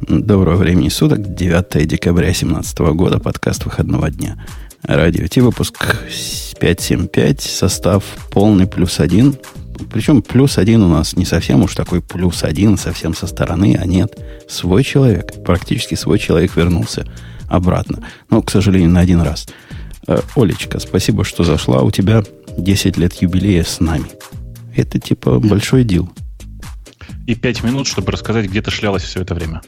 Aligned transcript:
Доброго 0.00 0.56
времени 0.56 0.90
суток, 0.90 1.34
9 1.34 1.86
декабря 1.86 2.26
2017 2.26 2.78
года, 2.78 3.18
подкаст 3.18 3.64
выходного 3.64 4.08
дня. 4.10 4.38
Радио 4.84 5.26
Ти, 5.26 5.40
выпуск 5.40 5.96
575, 6.60 7.40
состав 7.40 8.04
полный 8.30 8.68
плюс 8.68 9.00
один. 9.00 9.36
Причем 9.92 10.22
плюс 10.22 10.56
один 10.56 10.82
у 10.82 10.88
нас 10.88 11.16
не 11.16 11.24
совсем 11.24 11.64
уж 11.64 11.74
такой 11.74 12.00
плюс 12.00 12.44
один, 12.44 12.78
совсем 12.78 13.12
со 13.12 13.26
стороны, 13.26 13.76
а 13.78 13.86
нет. 13.86 14.16
Свой 14.48 14.84
человек, 14.84 15.42
практически 15.44 15.96
свой 15.96 16.20
человек 16.20 16.54
вернулся 16.54 17.04
обратно. 17.48 18.04
Но, 18.30 18.40
к 18.40 18.52
сожалению, 18.52 18.90
на 18.90 19.00
один 19.00 19.20
раз. 19.20 19.48
Э, 20.06 20.20
Олечка, 20.36 20.78
спасибо, 20.78 21.24
что 21.24 21.42
зашла. 21.42 21.82
У 21.82 21.90
тебя 21.90 22.22
10 22.56 22.96
лет 22.98 23.14
юбилея 23.14 23.64
с 23.64 23.80
нами. 23.80 24.06
Это 24.76 25.00
типа 25.00 25.40
большой 25.40 25.82
дел. 25.82 26.08
И 27.26 27.34
5 27.34 27.64
минут, 27.64 27.88
чтобы 27.88 28.12
рассказать, 28.12 28.46
где 28.46 28.62
ты 28.62 28.70
шлялась 28.70 29.02
все 29.02 29.22
это 29.22 29.34
время. 29.34 29.60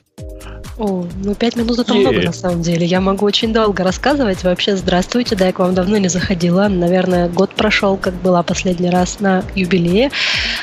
О, 0.80 1.04
ну 1.24 1.34
пять 1.34 1.56
минут 1.56 1.78
это 1.78 1.92
много 1.92 2.22
на 2.22 2.32
самом 2.32 2.62
деле. 2.62 2.86
Я 2.86 3.02
могу 3.02 3.26
очень 3.26 3.52
долго 3.52 3.84
рассказывать. 3.84 4.44
Вообще, 4.44 4.78
здравствуйте, 4.78 5.36
да, 5.36 5.48
я 5.48 5.52
к 5.52 5.58
вам 5.58 5.74
давно 5.74 5.98
не 5.98 6.08
заходила. 6.08 6.68
Наверное, 6.68 7.28
год 7.28 7.50
прошел, 7.54 7.98
как 7.98 8.14
была 8.14 8.42
последний 8.42 8.88
раз 8.88 9.20
на 9.20 9.44
юбилее. 9.54 10.10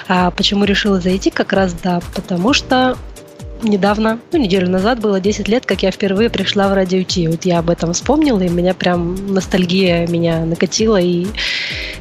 А 0.07 0.31
почему 0.31 0.63
решила 0.63 0.99
зайти? 0.99 1.29
Как 1.29 1.53
раз, 1.53 1.75
да, 1.83 2.01
потому 2.15 2.53
что 2.53 2.97
недавно, 3.61 4.19
ну, 4.31 4.39
неделю 4.39 4.67
назад 4.67 4.99
было 4.99 5.19
10 5.19 5.47
лет, 5.47 5.67
как 5.67 5.83
я 5.83 5.91
впервые 5.91 6.31
пришла 6.31 6.67
в 6.67 6.73
Радио 6.73 7.03
Ти. 7.03 7.27
Вот 7.27 7.45
я 7.45 7.59
об 7.59 7.69
этом 7.69 7.93
вспомнила, 7.93 8.41
и 8.41 8.49
меня 8.49 8.73
прям 8.73 9.31
ностальгия 9.31 10.07
меня 10.07 10.45
накатила, 10.45 10.99
и 10.99 11.27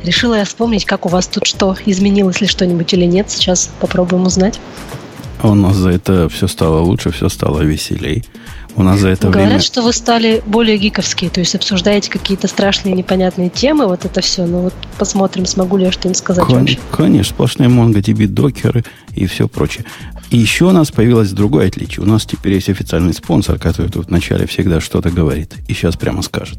решила 0.04 0.36
я 0.36 0.46
вспомнить, 0.46 0.86
как 0.86 1.04
у 1.04 1.10
вас 1.10 1.26
тут 1.26 1.44
что, 1.46 1.76
изменилось 1.84 2.40
ли 2.40 2.46
что-нибудь 2.46 2.94
или 2.94 3.04
нет. 3.04 3.30
Сейчас 3.30 3.70
попробуем 3.78 4.24
узнать. 4.24 4.58
А 5.40 5.48
у 5.48 5.54
нас 5.54 5.76
за 5.76 5.90
это 5.90 6.28
все 6.28 6.48
стало 6.48 6.80
лучше, 6.80 7.10
все 7.10 7.28
стало 7.28 7.62
веселей. 7.62 8.24
У 8.74 8.82
нас 8.82 9.00
за 9.00 9.08
это 9.08 9.28
Говорят, 9.28 9.48
время... 9.48 9.62
что 9.62 9.80
вы 9.80 9.92
стали 9.94 10.42
более 10.44 10.76
гиковские, 10.76 11.30
то 11.30 11.40
есть 11.40 11.54
обсуждаете 11.54 12.10
какие-то 12.10 12.46
страшные 12.46 12.94
непонятные 12.94 13.48
темы, 13.48 13.86
вот 13.86 14.04
это 14.04 14.20
все. 14.20 14.44
Ну 14.44 14.60
вот 14.62 14.74
посмотрим, 14.98 15.46
смогу 15.46 15.78
ли 15.78 15.84
я 15.84 15.92
что-нибудь 15.92 16.18
сказать 16.18 16.44
Кон- 16.44 16.60
вообще. 16.60 16.78
Конечно, 16.92 17.34
сплошные 17.34 17.70
MongoDB, 17.70 18.26
докеры 18.26 18.84
и 19.14 19.26
все 19.26 19.48
прочее. 19.48 19.86
И 20.30 20.36
еще 20.36 20.66
у 20.66 20.72
нас 20.72 20.90
появилось 20.90 21.30
другое 21.30 21.68
отличие. 21.68 22.04
У 22.04 22.08
нас 22.08 22.26
теперь 22.26 22.52
есть 22.52 22.68
официальный 22.68 23.14
спонсор, 23.14 23.58
который 23.58 23.90
тут 23.90 24.08
вначале 24.08 24.46
всегда 24.46 24.80
что-то 24.80 25.10
говорит. 25.10 25.54
И 25.68 25.72
сейчас 25.72 25.96
прямо 25.96 26.20
скажет. 26.20 26.58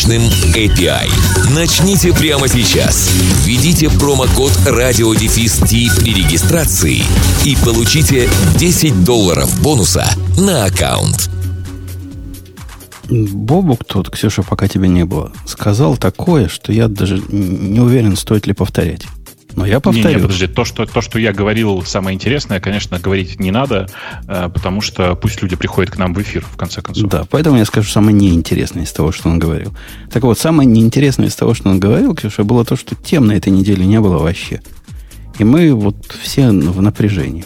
мощным 0.00 0.22
API. 0.54 1.10
Начните 1.54 2.12
прямо 2.12 2.48
сейчас. 2.48 3.10
Введите 3.44 3.90
промокод 3.90 4.50
RadioDefist 4.64 6.00
при 6.00 6.14
регистрации 6.14 7.02
и 7.44 7.56
получите 7.62 8.28
10 8.56 9.04
долларов 9.04 9.62
бонуса 9.62 10.06
на 10.38 10.64
аккаунт. 10.64 11.28
Бобук 13.10 13.84
тот, 13.84 14.08
Ксюша, 14.10 14.42
пока 14.42 14.68
тебя 14.68 14.88
не 14.88 15.04
было, 15.04 15.32
сказал 15.44 15.98
такое, 15.98 16.48
что 16.48 16.72
я 16.72 16.88
даже 16.88 17.20
не 17.28 17.80
уверен, 17.80 18.16
стоит 18.16 18.46
ли 18.46 18.54
повторять. 18.54 19.02
Но 19.56 19.66
я 19.66 19.80
повторю. 19.80 20.08
Не, 20.08 20.14
не, 20.14 20.22
подожди, 20.22 20.46
то 20.46 20.64
что, 20.64 20.86
то, 20.86 21.00
что 21.00 21.18
я 21.18 21.32
говорил, 21.32 21.82
самое 21.82 22.14
интересное, 22.14 22.60
конечно, 22.60 22.98
говорить 22.98 23.40
не 23.40 23.50
надо, 23.50 23.88
э, 24.26 24.48
потому 24.52 24.80
что 24.80 25.14
пусть 25.16 25.42
люди 25.42 25.56
приходят 25.56 25.92
к 25.92 25.98
нам 25.98 26.14
в 26.14 26.22
эфир, 26.22 26.44
в 26.44 26.56
конце 26.56 26.82
концов. 26.82 27.08
Да, 27.08 27.24
поэтому 27.28 27.58
я 27.58 27.64
скажу 27.64 27.90
самое 27.90 28.16
неинтересное 28.16 28.84
из 28.84 28.92
того, 28.92 29.12
что 29.12 29.28
он 29.28 29.38
говорил. 29.38 29.74
Так 30.10 30.22
вот, 30.22 30.38
самое 30.38 30.68
неинтересное 30.68 31.28
из 31.28 31.34
того, 31.34 31.54
что 31.54 31.68
он 31.70 31.80
говорил, 31.80 32.14
Ксюша, 32.14 32.44
было 32.44 32.64
то, 32.64 32.76
что 32.76 32.94
тем 32.94 33.26
на 33.26 33.32
этой 33.32 33.50
неделе 33.50 33.84
не 33.84 34.00
было 34.00 34.18
вообще. 34.18 34.60
И 35.38 35.44
мы 35.44 35.72
вот 35.74 35.96
все 36.20 36.50
в 36.50 36.82
напряжении. 36.82 37.44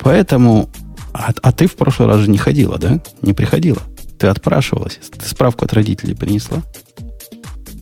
Поэтому... 0.00 0.70
А, 1.12 1.32
а 1.42 1.52
ты 1.52 1.68
в 1.68 1.76
прошлый 1.76 2.08
раз 2.08 2.20
же 2.20 2.30
не 2.30 2.38
ходила, 2.38 2.76
да? 2.78 3.00
Не 3.22 3.34
приходила? 3.34 3.80
Ты 4.18 4.26
отпрашивалась? 4.26 4.98
Ты 5.16 5.28
справку 5.28 5.64
от 5.64 5.72
родителей 5.72 6.14
принесла? 6.14 6.62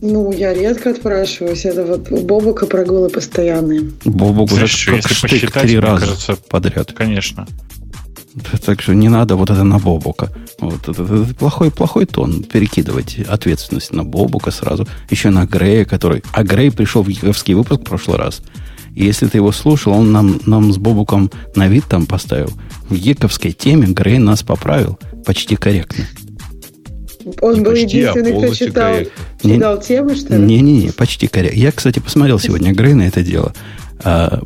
Ну, 0.05 0.33
я 0.33 0.53
редко 0.53 0.89
отпрашиваюсь. 0.89 1.63
Это 1.63 1.85
вот 1.85 2.11
у 2.11 2.17
Бобука 2.17 2.65
прогулы 2.65 3.07
постоянные. 3.07 3.91
Бобук 4.03 4.51
уже 4.51 4.67
Знаешь, 4.67 4.85
как 4.85 5.11
штык 5.13 5.31
посчитать, 5.31 5.63
три 5.63 5.79
раза 5.79 6.07
кажется, 6.07 6.35
подряд. 6.49 6.91
Конечно. 6.91 7.47
Так 8.65 8.81
что 8.81 8.93
не 8.93 9.07
надо 9.07 9.37
вот 9.37 9.49
это 9.49 9.63
на 9.63 9.79
Бобука. 9.79 10.29
Вот 10.59 10.89
это, 10.89 11.03
это 11.03 11.33
плохой, 11.35 11.71
плохой 11.71 12.05
тон 12.05 12.43
перекидывать 12.43 13.17
ответственность 13.29 13.93
на 13.93 14.03
Бобука 14.03 14.51
сразу. 14.51 14.85
Еще 15.09 15.29
на 15.29 15.45
Грея, 15.45 15.85
который... 15.85 16.21
А 16.33 16.43
Грей 16.43 16.69
пришел 16.69 17.01
в 17.01 17.07
Яковский 17.07 17.53
выпуск 17.53 17.79
в 17.79 17.85
прошлый 17.85 18.17
раз. 18.17 18.41
И 18.95 19.05
если 19.05 19.27
ты 19.27 19.37
его 19.37 19.53
слушал, 19.53 19.93
он 19.93 20.11
нам, 20.11 20.41
нам 20.45 20.73
с 20.73 20.77
Бобуком 20.77 21.31
на 21.55 21.69
вид 21.69 21.85
там 21.87 22.07
поставил. 22.07 22.51
В 22.89 22.93
Ековской 22.93 23.53
теме 23.53 23.87
Грей 23.87 24.17
нас 24.17 24.43
поправил 24.43 24.99
почти 25.25 25.55
корректно. 25.55 26.03
Он 27.41 27.53
Не 27.55 27.61
был 27.61 27.71
почти, 27.71 27.83
а 27.83 28.11
единственный, 28.11 28.31
кто 28.31 28.39
полностью 28.39 28.67
читал, 28.67 28.93
корректно. 28.93 29.53
читал 29.53 29.81
темы, 29.81 30.15
что 30.15 30.35
ли? 30.35 30.43
Не-не-не, 30.43 30.91
почти 30.91 31.27
корректно. 31.27 31.59
Я, 31.59 31.71
кстати, 31.71 31.99
посмотрел 31.99 32.39
сегодня 32.39 32.73
Грей 32.73 32.93
на 32.93 33.03
это 33.03 33.23
дело. 33.23 33.53
А, 34.03 34.41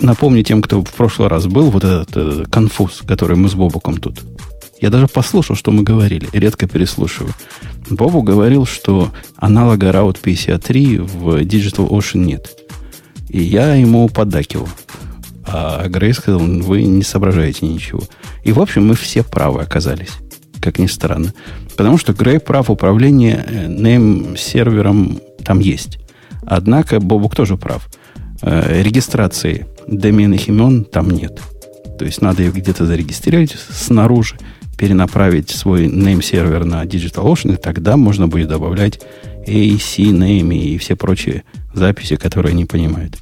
напомню 0.00 0.42
тем, 0.44 0.62
кто 0.62 0.82
в 0.82 0.92
прошлый 0.92 1.28
раз 1.28 1.46
был, 1.46 1.70
вот 1.70 1.84
этот 1.84 2.10
э, 2.14 2.44
конфуз, 2.50 3.02
который 3.06 3.36
мы 3.36 3.48
с 3.48 3.54
Бобуком 3.54 3.96
тут. 3.96 4.20
Я 4.80 4.90
даже 4.90 5.08
послушал, 5.08 5.56
что 5.56 5.72
мы 5.72 5.82
говорили, 5.82 6.28
редко 6.32 6.66
переслушиваю. 6.66 7.34
Бобу 7.90 8.22
говорил, 8.22 8.66
что 8.66 9.10
аналога 9.36 9.90
Route 9.90 10.18
53 10.22 10.98
в 10.98 11.42
Digital 11.42 11.88
Ocean 11.88 12.18
нет. 12.18 12.56
И 13.28 13.42
я 13.42 13.74
ему 13.74 14.08
поддакивал. 14.08 14.68
А 15.44 15.86
Грей 15.88 16.14
сказал, 16.14 16.40
вы 16.40 16.84
не 16.84 17.02
соображаете 17.02 17.66
ничего. 17.66 18.02
И, 18.44 18.52
в 18.52 18.60
общем, 18.60 18.86
мы 18.86 18.94
все 18.94 19.22
правы 19.22 19.60
оказались, 19.60 20.12
как 20.60 20.78
ни 20.78 20.86
странно. 20.86 21.32
Потому 21.76 21.98
что 21.98 22.12
Грей 22.12 22.38
прав, 22.38 22.70
управление 22.70 23.44
э, 23.46 23.66
name-сервером 23.66 25.20
там 25.44 25.60
есть. 25.60 25.98
Однако 26.42 27.00
Бобук 27.00 27.34
тоже 27.34 27.56
прав. 27.56 27.88
Э, 28.42 28.82
Регистрации 28.82 29.66
доменных 29.86 30.48
имен 30.48 30.84
там 30.84 31.10
нет. 31.10 31.40
То 31.98 32.04
есть 32.04 32.22
надо 32.22 32.42
их 32.42 32.54
где-то 32.54 32.86
зарегистрировать 32.86 33.56
снаружи, 33.70 34.36
перенаправить 34.78 35.50
свой 35.50 35.86
name-сервер 35.86 36.64
на 36.64 36.84
DigitalOcean, 36.84 37.54
и 37.54 37.56
тогда 37.56 37.96
можно 37.96 38.28
будет 38.28 38.48
добавлять 38.48 39.00
AC, 39.46 40.10
name 40.10 40.54
и 40.54 40.78
все 40.78 40.96
прочие 40.96 41.44
записи, 41.74 42.16
которые 42.16 42.54
не 42.54 42.64
понимают. 42.64 43.18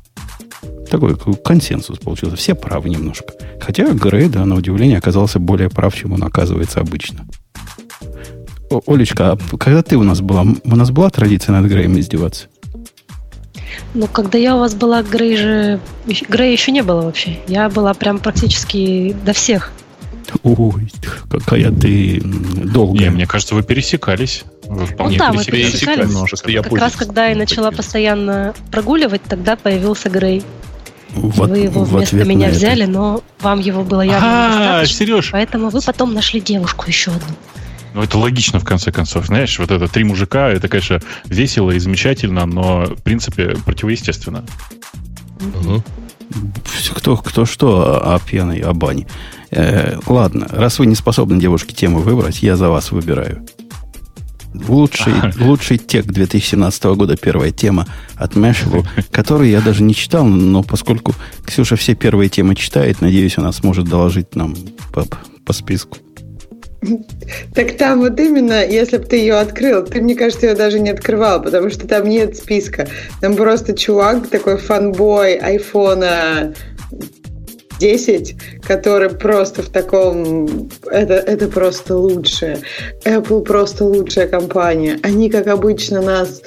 Такой 0.90 1.16
консенсус 1.44 1.98
получился. 1.98 2.36
Все 2.36 2.54
правы 2.54 2.88
немножко. 2.88 3.34
Хотя 3.60 3.92
Грей, 3.92 4.28
да, 4.28 4.44
на 4.46 4.54
удивление, 4.56 4.98
оказался 4.98 5.38
более 5.38 5.68
прав, 5.68 5.94
чем 5.94 6.12
он 6.12 6.22
оказывается 6.24 6.80
обычно. 6.80 7.26
О, 8.70 8.80
Олечка, 8.86 9.32
а 9.32 9.56
когда 9.58 9.82
ты 9.82 9.96
у 9.96 10.02
нас 10.02 10.20
была, 10.20 10.44
у 10.64 10.76
нас 10.76 10.90
была 10.90 11.10
традиция 11.10 11.52
над 11.58 11.70
Греем 11.70 11.98
издеваться? 11.98 12.46
Ну, 13.94 14.06
когда 14.06 14.38
я 14.38 14.56
у 14.56 14.58
вас 14.58 14.74
была, 14.74 15.02
Грей 15.02 15.36
же... 15.36 15.80
Грей 16.28 16.52
еще 16.52 16.72
не 16.72 16.82
было 16.82 17.02
вообще. 17.02 17.38
Я 17.48 17.68
была 17.68 17.94
прям 17.94 18.18
практически 18.18 19.16
до 19.24 19.32
всех. 19.32 19.72
Ой, 20.42 20.92
какая 21.30 21.70
ты 21.70 22.20
долгая. 22.22 23.08
Не, 23.08 23.10
мне 23.10 23.26
кажется, 23.26 23.54
вы 23.54 23.62
пересекались. 23.62 24.44
Вы 24.66 24.84
вполне 24.84 25.16
Ну 25.16 25.18
да, 25.18 25.32
мы 25.32 25.42
пересекались. 25.44 25.72
пересекались. 25.72 26.10
немножко. 26.10 26.50
Я 26.50 26.62
как 26.62 26.72
раз 26.74 26.96
когда 26.96 27.26
я 27.28 27.36
начала 27.36 27.70
постоянно 27.70 28.54
прогуливать, 28.70 29.22
тогда 29.22 29.56
появился 29.56 30.10
Грей. 30.10 30.42
В 31.14 31.42
от- 31.42 31.50
вы 31.50 31.58
его 31.58 31.84
вместо 31.84 32.16
на 32.16 32.22
меня 32.22 32.48
это. 32.48 32.56
взяли, 32.56 32.84
но 32.84 33.22
вам 33.40 33.60
его 33.60 33.82
было 33.82 34.02
явно 34.02 34.18
А, 34.28 34.48
недостаточно. 34.54 34.96
Сереж, 35.06 35.28
Поэтому 35.32 35.70
вы 35.70 35.80
потом 35.80 36.14
нашли 36.14 36.40
девушку 36.40 36.84
еще 36.86 37.10
одну. 37.10 37.34
ну 37.94 38.02
это 38.02 38.18
логично 38.18 38.60
в 38.60 38.64
конце 38.64 38.92
концов. 38.92 39.26
Знаешь, 39.26 39.58
вот 39.58 39.70
это 39.70 39.88
три 39.88 40.04
мужика, 40.04 40.48
это, 40.50 40.68
конечно, 40.68 41.00
весело 41.24 41.70
и 41.70 41.78
замечательно, 41.78 42.44
но, 42.46 42.84
в 42.84 43.02
принципе, 43.02 43.56
противоестественно. 43.64 44.44
Всё, 46.64 46.94
Кто, 46.94 47.16
кто 47.16 47.46
что 47.46 48.00
о, 48.04 48.14
о 48.16 48.18
пьяной, 48.18 48.58
о 48.60 48.72
бане. 48.74 49.06
Э, 49.50 49.98
ладно, 50.06 50.46
раз 50.50 50.78
вы 50.78 50.84
не 50.86 50.94
способны, 50.94 51.40
девушки, 51.40 51.72
тему 51.72 52.00
выбрать, 52.00 52.42
я 52.42 52.56
за 52.56 52.68
вас 52.68 52.90
выбираю. 52.90 53.46
Лучший, 54.54 55.12
лучший 55.38 55.78
тек 55.78 56.06
2017 56.06 56.84
года, 56.84 57.16
первая 57.16 57.50
тема 57.50 57.86
от 58.16 58.34
Mashable, 58.34 58.86
которую 59.10 59.50
я 59.50 59.60
даже 59.60 59.82
не 59.82 59.94
читал, 59.94 60.24
но 60.24 60.62
поскольку 60.62 61.14
Ксюша 61.44 61.76
все 61.76 61.94
первые 61.94 62.28
темы 62.28 62.54
читает, 62.54 63.00
надеюсь, 63.00 63.38
она 63.38 63.52
сможет 63.52 63.86
доложить 63.88 64.34
нам 64.34 64.54
по, 64.92 65.06
по 65.44 65.52
списку. 65.52 65.98
Так 67.54 67.76
там 67.76 68.00
вот 68.00 68.18
именно, 68.20 68.64
если 68.64 68.98
бы 68.98 69.04
ты 69.04 69.16
ее 69.16 69.34
открыл, 69.34 69.84
ты, 69.84 70.00
мне 70.00 70.14
кажется, 70.14 70.46
ее 70.46 70.54
даже 70.54 70.78
не 70.78 70.90
открывал, 70.90 71.42
потому 71.42 71.70
что 71.70 71.88
там 71.88 72.08
нет 72.08 72.36
списка. 72.36 72.88
Там 73.20 73.34
просто 73.34 73.76
чувак, 73.76 74.28
такой 74.28 74.56
фанбой 74.58 75.34
айфона 75.36 76.54
10, 77.78 78.36
который 78.62 79.10
просто 79.10 79.62
в 79.62 79.68
таком... 79.68 80.68
Это, 80.90 81.14
это 81.14 81.48
просто 81.48 81.96
лучшее. 81.96 82.60
Apple 83.04 83.42
просто 83.42 83.84
лучшая 83.84 84.28
компания. 84.28 84.98
Они, 85.02 85.30
как 85.30 85.46
обычно, 85.46 86.02
нас 86.02 86.42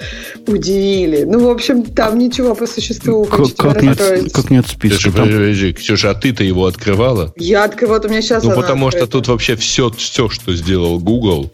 удивили. 0.47 1.23
Ну, 1.23 1.47
в 1.47 1.49
общем, 1.49 1.83
там 1.83 2.17
ничего 2.17 2.55
по 2.55 2.67
существу. 2.67 3.25
Как, 3.25 3.55
как, 3.55 3.81
нет, 3.81 3.97
как 4.33 4.49
нет 4.49 4.67
списка? 4.67 4.97
Ксюша, 4.97 5.15
Там- 5.17 5.27
подожди, 5.29 5.73
Ксюша, 5.73 6.09
а 6.11 6.13
ты-то 6.15 6.43
его 6.43 6.65
открывала? 6.65 7.33
Я 7.37 7.63
открываю, 7.63 7.99
вот 7.99 8.05
у 8.07 8.09
меня 8.09 8.21
сейчас 8.21 8.43
Ну, 8.43 8.51
она 8.51 8.61
потому 8.61 8.89
что 8.91 8.99
открыта. 8.99 9.11
тут 9.11 9.27
вообще 9.27 9.55
все, 9.55 9.89
все, 9.91 10.29
что 10.29 10.53
сделал 10.55 10.99
Google, 10.99 11.51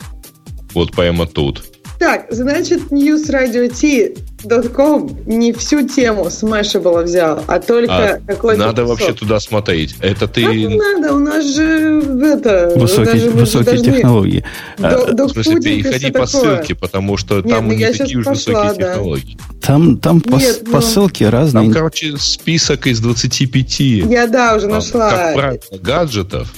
вот 0.73 0.91
прямо 0.91 1.25
тут. 1.27 1.63
Так, 1.99 2.27
значит, 2.29 2.91
newsradio.t.com 4.43 5.17
не 5.25 5.53
всю 5.53 5.87
тему 5.87 6.25
Smashable 6.25 7.03
взял, 7.03 7.43
а 7.47 7.59
только 7.59 7.91
А, 8.15 8.19
какой-то 8.27 8.59
Надо 8.59 8.81
кусок. 8.83 8.99
вообще 8.99 9.13
туда 9.13 9.39
смотреть. 9.39 9.95
Это 9.99 10.27
Как 10.27 10.37
не 10.37 10.67
ты... 10.67 10.75
надо? 10.75 11.13
У 11.15 11.19
нас 11.19 11.45
же 11.45 12.01
это... 12.33 12.73
Высокие, 12.75 13.13
даже 13.13 13.29
высокие 13.31 13.73
должны- 13.75 13.93
технологии. 13.93 14.43
А, 14.79 15.11
До- 15.13 15.25
В 15.27 15.31
смысле, 15.31 15.61
переходи 15.61 16.07
по 16.11 16.25
такое. 16.25 16.27
ссылке, 16.27 16.75
потому 16.75 17.17
что 17.17 17.35
Нет, 17.37 17.47
там 17.49 17.67
ну 17.67 17.73
не 17.73 17.85
такие 17.91 18.17
уж 18.19 18.25
пошла, 18.25 18.63
высокие 18.63 18.85
да. 18.85 18.91
технологии. 18.93 19.37
Там, 19.61 19.97
там 19.97 20.21
по, 20.21 20.35
Нет, 20.35 20.63
по 20.65 20.71
ну- 20.77 20.81
ссылке 20.81 21.29
разные. 21.29 21.65
Там, 21.65 21.73
короче, 21.73 22.15
список 22.17 22.87
из 22.87 22.99
25 22.99 23.79
Я, 23.79 24.27
да, 24.27 24.55
уже 24.55 24.67
а, 24.67 24.69
нашла. 24.69 25.09
как 25.11 25.33
правило, 25.35 25.59
гаджетов. 25.81 26.53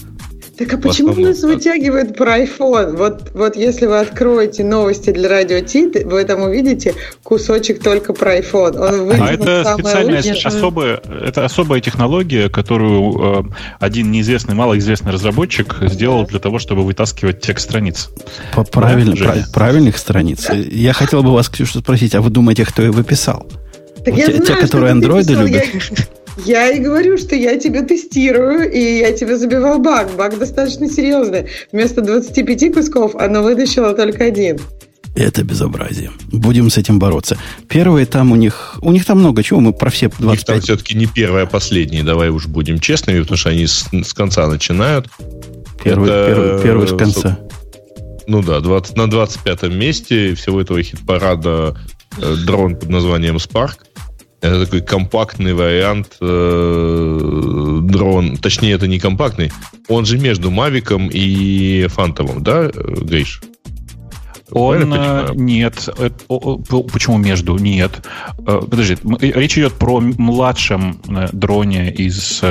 Так 0.59 0.73
а 0.73 0.77
почему 0.77 1.11
основном, 1.11 1.31
нас 1.31 1.39
да. 1.41 1.47
вытягивает 1.47 2.17
про 2.17 2.39
iPhone? 2.39 2.97
Вот, 2.97 3.31
вот 3.33 3.55
если 3.55 3.85
вы 3.85 3.99
откроете 3.99 4.65
новости 4.65 5.11
для 5.11 5.29
радио 5.29 5.61
Ти, 5.61 5.87
вы 6.03 6.23
там 6.25 6.41
увидите 6.41 6.93
кусочек 7.23 7.81
только 7.81 8.11
про 8.13 8.37
iPhone. 8.37 8.77
Он 8.77 9.11
А 9.21 9.31
это 9.31 9.63
специальная 9.73 10.19
особая, 10.43 10.97
это 10.97 11.45
особая 11.45 11.79
технология, 11.79 12.49
которую 12.49 13.45
э, 13.47 13.49
один 13.79 14.11
неизвестный, 14.11 14.53
малоизвестный 14.53 15.13
разработчик 15.13 15.77
сделал 15.83 16.25
для 16.25 16.39
того, 16.39 16.59
чтобы 16.59 16.83
вытаскивать 16.83 17.39
текст 17.39 17.69
страниц. 17.69 18.09
По 18.53 18.65
правиль- 18.65 19.15
Женя? 19.15 19.31
пра- 19.31 19.53
правильных 19.53 19.97
страниц. 19.97 20.49
Я 20.51 20.91
хотел 20.91 21.23
бы 21.23 21.31
вас, 21.31 21.47
Ксюша, 21.47 21.79
спросить, 21.79 22.15
а 22.15 22.21
вы 22.21 22.29
думаете, 22.31 22.65
кто 22.65 22.81
его 22.81 23.01
писал? 23.01 23.47
Так 24.03 24.13
Вот 24.13 24.17
я 24.17 24.25
те- 24.25 24.31
знаю, 24.35 24.45
те, 24.45 24.55
которые 24.55 24.91
андроиды 24.91 25.29
писал. 25.29 25.45
любят. 25.45 25.63
Я, 25.73 26.05
я 26.45 26.71
и 26.71 26.79
говорю, 26.79 27.17
что 27.17 27.35
я 27.35 27.57
тебя 27.57 27.83
тестирую, 27.83 28.71
и 28.71 28.99
я 28.99 29.11
тебе 29.11 29.37
забивал 29.37 29.79
баг. 29.79 30.15
Баг 30.15 30.37
достаточно 30.37 30.89
серьезный. 30.89 31.47
Вместо 31.71 32.01
25 32.01 32.73
кусков 32.73 33.15
оно 33.15 33.43
вытащило 33.43 33.93
только 33.93 34.25
один. 34.25 34.59
Это 35.15 35.43
безобразие. 35.43 36.11
Будем 36.31 36.69
с 36.69 36.77
этим 36.77 36.99
бороться. 36.99 37.37
Первые 37.67 38.05
там 38.05 38.31
у 38.31 38.35
них... 38.35 38.77
У 38.81 38.91
них 38.91 39.05
там 39.05 39.19
много 39.19 39.43
чего. 39.43 39.59
Мы 39.59 39.73
про 39.73 39.89
все 39.89 40.05
У 40.05 40.23
них 40.23 40.45
там 40.45 40.57
25... 40.57 40.63
все-таки 40.63 40.95
не 40.95 41.07
первое, 41.07 41.43
а 41.43 41.45
последнее. 41.45 42.03
Давай 42.03 42.29
уж 42.29 42.47
будем 42.47 42.79
честными, 42.79 43.19
потому 43.21 43.37
что 43.37 43.49
они 43.49 43.67
с, 43.67 43.87
с 43.91 44.13
конца 44.13 44.47
начинают. 44.47 45.07
Первый, 45.83 46.09
это, 46.09 46.27
первый, 46.27 46.63
первый 46.63 46.87
с 46.87 46.97
конца. 46.97 47.39
Ну 48.27 48.43
да, 48.43 48.59
20, 48.59 48.95
на 48.95 49.09
25 49.09 49.63
месте 49.63 50.35
всего 50.35 50.61
этого 50.61 50.81
хит-парада 50.83 51.75
э, 52.17 52.35
дрон 52.45 52.75
под 52.75 52.89
названием 52.89 53.37
Spark. 53.37 53.77
Это 54.41 54.65
такой 54.65 54.81
компактный 54.81 55.53
вариант 55.53 56.17
э, 56.21 57.79
дрон. 57.83 58.37
Точнее, 58.37 58.73
это 58.73 58.87
не 58.87 58.99
компактный. 58.99 59.51
Он 59.89 60.05
же 60.05 60.17
между 60.17 60.49
Мавиком 60.49 61.09
и 61.11 61.87
Фантомом, 61.87 62.41
да, 62.41 62.71
э, 62.73 62.93
Гриш? 63.01 63.41
Он 64.51 64.71
Правильно 64.87 64.95
э, 64.95 65.27
понимаю? 65.27 65.33
нет. 65.35 65.89
Почему 66.91 67.17
между? 67.17 67.57
Нет. 67.57 68.05
Э, 68.45 68.61
Подожди, 68.69 68.97
речь 69.19 69.57
идет 69.57 69.73
про 69.73 69.99
младшем 69.99 70.99
э, 71.07 71.27
дроне 71.31 71.91
из 71.91 72.41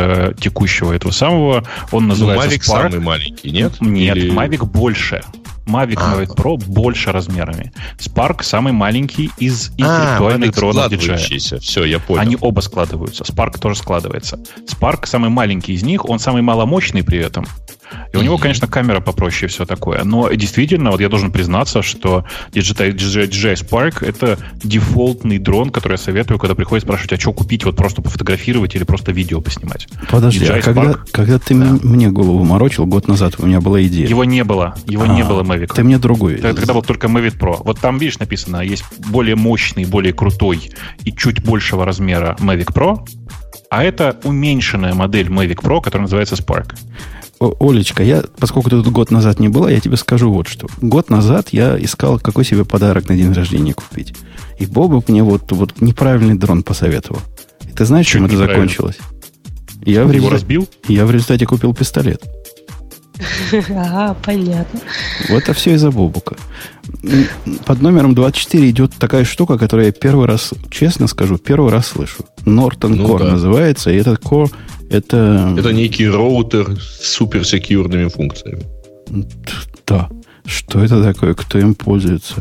текущего 0.41 0.93
этого 0.93 1.13
самого. 1.13 1.65
Он 1.93 2.05
Ну, 2.05 2.09
называется 2.11 2.57
Mavic 2.57 2.61
Spark. 2.61 2.91
самый 2.93 3.01
маленький, 3.01 3.51
нет? 3.51 3.73
Нет, 3.81 4.17
Или- 4.17 4.33
Mavic 4.33 4.65
больше. 4.67 5.23
Mavic 5.67 5.99
А. 6.01 6.15
Mavic 6.17 6.35
Pro 6.35 6.57
больше 6.67 7.13
размерами. 7.13 7.73
Spark 7.99 8.43
самый 8.43 8.73
маленький 8.73 9.31
из 9.37 9.71
А, 9.71 9.73
интеллектуальных 9.83 10.51
Mavic 10.51 10.55
дронов 10.55 10.93
DJI. 10.93 11.59
Все, 11.61 11.85
я 11.85 11.99
понял. 11.99 12.23
Они 12.23 12.39
оба 12.41 12.61
складываются. 12.61 13.23
Spark 13.25 13.59
тоже 13.59 13.77
складывается. 13.79 14.41
Spark 14.67 15.05
самый 15.05 15.29
маленький 15.29 15.75
из 15.75 15.83
них, 15.83 16.09
он 16.09 16.21
самый 16.21 16.41
маломощный 16.41 17.03
при 17.05 17.19
этом. 17.19 17.45
И 18.13 18.17
у 18.17 18.23
него, 18.23 18.39
конечно, 18.39 18.67
камера 18.67 19.01
попроще 19.01 19.47
и 19.49 19.53
все 19.53 19.65
такое. 19.67 20.03
Но 20.05 20.31
действительно, 20.31 20.91
вот 20.91 21.01
я 21.01 21.09
должен 21.09 21.31
признаться, 21.33 21.83
что 21.83 22.25
DJI, 22.53 22.95
DJI, 22.95 23.55
Spark 23.55 24.05
это 24.07 24.39
дефолтный 24.63 25.39
дрон, 25.39 25.71
который 25.71 25.95
я 25.95 25.99
советую, 25.99 26.39
когда 26.39 26.55
приходит 26.55 26.85
спрашивать, 26.85 27.13
а 27.13 27.19
что 27.21 27.33
купить, 27.33 27.65
вот 27.65 27.77
просто 27.77 28.03
пофотографировать 28.03 28.75
или 28.75 28.85
просто 28.85 29.13
видео 29.13 29.41
поснимать. 29.41 29.89
Подожди, 30.11 30.45
DJI 30.45 30.59
а 30.59 30.63
когда, 30.63 30.83
Spark? 30.83 30.99
когда 31.13 31.39
ты 31.39 31.55
м- 31.55 31.81
мне 31.83 32.11
голову 32.11 32.45
морочил, 32.45 32.87
год 32.87 33.09
назад 33.09 33.35
у 33.39 33.47
меня 33.47 33.61
была 33.61 33.83
идея. 33.83 34.07
Его 34.07 34.25
не 34.25 34.45
было. 34.45 34.75
Его 34.87 35.07
не 35.07 35.23
А, 35.23 35.25
было 35.25 35.43
Mavic. 35.43 35.75
Ты 35.75 35.83
мне 35.85 35.99
другую. 35.99 36.37
Тогда, 36.37 36.55
тогда 36.55 36.75
был 36.75 36.83
только 36.83 37.07
Mavic 37.09 37.39
Pro. 37.39 37.57
Вот 37.65 37.81
там, 37.81 37.99
видишь, 37.99 38.19
написано, 38.19 38.61
есть 38.63 38.85
более 39.09 39.37
мощный, 39.37 39.85
более 39.85 40.13
крутой 40.13 40.71
и 41.05 41.13
чуть 41.13 41.45
большего 41.45 41.85
размера 41.85 42.37
Mavic 42.41 42.73
Pro, 42.73 43.07
а 43.71 43.85
это 43.85 44.17
уменьшенная 44.25 44.95
модель 44.95 45.29
Mavic 45.29 45.57
Pro, 45.63 45.83
которая 45.83 46.03
называется 46.03 46.35
Spark. 46.37 46.75
О- 47.41 47.55
Олечка, 47.61 48.03
я, 48.03 48.25
поскольку 48.39 48.69
ты 48.71 48.83
тут 48.83 48.93
год 48.93 49.11
назад 49.11 49.39
не 49.39 49.49
была, 49.49 49.71
я 49.71 49.81
тебе 49.81 49.97
скажу 49.97 50.33
вот 50.33 50.49
что. 50.49 50.67
Год 50.81 51.09
назад 51.11 51.49
я 51.53 51.77
искал, 51.83 52.19
какой 52.19 52.45
себе 52.45 52.65
подарок 52.65 53.09
на 53.09 53.17
день 53.17 53.33
рождения 53.33 53.75
купить. 53.75 54.15
И 54.59 54.67
Бобок 54.67 55.09
мне 55.09 55.23
вот, 55.23 55.51
вот 55.53 55.81
неправильный 55.81 56.35
дрон 56.35 56.63
посоветовал. 56.63 57.21
И 57.69 57.73
ты 57.73 57.85
знаешь, 57.85 58.07
чем 58.07 58.25
это 58.25 58.37
закончилось? 58.37 58.99
Я 59.85 60.05
в, 60.05 60.11
результате, 60.11 60.35
разбил? 60.35 60.69
я 60.89 61.07
в 61.07 61.11
результате 61.13 61.47
купил 61.47 61.75
пистолет. 61.75 62.23
Ага, 63.71 64.17
понятно. 64.25 64.81
Вот 65.29 65.43
это 65.43 65.53
все 65.53 65.75
из-за 65.75 65.91
Бобука. 65.91 66.37
Под 67.67 67.83
номером 67.83 68.15
24 68.15 68.71
идет 68.71 68.93
такая 68.97 69.25
штука, 69.25 69.59
которую 69.59 69.87
я 69.87 69.93
первый 69.93 70.27
раз, 70.27 70.55
честно 70.71 71.07
скажу, 71.09 71.37
первый 71.39 71.73
раз 71.73 71.89
слышу. 71.89 72.25
Norton 72.45 72.89
Ну 72.95 73.07
Core 73.09 73.25
да. 73.25 73.33
называется. 73.33 73.91
И 73.91 73.97
этот 73.97 74.21
Core 74.23 74.51
это... 74.91 75.55
Это 75.59 75.73
некий 75.73 76.09
роутер 76.09 76.79
с 76.81 77.13
суперсекьюрными 77.15 78.09
функциями. 78.09 78.65
Да. 79.87 80.09
Что 80.49 80.83
это 80.83 81.03
такое? 81.03 81.35
Кто 81.35 81.59
им 81.59 81.75
пользуется? 81.75 82.37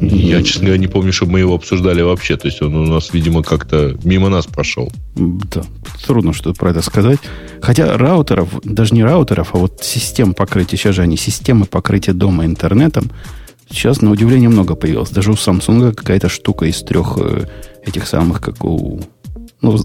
Я, 0.00 0.44
честно 0.44 0.66
говоря, 0.66 0.78
не 0.78 0.86
помню, 0.86 1.12
чтобы 1.12 1.32
мы 1.32 1.40
его 1.40 1.56
обсуждали 1.56 2.02
вообще. 2.02 2.36
То 2.36 2.46
есть 2.46 2.62
он 2.62 2.76
у 2.76 2.86
нас, 2.86 3.12
видимо, 3.12 3.42
как-то 3.42 3.96
мимо 4.04 4.28
нас 4.28 4.46
прошел. 4.46 4.92
Да, 5.16 5.64
трудно 6.06 6.32
что-то 6.32 6.56
про 6.56 6.70
это 6.70 6.82
сказать. 6.82 7.18
Хотя 7.60 7.98
раутеров, 7.98 8.60
даже 8.62 8.94
не 8.94 9.02
раутеров, 9.02 9.56
а 9.56 9.58
вот 9.58 9.82
систем 9.82 10.34
покрытия, 10.34 10.76
сейчас 10.76 10.94
же 10.94 11.02
они 11.02 11.16
системы 11.16 11.66
покрытия 11.66 12.12
дома 12.12 12.44
интернетом, 12.44 13.10
сейчас 13.68 14.02
на 14.02 14.12
удивление 14.12 14.48
много 14.48 14.76
появилось. 14.76 15.10
Даже 15.10 15.32
у 15.32 15.34
Samsung 15.34 15.92
какая-то 15.92 16.28
штука 16.28 16.66
из 16.66 16.80
трех 16.82 17.18
э, 17.18 17.48
этих 17.84 18.06
самых, 18.06 18.40
как 18.40 18.64
у... 18.64 19.00
Ну, 19.60 19.76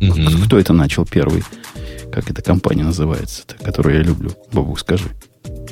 Мгм. 0.00 0.42
кто 0.44 0.58
это 0.58 0.72
начал 0.72 1.04
первый? 1.06 1.42
Как 2.12 2.30
эта 2.30 2.42
компания 2.42 2.84
называется, 2.84 3.44
которую 3.64 3.96
я 3.96 4.02
люблю? 4.02 4.30
Бабук, 4.52 4.78
скажи. 4.80 5.04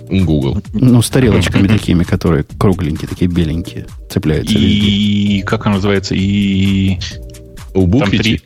Google. 0.09 0.63
Ну, 0.73 1.03
с 1.03 1.11
тарелочками 1.11 1.69
такими, 1.69 2.03
которые 2.03 2.45
кругленькие, 2.59 3.09
такие 3.09 3.31
беленькие, 3.31 3.87
цепляются 4.11 4.55
везде. 4.55 4.87
И 4.89 5.43
как 5.43 5.67
она 5.67 5.77
называется? 5.77 6.15
И 6.17 6.99
У 7.75 7.87
Буквити? 7.87 8.23
три. 8.23 8.41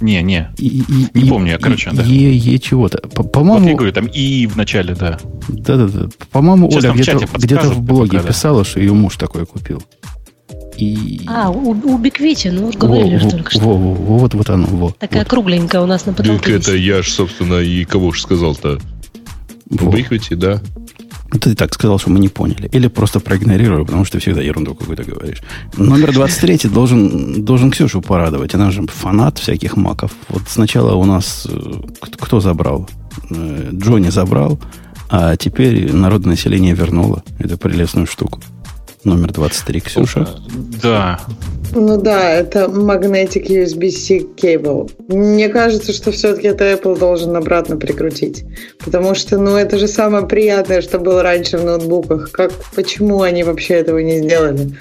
Не, 0.00 0.22
не. 0.22 0.50
И- 0.58 0.66
и- 0.88 1.08
Не 1.14 1.22
и- 1.26 1.28
помню 1.28 1.52
я, 1.52 1.58
короче, 1.58 1.90
и- 1.90 1.96
да. 1.96 2.02
Е, 2.02 2.36
Е 2.36 2.58
чего-то. 2.58 2.98
По- 2.98 3.22
Вот 3.22 3.32
По-моему, 3.32 3.68
я 3.68 3.74
говорю, 3.74 3.92
там 3.92 4.06
и 4.06 4.46
в 4.46 4.56
начале, 4.56 4.94
да. 4.94 5.18
Да-да-да. 5.48 6.08
По-моему, 6.30 6.70
Сейчас 6.70 6.84
Оля 6.84 6.92
где-то, 6.94 7.26
где-то 7.38 7.70
в 7.70 7.80
блоге 7.80 8.10
пока, 8.18 8.22
да. 8.22 8.28
писала, 8.28 8.64
что 8.64 8.78
ее 8.80 8.92
муж 8.92 9.16
такой 9.16 9.46
купил. 9.46 9.82
И... 10.78 11.22
А, 11.26 11.50
у, 11.50 11.70
у 11.70 11.98
Биквити, 11.98 12.48
ну, 12.48 12.70
говорили 12.72 13.16
же 13.16 13.24
во, 13.24 13.30
только 13.30 13.50
что. 13.50 13.60
во, 13.60 13.74
во, 13.76 13.94
во, 13.94 14.18
вот, 14.18 14.34
вот 14.34 14.50
оно, 14.50 14.66
вот. 14.66 14.98
Такая 14.98 15.22
вот, 15.22 15.28
кругленькая 15.30 15.80
у 15.82 15.86
нас 15.86 16.06
на 16.06 16.12
Так 16.12 16.26
потолке. 16.26 16.52
это 16.56 16.72
висит. 16.72 16.84
я 16.86 17.02
ж, 17.02 17.08
собственно, 17.08 17.54
и 17.60 17.84
кого 17.84 18.12
же 18.12 18.20
сказал-то? 18.22 18.78
во. 19.70 19.90
Буквити, 19.90 20.34
да. 20.34 20.60
Ты 21.40 21.54
так 21.56 21.74
сказал, 21.74 21.98
что 21.98 22.10
мы 22.10 22.20
не 22.20 22.28
поняли. 22.28 22.68
Или 22.72 22.86
просто 22.88 23.18
проигнорировали, 23.20 23.84
потому 23.84 24.04
что 24.04 24.18
всегда 24.20 24.40
ерунду 24.42 24.74
какую-то 24.74 25.02
говоришь. 25.04 25.42
Номер 25.76 26.12
23 26.12 26.68
должен, 26.72 27.44
должен 27.44 27.70
Ксюшу 27.72 28.00
порадовать. 28.00 28.54
Она 28.54 28.70
же 28.70 28.82
фанат 28.86 29.38
всяких 29.38 29.76
маков. 29.76 30.12
Вот 30.28 30.42
сначала 30.48 30.94
у 30.94 31.04
нас... 31.04 31.46
э, 31.50 31.72
Кто, 32.00 32.18
кто 32.18 32.40
забрал? 32.40 32.88
Э, 33.30 33.70
Джонни 33.72 34.08
забрал, 34.10 34.58
а 35.10 35.36
теперь 35.36 35.92
народное 35.92 36.30
население 36.30 36.74
вернуло 36.74 37.24
эту 37.40 37.58
прелестную 37.58 38.06
штуку. 38.06 38.40
Номер 39.06 39.32
23, 39.32 39.80
Ксюша. 39.82 40.26
Да. 40.82 41.20
Ну 41.72 41.96
да, 41.96 42.32
это 42.32 42.64
Magnetic 42.64 43.46
USB-C 43.46 44.34
cable. 44.36 44.90
Мне 45.06 45.48
кажется, 45.48 45.92
что 45.92 46.10
все-таки 46.10 46.48
это 46.48 46.72
Apple 46.72 46.98
должен 46.98 47.36
обратно 47.36 47.76
прикрутить. 47.76 48.44
Потому 48.84 49.14
что, 49.14 49.38
ну, 49.38 49.54
это 49.54 49.78
же 49.78 49.86
самое 49.86 50.26
приятное, 50.26 50.80
что 50.80 50.98
было 50.98 51.22
раньше 51.22 51.56
в 51.56 51.64
ноутбуках. 51.64 52.32
Как, 52.32 52.50
почему 52.74 53.22
они 53.22 53.44
вообще 53.44 53.74
этого 53.74 53.98
не 53.98 54.18
сделали? 54.22 54.76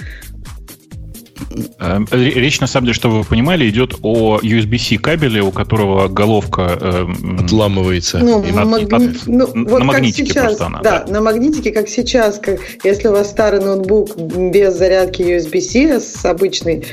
Э, 1.80 2.00
речь, 2.12 2.60
на 2.60 2.68
самом 2.68 2.88
деле, 2.88 2.96
чтобы 2.96 3.20
вы 3.20 3.24
понимали, 3.24 3.70
идет 3.70 3.96
о 4.02 4.40
USB-C 4.40 4.98
кабеле, 4.98 5.42
у 5.42 5.52
которого 5.52 6.08
головка 6.08 6.78
э, 6.80 7.06
отламывается. 7.40 8.20
Ну, 8.20 8.44
и 8.44 8.52
на, 8.52 8.66
маг... 8.66 8.84
от, 8.92 9.28
ну, 9.28 9.48
на 9.54 9.70
вот 9.70 9.84
магнитике 9.84 10.32
сейчас, 10.32 10.46
просто 10.46 10.66
она. 10.66 10.82
Да, 10.82 11.04
да, 11.04 11.14
на 11.14 11.22
магнитике, 11.22 11.72
как 11.72 11.88
сейчас. 11.88 12.40
Как, 12.40 12.60
если 12.84 13.08
у 13.08 13.12
вас 13.12 13.30
старый 13.30 13.62
ноутбук 13.62 14.16
без 14.18 14.78
зарядки 14.78 15.22
USB-C 15.22 16.00
с 16.00 16.26
обычной 16.26 16.86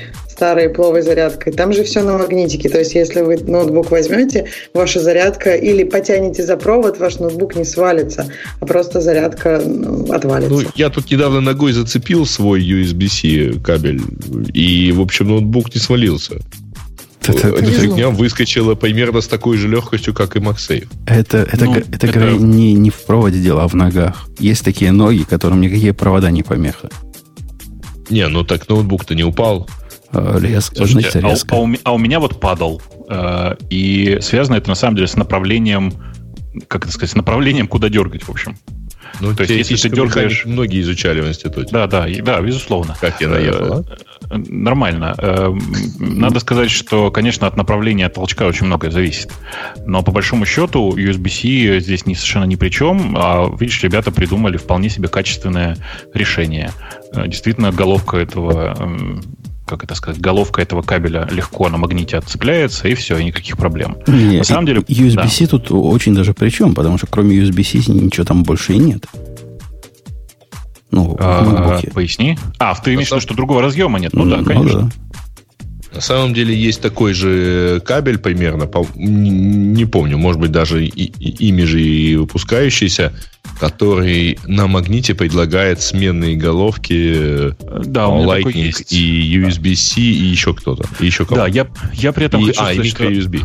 старой 0.43 0.71
пловой 0.71 1.03
зарядкой. 1.03 1.53
Там 1.53 1.73
же 1.73 1.85
все 1.85 2.03
на 2.03 2.19
магнитике. 2.19 2.69
То 2.69 2.81
есть, 2.81 2.97
если 2.97 3.21
вы 3.21 3.37
ноутбук 3.37 3.93
возьмете, 3.93 4.47
ваша 4.75 4.99
зарядка 4.99 5.55
или 5.55 5.85
потянете 5.85 6.43
за 6.43 6.57
провод, 6.57 6.99
ваш 6.99 7.21
ноутбук 7.21 7.55
не 7.55 7.65
свалится, 7.65 8.27
а 8.59 8.67
просто 8.67 9.01
зарядка 9.01 9.63
ну, 9.65 10.13
отвалится. 10.13 10.53
Ну, 10.53 10.63
я 10.75 10.91
тут 10.91 11.13
недавно 11.13 11.41
ногой 11.41 11.73
зацепил 11.73 12.27
свой 12.27 12.61
USB-C 12.61 13.61
кабель, 13.61 14.01
и, 14.53 14.91
в 14.91 15.01
общем, 15.01 15.29
ноутбук 15.29 15.73
не 15.77 15.81
свалился. 15.81 16.41
Это, 17.25 17.49
Эта 17.51 17.71
фигня 17.71 18.09
выскочила 18.09 18.75
примерно 18.75 19.21
с 19.21 19.29
такой 19.29 19.59
же 19.59 19.69
легкостью, 19.69 20.13
как 20.13 20.35
и 20.35 20.41
MagSafe. 20.41 20.89
Это, 21.07 21.39
это, 21.53 21.65
ну, 21.65 21.77
это, 21.77 22.07
это... 22.09 22.33
Не, 22.33 22.75
не 22.75 22.91
в 22.91 23.01
проводе 23.03 23.39
дело, 23.39 23.63
а 23.63 23.69
в 23.69 23.75
ногах. 23.75 24.29
Есть 24.41 24.65
такие 24.65 24.91
ноги, 24.91 25.23
которым 25.23 25.61
никакие 25.61 25.93
провода 25.93 26.33
не 26.33 26.43
помеха. 26.43 26.89
Не, 28.11 28.27
ну 28.27 28.43
так 28.43 28.69
ноутбук-то 28.69 29.15
не 29.15 29.23
упал. 29.23 29.69
Э, 30.13 30.39
резко, 30.41 30.77
Слушайте, 30.77 31.11
знаете, 31.11 31.29
резко. 31.29 31.55
А, 31.55 31.59
а, 31.59 31.61
у, 31.61 31.75
а 31.85 31.93
у 31.95 31.99
меня 31.99 32.21
вот 32.21 32.39
падал. 32.39 32.83
Э, 33.09 33.57
и 33.71 34.19
связано 34.21 34.57
это 34.57 34.69
на 34.69 34.75
самом 34.75 34.97
деле 34.97 35.09
с 35.09 35.17
направлением, 35.17 35.93
как 36.69 36.85
это 36.85 36.93
сказать, 36.93 37.11
с 37.11 37.15
направлением, 37.15 37.67
куда 37.67 37.89
дергать, 37.89 38.25
в 38.25 38.31
общем. 38.31 38.57
Ну, 39.21 39.35
то 39.35 39.43
есть, 39.43 39.71
если 39.71 39.89
ты 39.89 39.95
дергаешь... 39.95 40.45
Многие 40.47 40.81
изучали 40.81 41.21
в 41.21 41.29
институте. 41.29 41.69
Да, 41.71 41.87
да, 41.87 42.07
да, 42.23 42.41
безусловно. 42.41 42.97
Как 43.01 43.21
я 43.21 43.29
наехал, 43.29 43.73
а? 43.73 43.85
Э, 44.31 44.37
нормально. 44.37 45.15
Надо 45.99 46.41
сказать, 46.41 46.71
что, 46.71 47.11
конечно, 47.11 47.47
от 47.47 47.57
направления 47.57 48.07
от 48.07 48.15
толчка 48.15 48.47
очень 48.47 48.67
многое 48.67 48.91
зависит. 48.91 49.31
Но 49.87 50.03
по 50.03 50.13
большому 50.13 50.45
счету 50.47 50.95
USB-C 50.97 51.81
здесь 51.81 52.07
не, 52.07 52.15
совершенно 52.15 52.45
ни 52.45 52.57
при 52.57 52.71
чем. 52.71 53.15
А, 53.17 53.55
видишь, 53.59 53.83
ребята 53.83 54.11
придумали 54.11 54.57
вполне 54.57 54.89
себе 54.89 55.09
качественное 55.09 55.77
решение. 56.15 56.71
Действительно, 57.15 57.71
головка 57.71 58.17
этого 58.17 59.21
как 59.73 59.85
это 59.85 59.95
сказать, 59.95 60.21
головка 60.21 60.61
этого 60.61 60.83
кабеля 60.83 61.27
легко 61.31 61.69
на 61.69 61.79
магните 61.79 62.19
отцепляется, 62.19 62.89
и 62.89 62.95
все, 62.95 63.17
и 63.17 63.25
никаких 63.25 63.57
проблем. 63.57 63.97
Не, 64.07 64.39
на 64.39 64.45
самом 64.45 64.67
деле... 64.67 64.81
USB-C 64.81 65.45
да. 65.45 65.51
тут 65.51 65.73
очень 65.73 66.15
даже 66.15 66.35
при 66.35 66.51
чем, 66.51 66.75
потому 66.75 66.99
что 66.99 67.07
кроме 67.07 67.39
USB-C 67.39 67.91
ничего 67.93 68.25
там 68.25 68.43
больше 68.43 68.75
и 68.75 68.79
нет. 68.79 69.07
Ну, 70.91 71.17
а, 71.19 71.81
поясни. 71.95 72.39
А, 72.59 72.75
ты 72.75 72.93
имеешь 72.93 73.09
в 73.09 73.13
виду, 73.13 73.23
что 73.23 73.35
другого 73.35 73.63
разъема 73.63 73.99
нет? 73.99 74.13
Ну, 74.13 74.25
ну 74.25 74.37
да, 74.37 74.45
конечно. 74.45 74.81
Ну, 74.81 74.87
да. 74.89 75.12
На 75.95 76.01
самом 76.01 76.33
деле 76.33 76.55
есть 76.55 76.81
такой 76.81 77.13
же 77.13 77.81
кабель 77.85 78.19
примерно, 78.19 78.69
не 78.95 79.85
помню, 79.85 80.17
может 80.17 80.41
быть 80.41 80.51
даже 80.51 80.85
и, 80.85 80.89
и, 80.89 81.49
ими 81.49 81.63
же 81.63 81.83
и 81.83 82.17
выпускающийся, 82.17 83.13
который 83.61 84.39
на 84.47 84.67
магните 84.67 85.15
предлагает 85.15 85.83
сменные 85.83 86.37
головки 86.37 87.55
да, 87.85 88.07
Lightning 88.07 88.75
и 88.91 89.39
USB-C 89.39 90.01
и 90.01 90.25
еще 90.25 90.55
кто-то. 90.55 90.85
И 90.99 91.07
еще 91.07 91.25
кого-то. 91.25 91.43
Да, 91.43 91.49
я, 91.49 91.67
я 91.93 92.13
при 92.13 92.27
этом 92.27 92.43
и, 92.43 92.47
хочу 92.47 92.63
а, 92.63 92.73
сказать, 92.73 92.87
и 92.87 92.91
micro-USB. 92.91 93.45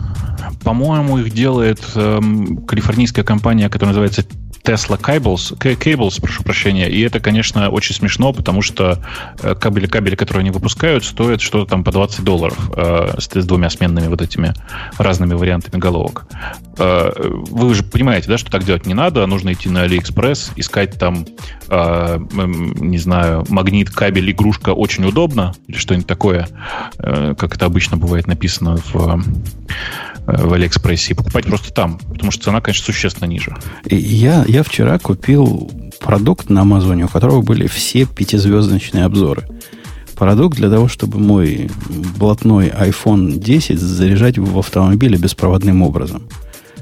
По-моему, 0.63 1.19
их 1.19 1.33
делает 1.33 1.79
эм, 1.95 2.57
калифорнийская 2.65 3.23
компания, 3.23 3.69
которая 3.69 3.89
называется 3.89 4.23
Tesla 4.67 4.99
Cables, 4.99 5.57
Cables, 5.57 6.19
прошу 6.21 6.43
прощения, 6.43 6.89
и 6.89 6.99
это, 6.99 7.21
конечно, 7.21 7.69
очень 7.69 7.95
смешно, 7.95 8.33
потому 8.33 8.61
что 8.61 9.01
э, 9.41 9.55
кабели, 9.55 9.87
кабели, 9.87 10.15
которые 10.15 10.41
они 10.41 10.51
выпускают, 10.51 11.05
стоят 11.05 11.39
что-то 11.39 11.69
там 11.69 11.85
по 11.85 11.93
20 11.93 12.21
долларов 12.25 12.57
э, 12.75 13.15
с, 13.17 13.29
с 13.33 13.45
двумя 13.45 13.69
сменными 13.69 14.07
вот 14.07 14.21
этими 14.21 14.53
разными 14.97 15.35
вариантами 15.35 15.79
головок. 15.79 16.27
Э, 16.77 17.11
вы 17.17 17.73
же 17.75 17.83
понимаете, 17.83 18.27
да, 18.27 18.37
что 18.37 18.51
так 18.51 18.65
делать 18.65 18.85
не 18.85 18.93
надо, 18.93 19.25
нужно 19.25 19.53
идти 19.53 19.69
на 19.69 19.85
AliExpress, 19.85 20.51
искать 20.57 20.99
там, 20.99 21.25
э, 21.69 22.19
не 22.29 22.97
знаю, 22.97 23.45
магнит, 23.47 23.89
кабель, 23.89 24.31
игрушка 24.31 24.71
очень 24.71 25.05
удобно, 25.05 25.53
или 25.67 25.77
что-нибудь 25.77 26.07
такое, 26.07 26.49
э, 26.99 27.35
как 27.37 27.55
это 27.55 27.65
обычно 27.65 27.95
бывает 27.95 28.27
написано 28.27 28.77
в 28.91 29.23
в 30.27 30.53
Алиэкспрессе 30.53 31.13
и 31.13 31.15
покупать 31.15 31.45
просто 31.45 31.73
там, 31.73 31.99
потому 31.99 32.31
что 32.31 32.43
цена, 32.43 32.61
конечно, 32.61 32.85
существенно 32.85 33.27
ниже. 33.29 33.55
Я, 33.85 34.43
я 34.47 34.61
вчера 34.63 34.99
купил 34.99 35.71
продукт 35.99 36.49
на 36.49 36.61
Амазоне, 36.61 37.05
у 37.05 37.07
которого 37.07 37.41
были 37.41 37.67
все 37.67 38.05
пятизвездочные 38.05 39.05
обзоры. 39.05 39.47
Продукт 40.15 40.57
для 40.57 40.69
того, 40.69 40.87
чтобы 40.87 41.19
мой 41.19 41.69
блатной 42.17 42.69
iPhone 42.69 43.37
10 43.37 43.79
заряжать 43.79 44.37
в 44.37 44.59
автомобиле 44.59 45.17
беспроводным 45.17 45.81
образом. 45.81 46.27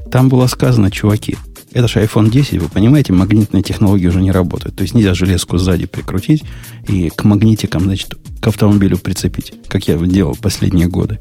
Там 0.10 0.30
было 0.30 0.48
сказано, 0.48 0.90
чуваки, 0.90 1.38
это 1.76 1.90
же 1.90 2.00
iPhone 2.00 2.30
10, 2.30 2.62
вы 2.62 2.70
понимаете, 2.70 3.12
магнитные 3.12 3.62
технологии 3.62 4.08
уже 4.08 4.22
не 4.22 4.32
работают. 4.32 4.78
То 4.78 4.84
есть 4.84 4.96
нельзя 4.96 5.14
железку 5.14 5.58
сзади 5.58 5.86
прикрутить 5.86 6.44
и 6.88 7.10
к 7.10 7.26
магнитикам, 7.26 7.84
значит, 7.84 8.16
к 8.40 8.48
автомобилю 8.48 8.98
прицепить, 8.98 9.54
как 9.68 9.88
я 9.88 9.98
делал 9.98 10.38
последние 10.42 10.88
годы. 10.88 11.20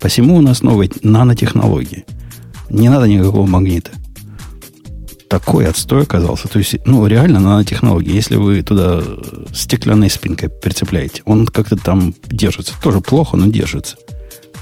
Посему 0.00 0.36
у 0.36 0.40
нас 0.40 0.62
новые 0.62 0.90
нанотехнологии. 1.02 2.04
Не 2.70 2.88
надо 2.88 3.06
никакого 3.06 3.46
магнита. 3.46 3.90
Такой 5.28 5.66
отстой 5.66 6.02
оказался. 6.02 6.48
То 6.48 6.58
есть, 6.58 6.76
ну, 6.86 7.06
реально 7.06 7.40
нанотехнологии. 7.40 8.14
Если 8.14 8.36
вы 8.36 8.62
туда 8.62 9.02
стеклянной 9.52 10.10
спинкой 10.10 10.48
прицепляете, 10.48 11.22
он 11.24 11.46
как-то 11.46 11.76
там 11.76 12.14
держится. 12.26 12.74
Тоже 12.82 13.00
плохо, 13.00 13.36
но 13.36 13.46
держится. 13.46 13.96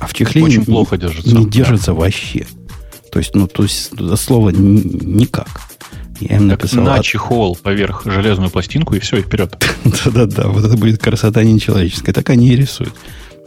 А 0.00 0.06
в 0.06 0.14
чехле 0.14 0.42
Очень 0.42 0.60
не, 0.60 0.64
плохо 0.64 0.96
держится. 0.96 1.36
Не 1.36 1.46
держится 1.46 1.88
да. 1.88 1.94
вообще. 1.94 2.46
То 3.12 3.18
есть, 3.18 3.34
ну, 3.34 3.46
то 3.46 3.64
есть, 3.64 3.94
до 3.94 4.16
слова 4.16 4.50
никак. 4.50 5.48
Я 6.20 6.36
им 6.36 6.46
написал. 6.46 6.84
На 6.84 7.02
чехол 7.02 7.56
поверх 7.56 8.02
железную 8.04 8.50
пластинку 8.50 8.94
и 8.94 9.00
все, 9.00 9.18
и 9.18 9.22
вперед. 9.22 9.56
Да-да-да, 9.84 10.48
вот 10.48 10.64
это 10.64 10.76
будет 10.76 11.02
красота 11.02 11.42
нечеловеческая. 11.42 12.14
Так 12.14 12.30
они 12.30 12.48
и 12.48 12.56
рисуют. 12.56 12.94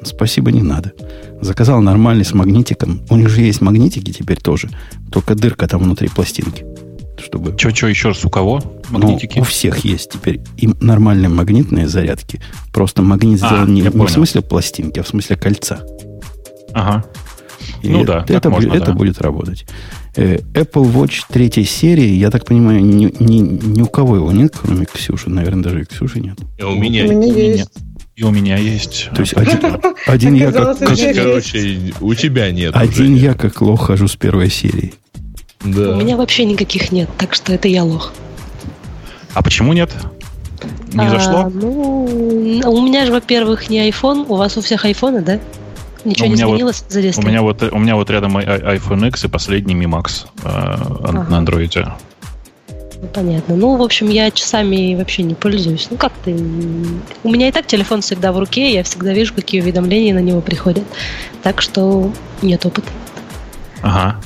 Спасибо, 0.03 0.51
не 0.51 0.61
надо. 0.61 0.93
Заказал 1.41 1.81
нормальный 1.81 2.25
с 2.25 2.33
магнитиком. 2.33 3.01
У 3.09 3.15
них 3.15 3.29
же 3.29 3.41
есть 3.41 3.61
магнитики 3.61 4.11
теперь 4.11 4.39
тоже. 4.39 4.69
Только 5.11 5.35
дырка 5.35 5.67
там 5.67 5.83
внутри 5.83 6.09
пластинки. 6.09 6.65
Чтобы... 7.17 7.55
Че, 7.57 7.71
че, 7.71 7.87
еще 7.87 8.09
раз, 8.09 8.25
у 8.25 8.29
кого 8.29 8.61
магнитики? 8.89 9.37
Ну, 9.37 9.41
у 9.41 9.45
всех 9.45 9.79
есть 9.85 10.11
теперь 10.11 10.41
и 10.57 10.69
нормальные 10.79 11.29
магнитные 11.29 11.87
зарядки. 11.87 12.41
Просто 12.73 13.01
магнит 13.01 13.41
а, 13.41 13.47
сделан 13.47 13.73
не, 13.73 13.81
не 13.81 13.89
в 13.89 14.09
смысле 14.09 14.41
пластинки, 14.41 14.99
а 14.99 15.03
в 15.03 15.07
смысле 15.07 15.37
кольца. 15.37 15.81
Ага. 16.73 17.05
И 17.81 17.89
ну 17.89 18.03
да, 18.03 18.25
это, 18.27 18.49
можно, 18.49 18.73
это 18.73 18.87
да. 18.87 18.93
будет 18.93 19.21
работать. 19.21 19.65
Э, 20.15 20.37
Apple 20.53 20.93
Watch 20.93 21.23
третьей 21.29 21.65
серии, 21.65 22.09
я 22.09 22.31
так 22.31 22.45
понимаю, 22.45 22.83
ни, 22.83 23.13
ни, 23.19 23.39
ни 23.39 23.81
у 23.81 23.87
кого 23.87 24.17
его 24.17 24.31
нет, 24.31 24.53
кроме 24.59 24.85
Ксюши. 24.85 25.29
Наверное, 25.29 25.63
даже 25.63 25.81
и 25.81 25.85
Ксюши 25.85 26.19
нет. 26.19 26.37
И 26.57 26.63
у 26.63 26.75
меня, 26.75 27.05
у 27.05 27.19
меня 27.19 27.33
есть. 27.33 27.71
И 28.15 28.23
у 28.23 28.31
меня 28.31 28.57
есть. 28.57 29.09
То 29.13 29.21
есть 29.21 29.33
один, 29.33 29.77
один 30.05 30.33
я 30.35 30.51
как... 30.51 30.79
Короче, 30.79 31.93
у 31.99 32.13
тебя 32.13 32.49
нет. 32.51 32.73
Один 32.73 33.13
я 33.15 33.33
как 33.33 33.61
лох 33.61 33.87
хожу 33.87 34.07
с 34.07 34.15
первой 34.15 34.49
серии. 34.49 34.93
Да. 35.61 35.91
У 35.91 35.95
меня 35.95 36.15
вообще 36.15 36.45
никаких 36.45 36.91
нет, 36.91 37.09
так 37.17 37.33
что 37.33 37.53
это 37.53 37.67
я 37.67 37.83
лох. 37.83 38.13
А 39.33 39.41
почему 39.41 39.73
нет? 39.73 39.91
Не 40.93 41.07
а, 41.07 41.09
зашло? 41.09 41.49
Ну, 41.49 42.61
у 42.65 42.81
меня 42.81 43.05
же, 43.05 43.11
во-первых, 43.11 43.69
не 43.69 43.89
iPhone, 43.89 44.25
у 44.29 44.35
вас 44.35 44.55
у 44.55 44.61
всех 44.61 44.85
айфоны, 44.85 45.21
да? 45.21 45.39
Ничего 46.05 46.27
не 46.27 46.35
изменилось 46.35 46.83
вот, 46.83 46.91
за 46.93 47.01
10 47.01 47.17
У 47.17 47.27
меня, 47.27 47.41
вот, 47.41 47.63
у 47.63 47.77
меня 47.77 47.95
вот 47.95 48.09
рядом 48.09 48.37
iPhone 48.37 49.07
X 49.09 49.25
и 49.25 49.27
последний 49.27 49.73
Mi 49.73 49.87
Max 49.89 50.27
э, 50.37 50.47
ага. 50.47 51.25
на 51.29 51.39
андроиде. 51.39 51.87
Ну, 53.05 53.11
понятно. 53.13 53.55
Ну, 53.55 53.77
в 53.77 53.81
общем, 53.83 54.09
я 54.09 54.31
часами 54.31 54.95
вообще 54.95 55.21
не 55.23 55.35
пользуюсь. 55.35 55.87
Ну, 55.91 55.97
как 55.97 56.11
ты? 56.23 56.35
У 57.23 57.29
меня 57.29 57.49
и 57.49 57.51
так 57.51 57.67
телефон 57.67 58.01
всегда 58.01 58.31
в 58.31 58.39
руке, 58.39 58.73
я 58.73 58.83
всегда 58.83 59.13
вижу, 59.13 59.33
какие 59.33 59.61
уведомления 59.61 60.13
на 60.13 60.19
него 60.19 60.41
приходят. 60.41 60.83
Так 61.43 61.61
что 61.61 62.11
нет 62.41 62.65
опыта. 62.65 62.87
Ага. 63.83 64.19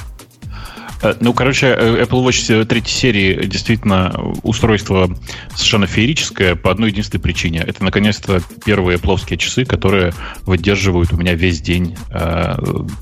Э, 1.02 1.14
ну, 1.20 1.34
короче, 1.34 1.68
э, 1.68 2.04
Apple 2.04 2.26
Watch 2.26 2.66
третьей 2.66 2.96
серии 2.96 3.46
действительно 3.48 4.14
устройство 4.44 5.10
совершенно 5.54 5.88
феерическое 5.88 6.56
по 6.56 6.72
одной 6.72 6.92
единственной 6.92 7.22
причине. 7.22 7.64
Это, 7.68 7.84
наконец-то, 7.84 8.42
первые 8.64 8.98
плоские 8.98 9.38
часы, 9.38 9.66
которые 9.66 10.14
выдерживают 10.46 11.12
у 11.12 11.18
меня 11.18 11.34
весь 11.34 11.60
день 11.60 11.98
э, 12.12 12.56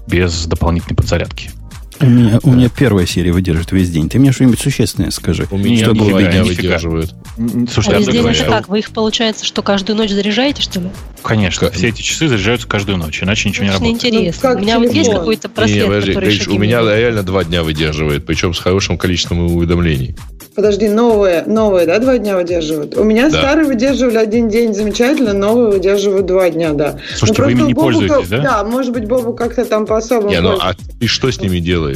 без 0.07 0.47
дополнительной 0.47 0.95
подзарядки. 0.95 1.51
У 1.99 2.05
меня, 2.05 2.39
у 2.43 2.51
меня 2.51 2.69
первая 2.69 3.05
серия 3.07 3.31
выдержит 3.31 3.71
весь 3.71 3.89
день. 3.89 4.07
Ты 4.07 4.19
мне 4.19 4.31
что-нибудь 4.31 4.59
существенное 4.59 5.09
скажи. 5.09 5.47
У 5.49 5.57
меня 5.57 5.83
Что 5.85 5.95
было? 5.95 6.21
дня 6.21 6.43
выдерживают. 6.43 7.15
Слушай, 7.71 7.89
А 7.89 7.91
я 7.93 7.97
весь 7.99 8.07
день 8.09 8.25
это 8.27 8.45
как? 8.45 8.69
Вы 8.69 8.79
их, 8.79 8.91
получается, 8.91 9.45
что 9.45 9.63
каждую 9.63 9.97
ночь 9.97 10.11
заряжаете, 10.11 10.61
что 10.61 10.79
ли? 10.79 10.89
Конечно, 11.23 11.67
Как? 11.67 11.75
все 11.75 11.89
эти 11.89 12.01
часы 12.03 12.27
заряжаются 12.27 12.67
каждую 12.67 12.97
ночь, 12.99 13.21
иначе 13.23 13.49
ничего 13.49 13.65
не 13.65 13.71
работает. 13.71 13.95
интересно. 14.03 14.29
Ну, 14.43 14.49
как 14.49 14.57
у 14.57 14.61
меня 14.61 14.79
вот 14.79 14.91
есть 14.93 15.09
какой-то 15.11 15.49
просвет, 15.49 15.85
подожди, 15.87 16.11
который 16.13 16.29
Гриш, 16.29 16.47
у 16.47 16.57
меня 16.59 16.81
реально 16.81 17.23
два 17.23 17.43
дня 17.43 17.63
выдерживает, 17.63 18.25
причем 18.25 18.53
с 18.53 18.59
хорошим 18.59 18.97
количеством 18.97 19.39
уведомлений. 19.55 20.15
Подожди, 20.55 20.87
новые, 20.87 21.43
новые, 21.45 21.85
да, 21.85 21.99
два 21.99 22.17
дня 22.17 22.35
выдерживают? 22.35 22.95
У 22.97 23.03
меня 23.03 23.29
Да. 23.29 23.39
старые 23.41 23.67
выдерживали 23.67 24.17
один 24.17 24.49
день 24.49 24.73
замечательно, 24.73 25.33
новые 25.33 25.69
выдерживают 25.71 26.25
два 26.25 26.49
дня, 26.49 26.73
да. 26.73 26.97
Слушайте, 27.15 27.41
Ну, 27.41 27.45
вы 27.47 27.51
ими 27.51 27.61
не 27.61 27.73
у 27.73 27.77
Бобука- 27.77 27.81
пользуетесь, 27.81 28.29
да? 28.29 28.41
Да, 28.41 28.63
может 28.63 28.91
быть, 28.93 29.05
Бобу 29.05 29.33
как-то 29.33 29.65
там 29.65 29.85
по-особому 29.85 30.29
Не, 30.29 30.41
ну 30.41 30.57
а 30.59 30.73
ты 30.99 31.07
что 31.07 31.29
с 31.31 31.39
ними 31.41 31.59
делаешь? 31.59 31.86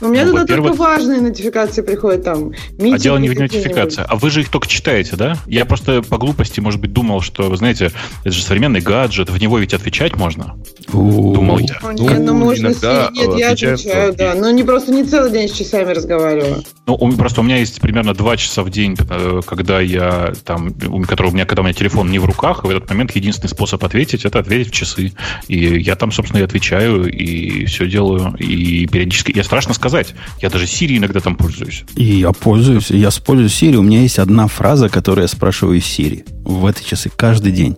У 0.00 0.06
меня 0.08 0.24
ну, 0.24 0.30
туда 0.30 0.40
во-первых- 0.42 0.68
только 0.72 0.82
важные 0.82 1.20
нотификации 1.20 1.82
приходят 1.82 2.24
там. 2.24 2.52
А 2.78 2.98
дело 2.98 3.18
не 3.18 3.28
в 3.28 3.38
нотификации. 3.38 4.04
А 4.08 4.16
вы 4.16 4.30
же 4.30 4.40
их 4.40 4.48
только 4.48 4.68
читаете, 4.68 5.16
да? 5.16 5.36
Я 5.46 5.64
просто 5.64 6.02
по 6.02 6.18
глупости, 6.18 6.60
может 6.60 6.80
быть, 6.80 6.92
думал, 6.92 7.20
что, 7.20 7.44
вы 7.50 7.56
знаете, 7.56 7.90
это 8.24 8.30
же 8.34 8.42
современный 8.42 8.80
гаджет, 8.80 9.30
в 9.30 9.38
него 9.40 9.58
ведь 9.58 9.74
отвечать 9.74 10.16
можно. 10.16 10.56
Думал 10.92 11.58
я. 11.58 11.66
какие-нибудь. 11.74 12.00
Не, 12.00 12.18
ну, 12.18 12.24
Ну, 12.32 12.38
можно 12.38 12.66
иногда, 12.68 13.08
сидеть. 13.12 13.28
Нет, 13.28 13.38
я 13.38 13.50
отвечаю, 13.52 14.14
да. 14.14 14.34
Но 14.34 14.50
не 14.50 14.62
просто 14.62 14.92
не 14.92 15.04
целый 15.04 15.30
день 15.32 15.48
с 15.48 15.52
часами 15.52 15.92
разговариваю. 15.92 16.62
Ну, 16.86 16.94
у- 16.94 17.12
просто 17.12 17.40
у 17.40 17.44
меня 17.44 17.58
есть 17.58 17.80
примерно 17.80 18.14
два 18.14 18.36
часа 18.36 18.62
в 18.62 18.70
день, 18.70 18.96
э, 18.98 19.40
когда 19.46 19.80
я 19.80 20.32
там, 20.44 20.72
у- 20.88 21.02
который 21.02 21.28
у 21.28 21.32
меня, 21.34 21.44
когда 21.44 21.62
у 21.62 21.64
меня 21.64 21.74
телефон 21.74 22.10
не 22.10 22.18
в 22.18 22.24
руках, 22.24 22.64
и 22.64 22.66
в 22.66 22.70
этот 22.70 22.88
момент 22.88 23.14
единственный 23.16 23.48
способ 23.48 23.84
ответить 23.84 24.24
это 24.24 24.38
ответить 24.38 24.68
в 24.68 24.76
часы. 24.76 25.12
И 25.48 25.80
я 25.80 25.96
там, 25.96 26.12
собственно, 26.12 26.40
и 26.40 26.44
отвечаю, 26.44 27.06
и 27.10 27.64
все 27.66 27.86
делаю. 27.86 28.34
И 28.38 28.86
периодически. 28.86 29.32
Я 29.40 29.44
страшно 29.44 29.72
сказать. 29.72 30.14
Я 30.42 30.50
даже 30.50 30.66
Siri 30.66 30.98
иногда 30.98 31.18
там 31.18 31.34
пользуюсь. 31.34 31.84
И 31.96 32.04
я 32.04 32.32
пользуюсь, 32.32 32.90
я 32.90 33.08
использую 33.08 33.48
Siri. 33.48 33.76
У 33.76 33.82
меня 33.82 34.02
есть 34.02 34.18
одна 34.18 34.46
фраза, 34.48 34.90
которую 34.90 35.22
я 35.22 35.28
спрашиваю 35.28 35.78
из 35.78 35.84
Siri 35.84 36.28
в 36.44 36.66
эти 36.66 36.84
часы 36.84 37.08
каждый 37.08 37.50
день. 37.52 37.74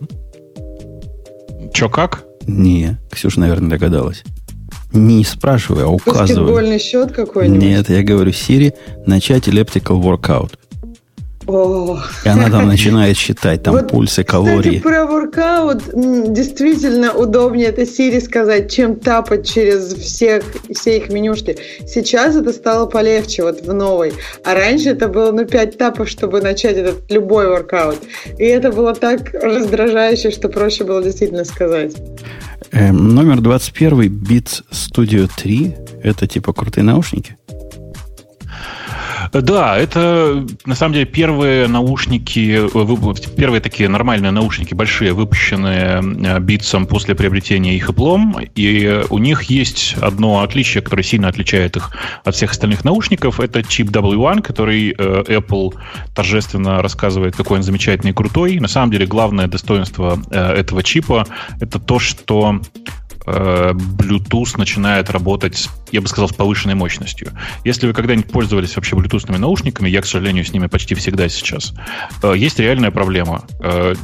Че 1.73 1.89
как? 1.89 2.25
Не, 2.49 2.99
Ксюша, 3.13 3.39
наверное, 3.39 3.71
догадалась. 3.71 4.25
Не 4.93 5.23
спрашиваю, 5.23 5.87
а 5.87 5.91
указываю. 5.91 6.49
Баскетбольный 6.49 6.81
счет 6.81 7.13
какой-нибудь. 7.13 7.63
Нет, 7.63 7.89
я 7.91 8.03
говорю 8.03 8.33
Siri, 8.33 8.75
начать 9.07 9.47
elliptical 9.47 10.03
workout. 10.03 10.55
О. 11.47 11.99
И 12.25 12.29
она 12.29 12.51
там 12.51 12.69
начинает 12.69 13.17
считать 13.17 13.63
там 13.63 13.75
Вот, 13.75 13.89
пульсы, 13.89 14.23
Кстати, 14.23 14.27
калории. 14.27 14.79
про 14.79 15.07
воркаут 15.07 15.83
действительно 16.33 17.13
удобнее 17.13 17.69
это 17.69 17.83
Siri 17.83 18.21
сказать, 18.21 18.71
чем 18.73 18.97
тапать 18.97 19.49
через 19.49 19.95
всех, 19.95 20.45
все 20.75 20.99
их 20.99 21.11
менюшки. 21.11 21.57
Сейчас 21.87 22.37
это 22.37 22.53
стало 22.53 22.87
полегче 22.87 23.43
вот 23.43 23.61
в 23.61 23.73
новой. 23.73 24.13
А 24.45 24.55
раньше 24.55 24.91
это 24.91 25.09
было 25.09 25.33
ну 25.33 25.45
5 25.45 25.79
тапов, 25.79 26.09
чтобы 26.09 26.41
начать 26.41 26.77
этот 26.77 27.11
любой 27.11 27.49
воркаут. 27.49 27.99
И 28.39 28.45
это 28.45 28.71
было 28.71 28.95
так 28.95 29.35
раздражающе, 29.35 30.31
что 30.31 30.49
проще 30.49 30.85
было 30.85 31.03
действительно 31.03 31.45
сказать. 31.45 31.93
Эм, 32.73 33.15
номер 33.15 33.41
21 33.41 34.09
Beats 34.09 34.63
Studio 34.71 35.29
3. 35.37 35.75
Это 36.03 36.27
типа 36.27 36.53
крутые 36.53 36.85
наушники. 36.85 37.37
Да, 39.33 39.79
это 39.79 40.47
на 40.67 40.75
самом 40.75 40.93
деле 40.93 41.07
первые 41.07 41.67
наушники, 41.67 42.57
э, 42.57 42.67
вы- 42.67 43.15
первые 43.35 43.63
такие 43.63 43.89
нормальные 43.89 44.31
наушники, 44.31 44.75
большие, 44.75 45.15
выпущенные 45.15 46.01
э, 46.01 46.39
Beats 46.39 46.87
после 46.87 47.15
приобретения 47.15 47.75
их 47.75 47.89
Apple. 47.89 48.51
И 48.55 49.05
у 49.09 49.19
них 49.19 49.45
есть 49.45 49.97
одно 50.01 50.43
отличие, 50.43 50.83
которое 50.83 51.03
сильно 51.03 51.29
отличает 51.29 51.77
их 51.77 51.93
от 52.25 52.35
всех 52.35 52.51
остальных 52.51 52.85
наушников. 52.85 53.41
Это 53.41 53.63
чип 53.63 53.89
W1, 53.91 54.43
который 54.43 54.91
э, 54.91 54.95
Apple 55.29 55.75
торжественно 56.15 56.83
рассказывает, 56.83 57.35
какой 57.35 57.59
он 57.59 57.63
замечательный 57.63 58.11
и 58.11 58.15
крутой. 58.15 58.61
На 58.61 58.69
самом 58.69 58.91
деле 58.91 59.07
главное 59.07 59.47
достоинство 59.47 60.21
э, 60.31 60.53
этого 60.53 60.83
чипа 60.83 61.27
это 61.59 61.79
то, 61.79 61.99
что 61.99 62.61
э, 62.61 63.02
Bluetooth 63.27 64.59
начинает 64.59 65.11
работать, 65.11 65.69
я 65.91 66.01
бы 66.01 66.09
сказал, 66.09 66.29
с 66.29 66.33
повышенной 66.33 66.75
мощностью. 66.75 67.33
Если 67.65 67.87
вы 67.87 67.93
когда-нибудь 67.93 68.31
пользовались 68.31 68.75
вообще 68.77 68.97
Bluetooth 68.97 69.31
наушниками, 69.37 69.89
я, 69.89 70.01
к 70.01 70.07
сожалению, 70.07 70.45
с 70.45 70.53
ними 70.53 70.67
почти 70.67 70.95
всегда 70.95 71.29
сейчас, 71.29 71.75
э, 72.23 72.35
есть 72.37 72.59
реальная 72.59 72.91
проблема. 72.91 73.45
Э, 73.61 73.95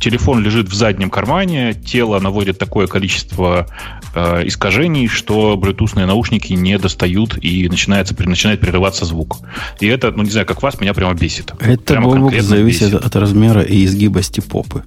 Телефон 0.00 0.42
лежит 0.42 0.68
в 0.68 0.74
заднем 0.74 1.10
кармане, 1.10 1.74
тело 1.74 2.18
наводит 2.20 2.58
такое 2.58 2.86
количество 2.86 3.66
э, 4.14 4.46
искажений, 4.46 5.08
что 5.08 5.54
Bluetooth 5.54 6.04
наушники 6.04 6.52
не 6.52 6.78
достают 6.78 7.38
и 7.42 7.68
начинается, 7.68 8.14
начинает 8.18 8.60
прерываться 8.60 9.04
звук. 9.04 9.38
И 9.80 9.86
это, 9.86 10.10
ну 10.10 10.22
не 10.22 10.30
знаю, 10.30 10.46
как 10.46 10.62
вас, 10.62 10.80
меня 10.80 10.94
прямо 10.94 11.14
бесит. 11.14 11.52
Это, 11.60 11.94
Прямо 11.94 12.30
зависит 12.40 12.92
бесит. 12.92 13.04
от 13.04 13.16
размера 13.16 13.62
и 13.62 13.84
изгибости 13.84 14.40
попы. 14.40 14.82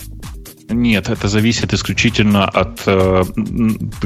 Нет, 0.72 1.10
это 1.10 1.28
зависит 1.28 1.74
исключительно 1.74 2.46
от 2.46 2.82
э, 2.86 3.24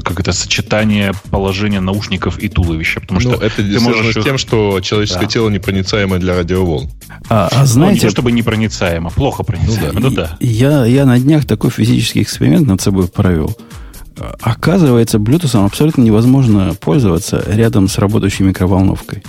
как 0.04 0.20
это 0.20 0.34
сочетания 0.34 1.14
положения 1.30 1.80
наушников 1.80 2.40
и 2.40 2.48
туловища, 2.50 3.00
потому 3.02 3.20
Ну, 3.22 3.34
что 3.34 3.44
это 3.44 3.56
ты 3.58 3.80
можешь 3.80 4.14
с 4.14 4.18
их- 4.18 4.24
тем, 4.24 4.38
что 4.38 4.80
человеческое 4.82 5.22
Да. 5.26 5.28
тело 5.28 5.50
непроницаемое 5.50 6.20
для 6.20 6.36
радиоволн. 6.36 6.90
А, 7.30 7.48
а 7.52 7.56
ну, 7.56 7.62
не 7.62 7.68
знаете, 7.68 8.02
то 8.02 8.10
чтобы 8.12 8.32
непроницаемо, 8.32 9.10
плохо 9.12 9.44
проницаемо. 9.44 10.00
Ну 10.00 10.10
да. 10.10 10.38
И- 10.40 10.48
Я, 10.48 10.86
я 10.86 11.06
на 11.06 11.20
днях 11.20 11.46
такой 11.46 11.70
физический 11.72 12.22
эксперимент 12.22 12.68
над 12.68 12.82
собой 12.82 13.08
провел. 13.08 13.56
А, 14.20 14.36
Оказывается, 14.42 15.18
Bluetooth 15.18 15.66
абсолютно 15.66 16.02
невозможно 16.02 16.74
пользоваться 16.80 17.44
рядом 17.48 17.88
с 17.88 17.98
работающей 17.98 18.44
микроволновкой. 18.44 19.24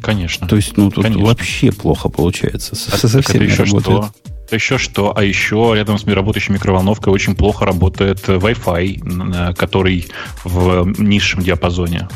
Конечно. 0.00 0.46
То 0.46 0.56
есть, 0.56 0.76
ну, 0.76 0.90
тут 0.90 1.04
Конечно. 1.04 1.26
вообще 1.26 1.72
плохо 1.72 2.08
получается. 2.08 2.74
Со- 2.76 2.94
А 2.94 2.96
со 2.98 3.08
так 3.12 3.24
всеми 3.28 3.44
это 3.44 3.52
еще 3.52 3.64
работает. 3.64 4.04
что? 4.04 4.12
Еще 4.50 4.78
что? 4.78 5.16
А 5.16 5.22
еще 5.22 5.72
рядом 5.74 5.98
с 5.98 6.06
работающей 6.06 6.52
микроволновкой 6.52 7.12
очень 7.12 7.34
плохо 7.34 7.66
работает 7.66 8.26
Wi-Fi, 8.28 9.50
э, 9.50 9.54
который 9.54 10.06
в 10.44 10.86
низшем 10.98 11.42
диапазоне. 11.42 12.08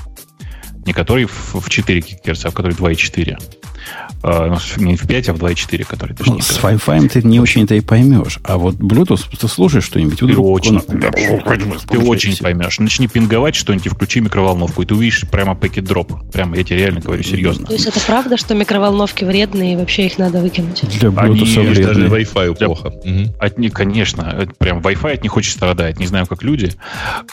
Не 0.87 0.93
который 0.93 1.27
в 1.27 1.55
в 1.55 1.69
4 1.69 2.01
ГГц, 2.01 2.47
а 2.47 2.51
который 2.51 2.75
2,4. 2.75 3.39
Э, 4.23 4.47
ну, 4.77 4.85
Не 4.85 4.97
в 4.97 5.07
5, 5.07 5.29
а 5.31 5.33
в 5.35 5.39
2,4, 5.39 5.85
который 5.85 6.15
точнее. 6.15 6.35
Ну, 6.35 6.41
с 6.41 6.59
Wi-Fi 6.61 7.09
ты 7.09 7.23
не 7.23 7.41
очень-то 7.41 7.75
и 7.75 7.81
поймешь. 7.81 8.39
А 8.45 8.57
вот 8.57 8.77
Bluetooth, 8.77 9.21
ты 9.39 9.49
слушаешь 9.49 9.85
что-нибудь, 9.85 10.19
Ты 10.19 10.37
очень, 10.37 10.77
он- 10.77 10.83
ты 11.89 11.99
очень 11.99 12.37
поймешь. 12.37 12.79
Начни 12.79 13.09
пинговать 13.09 13.55
что-нибудь 13.55 13.87
и 13.87 13.89
включи 13.89 14.21
микроволновку, 14.21 14.83
и 14.83 14.87
ты 14.87 14.95
увидишь 14.95 15.25
прямо 15.31 15.55
пакет 15.55 15.85
дроп. 15.85 16.13
Прямо, 16.33 16.57
я 16.57 16.65
тебе 16.65 16.79
реально 16.79 17.01
говорю, 17.01 17.23
серьезно. 17.23 17.67
То 17.67 17.73
есть 17.73 17.87
это 17.87 18.01
правда, 18.01 18.37
что 18.37 18.55
микроволновки 18.55 19.25
вредные 19.25 19.75
и 19.75 19.77
вообще 19.77 20.07
их 20.07 20.19
надо 20.19 20.41
выкинуть? 20.41 20.83
Для 21.01 21.09
Они 21.17 21.41
Bluetooth 21.41 21.55
даже 21.69 21.83
Даже 21.83 22.01
вредные. 22.01 22.25
Wi-Fi 22.25 22.57
Для- 22.59 22.67
плохо. 22.67 22.93
Мгм. 23.05 23.31
От 23.39 23.59
них, 23.59 23.73
конечно, 23.73 24.23
это 24.23 24.53
прям 24.59 24.79
Wi-Fi 24.79 25.13
от 25.15 25.23
них 25.23 25.37
очень 25.37 25.53
страдает. 25.53 25.99
Не 25.99 26.07
знаю, 26.07 26.27
как 26.27 26.43
люди. 26.43 26.73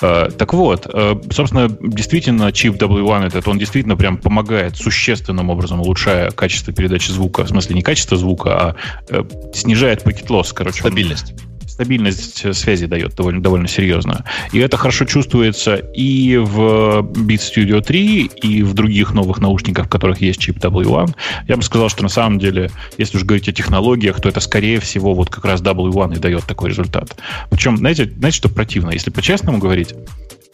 Э, 0.01 0.29
Так 0.37 0.53
вот, 0.53 0.87
э, 0.91 1.15
собственно, 1.31 1.69
действительно, 1.81 2.51
чип 2.51 2.75
W1 2.75 3.25
этот, 3.27 3.47
он 3.47 3.57
действительно 3.59 3.95
прям 3.95 4.17
помогает 4.17 4.77
существенным 4.77 5.49
образом, 5.49 5.81
улучшая 5.81 6.31
качество 6.39 6.71
передачи 6.73 7.11
звука. 7.11 7.43
В 7.43 7.49
смысле, 7.49 7.75
не 7.75 7.81
качество 7.81 8.15
звука, 8.17 8.49
а 8.57 8.75
э, 9.09 9.23
снижает 9.53 10.03
пакет 10.03 10.29
лосс, 10.29 10.53
короче. 10.53 10.77
он- 10.83 10.91
Стабильность. 10.91 11.33
стабильность 11.67 12.45
э, 12.45 12.53
связи 12.53 12.85
дает 12.87 13.13
довольно, 13.15 13.41
довольно 13.43 13.67
серьезную. 13.67 14.23
И 14.53 14.59
это 14.59 14.77
хорошо 14.77 15.05
чувствуется 15.05 15.75
и 15.75 16.37
в 16.37 17.01
Beat 17.01 17.41
Studio 17.41 17.81
3, 17.81 18.31
и 18.43 18.63
в 18.63 18.73
других 18.73 19.13
новых 19.13 19.39
наушниках, 19.39 19.85
в 19.87 19.89
которых 19.89 20.21
есть 20.21 20.39
чип 20.39 20.57
W1. 20.57 21.13
Я 21.47 21.55
бы 21.57 21.61
сказал, 21.63 21.89
что 21.89 22.03
на 22.03 22.09
самом 22.09 22.39
деле, 22.39 22.71
если 22.97 23.17
уж 23.17 23.23
говорить 23.23 23.49
о 23.49 23.51
технологиях, 23.53 24.19
то 24.21 24.29
это 24.29 24.39
скорее 24.39 24.79
всего 24.79 25.13
вот 25.13 25.29
как 25.29 25.43
раз 25.45 25.61
W1 25.61 26.15
и 26.15 26.19
дает 26.19 26.43
такой 26.45 26.69
результат. 26.69 27.17
Причем, 27.49 27.77
знаете, 27.77 28.05
знаете, 28.17 28.37
что 28.37 28.49
противно? 28.49 28.91
Если 28.91 29.09
по-честному 29.11 29.59
говорить, 29.59 29.93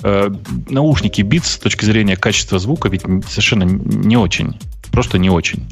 э, 0.04 0.30
наушники 0.70 1.22
Beats 1.22 1.46
с 1.46 1.58
точки 1.58 1.86
зрения 1.86 2.18
качества 2.18 2.60
звука 2.60 2.90
ведь 2.90 3.02
совершенно 3.28 3.64
не 3.64 4.18
очень. 4.18 4.54
Просто 4.92 5.18
не 5.18 5.30
очень. 5.30 5.68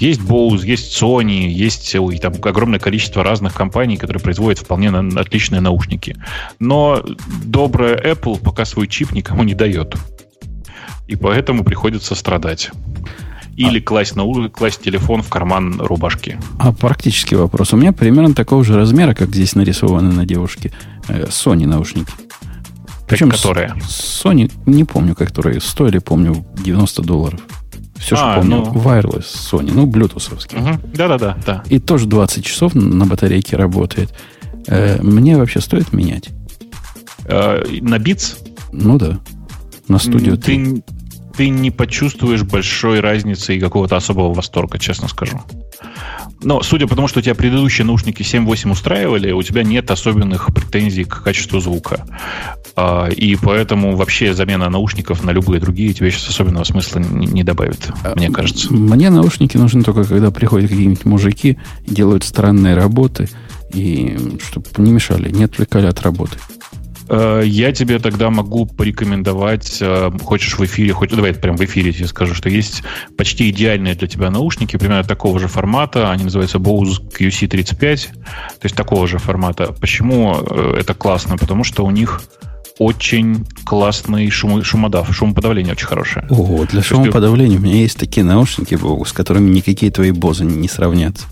Есть 0.00 0.20
Bose, 0.20 0.66
есть 0.66 1.00
Sony, 1.02 1.48
есть 1.48 1.94
ой, 1.94 2.18
там 2.18 2.34
огромное 2.42 2.78
количество 2.78 3.24
разных 3.24 3.54
компаний, 3.54 3.96
которые 3.96 4.20
производят 4.22 4.58
вполне 4.58 4.90
на- 4.90 5.20
отличные 5.20 5.60
наушники. 5.60 6.16
Но 6.58 7.02
добрая 7.44 7.96
Apple 7.96 8.38
пока 8.38 8.64
свой 8.64 8.86
чип 8.86 9.12
никому 9.12 9.42
не 9.44 9.54
дает. 9.54 9.94
И 11.06 11.16
поэтому 11.16 11.64
приходится 11.64 12.14
страдать. 12.14 12.70
Или 13.56 13.80
класть, 13.80 14.16
нау- 14.16 14.50
класть 14.50 14.82
телефон 14.82 15.22
в 15.22 15.28
карман 15.30 15.80
рубашки. 15.80 16.38
А 16.58 16.72
практический 16.72 17.36
вопрос. 17.36 17.72
У 17.72 17.76
меня 17.78 17.92
примерно 17.92 18.34
такого 18.34 18.62
же 18.64 18.74
размера, 18.76 19.14
как 19.14 19.30
здесь 19.30 19.54
нарисованы 19.54 20.12
на 20.12 20.26
девушке, 20.26 20.72
э, 21.08 21.24
Sony 21.28 21.66
наушники. 21.66 22.12
Причем 23.08 23.30
которые? 23.30 23.72
Sony, 23.88 24.52
не 24.66 24.84
помню, 24.84 25.14
которые 25.14 25.60
стоили, 25.60 25.98
помню, 25.98 26.44
90 26.62 27.02
долларов. 27.02 27.40
Все, 27.98 28.16
что 28.16 28.34
А, 28.34 28.36
помню. 28.36 28.56
ну. 28.58 28.72
Wireless 28.72 29.24
Sony, 29.24 29.70
ну, 29.72 29.86
блютусовский. 29.86 30.58
Мгм. 30.58 30.80
Да-да-да. 30.94 31.36
да. 31.46 31.62
И 31.68 31.78
тоже 31.78 32.06
20 32.06 32.44
часов 32.44 32.74
на 32.74 33.06
батарейке 33.06 33.56
работает. 33.56 34.12
Э, 34.68 35.00
мне 35.02 35.36
вообще 35.36 35.60
стоит 35.60 35.92
менять? 35.92 36.28
Э, 37.24 37.64
На 37.80 37.96
Beats 37.96 38.36
Ну 38.72 38.98
да. 38.98 39.18
На 39.88 39.98
студию 39.98 40.36
ты, 40.36 40.82
ты 41.36 41.48
не 41.48 41.70
почувствуешь 41.70 42.42
большой 42.42 43.00
разницы 43.00 43.56
и 43.56 43.60
какого-то 43.60 43.96
особого 43.96 44.32
восторга, 44.32 44.78
честно 44.78 45.08
скажу. 45.08 45.40
Но 46.42 46.62
судя 46.62 46.86
по 46.86 46.94
тому, 46.94 47.08
что 47.08 47.20
у 47.20 47.22
тебя 47.22 47.34
предыдущие 47.34 47.84
наушники 47.84 48.22
7.8 48.22 48.70
устраивали, 48.70 49.32
у 49.32 49.42
тебя 49.42 49.62
нет 49.62 49.90
особенных 49.90 50.54
претензий 50.54 51.04
к 51.04 51.22
качеству 51.22 51.60
звука. 51.60 52.06
А, 52.76 53.08
и 53.08 53.36
поэтому 53.36 53.96
вообще 53.96 54.34
замена 54.34 54.68
наушников 54.68 55.24
на 55.24 55.30
любые 55.30 55.60
другие 55.60 55.94
тебе 55.94 56.10
сейчас 56.10 56.28
особенного 56.28 56.64
смысла 56.64 56.98
не 57.00 57.42
добавит, 57.42 57.90
мне 58.14 58.30
кажется. 58.30 58.72
Мне 58.72 59.08
наушники 59.10 59.56
нужны 59.56 59.82
только, 59.82 60.04
когда 60.04 60.30
приходят 60.30 60.70
какие-нибудь 60.70 61.06
мужики, 61.06 61.58
делают 61.86 62.22
странные 62.22 62.74
работы, 62.74 63.28
и 63.72 64.18
чтобы 64.46 64.66
не 64.76 64.92
мешали, 64.92 65.30
не 65.30 65.44
отвлекали 65.44 65.86
от 65.86 66.02
работы. 66.02 66.38
Э, 67.08 67.42
я 67.44 67.72
тебе 67.72 67.98
тогда 67.98 68.30
могу 68.30 68.66
порекомендовать, 68.66 69.78
э, 69.80 70.10
хочешь 70.22 70.58
в 70.58 70.64
эфире, 70.64 70.92
хоть 70.92 71.10
давай 71.10 71.34
прям 71.34 71.56
в 71.56 71.64
эфире 71.64 71.92
тебе 71.92 72.06
скажу, 72.06 72.34
что 72.34 72.48
есть 72.48 72.82
почти 73.16 73.50
идеальные 73.50 73.94
для 73.94 74.08
тебя 74.08 74.30
наушники, 74.30 74.76
примерно 74.76 75.04
такого 75.04 75.38
же 75.38 75.48
формата, 75.48 76.10
они 76.10 76.24
называются 76.24 76.58
Bose 76.58 77.00
QC35, 77.18 78.08
то 78.12 78.64
есть 78.64 78.74
такого 78.74 79.06
же 79.06 79.18
формата. 79.18 79.72
Почему 79.80 80.36
э, 80.40 80.76
это 80.80 80.94
классно? 80.94 81.36
Потому 81.36 81.64
что 81.64 81.84
у 81.84 81.90
них 81.90 82.22
очень 82.78 83.46
классный 83.64 84.28
шум, 84.30 84.62
шумодав, 84.62 85.14
шумоподавление 85.14 85.72
очень 85.72 85.86
хорошее. 85.86 86.26
О, 86.28 86.64
для 86.66 86.82
шумоподавления 86.82 87.58
у 87.58 87.62
меня 87.62 87.76
есть 87.76 87.98
такие 87.98 88.24
наушники, 88.24 88.76
с 89.06 89.12
которыми 89.12 89.50
никакие 89.50 89.90
твои 89.90 90.10
бозы 90.10 90.44
не 90.44 90.68
сравнятся. 90.68 91.26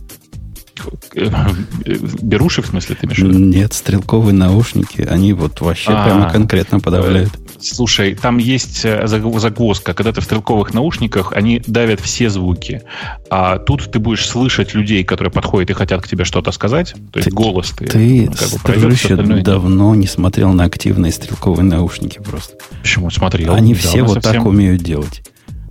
Беруши, 2.22 2.62
в 2.62 2.66
смысле, 2.66 2.96
ты 2.96 3.06
имеешь 3.06 3.18
Нет, 3.22 3.72
стрелковые 3.72 4.34
наушники, 4.34 5.02
они 5.02 5.32
вот 5.32 5.60
вообще 5.60 5.92
а, 5.92 6.04
прямо 6.04 6.30
конкретно 6.30 6.80
подавляют. 6.80 7.32
Слушай, 7.60 8.14
там 8.14 8.38
есть 8.38 8.84
э, 8.84 9.06
загвоздка. 9.06 9.94
Когда 9.94 10.12
ты 10.12 10.20
в 10.20 10.24
стрелковых 10.24 10.74
наушниках, 10.74 11.32
они 11.32 11.62
давят 11.66 12.00
все 12.00 12.28
звуки. 12.28 12.82
А 13.30 13.58
тут 13.58 13.90
ты 13.90 13.98
будешь 13.98 14.26
слышать 14.26 14.74
людей, 14.74 15.04
которые 15.04 15.32
подходят 15.32 15.70
и 15.70 15.72
хотят 15.72 16.02
к 16.02 16.08
тебе 16.08 16.24
что-то 16.24 16.52
сказать. 16.52 16.94
То 17.12 17.18
есть 17.18 17.30
ты, 17.30 17.34
голос 17.34 17.70
ты, 17.70 17.86
ты 17.86 18.26
как 18.26 18.50
бы 18.50 18.58
пройдешь, 18.58 19.42
давно 19.42 19.94
не 19.94 20.06
смотрел 20.06 20.52
на 20.52 20.64
активные 20.64 21.12
стрелковые 21.12 21.64
наушники 21.64 22.18
просто. 22.18 22.56
Почему 22.82 23.10
смотрел? 23.10 23.54
Они 23.54 23.74
да, 23.74 23.80
все 23.80 24.02
вот 24.02 24.14
совсем... 24.14 24.32
так 24.32 24.46
умеют 24.46 24.82
делать. 24.82 25.22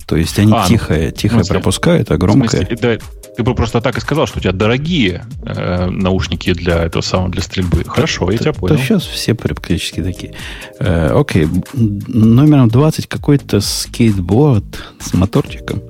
То 0.06 0.16
есть 0.16 0.38
они 0.40 0.54
а, 0.54 0.68
тихое, 0.68 1.08
ну, 1.08 1.12
тихое 1.12 1.46
пропускают, 1.46 2.12
а 2.12 2.18
громкое... 2.18 2.50
Смысле, 2.50 2.78
да, 2.82 2.98
ты 3.36 3.44
бы 3.44 3.56
просто 3.56 3.82
так 3.82 3.98
и 3.98 4.02
сказал, 4.02 4.28
что 4.28 4.40
у 4.40 4.42
тебя 4.42 4.52
дорогие 4.52 5.26
э, 5.44 5.90
наушники 5.90 6.54
для 6.54 6.84
этого 6.84 7.02
самого, 7.02 7.30
для 7.30 7.42
стрельбы. 7.42 7.84
Хорошо, 7.86 8.30
я 8.32 8.38
тебя 8.38 8.54
понял. 8.54 8.76
То 8.76 8.82
сейчас 8.82 9.06
все 9.06 9.34
практически 9.34 10.04
такие. 10.04 10.34
Э, 10.80 11.18
окей, 11.18 11.48
номером 11.74 12.70
20 12.70 13.08
какой-то 13.08 13.60
скейтборд 13.62 14.66
с 15.00 15.14
моторчиком, 15.14 15.82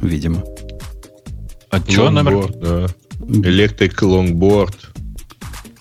видимо. 0.00 0.42
А 1.70 1.80
что 1.80 2.10
номер? 2.10 2.52
Да. 2.54 2.86
Electric 3.28 4.02
longboard 4.02 4.76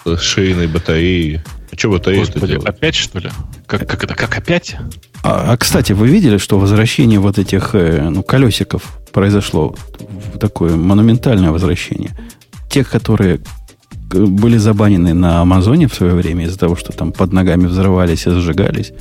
с 0.06 0.20
шейной 0.20 0.68
батареей. 0.68 1.42
А 1.76 1.78
что 1.78 1.90
батарея 1.92 2.26
делает? 2.26 2.66
Опять, 2.66 2.96
что 2.96 3.20
ли? 3.20 3.30
Как, 3.68 3.88
как 3.88 4.04
это? 4.04 4.16
Как 4.16 4.38
опять? 4.38 4.78
А, 5.24 5.54
а, 5.54 5.58
кстати, 5.58 5.92
вы 5.92 6.08
видели, 6.08 6.38
что 6.38 6.58
возвращение 6.58 7.20
вот 7.20 7.38
этих 7.38 7.72
э, 7.74 8.10
ну, 8.10 8.24
колесиков 8.24 9.00
произошло 9.12 9.76
такое 10.40 10.76
монументальное 10.76 11.52
возвращение. 11.52 12.12
Тех, 12.70 12.90
которые 12.90 13.42
были 14.10 14.58
забанены 14.58 15.14
на 15.14 15.42
Амазоне 15.42 15.88
в 15.88 15.94
свое 15.94 16.14
время 16.14 16.46
из-за 16.46 16.58
того, 16.58 16.76
что 16.76 16.94
там 16.94 17.12
под 17.12 17.34
ногами 17.34 17.66
взрывались 17.66 18.26
и 18.28 18.30
сжигались, 18.30 18.94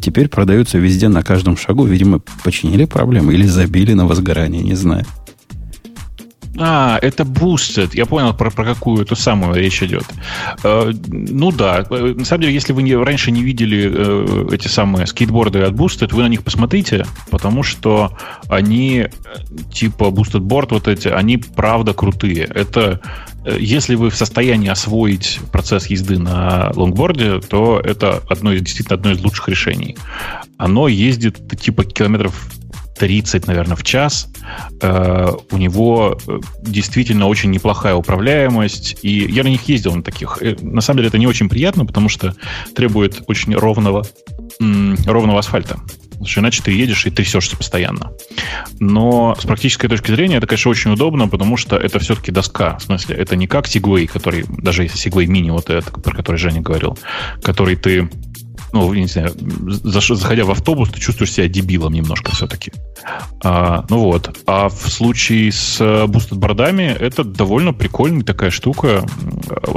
теперь 0.00 0.28
продаются 0.28 0.78
везде 0.78 1.08
на 1.08 1.22
каждом 1.22 1.56
шагу. 1.56 1.84
Видимо, 1.84 2.20
починили 2.42 2.86
проблемы 2.86 3.34
или 3.34 3.46
забили 3.46 3.92
на 3.92 4.06
возгорание, 4.06 4.62
не 4.62 4.74
знаю. 4.74 5.04
А, 6.58 6.98
это 7.02 7.24
Boosted. 7.24 7.90
Я 7.94 8.06
понял, 8.06 8.34
про, 8.34 8.50
про 8.50 8.64
какую 8.64 9.02
эту 9.02 9.16
самую 9.16 9.54
речь 9.54 9.82
идет. 9.82 10.04
Э, 10.62 10.92
ну 11.06 11.52
да, 11.52 11.84
на 11.90 12.24
самом 12.24 12.42
деле, 12.42 12.54
если 12.54 12.72
вы 12.72 12.82
не, 12.82 12.94
раньше 12.94 13.30
не 13.30 13.42
видели 13.42 13.90
э, 13.92 14.48
эти 14.52 14.68
самые 14.68 15.06
скейтборды 15.06 15.62
от 15.62 15.74
Boosted, 15.74 16.14
вы 16.14 16.22
на 16.22 16.28
них 16.28 16.42
посмотрите, 16.42 17.06
потому 17.30 17.62
что 17.62 18.16
они 18.48 18.98
э, 18.98 19.08
типа 19.72 20.04
Boosted 20.04 20.40
Board 20.40 20.68
вот 20.70 20.88
эти, 20.88 21.08
они 21.08 21.36
правда 21.36 21.92
крутые. 21.92 22.44
Это 22.44 23.00
э, 23.44 23.56
если 23.60 23.94
вы 23.94 24.10
в 24.10 24.16
состоянии 24.16 24.68
освоить 24.68 25.40
процесс 25.52 25.86
езды 25.86 26.18
на 26.18 26.72
лонгборде, 26.74 27.40
то 27.40 27.80
это 27.82 28.22
одно 28.28 28.52
из, 28.52 28.62
действительно 28.62 28.96
одно 28.96 29.12
из 29.12 29.22
лучших 29.22 29.48
решений. 29.48 29.96
Оно 30.56 30.88
ездит 30.88 31.60
типа 31.60 31.84
километров 31.84 32.50
30, 32.98 33.46
наверное, 33.46 33.76
в 33.76 33.82
час. 33.82 34.28
Э, 34.80 35.30
у 35.50 35.56
него 35.56 36.18
э, 36.26 36.38
действительно 36.62 37.26
очень 37.26 37.50
неплохая 37.50 37.94
управляемость. 37.94 38.98
И 39.02 39.26
я 39.30 39.44
на 39.44 39.48
них 39.48 39.68
ездил 39.68 39.94
на 39.94 40.02
таких. 40.02 40.38
Э, 40.40 40.56
на 40.60 40.80
самом 40.80 40.98
деле 40.98 41.08
это 41.08 41.18
не 41.18 41.26
очень 41.26 41.48
приятно, 41.48 41.84
потому 41.84 42.08
что 42.08 42.34
требует 42.74 43.22
очень 43.26 43.54
ровного, 43.54 44.06
ровного 44.58 45.38
асфальта. 45.38 45.78
Потому 46.10 46.26
что 46.28 46.40
иначе 46.40 46.62
ты 46.62 46.72
едешь 46.72 47.06
и 47.06 47.10
трясешься 47.10 47.58
постоянно. 47.58 48.12
Но 48.80 49.36
с 49.38 49.44
практической 49.44 49.86
точки 49.88 50.10
зрения 50.12 50.36
это, 50.36 50.46
конечно, 50.46 50.70
очень 50.70 50.90
удобно, 50.90 51.28
потому 51.28 51.58
что 51.58 51.76
это 51.76 51.98
все-таки 51.98 52.32
доска. 52.32 52.78
В 52.78 52.84
смысле, 52.84 53.16
это 53.16 53.36
не 53.36 53.46
как 53.46 53.66
Segway, 53.66 54.06
который, 54.06 54.46
даже 54.48 54.84
если 54.84 54.98
Segway 54.98 55.26
Mini, 55.26 55.50
вот 55.50 55.68
этот, 55.68 56.02
про 56.02 56.16
который 56.16 56.36
Женя 56.36 56.62
говорил, 56.62 56.98
который 57.42 57.76
ты 57.76 58.08
ну, 58.72 58.92
не 58.92 59.06
знаю, 59.06 59.32
заходя 60.16 60.44
в 60.44 60.50
автобус, 60.50 60.90
ты 60.90 61.00
чувствуешь 61.00 61.32
себя 61.32 61.48
дебилом 61.48 61.92
немножко 61.92 62.32
все-таки. 62.32 62.72
А, 63.42 63.84
ну 63.88 64.00
вот. 64.00 64.36
А 64.46 64.68
в 64.68 64.88
случае 64.90 65.52
с 65.52 65.80
Boosted 65.80 66.36
бордами 66.36 66.96
это 66.98 67.24
довольно 67.24 67.72
прикольная 67.72 68.24
такая 68.24 68.50
штука. 68.50 69.04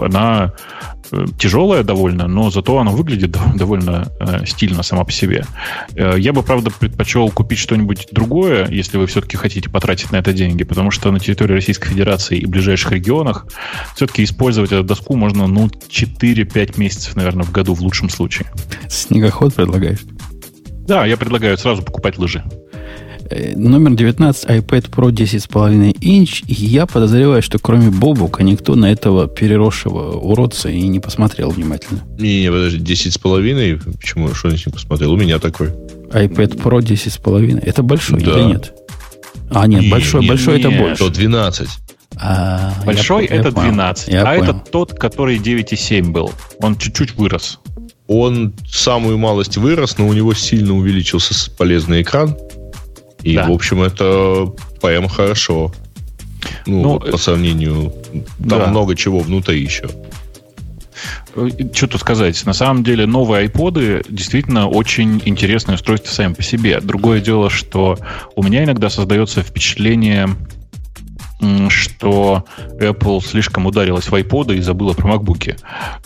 Она 0.02 0.54
Э, 1.12 1.26
тяжелая 1.38 1.84
довольно, 1.84 2.28
но 2.28 2.50
зато 2.52 2.78
она 2.78 2.92
выглядит 2.92 3.36
довольно 3.56 4.08
э, 4.20 4.46
стильно 4.46 4.84
сама 4.84 5.04
по 5.04 5.12
себе. 5.12 5.46
Э, 5.96 6.16
я 6.18 6.34
бы, 6.34 6.44
правда, 6.44 6.72
предпочел 6.72 7.30
купить 7.30 7.60
что-нибудь 7.60 8.08
другое, 8.12 8.68
если 8.70 8.98
вы 8.98 9.08
все-таки 9.08 9.38
хотите 9.38 9.70
потратить 9.70 10.12
на 10.12 10.18
это 10.18 10.34
деньги, 10.34 10.64
потому 10.64 10.92
что 10.92 11.12
на 11.12 11.20
территории 11.20 11.54
Российской 11.54 11.90
Федерации 11.90 12.38
и 12.38 12.46
ближайших 12.46 12.92
регионах 12.92 13.48
все-таки 13.96 14.24
использовать 14.24 14.72
эту 14.72 14.84
доску 14.84 15.16
можно, 15.16 15.48
ну, 15.48 15.68
4-5 15.68 16.80
месяцев, 16.80 17.16
наверное, 17.16 17.44
в 17.44 17.52
году 17.52 17.74
в 17.74 17.82
лучшем 17.82 18.10
случае. 18.10 18.48
Снегоход 18.88 19.56
предлагаешь? 19.56 20.00
Да, 20.88 21.06
я 21.06 21.18
предлагаю 21.18 21.58
сразу 21.58 21.82
покупать 21.82 22.18
лыжи. 22.18 22.44
Э, 23.30 23.56
номер 23.56 23.96
19 23.96 24.46
iPad 24.46 24.90
Pro 24.90 25.12
10,5 25.12 25.98
инч. 26.02 26.44
И 26.48 26.54
я 26.54 26.86
подозреваю, 26.86 27.42
что 27.42 27.60
кроме 27.60 27.92
Бобука 27.92 28.44
никто 28.44 28.76
на 28.76 28.92
этого 28.92 29.28
переросшего 29.28 30.18
уродца 30.18 30.70
и 30.70 30.82
не 30.88 31.00
посмотрел 31.00 31.52
внимательно. 31.52 32.02
Не, 32.18 32.42
не, 32.42 32.52
подожди, 32.52 32.80
10,5? 32.80 33.98
Почему? 33.98 34.34
Что 34.34 34.50
не 34.50 34.72
посмотрел? 34.72 35.14
У 35.14 35.18
меня 35.18 35.40
такой. 35.40 35.68
iPad 35.68 36.62
Pro 36.62 36.80
10,5. 36.80 37.62
Это 37.64 37.84
большой 37.84 38.22
да. 38.22 38.32
или 38.32 38.44
нет? 38.48 38.74
А, 39.52 39.68
нет, 39.68 39.82
не, 39.82 39.90
большой, 39.90 40.22
не, 40.22 40.28
большой 40.28 40.56
не, 40.56 40.60
это 40.62 40.72
больше. 40.72 41.04
То 41.04 41.10
12. 41.10 41.70
А, 42.22 42.74
Большой 42.86 43.28
я, 43.28 43.36
это 43.36 43.50
я 43.50 43.54
12, 43.54 44.08
я 44.10 44.22
а 44.24 44.36
понял. 44.36 44.44
это 44.44 44.72
тот, 44.72 44.94
который 44.94 45.38
9,7 45.38 46.12
был. 46.12 46.34
Он 46.60 46.78
чуть-чуть 46.78 47.16
вырос. 47.16 47.60
Он 48.08 48.54
самую 48.68 49.18
малость 49.18 49.58
вырос, 49.58 49.98
но 50.00 50.08
у 50.08 50.14
него 50.14 50.34
сильно 50.34 50.76
увеличился 50.76 51.50
полезный 51.52 52.02
экран. 52.02 52.36
И, 53.24 53.36
да. 53.36 53.48
в 53.48 53.52
общем, 53.52 53.82
это 53.82 54.52
прям 54.82 55.08
хорошо. 55.08 55.72
Ну, 56.66 56.82
ну 56.82 57.00
по 57.00 57.18
сравнению... 57.18 57.94
Там 58.38 58.60
да. 58.60 58.68
много 58.68 58.96
чего 58.96 59.20
внутри 59.20 59.62
еще. 59.62 59.90
Э, 61.36 61.50
что 61.74 61.88
тут 61.88 62.02
сказать? 62.02 62.46
На 62.46 62.54
самом 62.54 62.84
деле 62.84 63.06
новые 63.06 63.48
iPod 63.48 64.06
действительно 64.10 64.68
очень 64.68 65.22
интересное 65.26 65.76
устройство 65.76 66.12
сами 66.12 66.34
по 66.34 66.44
себе. 66.44 66.80
Другое 66.82 67.20
дело, 67.20 67.50
что 67.50 67.98
у 68.36 68.44
меня 68.44 68.64
иногда 68.64 68.90
создается 68.90 69.42
впечатление 69.42 70.30
что 71.70 72.46
Apple 72.80 73.24
слишком 73.24 73.66
ударилась 73.66 74.10
в 74.10 74.14
iPod 74.14 74.56
и 74.56 74.62
забыла 74.62 74.94
про 74.94 75.16
MacBook. 75.16 75.58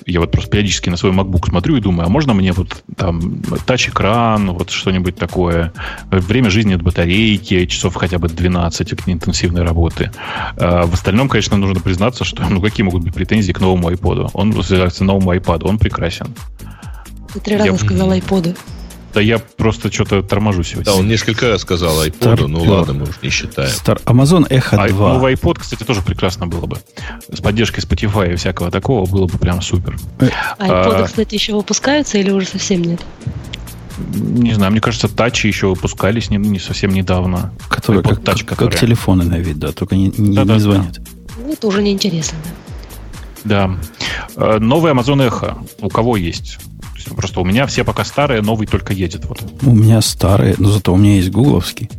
Я 0.06 0.20
вот 0.20 0.32
просто 0.32 0.50
периодически 0.50 0.90
на 0.90 0.98
свой 0.98 1.12
MacBook 1.12 1.50
смотрю 1.50 1.78
и 1.78 1.82
думаю, 1.82 2.08
а 2.08 2.10
можно 2.10 2.34
мне 2.34 2.52
вот 2.52 2.84
там 2.96 3.42
тач-экран, 3.66 4.52
вот 4.52 4.70
что-нибудь 4.70 5.16
такое, 5.16 5.74
время 6.10 6.50
жизни 6.50 6.76
от 6.76 6.82
батарейки, 6.82 7.66
часов 7.66 7.96
хотя 7.96 8.20
бы 8.20 8.28
12 8.30 8.94
от 8.94 9.08
интенсивной 9.08 9.64
работы. 9.64 10.12
А 10.58 10.86
в 10.86 10.94
остальном, 10.94 11.30
конечно, 11.30 11.58
нужно 11.58 11.80
признаться, 11.80 12.24
что 12.24 12.44
ну 12.50 12.62
какие 12.62 12.84
могут 12.84 13.04
быть 13.04 13.14
претензии 13.14 13.52
к 13.52 13.60
новому 13.60 13.90
iPod? 13.90 14.30
Он, 14.34 14.54
к 14.54 15.00
новому 15.00 15.34
iPad, 15.34 15.64
он 15.68 15.80
прекрасен. 15.80 16.28
Ты 17.34 17.40
три 17.40 17.58
раза 17.58 17.72
Я... 17.72 17.78
сказал 17.78 18.14
iPod. 18.14 18.56
Да 19.14 19.22
я 19.22 19.38
просто 19.40 19.92
что-то 19.92 20.24
торможу 20.24 20.64
сегодня. 20.64 20.86
Да, 20.86 20.96
он 20.96 21.08
несколько 21.08 21.48
раз 21.48 21.62
сказал 21.62 22.04
iPod, 22.04 22.48
ну 22.48 22.64
ладно, 22.64 22.94
мы 22.94 23.04
уж 23.04 23.22
не 23.22 23.30
считаем. 23.30 23.70
Star... 23.70 24.04
Amazon 24.06 24.48
Echo 24.50 24.88
2. 24.88 25.12
А, 25.12 25.14
новый 25.14 25.34
iPod, 25.34 25.60
кстати, 25.60 25.84
тоже 25.84 26.02
прекрасно 26.02 26.48
было 26.48 26.66
бы. 26.66 26.80
С 27.32 27.40
поддержкой 27.40 27.82
Spotify 27.82 28.34
и 28.34 28.36
всякого 28.36 28.72
такого 28.72 29.06
было 29.06 29.28
бы 29.28 29.38
прям 29.38 29.62
супер. 29.62 29.98
А 30.58 30.68
iPod, 30.68 30.96
а, 30.96 31.04
кстати, 31.04 31.36
еще 31.36 31.54
выпускаются 31.54 32.18
или 32.18 32.32
уже 32.32 32.48
совсем 32.48 32.82
нет? 32.82 33.02
Не 33.98 34.54
знаю, 34.54 34.72
мне 34.72 34.82
кажется, 34.82 35.08
тачи 35.08 35.46
еще 35.46 35.68
выпускались 35.68 36.32
не, 36.32 36.38
не 36.38 36.60
совсем 36.60 36.92
недавно. 36.92 37.54
Которые 37.70 38.02
как, 38.02 38.20
touch, 38.20 38.44
как, 38.44 38.58
как 38.58 38.80
телефоны 38.80 39.24
на 39.26 39.38
вид, 39.38 39.60
да, 39.60 39.72
только 39.72 39.96
не, 39.96 40.12
не, 40.18 40.36
да, 40.36 40.42
не 40.42 40.48
да, 40.48 40.60
звонят. 40.60 40.94
Да. 40.98 41.54
Это 41.54 41.68
уже 41.68 41.84
неинтересно, 41.84 42.38
да. 42.44 42.52
Да. 43.44 43.78
Э, 44.36 44.58
новый 44.60 44.92
Amazon 44.92 45.30
Echo. 45.30 45.68
У 45.80 45.90
кого 45.90 46.18
есть? 46.18 46.58
Просто 47.12 47.40
у 47.40 47.46
меня 47.46 47.66
все 47.68 47.84
пока 47.84 48.04
старые, 48.06 48.42
новый 48.42 48.68
только 48.68 48.94
едет. 48.94 49.26
Вот. 49.26 49.42
У 49.62 49.74
меня 49.74 50.02
старые, 50.02 50.56
но 50.58 50.70
зато 50.70 50.94
у 50.94 50.98
меня 50.98 51.16
есть 51.16 51.32
гугловский, 51.32 51.90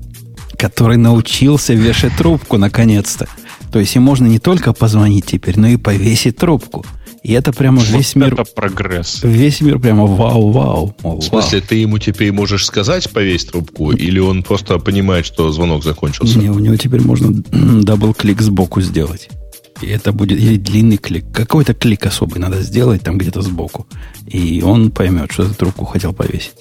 который 0.56 0.96
научился 0.96 1.74
вешать 1.74 2.16
трубку 2.16 2.58
наконец-то. 2.58 3.28
То 3.72 3.80
есть 3.80 3.96
им 3.96 4.02
можно 4.02 4.26
не 4.26 4.38
только 4.38 4.72
позвонить 4.72 5.26
теперь, 5.26 5.58
но 5.58 5.66
и 5.68 5.76
повесить 5.76 6.36
трубку. 6.36 6.84
И 7.24 7.32
это 7.32 7.52
прямо 7.54 7.78
вот 7.78 7.88
весь 7.88 8.14
мир... 8.16 8.34
Это 8.34 8.44
прогресс. 8.44 9.20
Весь 9.24 9.62
мир 9.62 9.78
прямо 9.78 10.04
вау-вау. 10.04 10.94
В 11.02 11.22
смысле, 11.22 11.62
ты 11.62 11.76
ему 11.76 11.98
теперь 11.98 12.32
можешь 12.32 12.66
сказать 12.66 13.10
повесь 13.10 13.46
трубку, 13.46 13.92
или 13.92 14.18
он 14.18 14.42
просто 14.42 14.78
понимает, 14.78 15.24
что 15.24 15.50
звонок 15.50 15.84
закончился? 15.84 16.38
Не, 16.38 16.50
у 16.50 16.58
него 16.58 16.76
теперь 16.76 17.00
можно 17.00 17.30
double-click 17.82 18.42
сбоку 18.42 18.82
сделать. 18.82 19.30
И 19.82 19.86
это 19.86 20.12
будет 20.12 20.38
или 20.38 20.56
длинный 20.56 20.96
клик. 20.96 21.26
Какой-то 21.32 21.74
клик 21.74 22.06
особый 22.06 22.38
надо 22.38 22.62
сделать 22.62 23.02
там 23.02 23.18
где-то 23.18 23.42
сбоку. 23.42 23.86
И 24.26 24.62
он 24.62 24.90
поймет, 24.90 25.32
что 25.32 25.44
эту 25.44 25.54
трубку 25.54 25.84
хотел 25.84 26.12
повесить. 26.12 26.54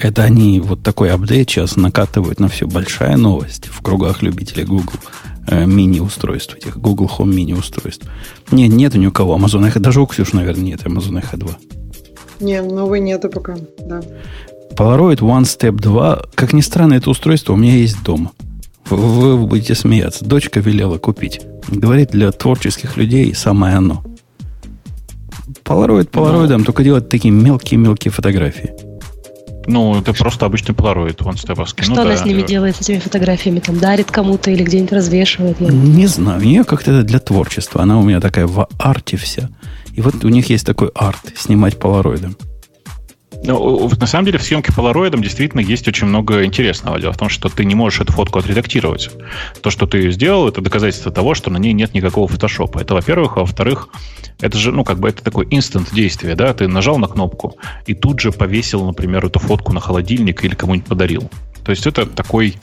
Это 0.00 0.22
они 0.22 0.60
вот 0.60 0.82
такой 0.82 1.10
апдейт 1.10 1.48
сейчас 1.48 1.76
накатывают 1.76 2.40
на 2.40 2.48
все. 2.48 2.66
Большая 2.66 3.16
новость 3.16 3.68
в 3.68 3.80
кругах 3.80 4.22
любителей 4.22 4.64
Google 4.64 4.98
э, 5.46 5.66
мини-устройств, 5.66 6.56
этих 6.56 6.78
Google 6.78 7.10
Home 7.18 7.32
мини-устройств. 7.32 8.06
Нет, 8.50 8.72
нет 8.72 8.94
ни 8.94 9.06
у 9.06 9.12
кого 9.12 9.36
Amazon 9.36 9.70
Echo. 9.70 9.78
Даже 9.78 10.00
у 10.00 10.06
Ксюши, 10.06 10.34
наверное, 10.36 10.64
нет 10.64 10.82
Amazon 10.82 11.22
Echo 11.22 11.36
2. 11.36 11.50
Не, 12.40 12.62
новой 12.62 13.00
нету 13.00 13.28
пока, 13.28 13.56
да. 13.86 14.02
Polaroid 14.76 15.20
One 15.20 15.44
Step 15.44 15.80
2, 15.80 16.22
как 16.34 16.52
ни 16.52 16.60
странно, 16.60 16.94
это 16.94 17.08
устройство 17.10 17.52
у 17.52 17.56
меня 17.56 17.76
есть 17.76 18.02
дома. 18.02 18.32
Вы, 18.90 19.38
будете 19.38 19.74
смеяться. 19.74 20.24
Дочка 20.24 20.60
велела 20.60 20.98
купить. 20.98 21.40
Говорит, 21.68 22.10
для 22.10 22.30
творческих 22.32 22.96
людей 22.96 23.34
самое 23.34 23.76
оно. 23.76 24.04
Polaroid 25.64 26.10
Polaroid, 26.10 26.56
ну, 26.56 26.64
только 26.64 26.82
делать 26.82 27.08
такие 27.08 27.32
мелкие-мелкие 27.32 28.12
фотографии. 28.12 28.72
Ну, 29.66 29.98
это 29.98 30.12
просто 30.12 30.44
обычный 30.46 30.74
полароид, 30.74 31.22
он 31.22 31.36
степовский. 31.36 31.84
Что 31.84 31.94
ну, 31.94 32.02
она 32.02 32.10
да. 32.10 32.16
с 32.18 32.24
ними 32.24 32.42
делает, 32.42 32.76
с 32.76 32.80
этими 32.82 32.98
фотографиями? 32.98 33.60
Там 33.60 33.78
дарит 33.78 34.10
кому-то 34.10 34.50
или 34.50 34.62
где-нибудь 34.62 34.92
развешивает? 34.92 35.60
Я... 35.60 35.68
Не 35.68 36.06
знаю, 36.06 36.40
у 36.40 36.44
нее 36.44 36.64
как-то 36.64 36.92
это 36.92 37.02
для 37.02 37.18
творчества. 37.18 37.82
Она 37.82 37.98
у 37.98 38.02
меня 38.02 38.20
такая 38.20 38.46
в 38.46 38.68
арте 38.78 39.16
вся. 39.16 39.48
И 39.94 40.02
вот 40.02 40.22
у 40.24 40.28
них 40.28 40.50
есть 40.50 40.66
такой 40.66 40.90
арт, 40.94 41.32
снимать 41.36 41.78
полароидом. 41.78 42.36
Ну, 43.46 43.90
на 44.00 44.06
самом 44.06 44.24
деле 44.24 44.38
в 44.38 44.42
съемке 44.42 44.72
полароидом 44.72 45.22
действительно 45.22 45.60
есть 45.60 45.86
очень 45.86 46.06
много 46.06 46.44
интересного. 46.44 46.98
Дело 46.98 47.12
в 47.12 47.18
том, 47.18 47.28
что 47.28 47.50
ты 47.50 47.64
не 47.66 47.74
можешь 47.74 48.00
эту 48.00 48.12
фотку 48.12 48.38
отредактировать. 48.38 49.10
То, 49.60 49.70
что 49.70 49.86
ты 49.86 50.10
сделал, 50.10 50.48
это 50.48 50.62
доказательство 50.62 51.12
того, 51.12 51.34
что 51.34 51.50
на 51.50 51.58
ней 51.58 51.74
нет 51.74 51.92
никакого 51.92 52.26
фотошопа. 52.26 52.78
Это, 52.78 52.94
во-первых. 52.94 53.36
А 53.36 53.40
во-вторых, 53.40 53.90
это 54.40 54.56
же, 54.56 54.72
ну, 54.72 54.82
как 54.82 54.98
бы 54.98 55.10
это 55.10 55.22
такой 55.22 55.46
инстант 55.50 55.92
действия, 55.92 56.34
да? 56.34 56.54
Ты 56.54 56.68
нажал 56.68 56.96
на 56.98 57.06
кнопку 57.06 57.56
и 57.86 57.94
тут 57.94 58.20
же 58.20 58.32
повесил, 58.32 58.84
например, 58.86 59.26
эту 59.26 59.38
фотку 59.40 59.72
на 59.74 59.80
холодильник 59.80 60.42
или 60.42 60.54
кому-нибудь 60.54 60.88
подарил. 60.88 61.30
То 61.64 61.70
есть 61.70 61.86
это 61.86 62.06
такой 62.06 62.56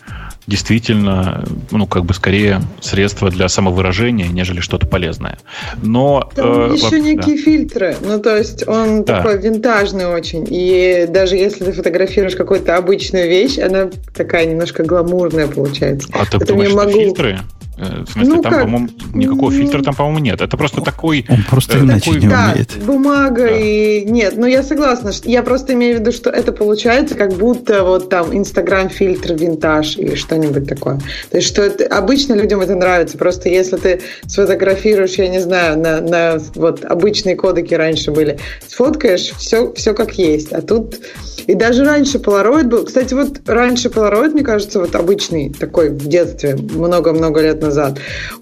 действительно, 0.48 1.44
ну, 1.72 1.86
как 1.86 2.06
бы 2.06 2.14
скорее 2.14 2.62
средство 2.80 3.30
для 3.30 3.48
самовыражения, 3.48 4.28
нежели 4.28 4.60
что-то 4.60 4.88
полезное. 4.88 5.38
Но... 5.82 6.30
Там 6.36 6.72
э, 6.72 6.76
еще 6.76 6.90
во... 6.90 7.00
некие 7.00 7.38
да. 7.38 7.42
фильтры. 7.42 7.96
Ну, 8.02 8.20
то 8.20 8.36
есть 8.36 8.68
он 8.68 9.04
да. 9.04 9.18
такой 9.18 9.40
винтажный 9.40 10.08
очень. 10.08 10.48
И 10.50 11.06
даже 11.08 11.36
если 11.36 11.66
ты 11.66 11.72
фотографируешь 11.72 12.36
какую-то 12.36 12.76
обычную 12.76 13.30
вещь, 13.30 13.60
она 13.60 13.90
такая 14.16 14.46
немножко 14.46 14.84
гламурная 14.84 15.48
получается. 15.48 16.10
А 16.12 16.26
ты 16.26 16.44
думаешь, 16.46 16.74
могу... 16.74 16.92
фильтры? 16.92 17.40
Э, 17.82 18.04
в 18.06 18.12
смысле, 18.12 18.34
ну, 18.36 18.42
там, 18.44 18.54
по-моему, 18.54 18.90
никакого 19.14 19.52
фильтра 19.52 19.82
там, 19.82 19.96
по-моему, 19.96 20.20
нет. 20.20 20.40
Это 20.40 20.56
просто 20.56 20.82
такой... 20.82 21.26
Он 21.28 21.44
просто 21.50 21.78
э, 21.78 21.82
иначе 21.82 22.12
такой... 22.12 22.22
не 22.22 22.28
да, 22.28 22.52
умеет. 22.52 22.86
бумага 22.86 23.48
да. 23.48 23.58
и... 23.58 24.06
Нет, 24.06 24.36
ну 24.38 24.46
я 24.46 24.62
согласна. 24.62 25.12
Что... 25.12 25.28
Я 25.28 25.42
просто 25.42 25.74
имею 25.74 25.98
в 25.98 26.00
виду, 26.02 26.12
что 26.12 26.30
это 26.30 26.52
получается 26.52 27.16
как 27.16 27.34
будто 27.34 27.84
вот 27.84 28.10
там 28.10 28.38
Инстаграм-фильтр 28.38 29.34
винтаж 29.34 29.98
и 29.98 30.16
что-нибудь 30.16 30.68
такое. 30.68 31.00
То 31.32 31.38
есть, 31.38 31.48
что 31.48 31.64
это... 31.64 31.86
обычно 31.88 32.34
людям 32.34 32.62
это 32.62 32.76
нравится. 32.76 33.18
Просто 33.18 33.50
если 33.50 33.78
ты 33.78 34.02
сфотографируешь, 34.28 35.16
я 35.16 35.28
не 35.28 35.40
знаю, 35.40 35.80
на, 35.80 36.02
на 36.02 36.38
вот 36.54 36.86
обычные 36.86 37.36
кодеки 37.36 37.74
раньше 37.74 38.12
были, 38.12 38.38
сфоткаешь, 38.68 39.32
все, 39.38 39.74
все 39.74 39.96
как 39.96 40.20
есть. 40.20 40.54
А 40.54 40.62
тут... 40.62 41.00
И 41.48 41.56
даже 41.56 41.84
раньше 41.84 42.20
Polaroid 42.20 42.66
был... 42.66 42.86
Кстати, 42.86 43.16
вот 43.16 43.42
раньше 43.48 43.90
Polaroid, 43.90 44.34
мне 44.34 44.44
кажется, 44.44 44.80
вот 44.80 44.96
обычный 44.96 45.52
такой 45.52 45.90
в 45.90 46.08
детстве, 46.08 46.56
много-много 46.56 47.42
лет 47.42 47.60
назад, 47.60 47.71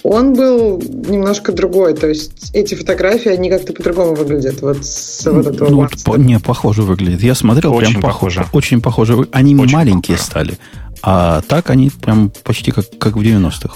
он 0.04 0.34
был 0.34 0.82
немножко 0.82 1.52
другой. 1.52 1.94
То 1.94 2.08
есть 2.08 2.52
эти 2.54 2.76
фотографии, 2.76 3.30
они 3.30 3.50
как-то 3.50 3.74
по-другому 3.74 4.16
выглядят. 4.16 4.62
Вот 4.62 4.86
с 4.86 5.26
вот 5.30 5.48
этого 5.48 5.70
ну, 5.70 5.88
по, 6.06 6.16
не, 6.16 6.40
похоже 6.40 6.84
выглядит. 6.84 7.22
Я 7.22 7.36
смотрел, 7.36 7.74
очень 7.74 7.92
прям 7.92 8.02
похоже. 8.04 8.46
Очень 8.54 8.82
похоже. 8.82 9.28
Они 9.32 9.56
очень 9.56 9.74
маленькие 9.74 10.18
похоже. 10.18 10.32
стали. 10.32 10.58
А 11.02 11.42
так 11.48 11.70
они 11.70 11.90
прям 11.90 12.32
почти 12.44 12.72
как, 12.72 12.86
как 12.98 13.16
в 13.16 13.22
90-х. 13.22 13.76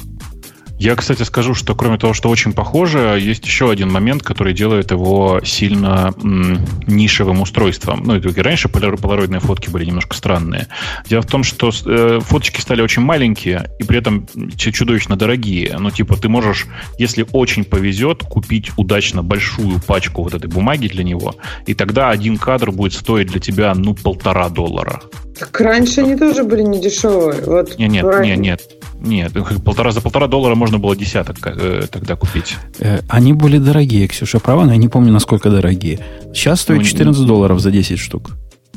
Я, 0.79 0.95
кстати, 0.95 1.23
скажу, 1.23 1.53
что 1.53 1.75
кроме 1.75 1.97
того, 1.97 2.13
что 2.13 2.29
очень 2.29 2.51
похоже, 2.51 3.17
есть 3.21 3.45
еще 3.45 3.71
один 3.71 3.91
момент, 3.91 4.23
который 4.23 4.53
делает 4.53 4.91
его 4.91 5.39
сильно 5.43 6.13
м, 6.21 6.65
нишевым 6.87 7.41
устройством. 7.41 8.03
Ну, 8.03 8.15
и 8.15 8.41
раньше 8.41 8.69
полароидные 8.69 9.39
фотки 9.39 9.69
были 9.69 9.85
немножко 9.85 10.15
странные. 10.15 10.67
Дело 11.07 11.21
в 11.21 11.27
том, 11.27 11.43
что 11.43 11.71
э, 11.85 12.19
фоточки 12.21 12.59
стали 12.59 12.81
очень 12.81 13.01
маленькие 13.01 13.69
и 13.79 13.83
при 13.83 13.99
этом 13.99 14.27
чудовищно 14.57 15.15
дорогие. 15.15 15.77
Ну, 15.79 15.91
типа, 15.91 16.17
ты 16.17 16.27
можешь, 16.27 16.65
если 16.97 17.25
очень 17.31 17.63
повезет, 17.63 18.23
купить 18.23 18.71
удачно 18.75 19.23
большую 19.23 19.79
пачку 19.79 20.23
вот 20.23 20.33
этой 20.33 20.49
бумаги 20.49 20.87
для 20.87 21.03
него, 21.03 21.35
и 21.65 21.73
тогда 21.73 22.09
один 22.09 22.37
кадр 22.37 22.71
будет 22.71 22.93
стоить 22.93 23.27
для 23.27 23.39
тебя, 23.39 23.73
ну, 23.75 23.93
полтора 23.93 24.49
доллара. 24.49 25.01
Так 25.37 25.59
раньше 25.61 26.01
они 26.01 26.15
тоже 26.15 26.43
были 26.43 26.61
не 26.61 26.79
дешевые. 26.79 27.41
Вот 27.45 27.77
нет, 27.77 27.91
нет, 27.91 28.19
нет, 28.21 28.37
нет. 28.39 28.82
Нет, 29.03 29.33
полтора, 29.65 29.91
за 29.91 29.99
полтора 29.99 30.27
доллара 30.27 30.55
можно 30.55 30.79
было 30.79 30.95
десяток 30.95 31.37
э, 31.43 31.87
тогда 31.91 32.15
купить. 32.15 32.55
Э, 32.79 33.01
они 33.09 33.33
были 33.33 33.57
дорогие, 33.57 34.07
Ксюша 34.07 34.39
права, 34.39 34.65
но 34.65 34.71
я 34.71 34.77
не 34.77 34.87
помню, 34.87 35.11
насколько 35.11 35.49
дорогие. 35.49 35.99
Сейчас 36.33 36.61
стоит 36.61 36.85
14 36.85 37.21
ну, 37.21 37.27
долларов 37.27 37.59
за 37.59 37.69
10 37.69 37.99
штук. 37.99 38.31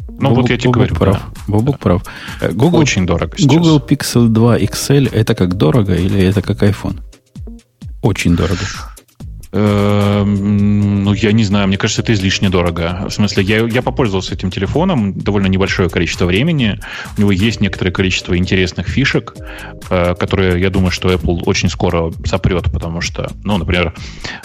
Ну, 0.08 0.30
Бобук, 0.30 0.36
вот 0.42 0.50
я 0.50 0.56
тебе 0.58 0.72
Бобук 0.72 0.88
говорю. 0.88 0.94
Прав. 0.96 1.16
Да. 1.16 1.42
Бобук 1.46 1.76
да. 1.76 1.78
прав. 1.78 2.02
Э, 2.40 2.50
Google, 2.50 2.78
Очень 2.78 3.06
дорого 3.06 3.36
сейчас. 3.36 3.52
Google 3.52 3.78
Pixel 3.78 4.26
2 4.26 4.58
XL 4.58 5.14
это 5.14 5.36
как 5.36 5.54
дорого 5.54 5.94
или 5.94 6.20
это 6.20 6.42
как 6.42 6.60
iPhone? 6.60 6.98
Очень 8.02 8.34
дорого. 8.34 8.60
Эм, 9.58 11.02
ну, 11.04 11.14
я 11.14 11.32
не 11.32 11.42
знаю, 11.42 11.66
мне 11.66 11.78
кажется, 11.78 12.02
это 12.02 12.12
излишне 12.12 12.50
дорого. 12.50 13.06
В 13.08 13.10
смысле, 13.10 13.42
я, 13.42 13.66
я 13.66 13.80
попользовался 13.80 14.34
этим 14.34 14.50
телефоном 14.50 15.18
довольно 15.18 15.46
небольшое 15.46 15.88
количество 15.88 16.26
времени. 16.26 16.78
У 17.16 17.22
него 17.22 17.32
есть 17.32 17.62
некоторое 17.62 17.90
количество 17.90 18.36
интересных 18.36 18.86
фишек, 18.86 19.34
э, 19.88 20.14
которые, 20.14 20.60
я 20.60 20.68
думаю, 20.68 20.90
что 20.90 21.10
Apple 21.10 21.44
очень 21.46 21.70
скоро 21.70 22.12
сопрет, 22.26 22.70
потому 22.70 23.00
что, 23.00 23.30
ну, 23.44 23.56
например, 23.56 23.94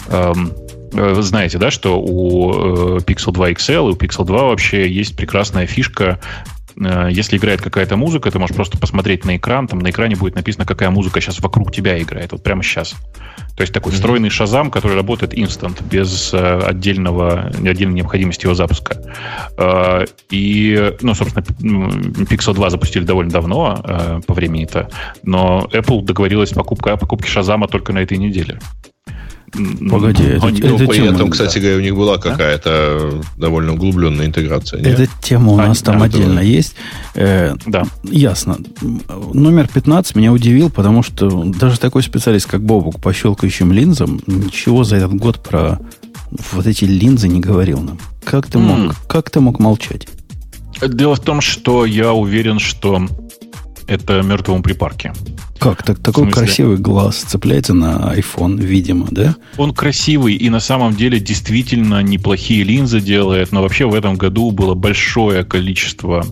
эм, 0.08 0.52
вы 0.92 1.22
знаете, 1.22 1.58
да, 1.58 1.70
что 1.70 2.00
у 2.00 2.96
э, 2.96 2.98
Pixel 2.98 3.32
2 3.32 3.50
XL 3.52 3.90
и 3.90 3.92
у 3.92 3.96
Pixel 3.96 4.24
2 4.24 4.44
вообще 4.44 4.90
есть 4.90 5.16
прекрасная 5.16 5.66
фишка 5.66 6.20
Э, 6.80 7.08
если 7.10 7.36
играет 7.36 7.60
какая-то 7.60 7.96
музыка, 7.96 8.30
ты 8.30 8.38
можешь 8.38 8.54
просто 8.54 8.78
посмотреть 8.78 9.24
на 9.24 9.36
экран, 9.36 9.66
там 9.66 9.78
на 9.78 9.90
экране 9.90 10.16
будет 10.16 10.34
написано, 10.34 10.64
какая 10.64 10.90
музыка 10.90 11.20
сейчас 11.20 11.40
вокруг 11.40 11.72
тебя 11.72 12.00
играет, 12.00 12.32
вот 12.32 12.42
прямо 12.42 12.62
сейчас. 12.62 12.94
То 13.56 13.62
есть 13.62 13.72
такой 13.72 13.92
mm-hmm. 13.92 13.96
встроенный 13.96 14.30
шазам, 14.30 14.70
который 14.70 14.96
работает 14.96 15.36
инстант, 15.36 15.82
без 15.82 16.32
э, 16.32 16.58
отдельного, 16.60 17.50
отдельной 17.64 17.94
необходимости 17.94 18.44
его 18.44 18.54
запуска. 18.54 19.02
Э, 19.58 20.04
и, 20.30 20.94
ну, 21.00 21.14
собственно, 21.14 21.44
Pixel 21.44 22.54
2 22.54 22.70
запустили 22.70 23.04
довольно 23.04 23.30
давно 23.30 24.22
по 24.26 24.34
времени-то, 24.34 24.88
но 25.22 25.68
Apple 25.72 26.02
договорилась 26.02 26.50
покупка, 26.50 26.92
о 26.92 26.96
покупке 26.96 27.28
шазама 27.28 27.68
только 27.68 27.92
на 27.92 27.98
этой 27.98 28.18
неделе. 28.18 28.58
Погоди, 29.52 30.24
это, 30.24 30.46
Они, 30.46 30.60
это 30.60 30.86
при 30.86 30.96
тема, 30.96 31.14
этом, 31.14 31.30
кстати 31.30 31.58
говоря, 31.58 31.76
у 31.76 31.80
них 31.80 31.94
была 31.94 32.16
какая-то 32.16 33.20
довольно 33.36 33.74
углубленная 33.74 34.26
интеграция. 34.26 34.80
Нет? 34.80 34.98
Эта 34.98 35.12
тема 35.22 35.52
у 35.52 35.56
нас 35.56 35.82
а, 35.82 35.84
там 35.84 35.98
да, 35.98 36.06
отдельно 36.06 36.38
это... 36.38 36.48
есть. 36.48 36.74
Э, 37.14 37.54
да. 37.66 37.84
Ясно. 38.02 38.58
Номер 39.34 39.68
15 39.68 40.16
меня 40.16 40.32
удивил, 40.32 40.70
потому 40.70 41.02
что 41.02 41.44
даже 41.44 41.78
такой 41.78 42.02
специалист, 42.02 42.48
как 42.48 42.62
Бобук, 42.64 43.00
по 43.00 43.12
щелкающим 43.12 43.72
линзам, 43.72 44.20
ничего 44.26 44.84
за 44.84 44.96
этот 44.96 45.14
год 45.14 45.42
про 45.42 45.78
вот 46.52 46.66
эти 46.66 46.84
линзы 46.84 47.28
не 47.28 47.40
говорил 47.40 47.80
нам. 47.80 47.98
Как 48.24 48.46
ты 48.46 48.58
мог, 48.58 48.78
mm. 48.78 48.94
как 49.06 49.28
ты 49.30 49.40
мог 49.40 49.58
молчать? 49.58 50.08
Дело 50.80 51.14
в 51.14 51.20
том, 51.20 51.42
что 51.42 51.84
я 51.84 52.12
уверен, 52.12 52.58
что 52.58 53.06
это 53.86 54.22
мертвому 54.22 54.62
припарке. 54.62 55.12
Как? 55.62 55.82
Так, 55.82 55.98
такой 56.00 56.30
красивый 56.30 56.76
глаз 56.76 57.18
цепляется 57.18 57.72
на 57.72 58.12
iPhone, 58.16 58.60
видимо, 58.60 59.06
да? 59.10 59.36
Он 59.56 59.72
красивый 59.72 60.34
и 60.34 60.50
на 60.50 60.60
самом 60.60 60.94
деле 60.96 61.20
действительно 61.20 62.02
неплохие 62.02 62.64
линзы 62.64 63.00
делает, 63.00 63.52
но 63.52 63.62
вообще 63.62 63.86
в 63.86 63.94
этом 63.94 64.16
году 64.16 64.50
было 64.50 64.74
большое 64.74 65.44
количество 65.44 66.24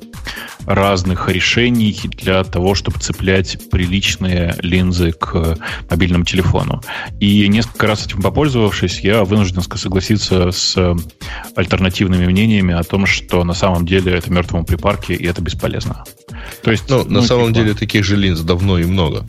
разных 0.67 1.29
решений 1.29 1.99
для 2.05 2.45
того, 2.45 2.75
чтобы 2.75 2.99
цеплять 2.99 3.71
приличные 3.71 4.57
линзы 4.63 5.13
к 5.13 5.57
мобильному 5.89 6.25
телефону. 6.25 6.83
И 7.19 7.49
несколько 7.49 7.87
раз 7.87 8.07
этим 8.07 8.23
попользовавшись, 8.23 9.01
я 9.01 9.25
вынужден 9.25 9.63
согласиться 9.63 10.51
с 10.51 10.77
альтернативными 11.55 12.27
мнениями 12.27 12.75
о 12.75 12.83
том, 12.83 13.07
что 13.07 13.45
на 13.45 13.55
самом 13.55 13.87
деле 13.87 14.13
это 14.13 14.33
мертвому 14.33 14.65
припарке, 14.65 15.15
и 15.15 15.27
это 15.27 15.41
бесполезно. 15.41 16.05
То 16.63 16.71
есть, 16.71 16.85
ну, 16.89 17.05
ну 17.05 17.21
на 17.21 17.23
самом 17.23 17.49
типа... 17.49 17.65
деле 17.65 17.75
таких 17.75 18.05
же 18.05 18.17
линз 18.17 18.41
давно 18.41 18.79
и 18.79 18.85
много. 18.85 19.27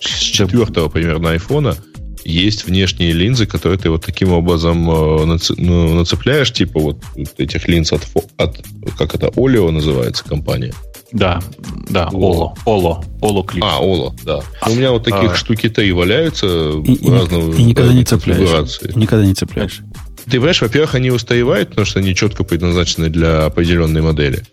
С 0.00 0.18
четвертого 0.18 0.88
примерно 0.88 1.30
айфона 1.30 1.76
есть 2.24 2.66
внешние 2.66 3.12
линзы, 3.12 3.46
которые 3.46 3.78
ты 3.78 3.90
вот 3.90 4.04
таким 4.04 4.32
образом 4.32 4.88
э, 4.90 5.38
ну, 5.56 5.94
нацепляешь, 5.94 6.52
типа 6.52 6.80
вот 6.80 6.98
этих 7.36 7.68
линз 7.68 7.92
от, 7.92 8.06
от 8.36 8.64
как 8.96 9.14
это, 9.14 9.30
Олио 9.36 9.70
называется 9.70 10.24
компания. 10.24 10.72
Да, 11.12 11.42
да, 11.90 12.08
Оло. 12.12 12.54
Оло. 12.64 13.04
Оло 13.20 13.44
клип. 13.44 13.64
А, 13.64 13.80
Оло, 13.80 14.14
да. 14.24 14.40
А, 14.60 14.70
У 14.70 14.74
меня 14.74 14.92
вот 14.92 15.04
таких 15.04 15.32
а, 15.32 15.36
штуки-то 15.36 15.82
и 15.82 15.92
валяются 15.92 16.46
и, 16.46 17.10
разного 17.10 17.52
и 17.54 17.62
никогда 17.62 17.92
не 17.92 18.04
цепляешь. 18.04 18.80
Никогда 18.94 19.26
не 19.26 19.34
цепляешь. 19.34 19.80
Ты 20.24 20.30
понимаешь, 20.32 20.62
во-первых, 20.62 20.94
они 20.94 21.10
устаивают, 21.10 21.70
потому 21.70 21.84
что 21.84 21.98
они 21.98 22.14
четко 22.14 22.44
предназначены 22.44 23.10
для 23.10 23.44
определенной 23.44 24.00
модели. 24.00 24.44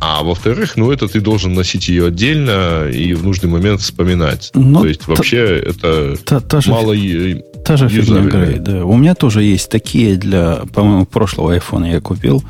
А 0.00 0.22
во-вторых, 0.22 0.76
ну, 0.76 0.90
это 0.90 1.06
ты 1.06 1.20
должен 1.20 1.54
носить 1.54 1.88
ее 1.88 2.06
отдельно 2.06 2.88
и 2.88 3.14
в 3.14 3.24
нужный 3.24 3.48
момент 3.48 3.80
вспоминать. 3.80 4.50
Но 4.54 4.62
ну, 4.62 4.80
То 4.80 4.86
есть, 4.88 5.06
вообще, 5.06 5.58
это 5.58 6.16
та, 6.24 6.40
та 6.40 6.60
мало... 6.66 6.96
Же, 6.96 7.44
та 7.64 7.76
же 7.76 7.88
фигня, 7.88 8.20
Грей, 8.22 8.58
да. 8.58 8.84
У 8.84 8.96
меня 8.96 9.14
тоже 9.14 9.42
есть 9.42 9.70
такие 9.70 10.16
для, 10.16 10.62
по-моему, 10.72 11.06
прошлого 11.06 11.52
айфона 11.52 11.86
я 11.86 12.00
купил. 12.00 12.42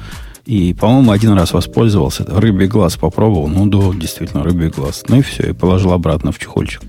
И, 0.46 0.74
по-моему, 0.74 1.12
один 1.12 1.32
раз 1.32 1.52
воспользовался. 1.52 2.24
Рыбий 2.24 2.66
глаз 2.66 2.96
попробовал. 2.96 3.48
Ну, 3.48 3.66
да, 3.66 3.96
действительно, 3.96 4.42
рыбий 4.42 4.68
глаз. 4.68 5.04
Ну 5.08 5.18
и 5.18 5.22
все, 5.22 5.50
и 5.50 5.52
положил 5.52 5.92
обратно 5.92 6.32
в 6.32 6.38
чехольчик. 6.38 6.82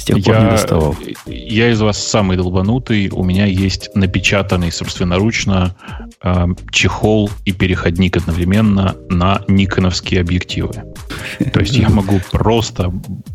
С 0.00 0.04
тех 0.04 0.24
пор 0.24 0.34
я, 0.34 0.42
не 0.44 0.50
доставал. 0.50 0.96
Я 1.26 1.70
из 1.70 1.80
вас 1.82 2.02
самый 2.02 2.38
долбанутый. 2.38 3.10
У 3.10 3.22
меня 3.22 3.44
есть 3.44 3.90
напечатанный 3.94 4.72
собственноручно 4.72 5.76
э, 6.24 6.46
чехол 6.72 7.30
и 7.44 7.52
переходник 7.52 8.16
одновременно 8.16 8.96
на 9.10 9.42
никоновские 9.46 10.22
объективы. 10.22 10.72
То 11.52 11.60
есть 11.60 11.76
я 11.76 11.90
могу 11.90 12.18
просто 12.32 12.90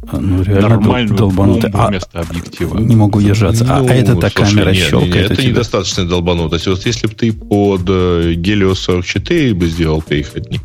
а, 0.08 0.18
ну, 0.18 0.44
нормальную 0.44 1.16
долбанутый. 1.16 1.70
А, 1.72 1.90
вместо 1.90 2.22
объектива. 2.22 2.80
Не 2.80 2.96
могу 2.96 3.22
держаться. 3.22 3.64
Ну, 3.64 3.88
а 3.88 3.94
это-то 3.94 4.32
камера 4.32 4.72
нет, 4.72 4.90
щелкает. 4.90 5.32
это 5.32 5.46
недостаточно 5.46 6.08
долбанутость. 6.08 6.66
Вот 6.66 6.84
если 6.84 7.06
бы 7.06 7.14
ты 7.14 7.32
под 7.32 7.84
э, 7.88 8.34
Helios 8.34 8.76
44 8.76 9.54
бы 9.54 9.68
сделал 9.68 10.02
переходник. 10.02 10.64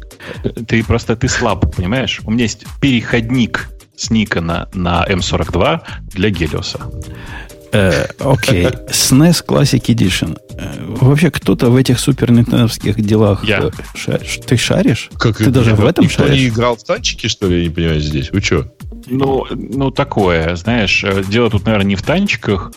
Ты 0.66 0.82
просто 0.82 1.14
ты 1.14 1.28
слаб, 1.28 1.76
понимаешь? 1.76 2.22
У 2.24 2.30
меня 2.30 2.44
есть 2.44 2.64
переходник 2.80 3.68
с 4.00 4.10
Никона 4.10 4.68
на 4.72 5.04
M42 5.06 5.80
для 6.14 6.30
Гелиоса. 6.30 6.80
Э, 7.72 8.06
окей. 8.18 8.66
SNES 8.66 9.44
Classic 9.46 9.82
Edition. 9.82 10.38
Э, 10.56 10.84
вообще 10.86 11.30
кто-то 11.30 11.70
в 11.70 11.76
этих 11.76 12.00
супер 12.00 12.32
делах 13.00 13.44
Я. 13.44 13.58
Э, 13.58 13.70
шаришь? 13.94 14.40
Ты 14.46 14.56
шаришь? 14.56 15.10
Как 15.18 15.36
Ты 15.36 15.50
даже 15.50 15.74
в 15.74 15.84
этом 15.84 16.06
никто 16.06 16.24
шаришь? 16.24 16.40
не 16.40 16.48
играл 16.48 16.76
в 16.76 16.82
танчики, 16.82 17.28
что 17.28 17.46
ли? 17.46 17.58
Я 17.58 17.64
не 17.64 17.70
понимаю 17.70 18.00
здесь. 18.00 18.30
Вы 18.32 18.40
что? 18.40 18.66
Ну, 19.10 19.46
ну, 19.50 19.90
такое, 19.90 20.54
знаешь, 20.56 21.04
дело 21.28 21.50
тут, 21.50 21.66
наверное, 21.66 21.88
не 21.88 21.96
в 21.96 22.02
танчиках. 22.02 22.72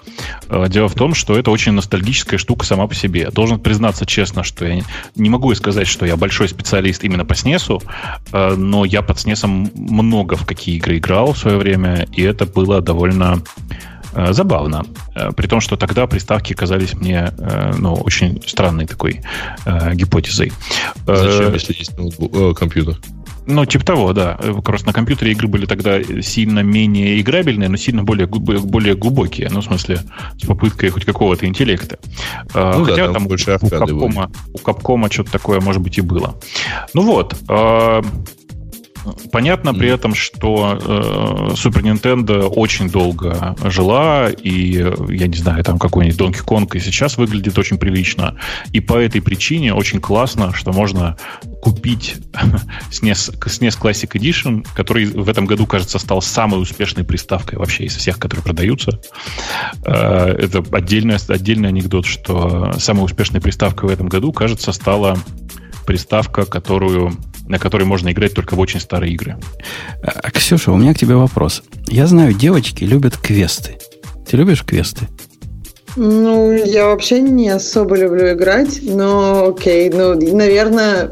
Дело 0.67 0.87
в 0.87 0.95
том, 0.95 1.13
что 1.13 1.37
это 1.37 1.51
очень 1.51 1.73
ностальгическая 1.73 2.39
штука 2.39 2.65
сама 2.65 2.87
по 2.87 2.95
себе. 2.95 3.29
Должен 3.31 3.59
признаться 3.59 4.05
честно, 4.05 4.43
что 4.43 4.65
я 4.65 4.81
не 5.15 5.29
могу 5.29 5.53
сказать, 5.55 5.87
что 5.87 6.05
я 6.05 6.17
большой 6.17 6.49
специалист 6.49 7.03
именно 7.03 7.23
по 7.25 7.35
снесу, 7.35 7.81
но 8.31 8.83
я 8.85 9.01
под 9.01 9.19
снесом 9.19 9.71
много 9.75 10.35
в 10.35 10.45
какие 10.45 10.77
игры 10.77 10.97
играл 10.97 11.33
в 11.33 11.37
свое 11.37 11.57
время, 11.57 12.07
и 12.11 12.23
это 12.23 12.45
было 12.45 12.81
довольно 12.81 13.43
Э, 14.15 14.33
забавно. 14.33 14.85
Э, 15.15 15.31
при 15.35 15.47
том, 15.47 15.59
что 15.59 15.75
тогда 15.75 16.05
приставки 16.07 16.53
казались 16.53 16.93
мне 16.93 17.31
э, 17.37 17.73
ну, 17.77 17.93
очень 17.93 18.41
странной 18.45 18.85
такой 18.85 19.21
гипотезой. 19.93 20.51
Зачем, 21.05 21.53
если 21.53 21.73
есть 21.73 21.97
ноутбук, 21.97 22.57
компьютер? 22.57 22.97
Ну, 23.45 23.65
типа 23.65 23.85
того, 23.85 24.13
да. 24.13 24.37
Как 24.37 24.69
раз 24.69 24.85
на 24.85 24.93
компьютере 24.93 25.31
игры 25.31 25.47
были 25.47 25.65
тогда 25.65 26.01
сильно 26.21 26.59
менее 26.59 27.19
играбельные, 27.19 27.69
но 27.69 27.77
сильно 27.77 28.03
более, 28.03 28.27
более 28.27 28.95
глубокие. 28.95 29.49
Ну, 29.49 29.61
в 29.61 29.65
смысле, 29.65 30.01
с 30.41 30.45
попыткой 30.45 30.89
хоть 30.89 31.05
какого-то 31.05 31.45
интеллекта. 31.45 31.99
Ну, 32.53 32.85
Хотя 32.85 32.95
да, 32.95 33.05
там, 33.05 33.13
там 33.13 33.27
больше 33.27 33.57
у 33.61 33.69
Капкома, 33.69 34.31
у 34.53 34.57
Капкома 34.57 35.11
что-то 35.11 35.31
такое, 35.31 35.59
может 35.59 35.81
быть, 35.81 35.97
и 35.97 36.01
было. 36.01 36.35
Ну 36.93 37.03
вот. 37.03 37.35
Понятно 39.31 39.73
при 39.73 39.89
этом, 39.89 40.15
что 40.15 40.79
э, 40.81 41.53
Super 41.53 41.81
Nintendo 41.81 42.43
очень 42.43 42.89
долго 42.89 43.55
жила, 43.63 44.29
и, 44.29 44.73
я 45.09 45.27
не 45.27 45.35
знаю, 45.35 45.63
там 45.63 45.79
какой-нибудь 45.79 46.19
Donkey 46.19 46.45
Kong 46.45 46.69
и 46.75 46.79
сейчас 46.79 47.17
выглядит 47.17 47.57
очень 47.57 47.77
прилично. 47.77 48.37
И 48.71 48.79
по 48.79 48.97
этой 48.97 49.21
причине 49.21 49.73
очень 49.73 49.99
классно, 49.99 50.53
что 50.53 50.71
можно 50.71 51.17
купить 51.61 52.15
SNES, 52.91 53.39
SNES 53.39 53.79
Classic 53.81 54.09
Edition, 54.11 54.65
который 54.75 55.05
в 55.05 55.29
этом 55.29 55.45
году, 55.45 55.65
кажется, 55.65 55.99
стал 55.99 56.21
самой 56.21 56.61
успешной 56.61 57.03
приставкой 57.03 57.59
вообще 57.59 57.85
из 57.85 57.95
всех, 57.95 58.19
которые 58.19 58.43
продаются. 58.43 58.99
Э, 59.85 60.35
это 60.37 60.63
отдельный, 60.71 61.17
отдельный 61.27 61.69
анекдот, 61.69 62.05
что 62.05 62.73
самой 62.79 63.05
успешной 63.05 63.41
приставкой 63.41 63.89
в 63.89 63.91
этом 63.91 64.07
году, 64.07 64.31
кажется, 64.31 64.71
стала 64.71 65.17
приставка, 65.85 66.45
которую 66.45 67.17
на 67.47 67.59
которой 67.59 67.83
можно 67.83 68.11
играть 68.11 68.33
только 68.33 68.55
в 68.55 68.59
очень 68.59 68.79
старые 68.79 69.13
игры. 69.13 69.37
А, 70.01 70.31
Ксюша, 70.31 70.71
у 70.71 70.77
меня 70.77 70.93
к 70.93 70.97
тебе 70.97 71.15
вопрос. 71.15 71.63
Я 71.87 72.07
знаю, 72.07 72.33
девочки 72.33 72.83
любят 72.83 73.17
квесты. 73.17 73.77
Ты 74.29 74.37
любишь 74.37 74.63
квесты? 74.63 75.07
Ну, 75.95 76.51
я 76.51 76.87
вообще 76.87 77.21
не 77.21 77.49
особо 77.49 77.97
люблю 77.97 78.33
играть, 78.33 78.79
но 78.81 79.49
окей. 79.49 79.89
Ну, 79.89 80.15
наверное, 80.35 81.09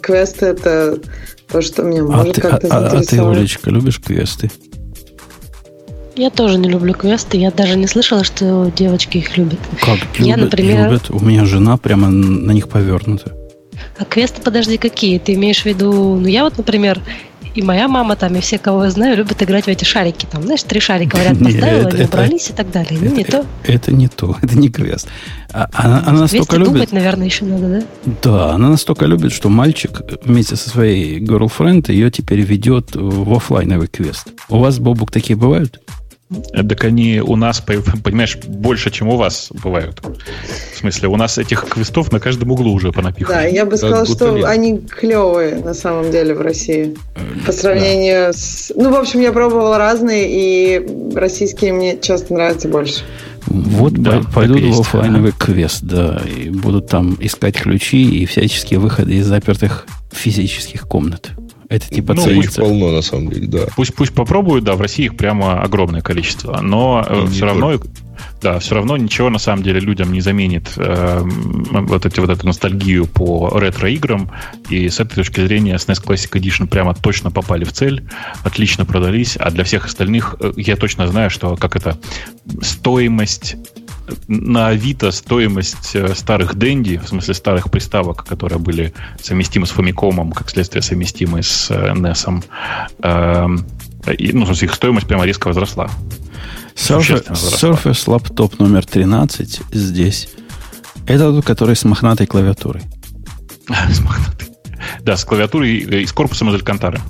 квест 0.00 0.42
это 0.42 0.98
то, 1.48 1.60
что 1.60 1.82
меня 1.82 2.00
а 2.00 2.04
может 2.04 2.36
ты, 2.36 2.40
как-то 2.40 2.68
а, 2.68 2.88
а, 2.88 2.98
а 2.98 3.02
ты, 3.02 3.20
Олечка, 3.20 3.70
любишь 3.70 4.00
квесты? 4.00 4.50
Я 6.16 6.30
тоже 6.30 6.56
не 6.56 6.68
люблю 6.68 6.94
квесты. 6.94 7.36
Я 7.36 7.50
даже 7.50 7.76
не 7.76 7.86
слышала, 7.86 8.24
что 8.24 8.72
девочки 8.74 9.18
их 9.18 9.36
любят. 9.36 9.58
Как? 9.82 9.98
Я, 10.18 10.38
например... 10.38 10.86
любят? 10.86 11.10
У 11.10 11.22
меня 11.22 11.44
жена 11.44 11.76
прямо 11.76 12.08
на 12.08 12.52
них 12.52 12.68
повернута. 12.68 13.35
А 13.98 14.04
квесты, 14.04 14.42
подожди, 14.42 14.76
какие? 14.76 15.18
Ты 15.18 15.34
имеешь 15.34 15.62
в 15.62 15.66
виду... 15.66 16.16
Ну, 16.16 16.26
я 16.26 16.44
вот, 16.44 16.58
например, 16.58 17.00
и 17.56 17.62
моя 17.62 17.88
мама 17.88 18.16
там, 18.16 18.36
и 18.36 18.40
все, 18.40 18.58
кого 18.58 18.84
я 18.84 18.90
знаю, 18.90 19.16
любят 19.16 19.42
играть 19.42 19.64
в 19.64 19.68
эти 19.68 19.84
шарики. 19.84 20.26
Там, 20.30 20.42
знаешь, 20.42 20.62
три 20.62 20.78
шарика, 20.78 21.16
говорят, 21.16 21.38
поставила, 21.42 21.88
они 21.88 22.04
убрались 22.04 22.50
и 22.50 22.52
так 22.52 22.70
далее. 22.70 22.98
Ну, 23.00 23.14
не 23.14 23.24
то. 23.24 23.46
Это 23.64 23.92
не 23.92 24.08
то, 24.08 24.36
это 24.42 24.58
не 24.58 24.68
квест. 24.68 25.08
А, 25.52 25.68
она, 25.72 26.02
она 26.06 26.20
настолько 26.20 26.56
любит... 26.56 26.72
думать, 26.72 26.92
наверное, 26.92 27.26
еще 27.26 27.46
надо, 27.46 27.68
да? 27.68 28.12
Да, 28.22 28.50
она 28.54 28.68
настолько 28.68 29.06
любит, 29.06 29.32
что 29.32 29.48
мальчик 29.48 30.02
вместе 30.22 30.56
со 30.56 30.68
своей 30.68 31.18
girlfriend 31.18 31.90
ее 31.90 32.10
теперь 32.10 32.40
ведет 32.40 32.94
в 32.94 33.32
офлайновый 33.34 33.88
квест. 33.88 34.28
У 34.50 34.58
вас, 34.58 34.78
Бобук, 34.78 35.10
такие 35.10 35.36
бывают? 35.36 35.80
Так 36.28 36.84
они 36.84 37.20
у 37.20 37.36
нас, 37.36 37.60
понимаешь, 37.60 38.36
больше, 38.36 38.90
чем 38.90 39.08
у 39.08 39.16
вас 39.16 39.48
бывают. 39.62 40.00
В 40.74 40.78
смысле, 40.78 41.08
у 41.08 41.16
нас 41.16 41.38
этих 41.38 41.64
квестов 41.64 42.10
на 42.10 42.18
каждом 42.18 42.50
углу 42.50 42.72
уже 42.72 42.90
понапихано. 42.90 43.42
Да, 43.42 43.44
я 43.44 43.64
бы 43.64 43.76
сказала, 43.76 44.04
что 44.06 44.44
они 44.44 44.78
клевые 44.78 45.56
на 45.56 45.72
самом 45.72 46.10
деле 46.10 46.34
в 46.34 46.40
России. 46.40 46.96
По 47.46 47.52
сравнению 47.52 48.26
да. 48.26 48.32
с... 48.32 48.72
Ну, 48.74 48.90
в 48.90 48.96
общем, 48.96 49.20
я 49.20 49.30
пробовала 49.32 49.78
разные, 49.78 50.26
и 50.28 51.14
российские 51.14 51.72
мне 51.72 51.98
часто 52.00 52.34
нравятся 52.34 52.68
больше. 52.68 53.02
Вот 53.46 53.92
да, 53.92 54.22
пойдут 54.34 54.62
в 54.62 54.80
офлайновый 54.80 55.30
да. 55.30 55.36
квест, 55.38 55.82
да, 55.82 56.20
и 56.26 56.50
будут 56.50 56.88
там 56.88 57.16
искать 57.20 57.56
ключи 57.56 58.02
и 58.02 58.26
всяческие 58.26 58.80
выходы 58.80 59.14
из 59.14 59.26
запертых 59.26 59.86
физических 60.10 60.88
комнат. 60.88 61.30
Это 61.68 61.88
типа 61.88 62.14
ну, 62.14 62.28
их 62.28 62.54
полно, 62.54 62.92
на 62.92 63.02
самом 63.02 63.30
деле, 63.30 63.46
да. 63.46 63.66
Пусть, 63.74 63.94
пусть 63.94 64.12
попробуют, 64.12 64.64
да, 64.64 64.74
в 64.74 64.80
России 64.80 65.06
их 65.06 65.16
прямо 65.16 65.60
огромное 65.62 66.00
количество. 66.00 66.60
Но 66.60 67.04
ну, 67.08 67.26
все 67.26 67.44
равно, 67.44 67.72
да, 68.40 68.58
все 68.58 68.74
равно 68.74 68.96
ничего 68.96 69.30
на 69.30 69.38
самом 69.38 69.62
деле 69.62 69.80
людям 69.80 70.12
не 70.12 70.20
заменит 70.20 70.72
э, 70.76 71.22
вот, 71.24 72.06
эти, 72.06 72.20
вот 72.20 72.30
эту 72.30 72.46
ностальгию 72.46 73.06
по 73.06 73.58
ретро-играм. 73.58 74.30
И 74.70 74.88
с 74.88 75.00
этой 75.00 75.16
точки 75.16 75.40
зрения 75.40 75.74
SNES 75.74 76.04
Classic 76.04 76.30
Edition 76.32 76.66
прямо 76.66 76.94
точно 76.94 77.30
попали 77.30 77.64
в 77.64 77.72
цель, 77.72 78.04
отлично 78.44 78.84
продались. 78.84 79.36
А 79.36 79.50
для 79.50 79.64
всех 79.64 79.86
остальных 79.86 80.36
э, 80.40 80.52
я 80.56 80.76
точно 80.76 81.06
знаю, 81.08 81.30
что 81.30 81.56
как 81.56 81.76
это 81.76 81.98
стоимость 82.62 83.56
на 84.28 84.68
Авито 84.68 85.10
стоимость 85.10 85.94
э, 85.94 86.14
старых 86.14 86.54
Дэнди, 86.54 86.98
в 86.98 87.08
смысле 87.08 87.34
старых 87.34 87.70
приставок, 87.70 88.24
которые 88.24 88.58
были 88.58 88.92
совместимы 89.20 89.66
с 89.66 89.70
Фомикомом, 89.70 90.32
как 90.32 90.50
следствие 90.50 90.82
совместимы 90.82 91.42
с 91.42 91.70
NES, 91.70 92.44
э, 93.02 94.12
И, 94.14 94.32
ну, 94.32 94.50
их 94.50 94.74
стоимость 94.74 95.08
прямо 95.08 95.24
резко 95.24 95.48
возросла. 95.48 95.90
Surface, 96.76 97.32
Surface 97.32 98.02
лаптоп 98.10 98.58
номер 98.58 98.84
13 98.84 99.60
здесь. 99.72 100.28
Это 101.06 101.30
тот, 101.32 101.44
который 101.44 101.74
с 101.76 101.84
мохнатой 101.84 102.26
клавиатурой. 102.26 102.82
с 103.90 104.00
мохнатой. 104.00 104.48
Да, 105.00 105.16
с 105.16 105.24
клавиатурой 105.24 105.76
и 105.76 106.06
с 106.06 106.12
корпусом 106.12 106.50
из 106.50 106.54
Алькантары. 106.54 107.00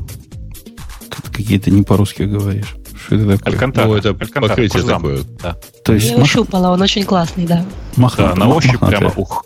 Какие-то 1.32 1.70
не 1.70 1.82
по-русски 1.82 2.22
говоришь. 2.22 2.76
Что 3.06 3.16
это 3.16 3.36
такое? 3.36 3.52
Алькантара. 3.52 3.86
Ну, 3.88 3.94
это 3.96 4.08
Алькантара, 4.10 4.48
покрытие 4.48 4.82
кожзам. 4.82 5.02
такое. 5.02 5.22
Да. 5.42 5.56
То 5.84 5.92
есть 5.92 6.06
Я 6.08 6.12
его 6.14 6.24
щупала, 6.24 6.68
он 6.72 6.80
очень 6.82 7.04
классный, 7.04 7.46
да. 7.46 7.64
мохна- 7.96 8.28
Да, 8.30 8.34
на 8.34 8.48
ощупь 8.48 8.72
мохнатая. 8.74 8.98
прямо 8.98 9.12
ух. 9.16 9.44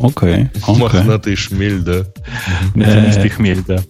Окей. 0.00 0.48
Мохнатый 0.66 1.36
шмель, 1.36 1.80
да. 1.80 2.04
Маслянистый 2.74 3.30
хмель, 3.30 3.62
да. 3.66 3.80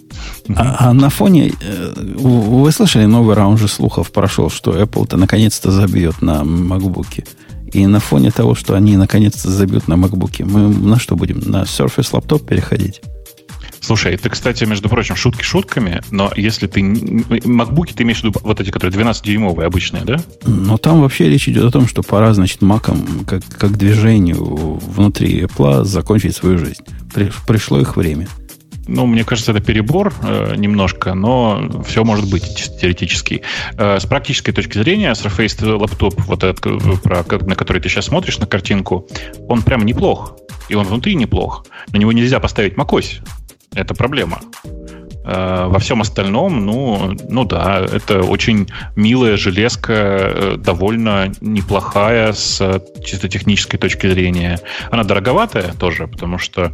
А, 0.57 0.91
а 0.91 0.93
на 0.93 1.11
фоне, 1.11 1.53
э, 1.61 1.93
вы 1.97 2.41
вы 2.41 2.73
слышали, 2.73 3.05
новый 3.05 3.35
раунд 3.35 3.59
же 3.59 3.69
слухов 3.69 4.11
прошел, 4.11 4.51
что 4.51 4.81
Apple-то 4.81 5.17
наконец-то 5.17 5.71
забьет 5.71 6.23
на 6.23 6.43
MacBook. 6.43 7.27
И 7.73 7.87
на 7.87 8.01
фоне 8.01 8.31
того, 8.31 8.55
что 8.55 8.75
они 8.75 8.97
наконец-то 8.97 9.51
забьют 9.51 9.89
на 9.89 9.95
MacBook, 9.95 10.45
мы 10.45 10.69
на 10.69 10.99
что 10.99 11.17
будем? 11.17 11.41
На 11.41 11.63
Surface 11.63 12.09
лаптоп 12.13 12.47
переходить? 12.47 13.03
Слушай, 13.89 14.17
это, 14.17 14.29
кстати, 14.29 14.65
между 14.65 14.91
прочим, 14.91 15.17
шутки 15.17 15.43
шутками, 15.43 16.03
но 16.11 16.31
если 16.37 16.67
ты... 16.67 16.83
MacBook 16.83 17.95
ты 17.95 18.03
имеешь 18.03 18.21
в 18.21 18.25
виду 18.25 18.39
вот 18.43 18.61
эти, 18.61 18.69
которые 18.69 18.95
12-дюймовые 18.95 19.65
обычные, 19.65 20.05
да? 20.05 20.21
Но 20.45 20.77
там 20.77 21.01
вообще 21.01 21.31
речь 21.31 21.49
идет 21.49 21.65
о 21.65 21.71
том, 21.71 21.89
что 21.89 22.03
пора, 22.03 22.35
значит, 22.35 22.61
маком, 22.61 23.25
как, 23.27 23.43
как 23.47 23.79
движению 23.79 24.75
внутри 24.75 25.41
Apple 25.41 25.85
закончить 25.85 26.37
свою 26.37 26.59
жизнь. 26.59 26.85
При- 27.15 27.33
пришло 27.47 27.81
их 27.81 27.97
время. 27.97 28.29
Ну, 28.87 29.07
мне 29.07 29.25
кажется, 29.25 29.53
это 29.53 29.63
перебор 29.63 30.13
э, 30.23 30.57
немножко, 30.57 31.15
но 31.15 31.83
все 31.89 32.05
может 32.05 32.29
быть 32.29 32.45
теоретически. 32.79 33.41
Э, 33.79 33.99
с 33.99 34.05
практической 34.05 34.53
точки 34.53 34.77
зрения, 34.77 35.13
Surface 35.13 35.65
лаптоп, 35.65 36.15
вот 36.27 36.45
этот, 36.45 36.67
э, 36.67 36.97
про, 37.03 37.25
на 37.41 37.55
который 37.55 37.81
ты 37.81 37.89
сейчас 37.89 38.05
смотришь, 38.05 38.37
на 38.37 38.47
картинку, 38.47 39.09
он 39.49 39.63
прям 39.63 39.87
неплох. 39.87 40.37
И 40.69 40.75
он 40.75 40.85
внутри 40.85 41.15
неплох. 41.15 41.65
На 41.91 41.97
него 41.97 42.13
нельзя 42.13 42.39
поставить 42.39 42.75
macOS. 42.75 43.23
Это 43.75 43.95
проблема. 43.95 44.41
Э, 45.25 45.67
Во 45.69 45.79
всем 45.79 46.01
остальном, 46.01 46.65
ну, 46.65 47.15
ну 47.29 47.45
да, 47.45 47.81
это 47.93 48.23
очень 48.23 48.67
милая 48.97 49.37
железка, 49.37 49.93
э, 49.93 50.57
довольно 50.59 51.31
неплохая 51.41 52.33
с 52.33 52.61
э, 52.61 52.81
чисто 53.05 53.29
технической 53.29 53.79
точки 53.79 54.09
зрения. 54.09 54.59
Она 54.91 55.05
дороговатая 55.05 55.73
тоже, 55.79 56.07
потому 56.07 56.39
что 56.39 56.73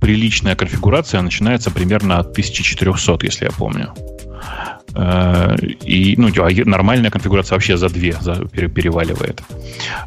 приличная 0.00 0.54
конфигурация 0.54 1.22
начинается 1.22 1.70
примерно 1.70 2.18
от 2.18 2.30
1400, 2.30 3.18
если 3.26 3.46
я 3.46 3.50
помню. 3.50 3.92
И, 5.84 6.14
ну, 6.16 6.28
а 6.38 6.48
нормальная 6.64 7.10
конфигурация 7.10 7.56
вообще 7.56 7.76
за 7.76 7.88
две 7.88 8.16
за- 8.20 8.46
пере- 8.46 8.68
переваливает. 8.68 9.42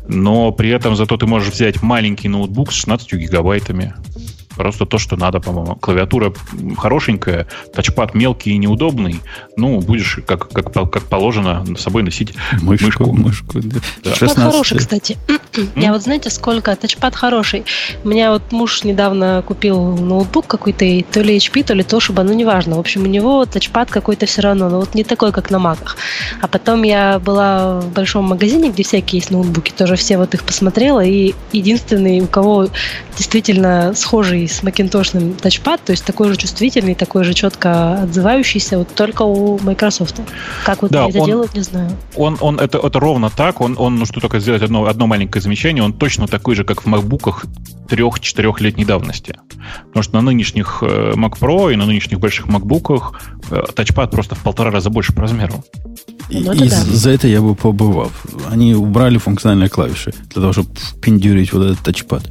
Но 0.07 0.51
при 0.51 0.69
этом 0.69 0.95
зато 0.95 1.17
ты 1.17 1.27
можешь 1.27 1.53
взять 1.53 1.81
маленький 1.83 2.29
ноутбук 2.29 2.71
с 2.71 2.75
16 2.75 3.13
гигабайтами. 3.13 3.93
Просто 4.61 4.85
то, 4.85 4.99
что 4.99 5.17
надо, 5.17 5.39
по-моему. 5.39 5.75
Клавиатура 5.75 6.31
хорошенькая, 6.77 7.47
тачпад 7.73 8.13
мелкий 8.13 8.51
и 8.51 8.57
неудобный. 8.59 9.19
Ну, 9.57 9.79
будешь, 9.79 10.19
как, 10.27 10.49
как, 10.49 10.71
как 10.71 11.03
положено, 11.05 11.65
с 11.75 11.81
собой 11.81 12.03
носить 12.03 12.35
Мышку, 12.61 13.11
мышку. 13.11 13.11
мышку. 13.11 13.59
да. 13.59 13.79
Тачпад 14.03 14.29
16. 14.29 14.37
хороший, 14.37 14.77
кстати. 14.77 15.17
Я 15.75 15.93
вот 15.93 16.03
знаете, 16.03 16.29
сколько? 16.29 16.75
Тачпад 16.75 17.15
хороший. 17.15 17.65
У 18.03 18.09
меня 18.09 18.31
вот 18.31 18.51
муж 18.51 18.83
недавно 18.83 19.43
купил 19.47 19.97
ноутбук 19.97 20.45
какой-то, 20.45 20.85
и 20.85 21.01
то 21.01 21.21
ли 21.21 21.37
HP, 21.37 21.63
то 21.63 21.73
ли 21.73 21.81
Toshiba, 21.81 22.21
ну 22.21 22.33
неважно. 22.33 22.75
В 22.75 22.79
общем, 22.79 23.01
у 23.01 23.07
него 23.07 23.43
тачпад 23.47 23.89
какой-то 23.89 24.27
все 24.27 24.43
равно, 24.43 24.69
но 24.69 24.79
вот 24.81 24.93
не 24.93 25.03
такой, 25.03 25.31
как 25.31 25.49
на 25.49 25.57
маках. 25.57 25.97
А 26.39 26.47
потом 26.47 26.83
я 26.83 27.17
была 27.17 27.79
в 27.79 27.89
большом 27.93 28.25
магазине, 28.25 28.69
где 28.69 28.83
всякие 28.83 29.21
есть 29.21 29.31
ноутбуки, 29.31 29.71
тоже 29.71 29.95
все 29.95 30.19
вот 30.19 30.35
их 30.35 30.43
посмотрела, 30.43 31.03
и 31.03 31.33
единственный, 31.51 32.21
у 32.21 32.27
кого 32.27 32.67
действительно 33.17 33.93
схожий 33.95 34.50
с 34.53 34.63
макинтошным 34.63 35.33
тачпад, 35.33 35.81
то 35.83 35.91
есть 35.91 36.03
такой 36.05 36.29
же 36.29 36.35
чувствительный, 36.35 36.95
такой 36.95 37.23
же 37.23 37.33
четко 37.33 38.01
отзывающийся, 38.03 38.77
вот 38.77 38.93
только 38.95 39.23
у 39.23 39.59
Microsoft. 39.59 40.19
Как 40.65 40.81
вот 40.81 40.91
Да, 40.91 41.01
они 41.03 41.09
это 41.11 41.19
он- 41.19 41.25
делают, 41.27 41.53
не 41.55 41.61
знаю. 41.61 41.91
Он, 42.15 42.37
он 42.41 42.59
это, 42.59 42.77
это 42.77 42.99
ровно 42.99 43.29
так. 43.29 43.61
Он, 43.61 43.75
он, 43.77 43.95
ну 43.97 44.05
что 44.05 44.19
только 44.19 44.39
сделать 44.39 44.61
одно, 44.61 44.85
одно 44.85 45.07
маленькое 45.07 45.41
замечание, 45.41 45.83
он 45.83 45.93
точно 45.93 46.27
такой 46.27 46.55
же, 46.55 46.63
как 46.63 46.83
в 46.83 46.85
макбуках 46.87 47.45
трех-четырехлетней 47.89 48.85
давности. 48.85 49.35
Потому 49.87 50.03
что 50.03 50.13
на 50.15 50.21
нынешних 50.21 50.79
э, 50.81 51.13
Mac 51.15 51.37
Pro 51.39 51.71
и 51.71 51.75
на 51.75 51.85
нынешних 51.85 52.19
больших 52.19 52.47
макбуках 52.47 53.21
э, 53.51 53.61
тачпад 53.75 54.11
просто 54.11 54.35
в 54.35 54.39
полтора 54.39 54.71
раза 54.71 54.89
больше 54.89 55.13
по 55.13 55.21
размеру. 55.21 55.63
И, 56.29 56.39
Ну, 56.39 56.53
это 56.53 56.63
и 56.65 56.69
да. 56.69 56.75
за- 56.77 57.11
это 57.11 57.27
я 57.27 57.41
бы 57.41 57.53
побывал. 57.55 58.11
Они 58.49 58.73
убрали 58.73 59.17
функциональные 59.17 59.69
клавиши 59.69 60.13
для 60.33 60.41
того, 60.41 60.53
чтобы 60.53 60.69
впендюрить 60.75 61.51
вот 61.53 61.63
этот 61.65 61.79
тачпад. 61.79 62.23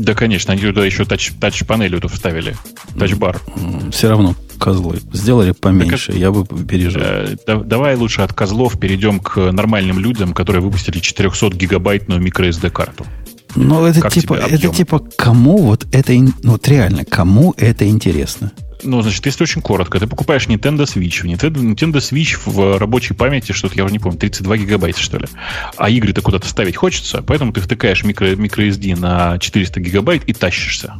Да, 0.00 0.14
конечно, 0.14 0.54
они 0.54 0.62
туда 0.62 0.84
еще 0.86 1.04
тач, 1.04 1.30
тач-панель 1.38 1.94
эту 1.94 2.08
вставили. 2.08 2.56
Тачбар. 2.98 3.38
Все 3.92 4.08
равно 4.08 4.34
козлы. 4.58 4.98
Сделали 5.12 5.52
поменьше, 5.52 6.12
я 6.12 6.30
бы 6.30 6.46
пережил. 6.46 7.02
Э, 7.04 7.36
да- 7.46 7.60
давай 7.60 7.96
лучше 7.96 8.22
от 8.22 8.32
козлов 8.32 8.78
перейдем 8.78 9.20
к 9.20 9.52
нормальным 9.52 9.98
людям, 9.98 10.32
которые 10.32 10.62
выпустили 10.62 11.00
400-гигабайтную 11.00 12.18
microSD-карту. 12.18 13.04
Но 13.56 13.86
это 13.86 14.00
как 14.00 14.12
типа, 14.12 14.34
это 14.34 14.68
типа 14.68 15.00
кому 15.16 15.58
вот 15.58 15.86
это, 15.92 16.12
ну, 16.14 16.32
вот 16.52 16.66
реально, 16.68 17.04
кому 17.04 17.52
это 17.58 17.86
интересно? 17.88 18.52
Ну, 18.82 19.02
значит, 19.02 19.24
если 19.26 19.42
очень 19.44 19.62
коротко, 19.62 19.98
ты 19.98 20.06
покупаешь 20.06 20.46
Nintendo 20.46 20.84
Switch. 20.84 21.22
В 21.22 21.24
Nintendo, 21.24 21.60
Nintendo 21.60 21.96
Switch 21.96 22.38
в 22.44 22.78
рабочей 22.78 23.14
памяти, 23.14 23.52
что-то 23.52 23.74
я 23.76 23.84
уже 23.84 23.92
не 23.92 23.98
помню, 23.98 24.18
32 24.18 24.56
гигабайта, 24.58 25.00
что 25.00 25.18
ли. 25.18 25.26
А 25.76 25.90
игры-то 25.90 26.22
куда-то 26.22 26.48
ставить 26.48 26.76
хочется, 26.76 27.22
поэтому 27.22 27.52
ты 27.52 27.60
втыкаешь 27.60 28.04
микро, 28.04 28.26
microSD 28.32 28.98
на 28.98 29.38
400 29.38 29.80
гигабайт 29.80 30.24
и 30.24 30.32
тащишься. 30.32 30.94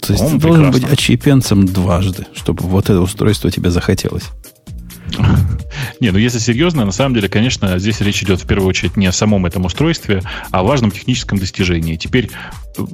То 0.00 0.12
есть 0.12 0.24
ты 0.30 0.38
должен 0.38 0.66
быть 0.66 0.74
прекрасно. 0.74 0.94
отщепенцем 0.94 1.66
дважды, 1.66 2.26
чтобы 2.34 2.64
вот 2.64 2.84
это 2.84 3.00
устройство 3.00 3.50
тебе 3.50 3.70
захотелось. 3.70 4.24
Не, 6.00 6.10
ну 6.10 6.18
если 6.18 6.38
серьезно, 6.38 6.84
на 6.84 6.92
самом 6.92 7.14
деле, 7.14 7.28
конечно, 7.28 7.78
здесь 7.78 8.00
речь 8.00 8.22
идет 8.22 8.40
в 8.40 8.46
первую 8.46 8.68
очередь 8.68 8.96
не 8.96 9.06
о 9.06 9.12
самом 9.12 9.46
этом 9.46 9.64
устройстве, 9.64 10.22
а 10.50 10.60
о 10.60 10.62
важном 10.62 10.90
техническом 10.90 11.38
достижении. 11.38 11.96
Теперь 11.96 12.30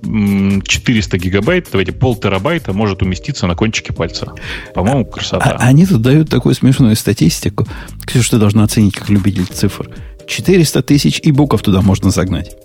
м, 0.04 0.62
400 0.62 1.18
гигабайт, 1.18 1.68
давайте 1.70 1.92
пол 1.92 2.16
терабайта 2.16 2.72
может 2.72 3.02
уместиться 3.02 3.46
на 3.46 3.54
кончике 3.54 3.92
пальца. 3.92 4.32
По-моему, 4.74 5.04
красота. 5.04 5.56
А, 5.58 5.66
они 5.66 5.86
тут 5.86 6.02
дают 6.02 6.30
такую 6.30 6.54
смешную 6.54 6.96
статистику. 6.96 7.66
Ксюша, 8.04 8.32
ты 8.32 8.38
должна 8.38 8.64
оценить 8.64 8.94
как 8.94 9.08
любитель 9.08 9.46
цифр. 9.46 9.88
400 10.26 10.82
тысяч 10.82 11.20
и 11.22 11.32
букв 11.32 11.60
туда 11.62 11.82
можно 11.82 12.10
загнать. 12.10 12.56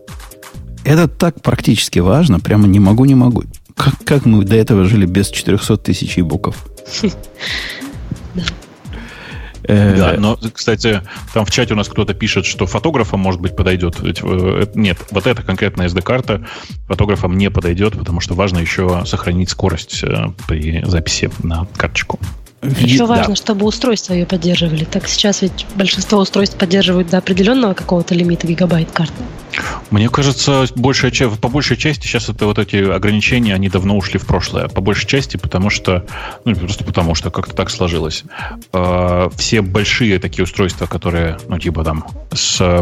Это 0.84 1.08
так 1.08 1.42
практически 1.42 2.00
важно, 2.00 2.40
прямо 2.40 2.68
не 2.68 2.80
могу, 2.80 3.06
не 3.06 3.16
могу. 3.16 3.44
Как, 3.76 3.94
как 4.06 4.26
мы 4.26 4.44
до 4.46 4.56
этого 4.56 4.86
жили 4.86 5.06
без 5.06 5.30
400 5.30 5.78
тысяч 5.78 6.18
и 6.18 6.22
букв? 6.22 6.56
Э, 9.68 9.96
Да, 9.96 10.16
но, 10.18 10.38
кстати, 10.54 11.02
там 11.34 11.46
в 11.46 11.52
чате 11.52 11.74
у 11.74 11.78
нас 11.78 11.88
кто-то 11.90 12.14
пишет, 12.14 12.46
что 12.46 12.66
фотографам, 12.66 13.20
может 13.20 13.42
быть, 13.42 13.56
подойдет. 13.56 13.98
Э, 14.02 14.66
Нет, 14.76 14.98
вот 15.12 15.28
эта 15.28 15.44
конкретная 15.44 15.88
SD-карта 15.88 16.46
фотографам 16.88 17.38
не 17.38 17.50
подойдет, 17.50 17.98
потому 17.98 18.20
что 18.22 18.34
важно 18.34 18.60
еще 18.60 19.04
сохранить 19.06 19.50
скорость 19.50 20.04
э, 20.04 20.28
при 20.48 20.84
записи 20.86 21.30
на 21.44 21.68
карточку. 21.76 22.20
Еще 22.62 23.00
Да. 23.00 23.06
важно, 23.06 23.36
чтобы 23.36 23.66
устройства 23.66 24.14
ее 24.14 24.26
поддерживали. 24.26 24.84
Так 24.84 25.08
сейчас 25.08 25.44
ведь 25.44 25.66
большинство 25.76 26.20
устройств 26.20 26.58
поддерживают 26.58 27.10
до 27.10 27.20
определенного 27.20 27.74
какого-то 27.74 28.16
лимита 28.16 28.48
гигабайт 28.48 28.92
карты. 28.92 29.14
Мне 29.92 30.10
кажется, 30.10 30.66
большая, 30.76 31.12
по 31.30 31.50
большей 31.50 31.78
части 31.78 32.08
сейчас 32.08 32.30
это 32.30 32.46
вот 32.46 32.58
эти 32.60 32.76
ограничения, 32.78 33.54
они 33.54 33.70
давно 33.70 33.96
ушли 33.96 34.20
в 34.20 34.26
прошлое. 34.26 34.68
По 34.68 34.82
большей 34.82 35.08
части, 35.08 35.38
потому 35.38 35.70
что, 35.70 36.06
ну, 36.46 36.56
просто 36.56 36.84
потому 36.84 37.16
что 37.16 37.30
как-то 37.30 37.56
так 37.56 37.70
сложилось. 37.70 38.24
Э, 38.74 39.30
Все 39.38 39.62
большие 39.62 40.20
такие 40.20 40.44
устройства, 40.44 40.88
которые, 40.88 41.38
ну, 41.48 41.60
типа 41.60 41.84
там, 41.84 42.06
с 42.34 42.58
э, 42.60 42.82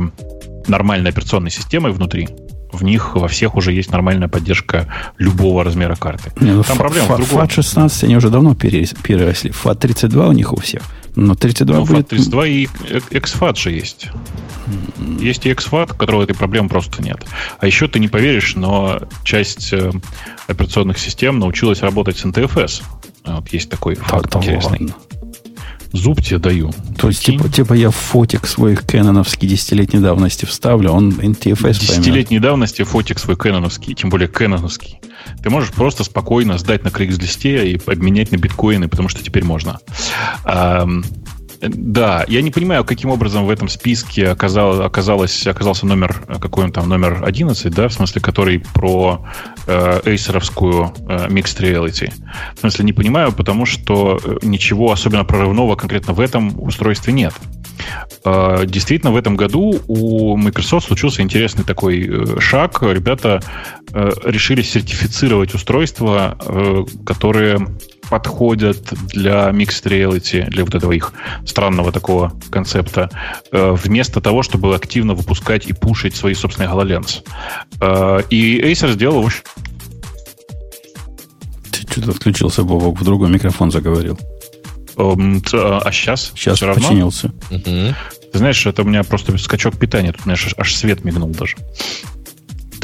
нормальной 0.67 1.11
операционной 1.11 1.51
системой 1.51 1.91
внутри, 1.91 2.29
в 2.75 2.83
них 2.83 3.15
во 3.15 3.27
всех 3.27 3.55
уже 3.55 3.71
есть 3.73 3.91
нормальная 3.91 4.27
поддержка 4.27 4.87
любого 5.17 5.63
размера 5.63 5.95
карты. 5.95 6.31
Не, 6.39 6.51
ну, 6.51 6.63
Там 6.63 6.77
фа- 6.77 6.83
проблема 6.83 7.07
фа- 7.07 7.15
в 7.15 7.17
другом. 7.29 7.45
FAT16 7.47 8.03
они 8.05 8.15
уже 8.17 8.29
давно 8.29 8.53
пере- 8.55 8.87
переросли. 9.03 9.51
FAT32 9.51 10.27
у 10.27 10.31
них 10.31 10.53
у 10.53 10.59
всех. 10.59 10.81
Но 11.15 11.33
32 11.35 11.77
Ну, 11.77 11.85
будет... 11.85 12.11
FAT32 12.11 12.49
и 12.49 12.65
XFAT 13.11 13.57
же 13.57 13.71
есть. 13.71 14.07
Есть 15.19 15.45
и 15.45 15.51
XFAT, 15.51 15.93
у 15.93 15.95
которого 15.95 16.23
этой 16.23 16.35
проблемы 16.35 16.67
просто 16.69 17.01
нет. 17.01 17.25
А 17.59 17.65
еще 17.67 17.87
ты 17.87 17.99
не 17.99 18.07
поверишь, 18.07 18.55
но 18.55 18.99
часть 19.23 19.71
э, 19.73 19.91
операционных 20.47 20.97
систем 20.99 21.39
научилась 21.39 21.81
работать 21.81 22.17
с 22.17 22.25
NTFS. 22.25 22.83
Вот 23.25 23.47
есть 23.53 23.69
такой 23.69 23.95
факт 23.95 24.31
Да 24.33 24.39
интересный. 24.39 24.79
ладно. 24.81 24.93
Зуб 25.95 26.21
тебе 26.21 26.39
даю. 26.39 26.71
То 26.97 27.07
есть, 27.07 27.23
типа, 27.25 27.49
типа 27.49 27.73
я 27.73 27.89
фотик 27.89 28.47
свой 28.47 28.75
кэноновский 28.75 29.47
десятилетней 29.47 30.01
давности 30.01 30.45
вставлю, 30.45 30.91
он 30.91 31.11
NTFS. 31.11 31.79
Десятилетней 31.79 32.39
давности 32.39 32.83
фотик 32.83 33.19
свой 33.19 33.37
кэноновский, 33.37 33.93
тем 33.93 34.09
более 34.09 34.27
кэноновский. 34.27 34.99
Ты 35.41 35.49
можешь 35.49 35.71
просто 35.71 36.03
спокойно 36.03 36.57
сдать 36.57 36.83
на 36.83 36.89
Craigslist 36.89 37.65
и 37.65 37.79
обменять 37.89 38.31
на 38.31 38.37
биткоины, 38.37 38.87
потому 38.87 39.09
что 39.09 39.23
теперь 39.23 39.43
можно. 39.43 39.79
Да, 41.69 42.25
я 42.27 42.41
не 42.41 42.51
понимаю, 42.51 42.83
каким 42.83 43.09
образом 43.09 43.45
в 43.45 43.49
этом 43.49 43.69
списке 43.69 44.29
оказал, 44.29 44.81
оказалось, 44.81 45.47
оказался 45.47 45.85
номер, 45.85 46.23
какой 46.39 46.65
он 46.65 46.71
там, 46.71 46.89
номер 46.89 47.23
11, 47.25 47.73
да, 47.73 47.87
в 47.87 47.93
смысле, 47.93 48.21
который 48.21 48.59
про 48.59 49.25
э, 49.67 50.01
эйсеровскую 50.05 50.93
э, 51.07 51.27
Mixed 51.27 51.59
Reality. 51.59 52.11
В 52.55 52.59
смысле, 52.59 52.85
не 52.85 52.93
понимаю, 52.93 53.31
потому 53.31 53.65
что 53.65 54.19
э, 54.23 54.37
ничего 54.43 54.91
особенно 54.91 55.23
прорывного 55.23 55.75
конкретно 55.75 56.13
в 56.13 56.19
этом 56.19 56.59
устройстве 56.61 57.13
нет. 57.13 57.33
Э, 58.23 58.65
действительно, 58.65 59.11
в 59.11 59.17
этом 59.17 59.35
году 59.35 59.81
у 59.87 60.35
Microsoft 60.37 60.87
случился 60.87 61.21
интересный 61.21 61.63
такой 61.63 62.07
э, 62.07 62.39
шаг. 62.39 62.81
Ребята 62.81 63.41
э, 63.91 64.09
решили 64.23 64.61
сертифицировать 64.61 65.53
устройства, 65.53 66.37
которые 67.05 67.67
подходят 68.09 68.81
для 69.09 69.49
Mixed 69.49 69.83
Reality, 69.83 70.45
для 70.49 70.63
вот 70.63 70.75
этого 70.75 70.91
их 70.91 71.13
странного 71.45 71.91
такого 71.91 72.33
концепта, 72.49 73.09
вместо 73.51 74.21
того, 74.21 74.43
чтобы 74.43 74.75
активно 74.75 75.13
выпускать 75.13 75.67
и 75.67 75.73
пушить 75.73 76.15
свои 76.15 76.33
собственные 76.33 76.69
HoloLens. 76.69 77.23
И 78.29 78.59
Acer 78.61 78.91
сделал... 78.93 79.29
Ты 81.71 81.91
что-то 81.91 82.11
отключился, 82.11 82.63
Бобок, 82.63 82.99
в 82.99 83.03
другой 83.03 83.29
микрофон 83.29 83.71
заговорил. 83.71 84.19
Эм, 84.97 85.43
а 85.53 85.91
сейчас? 85.91 86.31
Сейчас 86.35 86.57
все 86.57 86.73
починился. 86.73 87.31
Угу. 87.51 87.95
Ты 88.31 88.37
знаешь, 88.37 88.65
это 88.65 88.81
у 88.81 88.85
меня 88.85 89.03
просто 89.03 89.37
скачок 89.37 89.77
питания. 89.77 90.11
Тут 90.11 90.25
у 90.25 90.29
меня 90.29 90.37
аж 90.57 90.75
свет 90.75 91.03
мигнул 91.03 91.29
даже. 91.29 91.55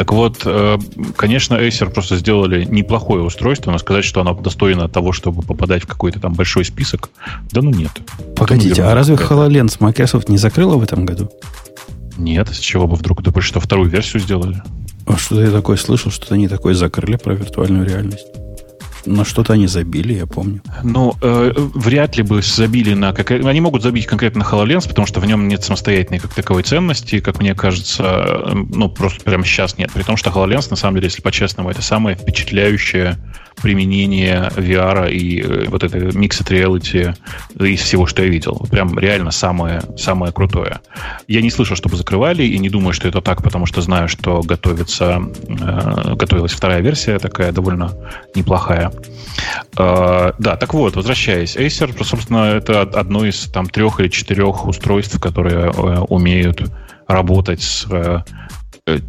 Так 0.01 0.13
вот, 0.13 0.41
э, 0.45 0.79
конечно, 1.15 1.53
Acer 1.53 1.87
просто 1.91 2.17
сделали 2.17 2.65
неплохое 2.65 3.21
устройство, 3.21 3.69
но 3.69 3.77
сказать, 3.77 4.03
что 4.03 4.19
оно 4.21 4.33
достойно 4.33 4.89
того, 4.89 5.11
чтобы 5.11 5.43
попадать 5.43 5.83
в 5.83 5.85
какой-то 5.85 6.19
там 6.19 6.33
большой 6.33 6.65
список, 6.65 7.11
да 7.51 7.61
ну 7.61 7.69
нет. 7.69 7.91
Погодите, 8.35 8.81
а 8.81 8.95
разве 8.95 9.13
HoloLens 9.13 9.75
Microsoft 9.79 10.27
не 10.27 10.39
закрыла 10.39 10.77
в 10.77 10.81
этом 10.81 11.05
году? 11.05 11.29
Нет, 12.17 12.49
с 12.49 12.57
чего 12.57 12.87
бы 12.87 12.95
вдруг? 12.95 13.23
Ты 13.23 13.41
что, 13.41 13.59
вторую 13.59 13.91
версию 13.91 14.23
сделали? 14.23 14.63
А 15.05 15.17
что-то 15.17 15.43
я 15.43 15.51
такое 15.51 15.77
слышал, 15.77 16.09
что-то 16.09 16.33
они 16.33 16.47
такое 16.47 16.73
закрыли 16.73 17.17
про 17.17 17.35
виртуальную 17.35 17.87
реальность. 17.87 18.25
На 19.05 19.25
что-то 19.25 19.53
они 19.53 19.67
забили, 19.67 20.13
я 20.13 20.27
помню. 20.27 20.61
Ну, 20.83 21.15
э, 21.21 21.53
вряд 21.55 22.17
ли 22.17 22.23
бы 22.23 22.41
забили 22.41 22.93
на... 22.93 23.13
Как... 23.13 23.31
Они 23.31 23.61
могут 23.61 23.81
забить 23.81 24.05
конкретно 24.05 24.43
на 24.43 24.49
HoloLens, 24.49 24.87
потому 24.87 25.07
что 25.07 25.19
в 25.19 25.25
нем 25.25 25.47
нет 25.47 25.63
самостоятельной 25.63 26.19
как 26.19 26.33
таковой 26.33 26.63
ценности, 26.63 27.19
как 27.19 27.39
мне 27.39 27.55
кажется, 27.55 28.03
э, 28.03 28.53
ну, 28.53 28.89
просто 28.89 29.23
прямо 29.23 29.45
сейчас 29.45 29.77
нет. 29.77 29.91
При 29.91 30.03
том, 30.03 30.17
что 30.17 30.29
HoloLens, 30.29 30.67
на 30.69 30.75
самом 30.75 30.95
деле, 30.95 31.07
если 31.07 31.21
по-честному, 31.21 31.69
это 31.69 31.81
самое 31.81 32.15
впечатляющее 32.15 33.17
применение 33.61 34.51
VR 34.55 35.11
и 35.11 35.41
э, 35.41 35.65
вот 35.69 35.83
это 35.83 35.97
mixed 35.97 36.47
reality 36.49 37.15
из 37.59 37.81
всего, 37.81 38.05
что 38.05 38.23
я 38.23 38.29
видел. 38.29 38.67
Прям 38.69 38.97
реально 38.97 39.31
самое, 39.31 39.81
самое 39.97 40.31
крутое. 40.33 40.79
Я 41.27 41.41
не 41.41 41.51
слышал, 41.51 41.75
чтобы 41.75 41.95
закрывали, 41.95 42.43
и 42.43 42.57
не 42.57 42.69
думаю, 42.69 42.93
что 42.93 43.07
это 43.07 43.21
так, 43.21 43.43
потому 43.43 43.65
что 43.65 43.81
знаю, 43.81 44.07
что 44.07 44.41
готовится, 44.41 45.21
э, 45.47 46.15
готовилась 46.15 46.53
вторая 46.53 46.81
версия, 46.81 47.19
такая 47.19 47.51
довольно 47.51 47.91
неплохая. 48.35 48.90
Э, 49.77 50.31
да, 50.37 50.55
так 50.55 50.73
вот, 50.73 50.95
возвращаясь. 50.95 51.55
Acer, 51.55 52.03
собственно, 52.03 52.55
это 52.55 52.81
одно 52.81 53.25
из 53.25 53.47
там 53.47 53.67
трех 53.67 53.99
или 53.99 54.09
четырех 54.09 54.67
устройств, 54.67 55.19
которые 55.19 55.71
э, 55.71 55.99
умеют 56.09 56.63
работать 57.07 57.61
с 57.61 57.85
э, 57.89 58.21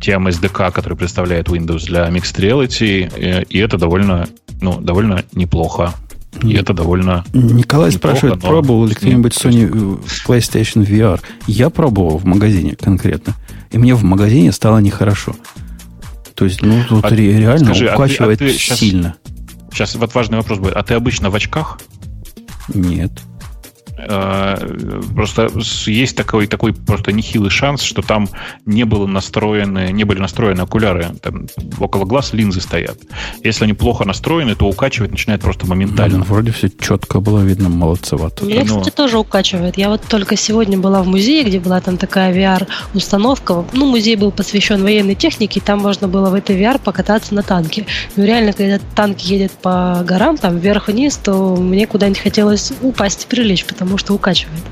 тем 0.00 0.28
SDK, 0.28 0.72
который 0.72 0.96
представляет 0.96 1.48
Windows 1.48 1.86
для 1.86 2.08
Mixed 2.08 2.38
Reality, 2.38 3.12
э, 3.16 3.44
и 3.44 3.58
это 3.58 3.78
довольно, 3.78 4.26
ну, 4.60 4.80
довольно 4.80 5.24
неплохо. 5.32 5.94
И 6.42 6.54
это 6.54 6.72
довольно... 6.72 7.24
Николай 7.34 7.92
спрашивает, 7.92 8.40
пробовал 8.40 8.86
ли 8.86 8.94
кто-нибудь 8.94 9.32
Sony 9.34 10.00
PlayStation 10.26 10.86
VR? 10.86 11.20
Я 11.46 11.68
пробовал 11.68 12.16
в 12.16 12.24
магазине 12.24 12.74
конкретно. 12.74 13.34
И 13.70 13.78
мне 13.78 13.94
в 13.94 14.02
магазине 14.02 14.50
стало 14.50 14.78
нехорошо. 14.78 15.36
То 16.34 16.46
есть, 16.46 16.62
ну, 16.62 16.82
тут 16.88 17.04
а, 17.04 17.14
реально 17.14 17.66
скажи, 17.66 17.92
укачивает 17.92 18.40
а 18.40 18.44
ты, 18.44 18.50
а 18.50 18.52
ты 18.52 18.58
сильно. 18.58 19.16
Сейчас, 19.72 19.94
вот 19.94 20.14
важный 20.14 20.36
вопрос 20.36 20.58
будет. 20.58 20.76
А 20.76 20.82
ты 20.82 20.94
обычно 20.94 21.30
в 21.30 21.34
очках? 21.34 21.78
Нет. 22.68 23.10
Э, 24.08 25.00
просто 25.14 25.50
есть 25.86 26.16
такой, 26.16 26.46
такой 26.46 26.72
просто 26.72 27.12
нехилый 27.12 27.50
шанс, 27.50 27.82
что 27.82 28.02
там 28.02 28.28
не, 28.66 28.84
было 28.84 29.06
настроены, 29.06 29.92
не 29.92 30.04
были 30.04 30.18
настроены 30.18 30.60
окуляры. 30.62 31.10
Там 31.22 31.46
около 31.78 32.04
глаз 32.04 32.32
линзы 32.32 32.60
стоят. 32.60 32.98
Если 33.42 33.64
они 33.64 33.74
плохо 33.74 34.04
настроены, 34.04 34.54
то 34.54 34.66
укачивать 34.66 35.12
начинает 35.12 35.40
просто 35.40 35.66
моментально. 35.66 36.18
Ну, 36.18 36.24
вроде 36.24 36.52
все 36.52 36.68
четко 36.68 37.20
было 37.20 37.40
видно, 37.40 37.68
молодцевато. 37.68 38.44
Меня, 38.44 38.64
кстати, 38.64 38.86
Но... 38.86 38.90
тоже 38.90 39.18
укачивает. 39.18 39.78
Я 39.78 39.88
вот 39.88 40.02
только 40.02 40.36
сегодня 40.36 40.78
была 40.78 41.02
в 41.02 41.06
музее, 41.06 41.44
где 41.44 41.60
была 41.60 41.80
там 41.80 41.96
такая 41.96 42.34
VR-установка. 42.34 43.64
Ну, 43.72 43.86
музей 43.86 44.16
был 44.16 44.32
посвящен 44.32 44.82
военной 44.82 45.14
технике, 45.14 45.60
и 45.60 45.62
там 45.62 45.80
можно 45.80 46.08
было 46.08 46.30
в 46.30 46.34
этой 46.34 46.60
VR 46.60 46.80
покататься 46.82 47.34
на 47.34 47.42
танке. 47.42 47.86
Ну, 48.16 48.24
реально, 48.24 48.52
когда 48.52 48.78
танк 48.94 49.18
едет 49.20 49.52
по 49.52 50.02
горам, 50.06 50.36
там 50.36 50.58
вверх-вниз, 50.58 51.16
то 51.16 51.56
мне 51.56 51.86
куда-нибудь 51.86 52.20
хотелось 52.20 52.72
упасть 52.82 53.24
и 53.24 53.26
прилечь, 53.26 53.64
потому 53.64 53.91
потому 53.92 53.98
что 53.98 54.14
укачивает. 54.14 54.62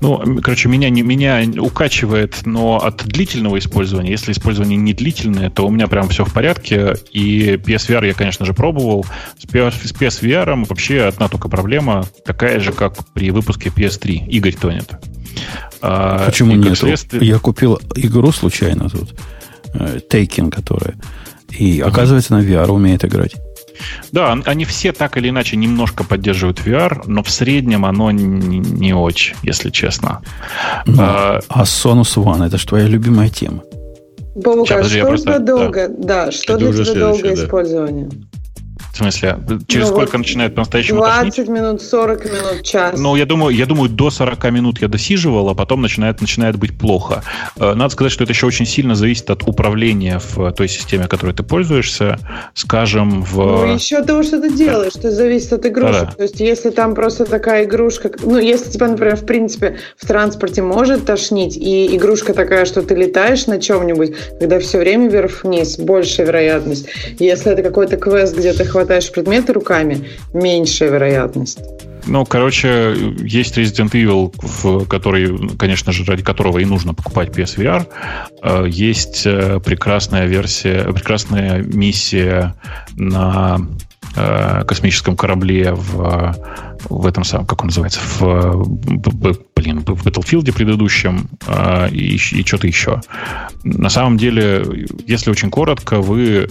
Ну, 0.00 0.40
короче, 0.40 0.70
меня, 0.70 0.88
не, 0.88 1.02
меня 1.02 1.44
укачивает, 1.60 2.46
но 2.46 2.78
от 2.82 3.04
длительного 3.04 3.58
использования. 3.58 4.10
Если 4.10 4.32
использование 4.32 4.78
не 4.78 4.94
длительное, 4.94 5.50
то 5.50 5.66
у 5.66 5.70
меня 5.70 5.86
прям 5.86 6.08
все 6.08 6.24
в 6.24 6.32
порядке. 6.32 6.94
И 7.12 7.60
PSVR 7.62 8.06
я, 8.06 8.14
конечно 8.14 8.46
же, 8.46 8.54
пробовал. 8.54 9.04
С 9.36 9.44
PSVR 9.44 10.64
вообще 10.66 11.02
одна 11.02 11.28
только 11.28 11.50
проблема, 11.50 12.06
такая 12.24 12.58
же, 12.60 12.72
как 12.72 12.94
при 13.12 13.30
выпуске 13.30 13.68
PS3. 13.68 14.28
Игорь 14.28 14.54
тонет. 14.54 14.90
А, 15.82 16.24
Почему 16.24 16.54
нет? 16.54 16.78
Следствие... 16.78 17.26
Я 17.26 17.38
купил 17.38 17.78
игру 17.96 18.32
случайно 18.32 18.88
тут, 18.88 19.14
э, 19.74 20.00
Taking, 20.10 20.50
которая. 20.50 20.94
И, 21.50 21.80
оказывается, 21.80 22.32
на 22.32 22.40
VR 22.42 22.70
умеет 22.70 23.04
играть. 23.04 23.34
Да, 24.12 24.36
они 24.44 24.64
все 24.64 24.92
так 24.92 25.16
или 25.16 25.28
иначе 25.28 25.56
немножко 25.56 26.04
поддерживают 26.04 26.60
VR, 26.60 27.02
но 27.06 27.22
в 27.22 27.30
среднем 27.30 27.84
оно 27.84 28.10
не, 28.10 28.58
не 28.58 28.92
очень, 28.94 29.36
если 29.42 29.70
честно. 29.70 30.22
Ну, 30.86 31.02
а, 31.02 31.40
а 31.48 31.62
Sonus 31.62 32.16
One 32.16 32.46
это 32.46 32.58
же 32.58 32.66
твоя 32.66 32.86
любимая 32.86 33.28
тема. 33.28 33.62
Бобука, 34.34 34.84
что 34.84 35.06
просто, 35.06 35.38
долго? 35.38 35.88
Да, 35.88 36.26
да 36.26 36.32
что 36.32 36.56
для 36.56 36.72
тебя 36.72 36.94
долгое 36.94 37.36
да. 37.36 37.44
использование? 37.44 38.10
В 38.92 38.96
смысле, 38.96 39.38
через 39.68 39.88
ну, 39.88 39.94
сколько 39.94 40.12
вот 40.12 40.18
начинает 40.18 40.54
по-настоящему 40.54 40.98
20 40.98 41.28
тошнить? 41.28 41.48
минут, 41.48 41.82
40 41.82 42.24
минут, 42.24 42.62
час. 42.62 42.98
Ну, 42.98 43.16
я 43.16 43.24
думаю, 43.24 43.54
я 43.54 43.66
думаю, 43.66 43.88
до 43.88 44.10
40 44.10 44.50
минут 44.50 44.80
я 44.80 44.88
досиживал, 44.88 45.48
а 45.48 45.54
потом 45.54 45.82
начинает, 45.82 46.20
начинает 46.20 46.56
быть 46.56 46.78
плохо. 46.78 47.22
Э, 47.56 47.74
надо 47.74 47.90
сказать, 47.90 48.12
что 48.12 48.24
это 48.24 48.32
еще 48.32 48.46
очень 48.46 48.66
сильно 48.66 48.94
зависит 48.94 49.30
от 49.30 49.46
управления 49.46 50.20
в 50.20 50.52
той 50.52 50.68
системе, 50.68 51.06
которой 51.08 51.34
ты 51.34 51.42
пользуешься. 51.42 52.18
Скажем, 52.54 53.22
в... 53.22 53.36
Ну, 53.36 53.74
еще 53.74 53.98
от 53.98 54.06
того, 54.06 54.22
что 54.22 54.40
ты 54.40 54.52
делаешь, 54.52 54.92
что 54.92 55.10
зависит 55.10 55.52
от 55.52 55.66
игрушек. 55.66 56.00
Да-да. 56.00 56.12
То 56.12 56.22
есть, 56.24 56.40
если 56.40 56.70
там 56.70 56.94
просто 56.94 57.24
такая 57.24 57.64
игрушка... 57.64 58.10
Ну, 58.22 58.38
если 58.38 58.70
тебя, 58.70 58.88
например, 58.88 59.16
в 59.16 59.24
принципе, 59.24 59.78
в 59.96 60.06
транспорте 60.06 60.62
может 60.62 61.06
тошнить, 61.06 61.56
и 61.56 61.96
игрушка 61.96 62.34
такая, 62.34 62.64
что 62.64 62.82
ты 62.82 62.94
летаешь 62.94 63.46
на 63.46 63.60
чем-нибудь, 63.60 64.14
когда 64.38 64.58
все 64.58 64.78
время 64.78 65.08
вверх-вниз, 65.08 65.78
большая 65.78 66.26
вероятность. 66.26 66.86
Если 67.18 67.52
это 67.52 67.62
какой-то 67.62 67.96
квест, 67.96 68.36
где 68.36 68.52
ты 68.52 68.64
хватаешь 68.64 68.89
хватаешь 68.90 69.12
предметы 69.12 69.52
руками, 69.52 70.08
меньшая 70.32 70.90
вероятность. 70.90 71.60
Ну, 72.06 72.24
короче, 72.24 72.96
есть 73.22 73.56
Resident 73.56 73.92
Evil, 73.92 74.34
в 74.42 74.84
который, 74.86 75.56
конечно 75.56 75.92
же, 75.92 76.04
ради 76.04 76.24
которого 76.24 76.58
и 76.58 76.64
нужно 76.64 76.92
покупать 76.92 77.28
PSVR. 77.28 77.86
Э, 78.42 78.64
есть 78.66 79.22
э, 79.26 79.60
прекрасная 79.60 80.26
версия, 80.26 80.92
прекрасная 80.92 81.62
миссия 81.62 82.56
на 82.96 83.60
э, 84.16 84.64
космическом 84.66 85.16
корабле 85.16 85.72
в, 85.72 86.34
в 86.88 87.06
этом 87.06 87.22
самом, 87.22 87.46
как 87.46 87.60
он 87.60 87.66
называется, 87.66 88.00
в, 88.18 88.66
блин, 89.54 89.84
в 89.86 90.04
Battlefield 90.04 90.52
предыдущем 90.52 91.28
и, 91.92 92.16
и 92.16 92.44
что-то 92.44 92.66
еще. 92.66 93.02
На 93.62 93.88
самом 93.88 94.16
деле, 94.16 94.64
если 95.06 95.30
очень 95.30 95.50
коротко, 95.50 96.00
вы 96.00 96.48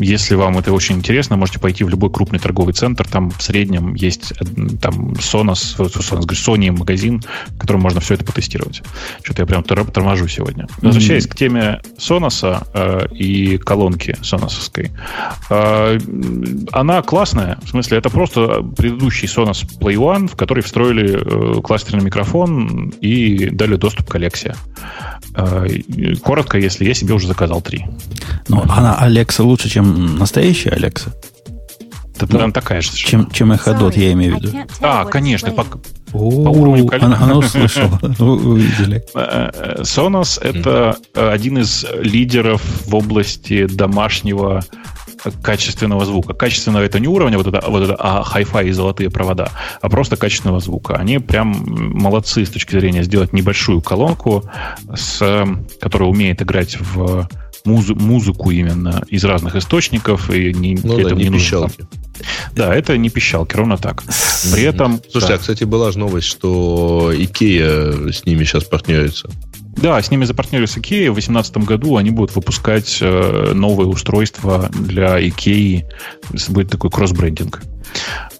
если 0.00 0.34
вам 0.34 0.58
это 0.58 0.72
очень 0.72 0.96
интересно, 0.96 1.36
можете 1.36 1.58
пойти 1.58 1.84
в 1.84 1.88
любой 1.88 2.10
крупный 2.10 2.38
торговый 2.38 2.74
центр. 2.74 3.06
Там 3.06 3.30
в 3.30 3.42
среднем 3.42 3.94
есть 3.94 4.32
там 4.80 5.12
Sonos, 5.12 5.76
Sonos 5.78 6.26
Sony 6.26 6.70
магазин, 6.70 7.22
в 7.48 7.58
котором 7.58 7.80
можно 7.80 8.00
все 8.00 8.14
это 8.14 8.24
потестировать. 8.24 8.82
Что-то 9.22 9.42
я 9.42 9.46
прям 9.46 9.62
торможу 9.62 10.28
сегодня. 10.28 10.66
Возвращаясь 10.80 11.26
mm-hmm. 11.26 11.30
к 11.30 11.36
теме 11.36 11.80
Sonos 11.98 12.64
э, 12.74 13.06
и 13.14 13.58
колонки 13.58 14.16
соносовской. 14.22 14.90
Э, 15.50 15.98
она 16.72 17.02
классная. 17.02 17.58
В 17.62 17.68
смысле, 17.68 17.98
это 17.98 18.10
просто 18.10 18.62
предыдущий 18.76 19.28
Sonos 19.28 19.64
Play 19.78 19.94
One, 19.94 20.28
в 20.28 20.36
который 20.36 20.62
встроили 20.62 21.58
э, 21.58 21.60
кластерный 21.62 22.04
микрофон 22.04 22.92
и 23.00 23.50
дали 23.50 23.76
доступ 23.76 24.08
к 24.08 24.16
Alexa. 24.16 24.56
Э, 25.36 25.66
коротко, 26.22 26.58
если 26.58 26.84
я 26.84 26.94
себе 26.94 27.14
уже 27.14 27.26
заказал 27.26 27.60
три. 27.60 27.86
Ну, 28.48 28.62
она 28.68 28.98
Alexa 29.00 29.43
лучше, 29.44 29.68
чем 29.68 30.16
настоящая 30.16 30.70
Alexa? 30.70 31.12
Это, 32.16 32.32
наверное, 32.32 32.52
такая 32.52 32.80
же. 32.80 32.92
Чем, 32.92 33.30
чем 33.30 33.54
Эходот, 33.54 33.96
я 33.96 34.12
имею 34.12 34.36
в 34.36 34.42
виду. 34.42 34.56
А, 34.80 35.04
конечно. 35.04 35.50
По, 35.50 35.64
по 36.12 36.16
уровню 36.16 36.84
колен- 36.84 37.04
она, 37.04 37.18
она 37.20 37.38
услышала. 37.38 37.98
Вы 38.02 38.52
увидели. 38.52 39.04
Э, 39.14 39.50
э, 39.52 39.82
Sonos 39.82 40.40
это 40.40 40.96
один 41.14 41.58
из 41.58 41.84
лидеров 42.00 42.62
в 42.86 42.94
области 42.94 43.66
домашнего 43.66 44.62
качественного 45.42 46.04
звука. 46.04 46.34
Качественного 46.34 46.84
это 46.84 47.00
не 47.00 47.08
уровня 47.08 47.38
вот 47.38 47.48
это, 47.48 47.64
вот 47.68 47.82
это 47.82 47.96
а 47.98 48.22
хай-фай 48.22 48.68
и 48.68 48.72
золотые 48.72 49.10
провода, 49.10 49.50
а 49.80 49.88
просто 49.88 50.16
качественного 50.16 50.60
звука. 50.60 50.96
Они 50.96 51.18
прям 51.18 51.64
молодцы 51.66 52.44
с 52.44 52.50
точки 52.50 52.78
зрения 52.78 53.02
сделать 53.02 53.32
небольшую 53.32 53.80
колонку, 53.80 54.44
с, 54.94 55.46
которая 55.80 56.08
умеет 56.08 56.42
играть 56.42 56.78
в 56.78 57.28
музы- 57.64 57.94
музыку 57.94 58.50
именно 58.50 59.02
из 59.08 59.24
разных 59.24 59.56
источников 59.56 60.30
и 60.30 60.52
не, 60.54 60.78
Ну 60.82 60.96
при 60.96 61.04
да, 61.04 61.10
не 61.10 61.24
нужно 61.30 61.38
пищалки. 61.38 61.76
там- 61.78 61.88
Да, 62.54 62.74
это 62.74 62.96
не 62.96 63.08
пищалки, 63.10 63.56
ровно 63.56 63.76
так. 63.76 64.02
При 64.52 64.62
этом 64.62 65.00
Слушай, 65.10 65.28
да. 65.28 65.34
а, 65.34 65.38
кстати, 65.38 65.64
была 65.64 65.90
же 65.92 65.98
новость, 65.98 66.26
что 66.28 67.12
Икея 67.16 68.12
с 68.12 68.24
ними 68.24 68.44
сейчас 68.44 68.64
партнерится. 68.64 69.28
Да, 69.76 70.00
с 70.00 70.08
ними 70.10 70.24
запартнерились 70.24 70.76
IKEA. 70.76 71.10
В 71.10 71.14
2018 71.14 71.56
году 71.64 71.96
они 71.96 72.10
будут 72.10 72.36
выпускать 72.36 72.98
э, 73.00 73.52
новые 73.54 73.88
устройства 73.88 74.68
для 74.72 75.18
IKEA. 75.20 75.82
Будет 76.50 76.70
такой 76.70 76.90
кросс-брендинг. 76.90 77.60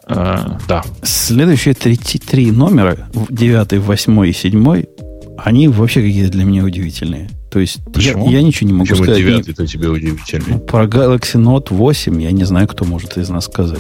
Э, 0.07 0.59
да. 0.69 0.85
Следующие 1.03 1.75
три, 1.75 1.97
три 1.97 2.53
номера, 2.53 3.09
в- 3.13 3.35
девятый, 3.35 3.81
восьмой 3.81 4.31
и 4.31 4.33
седьмой, 4.33 4.89
они 5.37 5.67
вообще 5.67 6.03
какие-то 6.03 6.31
для 6.31 6.45
меня 6.45 6.63
удивительные. 6.63 7.29
То 7.55 7.61
есть 7.61 7.77
я, 7.87 7.93
Почему? 7.93 8.31
я 8.33 8.43
ничего 8.43 8.67
не 8.67 8.73
могу 8.73 8.85
Почему 8.89 9.05
сказать. 9.05 9.23
девятый-то 9.23 9.65
тебе 9.65 9.89
удивительный? 9.89 10.55
Ну, 10.55 10.59
Про 10.59 10.87
Galaxy 10.87 11.37
Note 11.41 11.69
8 11.73 12.21
я 12.21 12.33
не 12.33 12.43
знаю, 12.43 12.67
кто 12.67 12.85
может 12.85 13.17
из 13.17 13.29
нас 13.29 13.45
сказать. 13.45 13.79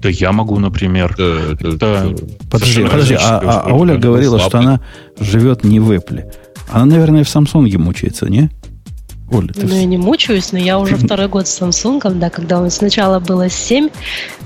Да 0.00 0.08
я 0.08 0.32
могу, 0.32 0.58
например. 0.58 1.12
Это- 1.12 1.58
это- 1.60 1.68
Это- 1.68 2.16
Подожди, 2.50 2.82
подожди, 2.84 3.14
а, 3.20 3.64
а-. 3.66 3.74
Оля 3.74 3.98
говорила, 3.98 4.38
что 4.38 4.48
Слабый. 4.48 4.66
она 4.68 4.80
живет 5.20 5.62
не 5.62 5.78
в 5.78 5.90
Apple. 5.90 6.24
Она, 6.70 6.86
наверное, 6.86 7.22
в 7.22 7.26
Samsung 7.26 7.76
мучается, 7.76 8.30
не? 8.30 8.48
Оля, 9.32 9.48
ты 9.48 9.66
Ну, 9.66 9.74
я 9.74 9.84
не 9.84 9.96
мучаюсь, 9.96 10.52
но 10.52 10.58
я 10.58 10.78
уже 10.78 10.96
второй 10.96 11.26
год 11.28 11.48
с 11.48 11.60
Samsung, 11.60 12.14
да, 12.14 12.30
когда 12.30 12.60
он 12.60 12.70
сначала 12.70 13.18
был 13.18 13.42
S7, 13.42 13.90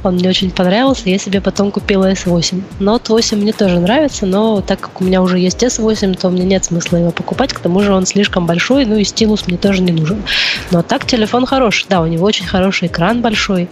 он 0.03 0.15
мне 0.15 0.31
очень 0.31 0.51
понравился, 0.51 1.11
я 1.11 1.19
себе 1.19 1.43
потом 1.43 1.71
купила 1.71 2.11
S8. 2.11 2.63
Note 2.79 3.09
8 3.09 3.39
мне 3.39 3.53
тоже 3.53 3.79
нравится, 3.79 4.25
но 4.25 4.63
так 4.63 4.81
как 4.81 5.01
у 5.03 5.05
меня 5.05 5.21
уже 5.21 5.39
есть 5.39 5.63
S8, 5.63 6.19
то 6.19 6.31
мне 6.31 6.45
нет 6.45 6.65
смысла 6.65 6.97
его 6.97 7.11
покупать, 7.11 7.53
к 7.53 7.61
тому 7.61 7.81
же 7.83 7.93
он 7.93 8.07
слишком 8.07 8.47
большой, 8.47 8.87
ну 8.87 8.97
и 8.97 9.05
стилус 9.05 9.47
мне 9.47 9.59
тоже 9.59 9.83
не 9.83 9.93
нужен. 9.93 10.23
Но 10.71 10.83
так 10.83 11.07
телефон 11.07 11.45
хороший, 11.45 11.87
да, 11.91 12.01
у 12.01 12.07
него 12.07 12.25
очень 12.25 12.47
хороший 12.47 12.89
экран 12.89 13.21
большой, 13.21 13.69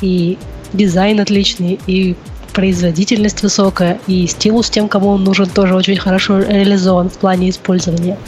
и 0.00 0.36
дизайн 0.72 1.20
отличный, 1.20 1.78
и 1.86 2.16
производительность 2.50 3.42
высокая, 3.42 4.00
и 4.06 4.26
стилус 4.26 4.70
тем, 4.70 4.88
кому 4.88 5.08
он 5.10 5.24
нужен, 5.24 5.46
тоже 5.46 5.74
очень 5.74 5.96
хорошо 5.96 6.38
реализован 6.38 7.10
в 7.10 7.18
плане 7.18 7.50
использования. 7.50 8.18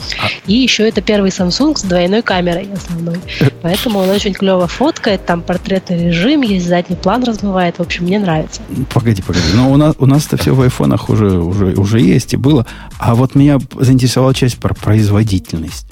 И 0.45 0.53
еще 0.53 0.87
это 0.87 1.01
первый 1.01 1.29
Samsung 1.29 1.77
с 1.77 1.83
двойной 1.83 2.21
камерой 2.21 2.69
основной. 2.73 3.17
Поэтому 3.61 3.99
он 3.99 4.09
очень 4.09 4.33
клево 4.33 4.67
фоткает, 4.67 5.25
там 5.25 5.41
портретный 5.41 6.05
режим, 6.05 6.41
есть 6.41 6.67
задний 6.67 6.95
план 6.95 7.23
размывает. 7.23 7.77
В 7.77 7.81
общем, 7.81 8.05
мне 8.05 8.19
нравится. 8.19 8.61
Погоди, 8.93 9.21
погоди. 9.21 9.45
Но 9.53 9.71
у 9.71 9.77
нас 9.77 9.95
у 9.97 10.05
нас-то 10.05 10.37
все 10.37 10.53
в 10.53 10.61
айфонах 10.61 11.09
уже, 11.09 11.37
уже, 11.39 11.73
уже 11.73 11.99
есть 11.99 12.33
и 12.33 12.37
было. 12.37 12.65
А 12.97 13.15
вот 13.15 13.35
меня 13.35 13.59
заинтересовала 13.79 14.33
часть 14.33 14.57
про 14.57 14.73
производительность. 14.73 15.87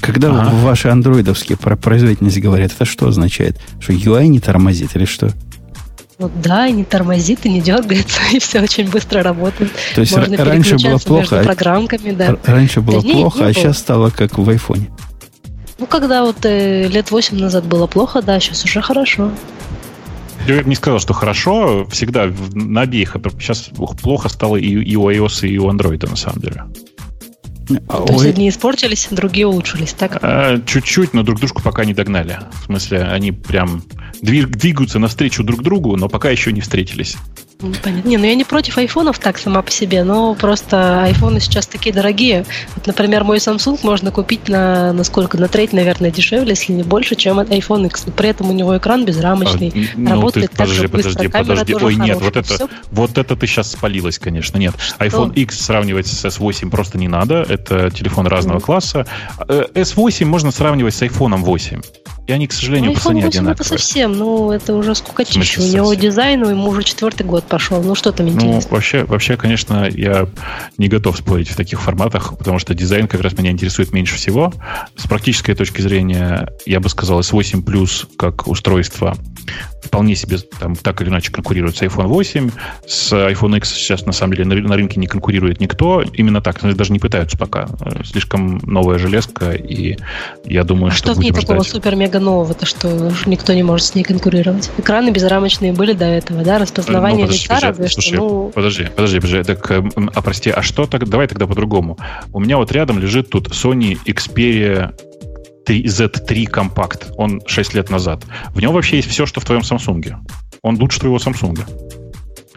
Когда 0.00 0.30
в 0.30 0.62
ваши 0.62 0.88
андроидовские 0.88 1.56
про 1.56 1.76
производительность 1.76 2.38
говорят, 2.38 2.72
это 2.72 2.84
что 2.84 3.08
означает? 3.08 3.58
Что 3.80 3.92
UI 3.92 4.26
не 4.26 4.40
тормозит 4.40 4.94
или 4.96 5.06
что? 5.06 5.30
Вот 6.24 6.40
да, 6.40 6.66
и 6.66 6.72
не 6.72 6.84
тормозит, 6.84 7.44
и 7.44 7.48
не 7.50 7.60
дергается, 7.60 8.20
и 8.32 8.38
все 8.38 8.60
очень 8.60 8.88
быстро 8.90 9.22
работает. 9.22 9.70
То 9.94 10.00
есть 10.00 10.16
Можно 10.16 10.34
р- 10.34 10.48
раньше 10.48 10.76
было 10.76 10.98
плохо, 10.98 11.20
между 11.20 11.36
а- 11.40 11.42
программками, 11.44 12.10
да. 12.12 12.26
Р- 12.28 12.38
Раньше 12.44 12.80
было 12.80 13.00
Да 13.02 13.06
не, 13.08 13.12
плохо, 13.14 13.38
не 13.38 13.44
а 13.44 13.46
было. 13.46 13.54
сейчас 13.54 13.78
стало 13.78 14.10
как 14.10 14.38
в 14.38 14.48
айфоне. 14.48 14.90
Ну, 15.78 15.86
когда 15.86 16.22
вот 16.24 16.36
э, 16.44 16.88
лет 16.88 17.10
8 17.10 17.36
назад 17.38 17.64
было 17.66 17.86
плохо, 17.86 18.22
да, 18.22 18.38
сейчас 18.40 18.64
уже 18.64 18.80
хорошо. 18.80 19.30
Я 20.46 20.62
бы 20.62 20.68
не 20.68 20.74
сказал, 20.76 20.98
что 20.98 21.14
хорошо. 21.14 21.86
Всегда 21.90 22.30
на 22.52 22.82
обеих. 22.82 23.16
Сейчас 23.38 23.70
плохо 24.02 24.28
стало 24.28 24.56
и, 24.56 24.66
и 24.68 24.94
у 24.96 25.10
iOS, 25.10 25.48
и 25.48 25.58
у 25.58 25.68
Android, 25.70 26.08
на 26.08 26.16
самом 26.16 26.40
деле. 26.40 26.64
А 27.88 28.02
То 28.02 28.12
есть 28.12 28.26
одни 28.26 28.48
испортились, 28.48 29.08
другие 29.10 29.46
улучшились, 29.46 29.92
так? 29.92 30.18
Э, 30.22 30.60
Чуть-чуть, 30.66 31.14
но 31.14 31.22
друг 31.22 31.38
дружку 31.38 31.62
пока 31.62 31.84
не 31.84 31.94
догнали. 31.94 32.38
В 32.62 32.66
смысле, 32.66 33.02
они 33.04 33.32
прям 33.32 33.82
двиг- 34.22 34.46
двигаются 34.48 34.98
навстречу 34.98 35.42
друг 35.42 35.62
другу, 35.62 35.96
но 35.96 36.08
пока 36.08 36.30
еще 36.30 36.52
не 36.52 36.60
встретились. 36.60 37.16
Ну, 37.60 37.72
понятно. 37.82 38.08
Не, 38.08 38.16
ну 38.18 38.24
я 38.24 38.34
не 38.34 38.44
против 38.44 38.76
айфонов 38.78 39.18
так 39.18 39.38
сама 39.38 39.62
по 39.62 39.70
себе, 39.70 40.04
но 40.04 40.34
просто 40.34 41.02
айфоны 41.04 41.40
сейчас 41.40 41.66
такие 41.66 41.94
дорогие. 41.94 42.44
Вот, 42.74 42.86
например, 42.86 43.24
мой 43.24 43.38
Samsung 43.38 43.78
можно 43.82 44.10
купить 44.10 44.48
на, 44.48 44.92
на 44.92 45.04
сколько? 45.04 45.38
На 45.38 45.48
треть, 45.48 45.72
наверное, 45.72 46.10
дешевле, 46.10 46.50
если 46.50 46.72
не 46.72 46.82
больше, 46.82 47.14
чем 47.14 47.40
iPhone 47.40 47.86
X. 47.86 48.06
При 48.16 48.28
этом 48.28 48.50
у 48.50 48.52
него 48.52 48.76
экран 48.76 49.04
безрамочный. 49.04 49.72
А, 49.74 49.98
ну, 49.98 50.10
работает 50.10 50.50
ты 50.50 50.56
так 50.56 50.68
же 50.68 50.88
подожди, 50.88 51.08
быстро, 51.08 51.10
подожди, 51.10 51.32
камера 51.32 51.48
подожди. 51.50 51.72
тоже 51.72 51.86
Ой, 51.86 51.94
нет, 51.96 52.20
вот 52.20 52.36
это, 52.36 52.68
вот 52.90 53.18
это 53.18 53.36
ты 53.36 53.46
сейчас 53.46 53.72
спалилась, 53.72 54.18
конечно. 54.18 54.58
Нет, 54.58 54.74
iPhone 54.98 55.32
X 55.34 55.60
сравнивать 55.60 56.06
с 56.06 56.24
S8 56.24 56.70
просто 56.70 56.98
не 56.98 57.08
надо. 57.08 57.46
Это 57.48 57.90
телефон 57.90 58.26
разного 58.26 58.56
Мгм. 58.58 58.64
класса. 58.64 59.06
Э, 59.48 59.64
S8 59.74 60.24
можно 60.24 60.50
сравнивать 60.50 60.94
с 60.94 61.02
iPhone 61.02 61.36
8. 61.36 61.80
И 62.26 62.32
они, 62.32 62.46
к 62.46 62.52
сожалению, 62.52 62.90
Ну, 62.92 62.94
по 62.94 63.00
цене 63.02 63.14
8 63.16 63.28
это 63.28 63.38
одинаковые. 63.38 63.68
совсем, 63.68 64.12
ну 64.12 64.50
это 64.50 64.74
уже 64.74 64.94
скукотища. 64.94 65.60
У 65.60 65.66
него 65.66 65.92
дизайн, 65.94 66.42
ему 66.48 66.70
уже 66.70 66.82
четвертый 66.82 67.26
год 67.26 67.44
пошел. 67.44 67.82
Ну 67.82 67.94
что 67.94 68.12
там 68.12 68.26
Ну, 68.26 68.32
интересно? 68.32 68.70
вообще, 68.70 69.04
вообще, 69.04 69.36
конечно, 69.36 69.86
я 69.90 70.26
не 70.78 70.88
готов 70.88 71.18
спорить 71.18 71.48
в 71.50 71.56
таких 71.56 71.82
форматах, 71.82 72.36
потому 72.38 72.58
что 72.58 72.72
дизайн 72.74 73.08
как 73.08 73.20
раз 73.20 73.36
меня 73.36 73.50
интересует 73.50 73.92
меньше 73.92 74.16
всего. 74.16 74.52
С 74.96 75.06
практической 75.06 75.54
точки 75.54 75.82
зрения, 75.82 76.48
я 76.64 76.80
бы 76.80 76.88
сказал, 76.88 77.20
S8 77.20 77.62
Plus 77.62 78.06
как 78.16 78.46
устройство 78.48 79.14
вполне 79.84 80.14
себе 80.16 80.38
там 80.58 80.74
так 80.76 81.00
или 81.02 81.08
иначе 81.08 81.30
конкурирует 81.30 81.76
с 81.76 81.82
iPhone 81.82 82.06
8. 82.06 82.50
С 82.86 83.12
iPhone 83.12 83.56
X 83.58 83.74
сейчас, 83.74 84.06
на 84.06 84.12
самом 84.12 84.34
деле, 84.34 84.44
на, 84.46 84.52
ры- 84.54 84.62
на 84.66 84.76
рынке 84.76 84.98
не 85.00 85.06
конкурирует 85.06 85.60
никто. 85.60 86.02
Именно 86.02 86.40
так, 86.40 86.60
даже 86.76 86.92
не 86.92 86.98
пытаются 86.98 87.36
пока. 87.38 87.68
Э, 87.80 88.02
Слишком 88.04 88.58
новая 88.64 88.98
железка, 88.98 89.52
и 89.52 89.96
я 90.44 90.64
думаю, 90.64 90.88
А 90.90 90.94
что, 90.94 91.08
что 91.12 91.14
в 91.14 91.22
ней 91.22 91.30
будем 91.30 91.42
такого 91.42 91.60
ждать. 91.64 91.72
супер-мега 91.72 92.18
нового-то, 92.20 92.66
что 92.66 92.88
уж 92.88 93.26
никто 93.26 93.52
не 93.52 93.62
может 93.62 93.86
с 93.86 93.94
ней 93.94 94.02
конкурировать? 94.04 94.70
Экраны 94.78 95.10
безрамочные 95.10 95.72
были 95.72 95.92
до 95.92 96.04
этого, 96.06 96.42
да? 96.42 96.58
Распознавание 96.58 97.22
Ну, 97.22 97.26
подожди, 97.26 97.44
лица 97.44 97.60
разве 97.60 97.88
слушай, 97.88 98.08
что. 98.14 98.16
Ну, 98.16 98.52
Подожди, 98.54 98.88
подожди, 98.94 99.20
подожди. 99.20 99.42
Так, 99.44 99.70
эм, 99.70 100.10
а 100.14 100.22
прости, 100.22 100.50
а 100.50 100.62
что 100.62 100.86
так? 100.86 101.08
Давай 101.08 101.26
тогда 101.28 101.46
по-другому. 101.46 101.98
У 102.32 102.40
меня 102.40 102.56
вот 102.56 102.72
рядом 102.72 102.98
лежит 102.98 103.30
тут 103.30 103.48
Sony 103.48 103.98
Xperia 104.06 104.94
3, 104.94 104.94
Z3 105.72 106.46
компакт. 106.46 107.12
Он 107.16 107.40
6 107.46 107.74
лет 107.74 107.90
назад. 107.90 108.24
В 108.54 108.60
нем 108.60 108.72
вообще 108.72 108.96
есть 108.96 109.08
все, 109.08 109.26
что 109.26 109.40
в 109.40 109.44
твоем 109.44 109.62
Samsung. 109.62 110.16
Он 110.62 110.76
лучше 110.78 111.00
твоего 111.00 111.16
Samsung. 111.16 112.03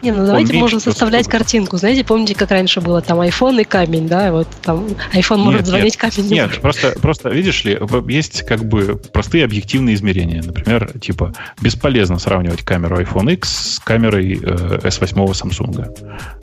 Не, 0.02 0.12
ну 0.12 0.26
давайте 0.26 0.52
меньше 0.52 0.60
можно 0.60 0.76
просто 0.76 0.90
составлять 0.92 1.24
такой. 1.24 1.38
картинку. 1.40 1.76
Знаете, 1.76 2.04
помните, 2.04 2.34
как 2.34 2.50
раньше 2.50 2.80
было 2.80 3.00
там 3.00 3.20
iPhone 3.20 3.60
и 3.60 3.64
камень, 3.64 4.06
да? 4.06 4.30
Вот 4.32 4.48
там 4.62 4.86
iPhone 5.12 5.38
может 5.38 5.60
Нет, 5.60 5.66
звонить, 5.66 5.98
нет, 6.02 6.14
камень 6.14 6.28
не 6.28 6.34
Нет, 6.34 6.46
может. 6.46 6.60
просто, 6.60 7.00
просто, 7.00 7.28
видишь 7.30 7.64
ли, 7.64 7.78
есть 8.08 8.42
как 8.42 8.64
бы 8.64 9.00
простые 9.12 9.44
объективные 9.44 9.96
измерения. 9.96 10.42
Например, 10.42 10.92
типа, 11.00 11.32
бесполезно 11.60 12.18
сравнивать 12.18 12.62
камеру 12.62 13.00
iPhone 13.00 13.32
X 13.34 13.74
с 13.74 13.78
камерой 13.80 14.38
э, 14.40 14.78
S8 14.84 15.32
Samsung. 15.32 15.88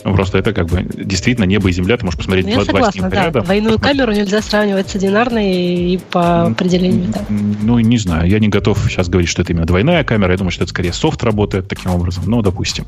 Ну, 0.03 0.16
Просто 0.16 0.38
это 0.38 0.53
как 0.53 0.68
бы 0.68 0.86
действительно 0.93 1.45
небо 1.45 1.70
и 1.70 1.72
земля. 1.72 1.97
Ты 1.97 2.06
можешь 2.06 2.18
посмотреть 2.18 2.45
Ну, 2.45 2.51
я 2.51 2.56
два, 2.58 2.66
два 2.66 2.74
согласна, 2.74 2.99
снимка 2.99 3.16
да. 3.16 3.26
рядом. 3.26 3.43
Двойную 3.45 3.80
камеру 3.80 4.12
нельзя 4.12 4.41
сравнивать 4.41 4.89
с 4.89 4.95
одинарной 4.95 5.53
и 5.53 5.97
по 6.12 6.47
определению, 6.47 7.10
да. 7.12 7.22
Ну, 7.30 7.80
не 7.80 7.97
знаю. 7.97 8.30
Я 8.30 8.39
не 8.39 8.49
готов 8.49 8.80
сейчас 8.89 9.08
говорить, 9.08 9.30
что 9.30 9.41
это 9.41 9.53
именно 9.53 9.66
двойная 9.66 10.03
камера. 10.03 10.32
Я 10.32 10.38
думаю, 10.38 10.51
что 10.51 10.64
это 10.64 10.72
скорее 10.72 10.93
софт 10.93 11.24
работает 11.24 11.68
таким 11.68 11.91
образом. 11.91 12.24
Ну, 12.28 12.41
допустим. 12.41 12.86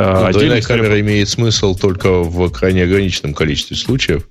Э, 0.00 0.20
Ну, 0.24 0.30
история- 0.30 0.62
камера 0.62 1.00
имеет 1.00 1.28
смысл 1.28 1.74
только 1.74 2.22
в 2.22 2.50
крайне 2.50 2.84
ограниченном 2.84 3.34
количестве 3.34 3.76
случаев. 3.76 4.26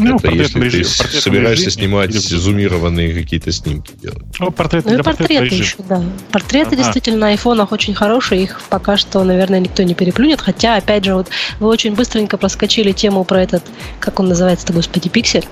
Ну, 0.00 0.14
это 0.14 0.28
если 0.30 0.60
портретном 0.60 0.70
ты 1.10 1.20
собираешься 1.20 1.64
режиме 1.66 1.70
снимать 1.88 2.10
или 2.10 2.18
зумированные 2.18 3.12
какие-то 3.12 3.50
снимки 3.50 3.94
делать. 4.00 4.22
Ну, 4.38 4.52
портрет, 4.52 4.84
Ну 4.84 4.96
и 4.96 5.02
портреты 5.02 5.34
режима. 5.46 5.60
еще, 5.60 5.76
да. 5.88 6.02
Портреты 6.30 6.68
Ага. 6.68 6.76
действительно 6.76 7.18
на 7.18 7.28
айфонах 7.30 7.72
очень 7.72 7.94
хорошие, 7.94 8.44
их 8.44 8.60
пока 8.70 8.96
что, 8.96 9.24
наверное, 9.24 9.58
никто 9.58 9.82
не 9.82 9.94
переплюнет, 9.94 10.40
хотя, 10.40 10.76
опять 10.76 11.04
же, 11.04 11.14
вот 11.14 11.26
вы 11.58 11.66
очень 11.66 11.96
быстренько 11.96 12.36
проскочили 12.36 12.92
тему 12.92 13.24
про 13.24 13.42
этот, 13.42 13.64
как 13.98 14.20
он 14.20 14.28
называется-то, 14.28 14.72
господи, 14.72 15.08
пиксель, 15.08 15.46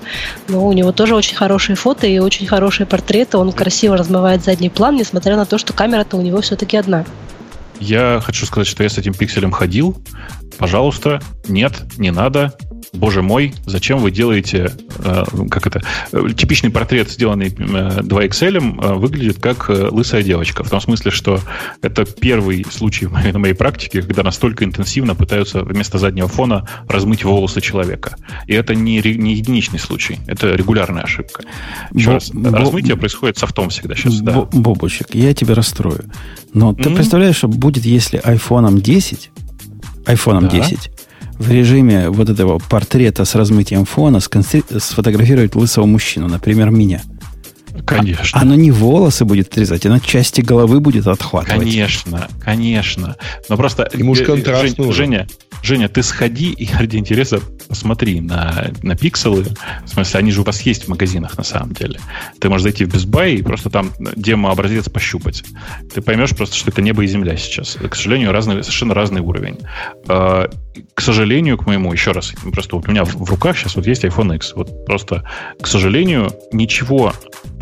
но 0.47 0.65
у 0.65 0.71
него 0.71 0.93
тоже 0.93 1.13
очень 1.15 1.35
хорошие 1.35 1.75
фото 1.75 2.07
и 2.07 2.17
очень 2.19 2.47
хорошие 2.47 2.87
портреты, 2.87 3.37
он 3.37 3.51
красиво 3.51 3.97
размывает 3.97 4.45
задний 4.45 4.69
план, 4.69 4.95
несмотря 4.95 5.35
на 5.35 5.45
то, 5.45 5.57
что 5.57 5.73
камера-то 5.73 6.15
у 6.15 6.21
него 6.21 6.39
все-таки 6.39 6.77
одна. 6.77 7.03
Я 7.79 8.21
хочу 8.23 8.45
сказать, 8.45 8.67
что 8.67 8.83
я 8.83 8.89
с 8.89 8.97
этим 8.97 9.13
пикселем 9.13 9.51
ходил. 9.51 10.01
Пожалуйста, 10.57 11.21
нет, 11.47 11.83
не 11.97 12.11
надо. 12.11 12.57
Боже 12.93 13.21
мой, 13.21 13.53
зачем 13.65 13.99
вы 13.99 14.11
делаете, 14.11 14.71
э, 14.99 15.23
как 15.49 15.67
это, 15.67 15.81
э, 16.11 16.29
типичный 16.35 16.69
портрет, 16.69 17.09
сделанный 17.11 17.47
э, 17.47 18.01
2XL, 18.01 18.57
э, 18.57 18.93
выглядит 18.95 19.39
как 19.39 19.69
лысая 19.69 20.23
девочка. 20.23 20.63
В 20.63 20.69
том 20.69 20.81
смысле, 20.81 21.11
что 21.11 21.39
это 21.81 22.05
первый 22.05 22.65
случай 22.69 23.05
в 23.05 23.11
моей, 23.13 23.31
на 23.31 23.39
моей 23.39 23.53
практике, 23.53 24.01
когда 24.01 24.23
настолько 24.23 24.63
интенсивно 24.65 25.15
пытаются 25.15 25.63
вместо 25.63 25.97
заднего 25.97 26.27
фона 26.27 26.67
размыть 26.87 27.23
волосы 27.23 27.61
человека. 27.61 28.15
И 28.47 28.53
это 28.53 28.75
не, 28.75 29.01
не 29.01 29.35
единичный 29.35 29.79
случай, 29.79 30.19
это 30.27 30.53
регулярная 30.55 31.03
ошибка. 31.03 31.43
Еще 31.93 32.07
Бо- 32.07 32.13
раз, 32.13 32.29
бо- 32.33 32.49
размытие 32.57 32.95
происходит 32.95 33.37
софтом 33.37 33.69
всегда 33.69 33.95
сейчас, 33.95 34.19
да. 34.21 34.31
Бо- 34.33 34.49
Бобочек, 34.51 35.13
я 35.13 35.33
тебя 35.33 35.55
расстрою. 35.55 36.05
Но 36.53 36.73
ты 36.73 36.89
Мгм. 36.89 36.95
представляешь, 36.95 37.35
что 37.37 37.47
будет, 37.47 37.85
если 37.85 38.19
iPhone 38.23 38.79
10, 38.81 39.29
iPhone 40.05 40.41
Да. 40.41 40.47
10 40.49 40.89
в 41.39 41.51
режиме 41.51 42.09
вот 42.09 42.29
этого 42.29 42.59
портрета 42.59 43.25
с 43.25 43.35
размытием 43.35 43.85
фона 43.85 44.17
сконстри- 44.17 44.79
сфотографировать 44.79 45.55
лысого 45.55 45.85
мужчину, 45.85 46.27
например, 46.27 46.69
меня. 46.69 47.01
Конечно. 47.85 48.41
Оно 48.41 48.55
не 48.55 48.71
волосы 48.71 49.25
будет 49.25 49.49
отрезать, 49.49 49.85
оно 49.85 49.99
части 49.99 50.41
головы 50.41 50.79
будет 50.79 51.07
отхватывать. 51.07 51.59
Конечно, 51.59 52.27
конечно. 52.41 53.15
Но 53.49 53.57
просто... 53.57 53.89
Ему 53.93 54.15
ж 54.15 54.21
э, 54.21 54.25
контраст 54.25 54.63
Жень- 54.63 54.75
нужен. 54.77 54.93
Женя, 54.93 55.27
Женя, 55.61 55.89
ты 55.89 56.03
сходи 56.03 56.51
и 56.51 56.69
ради 56.73 56.97
интереса 56.97 57.39
посмотри 57.67 58.21
на, 58.21 58.71
на 58.81 58.95
пикселы. 58.95 59.45
В 59.85 59.89
смысле, 59.89 60.19
они 60.19 60.31
же 60.31 60.41
у 60.41 60.43
вас 60.43 60.61
есть 60.61 60.85
в 60.85 60.87
магазинах 60.87 61.37
на 61.37 61.43
самом 61.43 61.73
деле. 61.73 61.99
Ты 62.39 62.49
можешь 62.49 62.63
зайти 62.63 62.85
в 62.85 62.93
Best 62.93 63.07
Buy 63.07 63.35
и 63.35 63.41
просто 63.41 63.69
там 63.69 63.91
демо-образец 64.15 64.87
пощупать. 64.89 65.43
Ты 65.93 66.01
поймешь 66.01 66.35
просто, 66.35 66.55
что 66.55 66.71
это 66.71 66.81
небо 66.81 67.03
и 67.03 67.07
земля 67.07 67.35
сейчас. 67.37 67.75
К 67.75 67.95
сожалению, 67.95 68.31
разный, 68.31 68.63
совершенно 68.63 68.93
разный 68.93 69.21
уровень. 69.21 69.57
Э, 70.07 70.47
К 70.93 71.01
сожалению, 71.01 71.57
к 71.57 71.65
моему, 71.65 71.91
еще 71.91 72.11
раз, 72.11 72.33
просто 72.53 72.75
вот 72.75 72.87
у 72.87 72.91
меня 72.91 73.03
в 73.03 73.27
в 73.27 73.29
руках 73.29 73.57
сейчас 73.57 73.75
вот 73.75 73.85
есть 73.87 74.05
iPhone 74.05 74.35
X. 74.35 74.53
Вот 74.55 74.85
просто, 74.85 75.23
к 75.59 75.67
сожалению, 75.67 76.31
ничего 76.53 77.13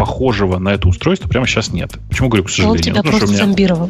похожего 0.06 0.60
на 0.60 0.70
это 0.70 0.88
устройство 0.88 1.28
прямо 1.28 1.48
сейчас 1.48 1.72
нет. 1.74 1.92
Почему 2.10 2.30
говорю 2.30 2.44
к 2.44 2.48
Он 2.48 2.52
сожалению? 2.52 2.84
тебя 2.84 3.02
что 3.02 3.10
просто 3.10 3.28
меня- 3.28 3.38
зомбировал. 3.38 3.90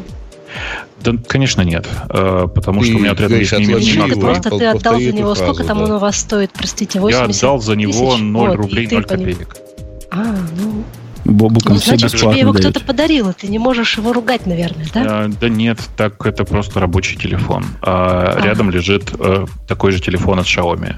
да, 1.02 1.12
конечно, 1.28 1.60
нет. 1.62 1.86
Э, 2.08 2.46
Потому 2.52 2.82
что 2.82 2.92
Ты, 2.92 2.96
у 2.96 3.00
меня 3.00 3.12
отряд 3.12 3.30
есть 3.32 3.52
не 3.52 3.64
его, 3.64 4.08
два. 4.14 4.30
просто 4.30 4.50
ты 4.58 4.64
отдал 4.66 4.94
за 4.94 5.12
него, 5.12 5.34
фразу, 5.34 5.52
сколько 5.52 5.64
там 5.64 5.78
да. 5.78 5.84
он 5.84 5.90
у 5.92 5.98
вас 5.98 6.16
стоит, 6.16 6.50
простите, 6.52 6.98
Я 6.98 7.02
80 7.02 7.36
отдал 7.42 7.58
за 7.60 7.76
него 7.76 7.92
тысяч? 8.12 8.20
0 8.22 8.48
Вот, 8.48 8.56
рублей, 8.56 8.86
ты 8.86 8.94
0 8.94 9.04
по 9.04 9.12
нему- 9.14 9.30
копеек. 9.32 9.56
А, 10.10 10.24
ну, 10.58 10.84
Бобукам 11.26 11.74
ну, 11.74 11.80
значит, 11.80 12.12
тебе 12.12 12.38
его 12.40 12.52
кто-то 12.52 12.80
подарил, 12.80 13.30
и 13.30 13.32
ты 13.34 13.48
не 13.48 13.58
можешь 13.58 13.98
его 13.98 14.12
ругать, 14.14 14.46
наверное, 14.46 14.86
да? 14.94 15.26
Э, 15.26 15.28
Да 15.40 15.48
нет, 15.50 15.78
так 15.96 16.24
это 16.24 16.44
просто 16.44 16.80
рабочий 16.80 17.16
телефон. 17.18 17.64
А 17.82 18.32
Ага. 18.36 18.46
Рядом 18.46 18.70
лежит 18.70 19.12
э, 19.18 19.44
такой 19.68 19.92
же 19.92 20.00
телефон 20.00 20.38
от 20.38 20.46
Xiaomi. 20.46 20.94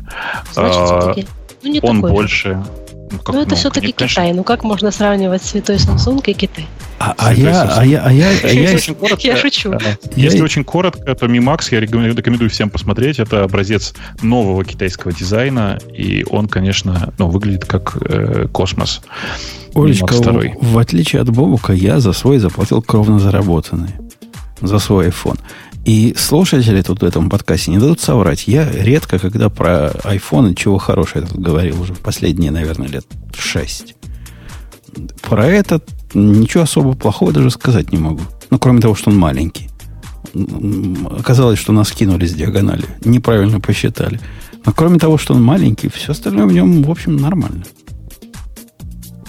Значит, 0.52 0.76
а, 0.80 1.00
все-таки, 1.00 1.26
ну, 1.64 1.70
не 1.72 1.80
Он 1.80 1.96
такой 1.96 2.10
же. 2.10 2.14
больше. 2.14 2.64
Ну, 3.10 3.18
как, 3.18 3.34
Ну, 3.34 3.40
это 3.40 3.50
ну, 3.50 3.56
все-таки 3.56 3.92
конечно, 3.92 4.22
Китай. 4.22 4.32
Ну, 4.32 4.44
как 4.44 4.64
можно 4.64 4.90
сравнивать 4.90 5.42
святой 5.42 5.76
Samsung 5.76 6.22
и 6.26 6.32
Китай? 6.34 6.66
А, 6.98 7.14
а 7.16 7.32
я, 7.32 7.62
а 7.62 7.84
я, 7.84 8.02
а 8.04 8.12
я, 8.12 8.30
а 8.42 8.48
я, 8.48 8.74
очень 8.74 8.94
коротко, 8.94 9.26
Я 9.26 9.36
шучу. 9.36 9.72
Если 10.16 10.40
очень 10.40 10.64
коротко, 10.64 11.14
то 11.14 11.26
Mi 11.26 11.38
Max 11.38 11.68
я 11.70 11.80
рекомен- 11.80 12.14
рекомендую 12.14 12.50
всем 12.50 12.70
посмотреть. 12.70 13.20
Это 13.20 13.44
образец 13.44 13.94
нового 14.20 14.64
китайского 14.64 15.12
дизайна, 15.12 15.78
и 15.96 16.24
он, 16.28 16.48
конечно, 16.48 17.12
ну, 17.18 17.28
выглядит 17.28 17.64
как 17.64 17.96
э, 18.00 18.48
космос. 18.50 19.00
Олечка, 19.74 20.12
в, 20.60 20.78
отличие 20.78 21.22
от 21.22 21.30
Бобука, 21.30 21.72
я 21.72 22.00
за 22.00 22.12
свой 22.12 22.38
заплатил 22.38 22.82
кровно 22.82 23.20
заработанные. 23.20 23.92
За 24.60 24.80
свой 24.80 25.08
iPhone. 25.08 25.38
И 25.88 26.14
слушатели 26.18 26.82
тут 26.82 27.00
в 27.00 27.02
этом 27.06 27.30
подкасте 27.30 27.70
не 27.70 27.78
дадут 27.78 27.98
соврать. 27.98 28.46
Я 28.46 28.70
редко, 28.70 29.18
когда 29.18 29.48
про 29.48 29.88
iPhone 30.04 30.54
чего 30.54 30.76
хорошего 30.76 31.22
я 31.22 31.26
тут 31.26 31.40
говорил 31.40 31.80
уже 31.80 31.94
в 31.94 32.00
последние, 32.00 32.50
наверное, 32.50 32.88
лет 32.88 33.06
шесть. 33.34 33.94
Про 35.22 35.46
этот 35.46 35.88
ничего 36.12 36.64
особо 36.64 36.92
плохого 36.92 37.32
даже 37.32 37.50
сказать 37.50 37.90
не 37.90 37.96
могу. 37.96 38.20
Ну, 38.50 38.58
кроме 38.58 38.82
того, 38.82 38.94
что 38.94 39.08
он 39.08 39.16
маленький. 39.16 39.70
Оказалось, 41.18 41.58
что 41.58 41.72
нас 41.72 41.90
кинули 41.90 42.26
с 42.26 42.34
диагонали. 42.34 42.84
Неправильно 43.06 43.58
посчитали. 43.58 44.20
Но 44.66 44.72
кроме 44.72 44.98
того, 44.98 45.16
что 45.16 45.32
он 45.32 45.42
маленький, 45.42 45.88
все 45.88 46.12
остальное 46.12 46.44
в 46.44 46.52
нем, 46.52 46.82
в 46.82 46.90
общем, 46.90 47.16
нормально. 47.16 47.64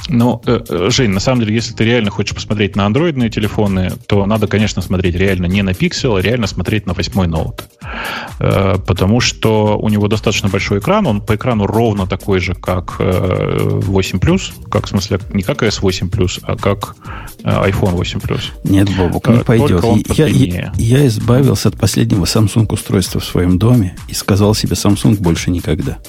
Ну, 0.10 0.42
э, 0.46 0.60
э, 0.68 0.90
Жень, 0.90 1.12
на 1.12 1.20
самом 1.20 1.42
деле, 1.42 1.54
если 1.54 1.74
ты 1.74 1.86
реально 1.86 2.10
хочешь 2.10 2.36
посмотреть 2.36 2.76
на 2.76 2.86
андроидные 2.86 3.30
телефоны, 3.30 3.92
то 4.08 4.26
надо, 4.26 4.48
конечно, 4.48 4.82
смотреть 4.82 5.16
реально 5.16 5.46
не 5.46 5.62
на 5.62 5.72
Pixel, 5.72 6.18
а 6.18 6.22
реально 6.22 6.48
смотреть 6.48 6.86
на 6.86 6.94
восьмой 6.94 7.28
ноут. 7.28 7.64
Э, 8.40 8.78
Потому 8.86 9.20
что 9.20 9.78
у 9.78 9.90
него 9.90 10.08
достаточно 10.08 10.50
большой 10.50 10.80
экран, 10.80 11.06
он 11.06 11.22
по 11.22 11.36
экрану 11.36 11.68
ровно 11.68 12.08
такой 12.08 12.40
же, 12.40 12.56
как 12.56 12.96
э, 13.00 13.58
8 13.60 14.20
как, 14.70 14.86
в 14.86 14.90
смысле, 14.90 15.20
не 15.34 15.44
как 15.44 15.64
S8 15.64 16.40
а 16.44 16.56
как 16.56 16.96
iPhone 17.44 17.92
8 17.92 18.20
Нет, 18.64 18.90
Бобук, 18.98 19.28
не 19.28 19.40
пойдет. 19.40 19.84
Я, 20.18 20.28
я, 20.28 20.74
я 20.76 21.08
избавился 21.08 21.70
от 21.70 21.78
последнего 21.78 22.26
Samsung 22.26 22.72
устройства 22.72 23.22
в 23.22 23.26
своем 23.26 23.58
доме 23.58 23.96
и 24.08 24.14
сказал 24.14 24.56
себе 24.56 24.74
Samsung 24.74 25.18
больше 25.22 25.52
никогда. 25.52 26.00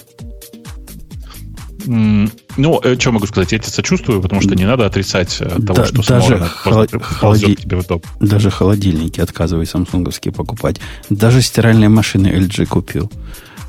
Ну, 1.86 2.80
что 2.98 3.12
могу 3.12 3.26
сказать? 3.26 3.52
Я 3.52 3.58
тебе 3.58 3.70
сочувствую, 3.70 4.20
потому 4.20 4.40
что 4.40 4.54
не 4.54 4.64
надо 4.64 4.86
отрицать 4.86 5.36
э, 5.40 5.48
того, 5.48 5.74
Да- 5.74 5.86
что 5.86 6.06
даже 6.08 6.48
просто 6.64 6.98
холоди- 6.98 7.54
тебе 7.56 7.76
в 7.78 7.86
дом. 7.86 8.02
Даже 8.20 8.50
холодильники 8.50 9.20
отказываюсь 9.20 9.70
самсунговские 9.70 10.32
покупать. 10.32 10.80
Даже 11.10 11.42
стиральные 11.42 11.88
машины 11.88 12.26
LG 12.28 12.66
купил. 12.66 13.10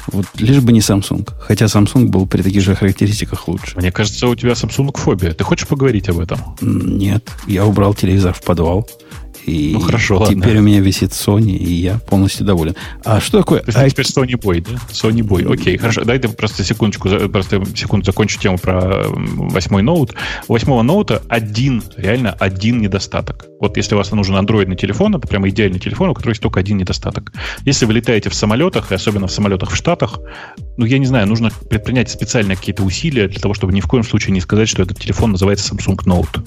Вот 0.07 0.25
лишь 0.39 0.59
бы 0.61 0.71
не 0.73 0.79
Samsung. 0.79 1.29
Хотя 1.41 1.65
Samsung 1.65 2.05
был 2.07 2.25
при 2.25 2.41
таких 2.41 2.63
же 2.63 2.75
характеристиках 2.75 3.47
лучше. 3.47 3.77
Мне 3.77 3.91
кажется, 3.91 4.27
у 4.27 4.35
тебя 4.35 4.53
Samsung 4.53 4.97
фобия. 4.97 5.31
Ты 5.33 5.43
хочешь 5.43 5.67
поговорить 5.67 6.09
об 6.09 6.19
этом? 6.19 6.39
Нет, 6.59 7.29
я 7.47 7.65
убрал 7.65 7.93
телевизор 7.93 8.33
в 8.33 8.41
подвал. 8.41 8.89
И 9.45 9.71
Ну, 9.73 9.79
хорошо, 9.79 10.19
ладно. 10.19 10.41
теперь 10.41 10.57
у 10.57 10.61
меня 10.61 10.79
висит 10.81 11.11
Sony, 11.11 11.55
и 11.57 11.73
я 11.73 11.97
полностью 11.99 12.45
доволен. 12.45 12.75
А 13.03 13.19
что 13.19 13.39
такое? 13.39 13.61
То 13.61 13.69
есть 13.69 13.77
I- 13.77 13.89
теперь 13.89 14.05
Sony 14.05 14.39
Boy, 14.39 14.61
да? 14.67 14.79
Sony 14.91 15.21
Boy. 15.21 15.51
Окей, 15.51 15.77
хорошо. 15.77 16.03
Дай 16.03 16.19
ты 16.19 16.29
просто 16.29 16.63
секундочку, 16.63 17.09
просто 17.29 17.63
секунду 17.75 18.05
закончу 18.05 18.39
тему 18.39 18.57
про 18.57 19.05
восьмой 19.07 19.81
ноут. 19.81 20.13
У 20.47 20.53
восьмого 20.53 20.81
ноута 20.83 21.21
один, 21.27 21.83
реально 21.97 22.31
один 22.33 22.81
недостаток. 22.81 23.45
Вот 23.59 23.77
если 23.77 23.95
у 23.95 23.97
вас 23.97 24.11
нужен 24.11 24.35
андроидный 24.35 24.75
телефон, 24.75 25.15
это 25.15 25.27
прямо 25.27 25.49
идеальный 25.49 25.79
телефон, 25.79 26.09
у 26.09 26.13
которого 26.13 26.31
есть 26.31 26.41
только 26.41 26.59
один 26.59 26.77
недостаток. 26.77 27.31
Если 27.65 27.85
вы 27.85 27.93
летаете 27.93 28.29
в 28.29 28.33
самолетах, 28.35 28.91
и 28.91 28.95
особенно 28.95 29.27
в 29.27 29.31
самолетах 29.31 29.71
в 29.71 29.75
Штатах, 29.75 30.19
ну, 30.77 30.85
я 30.85 30.97
не 30.97 31.05
знаю, 31.05 31.27
нужно 31.27 31.51
предпринять 31.69 32.09
специально 32.09 32.55
какие-то 32.55 32.83
усилия 32.83 33.27
для 33.27 33.39
того, 33.39 33.53
чтобы 33.53 33.73
ни 33.73 33.81
в 33.81 33.87
коем 33.87 34.03
случае 34.03 34.33
не 34.33 34.41
сказать, 34.41 34.67
что 34.69 34.81
этот 34.83 34.99
телефон 34.99 35.31
называется 35.31 35.73
Samsung 35.73 35.97
Note. 36.05 36.45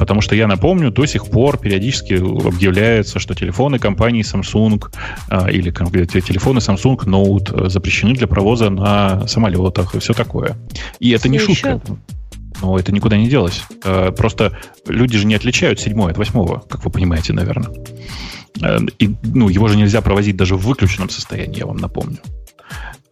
Потому 0.00 0.22
что 0.22 0.34
я 0.34 0.46
напомню, 0.46 0.90
до 0.90 1.04
сих 1.04 1.26
пор 1.26 1.58
периодически 1.58 2.14
объявляется, 2.14 3.18
что 3.18 3.34
телефоны 3.34 3.78
компании 3.78 4.22
Samsung 4.24 4.82
а, 5.28 5.50
или 5.50 5.70
телефоны 5.70 6.60
Samsung 6.60 7.04
Note 7.04 7.66
э, 7.66 7.68
запрещены 7.68 8.14
для 8.14 8.26
провоза 8.26 8.70
на 8.70 9.28
самолетах 9.28 9.94
и 9.94 9.98
все 9.98 10.14
такое. 10.14 10.56
И 11.00 11.10
это 11.10 11.28
не 11.28 11.36
Всё 11.36 11.48
шутка. 11.48 11.68
еще? 11.84 11.98
Но 12.62 12.78
это 12.78 12.92
никуда 12.92 13.18
не 13.18 13.28
делось. 13.28 13.62
Э, 13.84 14.10
Просто 14.10 14.56
люди 14.88 15.18
же 15.18 15.26
не 15.26 15.34
отличают 15.34 15.78
седьмое 15.80 16.12
от 16.12 16.16
восьмого, 16.16 16.60
как 16.66 16.82
вы 16.82 16.90
понимаете, 16.90 17.34
наверное. 17.34 17.68
Э, 18.62 18.78
И, 18.98 19.14
ну, 19.22 19.50
его 19.50 19.68
же 19.68 19.76
нельзя 19.76 20.00
провозить 20.00 20.36
даже 20.36 20.56
в 20.56 20.62
выключенном 20.62 21.10
состоянии, 21.10 21.58
я 21.58 21.66
вам 21.66 21.76
напомню. 21.76 22.16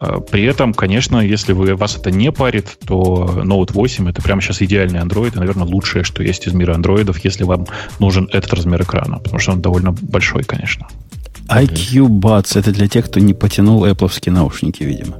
Э, 0.01 0.21
При 0.31 0.45
этом, 0.45 0.75
конечно, 0.75 1.19
если 1.19 1.53
вы, 1.53 1.75
вас 1.75 1.97
это 1.97 2.11
не 2.11 2.31
парит, 2.33 2.79
то 2.87 3.43
Note 3.45 3.73
8 3.73 4.09
это 4.09 4.23
прямо 4.23 4.41
сейчас 4.41 4.63
идеальный 4.63 5.01
Android, 5.01 5.35
и, 5.35 5.39
наверное, 5.39 5.67
лучшее, 5.67 6.05
что 6.05 6.23
есть 6.23 6.47
из 6.47 6.53
мира 6.53 6.75
андроидов, 6.75 7.25
если 7.25 7.45
вам 7.45 7.67
нужен 7.99 8.29
этот 8.33 8.53
размер 8.55 8.83
экрана, 8.83 9.19
потому 9.19 9.39
что 9.39 9.53
он 9.53 9.61
довольно 9.61 9.93
большой, 9.93 10.45
конечно. 10.45 10.87
IQ 11.49 12.09
Buds 12.09 12.59
это 12.59 12.73
для 12.73 12.89
тех, 12.89 13.07
кто 13.07 13.21
не 13.21 13.35
потянул 13.35 13.85
Apple 13.87 14.31
наушники, 14.31 14.83
видимо. 14.83 15.17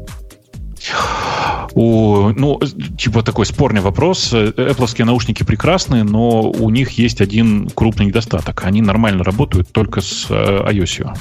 О, 1.75 2.33
ну, 2.37 2.61
типа 2.99 3.23
такой 3.23 3.47
спорный 3.47 3.81
вопрос. 3.81 4.33
Apple 4.33 5.05
наушники 5.05 5.43
прекрасные, 5.43 6.05
но 6.05 6.51
у 6.51 6.71
них 6.71 6.93
есть 6.93 7.21
один 7.21 7.69
крупный 7.71 8.07
недостаток. 8.07 8.65
Они 8.65 8.83
нормально 8.83 9.25
работают 9.25 9.71
только 9.73 10.01
с 10.01 10.27
э, 10.29 10.35
iOS. 10.71 11.15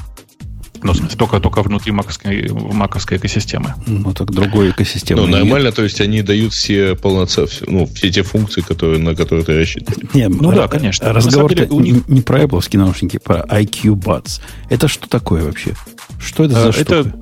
Ну, 0.83 0.93
только, 1.17 1.39
только 1.39 1.61
внутри 1.63 1.91
маковской, 1.91 2.49
маковской 2.51 3.17
экосистемы. 3.17 3.73
Ну, 3.85 4.13
так 4.13 4.31
другой 4.31 4.69
экосистемы. 4.71 5.21
Ну, 5.21 5.27
нет. 5.27 5.39
нормально, 5.39 5.71
то 5.71 5.83
есть 5.83 5.99
они 6.01 6.21
дают 6.21 6.53
все 6.53 6.95
полноценные, 6.95 7.51
ну, 7.67 7.85
все 7.87 8.11
те 8.11 8.23
функции, 8.23 8.61
которые, 8.61 8.99
на 8.99 9.15
которые 9.15 9.45
ты 9.45 9.57
рассчитываешь. 9.57 10.13
Не, 10.13 10.27
Ну 10.27 10.51
да, 10.51 10.67
конечно. 10.67 11.11
Разговор 11.11 11.53
деле, 11.53 11.67
у 11.69 11.79
не, 11.79 12.01
не 12.07 12.21
про 12.21 12.43
Apple 12.43 12.77
наушники, 12.77 13.17
про 13.17 13.41
IQ 13.41 13.93
Buds. 13.95 14.41
Это 14.69 14.87
что 14.87 15.07
такое 15.07 15.43
вообще? 15.43 15.73
Что 16.19 16.43
это 16.45 16.53
за 16.53 16.69
Э, 16.69 16.71
штука? 16.71 16.93
Это 16.95 17.13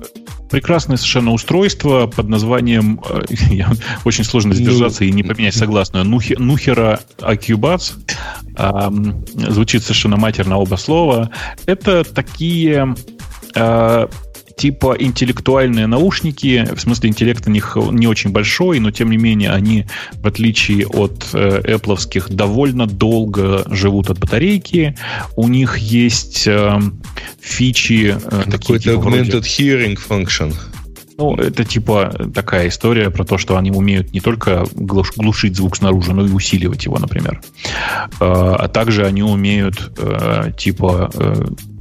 прекрасное 0.50 0.96
совершенно 0.96 1.32
устройство 1.32 2.06
под 2.06 2.28
названием, 2.28 3.00
э, 3.08 3.24
я- 3.50 3.72
очень 4.04 4.24
сложно 4.24 4.54
сдержаться 4.54 5.04
и 5.04 5.10
не 5.12 5.22
поменять 5.22 5.54
согласную, 5.54 6.04
Нухера 6.04 7.00
Акьюбац. 7.20 7.92
Звучит 9.34 9.82
совершенно 9.82 10.16
матерно 10.16 10.58
оба 10.58 10.76
слова. 10.76 11.30
Это 11.66 12.04
такие 12.04 12.94
э, 13.56 14.06
типа 14.56 14.96
интеллектуальные 14.98 15.86
наушники, 15.86 16.66
в 16.74 16.80
смысле 16.80 17.10
интеллект 17.10 17.46
у 17.46 17.50
них 17.50 17.76
не 17.90 18.06
очень 18.06 18.30
большой, 18.30 18.78
но 18.80 18.90
тем 18.90 19.10
не 19.10 19.18
менее 19.18 19.50
они, 19.50 19.86
в 20.14 20.26
отличие 20.26 20.86
от 20.86 21.28
э, 21.34 21.60
Apple, 21.76 22.32
довольно 22.32 22.86
долго 22.86 23.64
живут 23.70 24.10
от 24.10 24.18
батарейки. 24.18 24.96
У 25.36 25.48
них 25.48 25.76
есть 25.78 26.46
э, 26.46 26.80
фичи 27.40 28.16
э, 28.16 28.42
такие 28.50 28.78
типа 28.78 28.94
augmented 28.94 29.30
вроде... 29.30 29.38
hearing 29.38 29.98
function. 30.08 30.54
Ну, 31.18 31.34
это 31.34 31.64
типа 31.64 32.12
такая 32.34 32.68
история 32.68 33.10
про 33.10 33.24
то, 33.24 33.38
что 33.38 33.56
они 33.56 33.70
умеют 33.70 34.12
не 34.12 34.20
только 34.20 34.66
глушить 34.74 35.56
звук 35.56 35.76
снаружи, 35.76 36.12
но 36.12 36.26
и 36.26 36.30
усиливать 36.30 36.84
его, 36.84 36.98
например. 36.98 37.40
Э, 38.20 38.54
а 38.58 38.68
также 38.68 39.06
они 39.06 39.22
умеют 39.22 39.92
э, 39.98 40.52
типа 40.56 41.10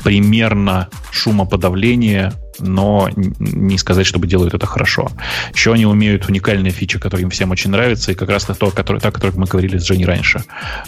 примерно 0.05 0.87
шумоподавление, 1.09 2.31
но 2.59 3.09
не 3.15 3.75
сказать, 3.79 4.05
чтобы 4.05 4.27
делают 4.27 4.53
это 4.53 4.67
хорошо. 4.67 5.09
Еще 5.51 5.73
они 5.73 5.87
умеют 5.87 6.29
уникальные 6.29 6.71
фичи, 6.71 6.99
которые 6.99 7.23
им 7.23 7.31
всем 7.31 7.49
очень 7.49 7.71
нравятся, 7.71 8.11
и 8.11 8.15
как 8.15 8.29
раз 8.29 8.45
то, 8.45 8.69
который, 8.69 9.01
та, 9.01 9.09
о 9.09 9.11
которых 9.11 9.35
мы 9.35 9.47
говорили 9.47 9.79
с 9.79 9.83
Женей 9.83 10.05
раньше. 10.05 10.43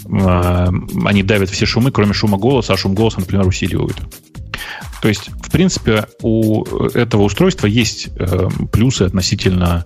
Они 0.06 1.24
давят 1.24 1.50
все 1.50 1.66
шумы, 1.66 1.90
кроме 1.90 2.14
шума 2.14 2.38
голоса, 2.38 2.74
а 2.74 2.78
шум 2.78 2.94
голоса, 2.94 3.20
например, 3.20 3.48
усиливают. 3.48 3.98
То 5.02 5.08
есть, 5.08 5.30
в 5.30 5.50
принципе, 5.50 6.06
у 6.22 6.64
этого 6.94 7.24
устройства 7.24 7.66
есть 7.66 8.10
э, 8.20 8.50
плюсы 8.72 9.04
относительно, 9.04 9.86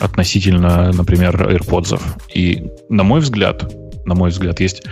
относительно, 0.00 0.90
например, 0.92 1.40
AirPods. 1.40 2.00
И, 2.34 2.64
на 2.88 3.04
мой 3.04 3.20
взгляд, 3.20 3.72
на 4.04 4.16
мой 4.16 4.30
взгляд, 4.30 4.58
есть 4.58 4.82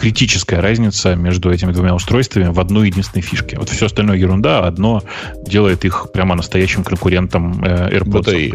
критическая 0.00 0.60
разница 0.60 1.14
между 1.14 1.52
этими 1.52 1.72
двумя 1.72 1.94
устройствами 1.94 2.48
в 2.48 2.58
одной 2.58 2.88
единственной 2.88 3.20
фишке. 3.20 3.58
Вот 3.58 3.68
все 3.68 3.84
остальное 3.86 4.16
ерунда, 4.16 4.66
одно 4.66 5.02
делает 5.46 5.84
их 5.84 6.08
прямо 6.12 6.34
настоящим 6.34 6.84
конкурентом 6.84 7.62
э, 7.62 7.98
AirPods. 7.98 8.08
Батареи. 8.08 8.54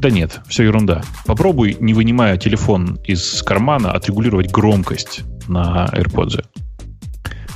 Да 0.00 0.10
нет, 0.10 0.40
все 0.48 0.64
ерунда. 0.64 1.02
Попробуй, 1.26 1.76
не 1.78 1.92
вынимая 1.92 2.38
телефон 2.38 2.98
из 3.04 3.42
кармана, 3.42 3.92
отрегулировать 3.92 4.50
громкость 4.50 5.20
на 5.46 5.90
AirPods. 5.92 6.42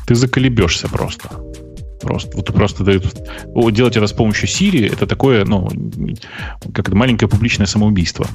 Ты 0.06 0.14
заколебешься 0.14 0.86
просто. 0.86 1.30
Просто, 2.00 2.36
вот 2.36 2.46
просто 2.46 2.84
дают, 2.84 3.04
делать 3.72 3.96
это 3.96 4.06
с 4.06 4.12
помощью 4.12 4.48
Siri, 4.48 4.92
это 4.92 5.06
такое, 5.06 5.44
ну, 5.44 5.68
как 6.74 6.88
это 6.88 6.96
маленькое 6.96 7.28
публичное 7.28 7.66
самоубийство. 7.66 8.26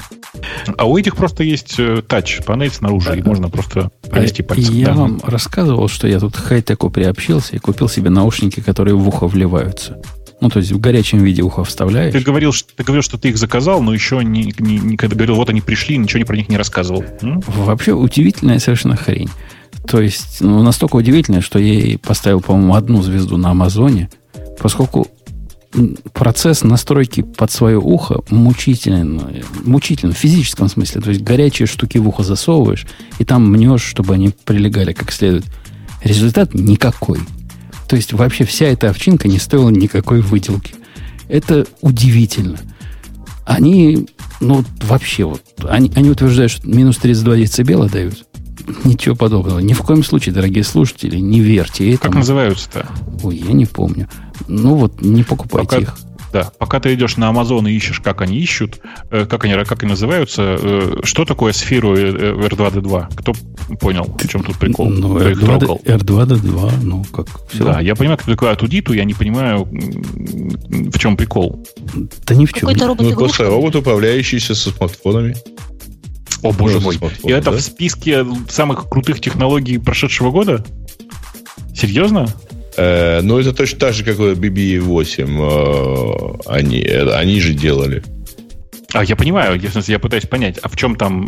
А 0.78 0.86
у 0.86 0.98
этих 0.98 1.16
просто 1.16 1.44
есть 1.44 1.80
тач, 2.08 2.40
э, 2.40 2.44
панель 2.44 2.72
снаружи, 2.72 3.18
и 3.18 3.22
можно 3.22 3.50
просто 3.50 3.92
провести 4.10 4.44
пальцем. 4.44 4.76
Я 4.76 4.88
да. 4.88 4.94
вам 4.94 5.22
рассказывал, 5.24 5.88
что 5.88 6.08
я 6.08 6.20
тут 6.20 6.36
хай-теку 6.36 6.90
приобщился 6.90 7.56
и 7.56 7.60
купил 7.60 7.88
себе 7.88 8.10
наушники, 8.10 8.62
которые 8.62 8.96
в 8.96 9.08
ухо 9.08 9.28
вливаются. 9.28 10.02
Ну, 10.42 10.50
то 10.50 10.58
есть 10.58 10.72
в 10.72 10.80
горячем 10.80 11.24
виде 11.24 11.44
ухо 11.44 11.64
вставляешь. 11.64 12.12
Ты 12.14 12.20
говорил, 12.22 12.52
что, 12.52 12.76
ты 12.76 12.84
говорил, 12.84 13.04
что 13.04 13.20
ты 13.20 13.30
их 13.30 13.38
заказал, 13.38 13.82
но 13.84 13.94
еще 13.94 14.24
не, 14.24 14.54
не, 14.58 14.80
не 14.80 14.98
когда 14.98 15.16
говорил, 15.16 15.36
вот 15.36 15.50
они 15.52 15.62
пришли, 15.62 15.98
ничего 15.98 16.18
не 16.18 16.26
про 16.26 16.36
них 16.36 16.50
не 16.50 16.58
рассказывал. 16.58 17.06
М? 17.22 17.42
Вообще 17.46 17.94
удивительная 17.94 18.58
совершенно 18.58 18.96
хрень. 18.96 19.30
То 19.88 20.02
есть, 20.02 20.42
ну, 20.42 20.62
настолько 20.64 20.96
удивительно, 20.98 21.42
что 21.42 21.60
я 21.60 21.74
ей 21.74 21.98
поставил, 21.98 22.42
по-моему, 22.42 22.76
одну 22.76 23.02
звезду 23.02 23.38
на 23.38 23.52
Амазоне, 23.52 24.10
поскольку 24.60 25.08
процесс 26.14 26.64
настройки 26.64 27.22
под 27.22 27.52
свое 27.52 27.80
ухо 27.80 28.22
мучительный, 28.30 29.44
мучительный 29.64 30.14
в 30.14 30.18
физическом 30.18 30.68
смысле. 30.68 31.02
То 31.02 31.10
есть 31.10 31.22
горячие 31.22 31.66
штуки 31.66 31.98
в 31.98 32.08
ухо 32.08 32.24
засовываешь, 32.24 32.86
и 33.20 33.26
там 33.26 33.50
мнешь, 33.50 33.84
чтобы 33.84 34.14
они 34.14 34.34
прилегали 34.46 34.94
как 34.94 35.12
следует. 35.12 35.46
Результат 36.04 36.54
никакой. 36.54 37.20
То 37.88 37.96
есть 37.96 38.14
вообще 38.14 38.44
вся 38.46 38.68
эта 38.68 38.90
овчинка 38.90 39.28
не 39.28 39.40
стоила 39.40 39.70
никакой 39.70 40.22
выделки. 40.22 40.76
Это 41.28 41.66
удивительно. 41.82 42.60
Они, 43.46 44.08
ну, 44.40 44.64
вообще 44.84 45.26
вот, 45.26 45.42
они, 45.68 45.92
они 45.96 46.10
утверждают, 46.10 46.52
что 46.52 46.68
минус 46.68 46.98
32 46.98 47.38
децибела 47.38 47.90
дают. 47.90 48.26
Ничего 48.84 49.16
подобного. 49.16 49.60
Ни 49.60 49.74
в 49.74 49.82
коем 49.82 50.04
случае, 50.04 50.34
дорогие 50.34 50.64
слушатели, 50.64 51.18
не 51.18 51.40
верьте 51.40 51.90
этому. 51.94 52.12
Как 52.12 52.16
называются-то? 52.16 52.88
Ой, 53.24 53.38
я 53.38 53.54
не 53.54 53.66
помню. 53.66 54.08
Ну 54.48 54.76
вот, 54.76 55.02
не 55.02 55.24
покупайте 55.24 55.68
Пока... 55.68 55.82
их. 55.82 55.96
Да, 56.32 56.50
пока 56.58 56.80
ты 56.80 56.94
идешь 56.94 57.18
на 57.18 57.30
Amazon 57.30 57.70
и 57.70 57.76
ищешь, 57.76 58.00
как 58.00 58.22
они 58.22 58.38
ищут, 58.38 58.80
э, 59.10 59.26
как 59.26 59.44
они, 59.44 59.54
как 59.66 59.84
они 59.84 59.90
называются, 59.90 60.58
э, 60.62 61.02
что 61.04 61.26
такое 61.26 61.52
сферу 61.52 61.94
R2D2? 61.94 63.16
Кто 63.16 63.34
понял, 63.80 64.06
в 64.06 64.28
чем 64.28 64.44
тут 64.44 64.58
прикол? 64.58 64.90
Ну, 64.90 65.18
R2, 65.18 65.84
R2D2, 65.84 66.72
ну, 66.84 67.04
как 67.12 67.28
все. 67.50 67.66
Да, 67.66 67.82
я 67.82 67.96
понимаю, 67.96 68.18
кто 68.18 68.32
такой 68.32 68.52
Атудиту, 68.52 68.94
я 68.94 69.04
не 69.04 69.14
понимаю, 69.14 69.68
в 69.70 70.98
чем 70.98 71.18
прикол. 71.18 71.66
Да 72.26 72.36
ни 72.36 72.46
в 72.46 72.54
чем. 72.54 72.62
Какой-то 72.62 72.88
робот, 72.88 73.08
ну, 73.10 73.16
просто 73.16 73.46
робот, 73.46 73.76
управляющийся 73.76 74.56
со 74.56 74.72
смартфонами. 74.72 75.36
О, 76.44 76.52
боже 76.52 76.80
мой. 76.80 77.00
И 77.24 77.32
это 77.32 77.52
в 77.52 77.62
списке 77.62 78.26
самых 78.50 78.90
крутых 78.90 79.20
технологий 79.20 79.78
прошедшего 79.78 80.32
года? 80.32 80.66
Серьезно? 81.76 82.28
Э, 82.78 83.22
ну, 83.22 83.40
это 83.40 83.54
точно 83.54 83.80
так 83.80 83.94
же, 83.94 84.04
как 84.04 84.18
BB-8. 84.18 86.42
Э, 86.48 86.50
они, 86.50 86.84
они 86.84 87.40
же 87.40 87.54
делали. 87.54 88.04
А, 88.94 89.06
я 89.06 89.16
понимаю, 89.16 89.58
я, 89.60 89.70
я 89.88 90.00
пытаюсь 90.00 90.26
понять, 90.26 90.60
а 90.62 90.68
в 90.68 90.76
чем 90.76 90.98
там 90.98 91.26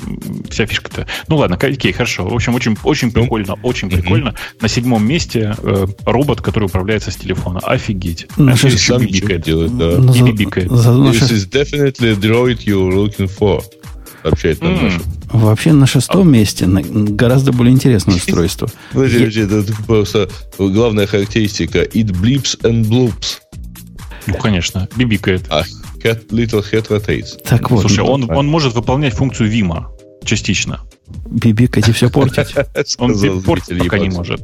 вся 0.50 0.66
фишка-то? 0.66 1.08
Ну 1.30 1.38
ладно, 1.38 1.56
окей, 1.56 1.94
хорошо. 1.94 2.28
В 2.28 2.34
общем, 2.34 2.56
очень, 2.56 2.76
очень 2.84 3.10
ну, 3.14 3.22
прикольно, 3.22 3.54
очень 3.64 3.88
mm-hmm. 3.88 4.02
прикольно. 4.02 4.36
На 4.60 4.68
седьмом 4.68 5.08
месте 5.08 5.56
э, 5.58 5.86
робот, 6.06 6.42
который 6.42 6.66
управляется 6.66 7.12
с 7.12 7.16
телефона. 7.16 7.60
Офигеть. 7.60 8.28
Шест... 8.56 8.80
Сам 8.80 9.02
бибикает. 9.02 9.44
Делает, 9.44 9.78
да. 9.78 9.92
И 10.14 10.22
бибикает. 10.24 10.70
This 10.70 11.32
is 11.32 11.50
definitely 11.50 12.00
the 12.00 12.20
droid 12.20 12.66
you're 12.66 12.92
looking 12.92 13.30
for 13.30 13.64
сообщает 14.24 14.62
нам 14.62 14.74
mm. 14.74 15.04
Вообще 15.34 15.74
на 15.74 15.86
шестом 15.86 16.32
месте 16.32 16.66
на, 16.66 16.82
гораздо 16.82 17.52
более 17.52 17.74
интересное 17.74 18.16
устройство. 18.18 18.70
Подожди, 18.92 19.42
это 19.42 19.64
просто 19.86 20.30
главная 20.58 21.06
характеристика. 21.06 21.80
It 21.84 22.08
blips 22.08 22.60
and 22.62 22.86
bloops. 22.86 23.40
Ну, 24.26 24.36
конечно, 24.36 24.88
бибикает. 24.96 25.44
А 25.50 25.64
cat, 26.02 26.30
little 26.30 26.64
head 26.72 26.88
rotates. 26.88 27.42
Так 27.44 27.70
вот. 27.70 27.82
Слушай, 27.82 28.04
он, 28.04 28.30
он 28.32 28.48
может 28.48 28.74
выполнять 28.74 29.14
функцию 29.14 29.50
Вима 29.50 29.90
частично. 30.24 30.82
Бибикать 31.26 31.90
и 31.90 31.92
все 31.92 32.10
портить. 32.12 32.56
Он 32.98 33.42
портить 33.44 33.78
пока 33.80 34.00
не 34.00 34.10
может. 34.10 34.42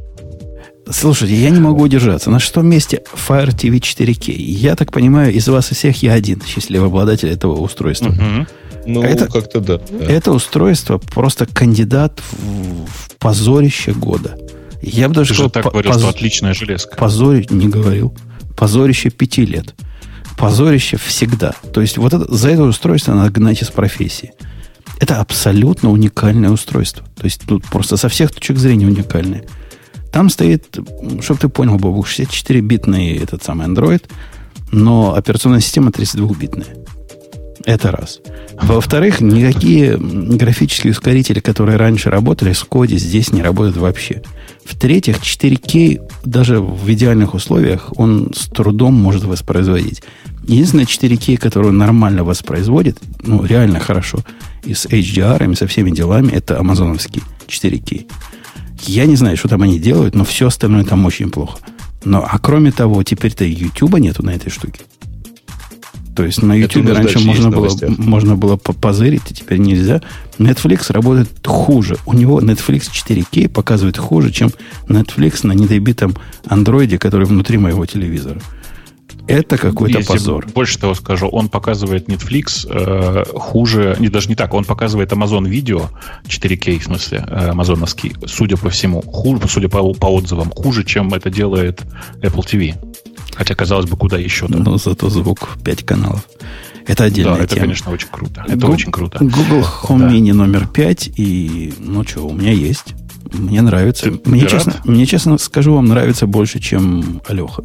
Слушайте, 0.90 1.36
я 1.36 1.50
не 1.50 1.60
могу 1.60 1.82
удержаться. 1.82 2.30
На 2.30 2.40
шестом 2.40 2.66
месте 2.66 3.02
Fire 3.28 3.50
TV 3.50 3.78
4K. 3.78 4.32
Я 4.32 4.74
так 4.74 4.92
понимаю, 4.92 5.32
из 5.32 5.46
вас 5.48 5.70
и 5.70 5.74
всех 5.74 6.02
я 6.02 6.14
один 6.14 6.42
счастливый 6.44 6.88
обладатель 6.88 7.28
этого 7.28 7.60
устройства. 7.60 8.08
Угу. 8.08 8.46
Ну, 8.92 9.02
это, 9.02 9.26
как-то 9.26 9.60
да. 9.60 9.80
Это 10.08 10.32
устройство 10.32 10.98
просто 10.98 11.46
кандидат 11.46 12.20
в, 12.32 12.86
в 12.86 13.16
позорище 13.18 13.92
года. 13.92 14.38
Я 14.82 15.08
бы 15.08 15.14
даже 15.14 15.30
Ты 15.30 15.34
сказал, 15.34 15.48
же 15.48 15.52
так 15.52 15.64
по- 15.64 15.70
говорил, 15.70 15.92
поз... 15.92 16.00
что 16.00 16.08
отличная 16.10 16.54
железка. 16.54 16.96
Позорище, 16.96 17.48
не 17.50 17.68
говорил. 17.68 18.16
Позорище 18.56 19.10
пяти 19.10 19.44
лет. 19.44 19.74
Позорище 20.36 20.96
всегда. 20.96 21.54
То 21.72 21.80
есть 21.80 21.98
вот 21.98 22.14
это, 22.14 22.34
за 22.34 22.48
это 22.50 22.62
устройство 22.62 23.14
надо 23.14 23.30
гнать 23.30 23.62
из 23.62 23.68
профессии. 23.68 24.32
Это 24.98 25.20
абсолютно 25.20 25.90
уникальное 25.90 26.50
устройство. 26.50 27.06
То 27.16 27.24
есть 27.24 27.42
тут 27.46 27.64
просто 27.66 27.96
со 27.96 28.08
всех 28.08 28.32
точек 28.32 28.58
зрения 28.58 28.86
уникальное. 28.86 29.44
Там 30.12 30.28
стоит, 30.28 30.78
чтобы 31.20 31.40
ты 31.40 31.48
понял, 31.48 31.76
Бобу, 31.78 32.02
64-битный 32.02 33.16
этот 33.16 33.42
самый 33.44 33.66
Android, 33.68 34.02
но 34.72 35.14
операционная 35.14 35.60
система 35.60 35.90
32-битная. 35.90 36.66
Это 37.64 37.90
раз. 37.90 38.20
Во-вторых, 38.60 39.20
никакие 39.20 39.96
графические 39.98 40.92
ускорители, 40.92 41.40
которые 41.40 41.76
раньше 41.76 42.10
работали 42.10 42.52
с 42.52 42.62
коде, 42.62 42.96
здесь 42.96 43.32
не 43.32 43.42
работают 43.42 43.76
вообще. 43.76 44.22
В-третьих, 44.64 45.18
4К 45.18 46.00
даже 46.24 46.60
в 46.60 46.90
идеальных 46.90 47.34
условиях 47.34 47.92
он 47.96 48.32
с 48.34 48.46
трудом 48.46 48.94
может 48.94 49.24
воспроизводить. 49.24 50.02
Единственное 50.44 50.86
4К, 50.86 51.36
которое 51.36 51.70
нормально 51.70 52.24
воспроизводит, 52.24 52.98
ну, 53.22 53.44
реально 53.44 53.78
хорошо, 53.78 54.20
и 54.64 54.72
с 54.72 54.86
HDR, 54.86 55.52
и 55.52 55.54
со 55.54 55.66
всеми 55.66 55.90
делами, 55.90 56.32
это 56.32 56.58
амазоновский 56.58 57.22
4К. 57.46 58.06
Я 58.86 59.04
не 59.04 59.16
знаю, 59.16 59.36
что 59.36 59.48
там 59.48 59.62
они 59.62 59.78
делают, 59.78 60.14
но 60.14 60.24
все 60.24 60.46
остальное 60.46 60.84
там 60.84 61.04
очень 61.04 61.30
плохо. 61.30 61.58
Но, 62.04 62.26
а 62.26 62.38
кроме 62.38 62.72
того, 62.72 63.02
теперь-то 63.02 63.44
YouTube 63.44 63.98
нету 63.98 64.24
на 64.24 64.30
этой 64.30 64.50
штуке. 64.50 64.80
То 66.14 66.24
есть 66.24 66.42
на 66.42 66.54
YouTube 66.54 66.88
раньше 66.88 67.20
можно 67.20 67.50
было, 67.50 67.70
можно 67.98 68.36
было 68.36 68.56
позырить, 68.56 69.22
а 69.30 69.34
теперь 69.34 69.58
нельзя. 69.58 70.02
Netflix 70.38 70.92
работает 70.92 71.30
хуже. 71.46 71.96
У 72.06 72.12
него 72.12 72.40
Netflix 72.40 72.90
4K 72.90 73.48
показывает 73.48 73.96
хуже, 73.96 74.30
чем 74.30 74.50
Netflix 74.88 75.46
на 75.46 75.52
недобитом 75.52 76.16
андроиде, 76.46 76.98
который 76.98 77.26
внутри 77.26 77.58
моего 77.58 77.86
телевизора. 77.86 78.40
Это 79.26 79.58
какой-то 79.58 79.98
Если 79.98 80.12
позор. 80.12 80.46
Больше 80.52 80.78
того 80.78 80.94
скажу, 80.94 81.28
он 81.28 81.48
показывает 81.48 82.08
Netflix 82.08 82.66
э, 82.68 83.24
хуже, 83.32 83.96
не 84.00 84.08
даже 84.08 84.28
не 84.28 84.34
так, 84.34 84.52
он 84.54 84.64
показывает 84.64 85.12
Amazon 85.12 85.44
Video 85.44 85.88
4K, 86.26 86.78
в 86.78 86.84
смысле, 86.84 87.24
э, 87.28 87.50
амазоновский, 87.50 88.12
судя 88.26 88.56
по 88.56 88.70
всему, 88.70 89.02
хуже, 89.02 89.42
судя 89.48 89.68
по, 89.68 89.92
по 89.94 90.06
отзывам, 90.06 90.50
хуже, 90.50 90.84
чем 90.84 91.14
это 91.14 91.30
делает 91.30 91.82
Apple 92.22 92.44
TV. 92.44 92.89
Хотя, 93.34 93.54
казалось 93.54 93.86
бы, 93.86 93.96
куда 93.96 94.18
еще? 94.18 94.46
Да? 94.48 94.58
Но 94.58 94.76
зато 94.78 95.08
звук 95.10 95.56
5 95.64 95.84
каналов. 95.84 96.26
Это 96.86 97.04
отдельная 97.04 97.36
да, 97.36 97.44
это, 97.44 97.54
тема. 97.54 97.66
конечно, 97.66 97.92
очень 97.92 98.08
круто. 98.10 98.44
Это 98.48 98.66
Гу- 98.66 98.72
очень 98.72 98.90
круто. 98.90 99.18
Google 99.20 99.64
Home 99.84 99.98
Да. 100.00 100.08
Mini 100.10 100.32
номер 100.32 100.66
5. 100.66 101.10
И, 101.16 101.72
ну 101.78 102.04
что, 102.04 102.26
у 102.26 102.32
меня 102.32 102.52
есть. 102.52 102.94
Мне 103.32 103.62
нравится. 103.62 104.10
Ты- 104.10 104.28
мне, 104.28 104.42
ты 104.42 104.48
честно, 104.50 104.72
рад? 104.72 104.84
мне, 104.86 105.06
честно 105.06 105.38
скажу, 105.38 105.74
вам 105.74 105.84
нравится 105.86 106.26
больше, 106.26 106.58
чем 106.58 107.20
Алеха. 107.28 107.62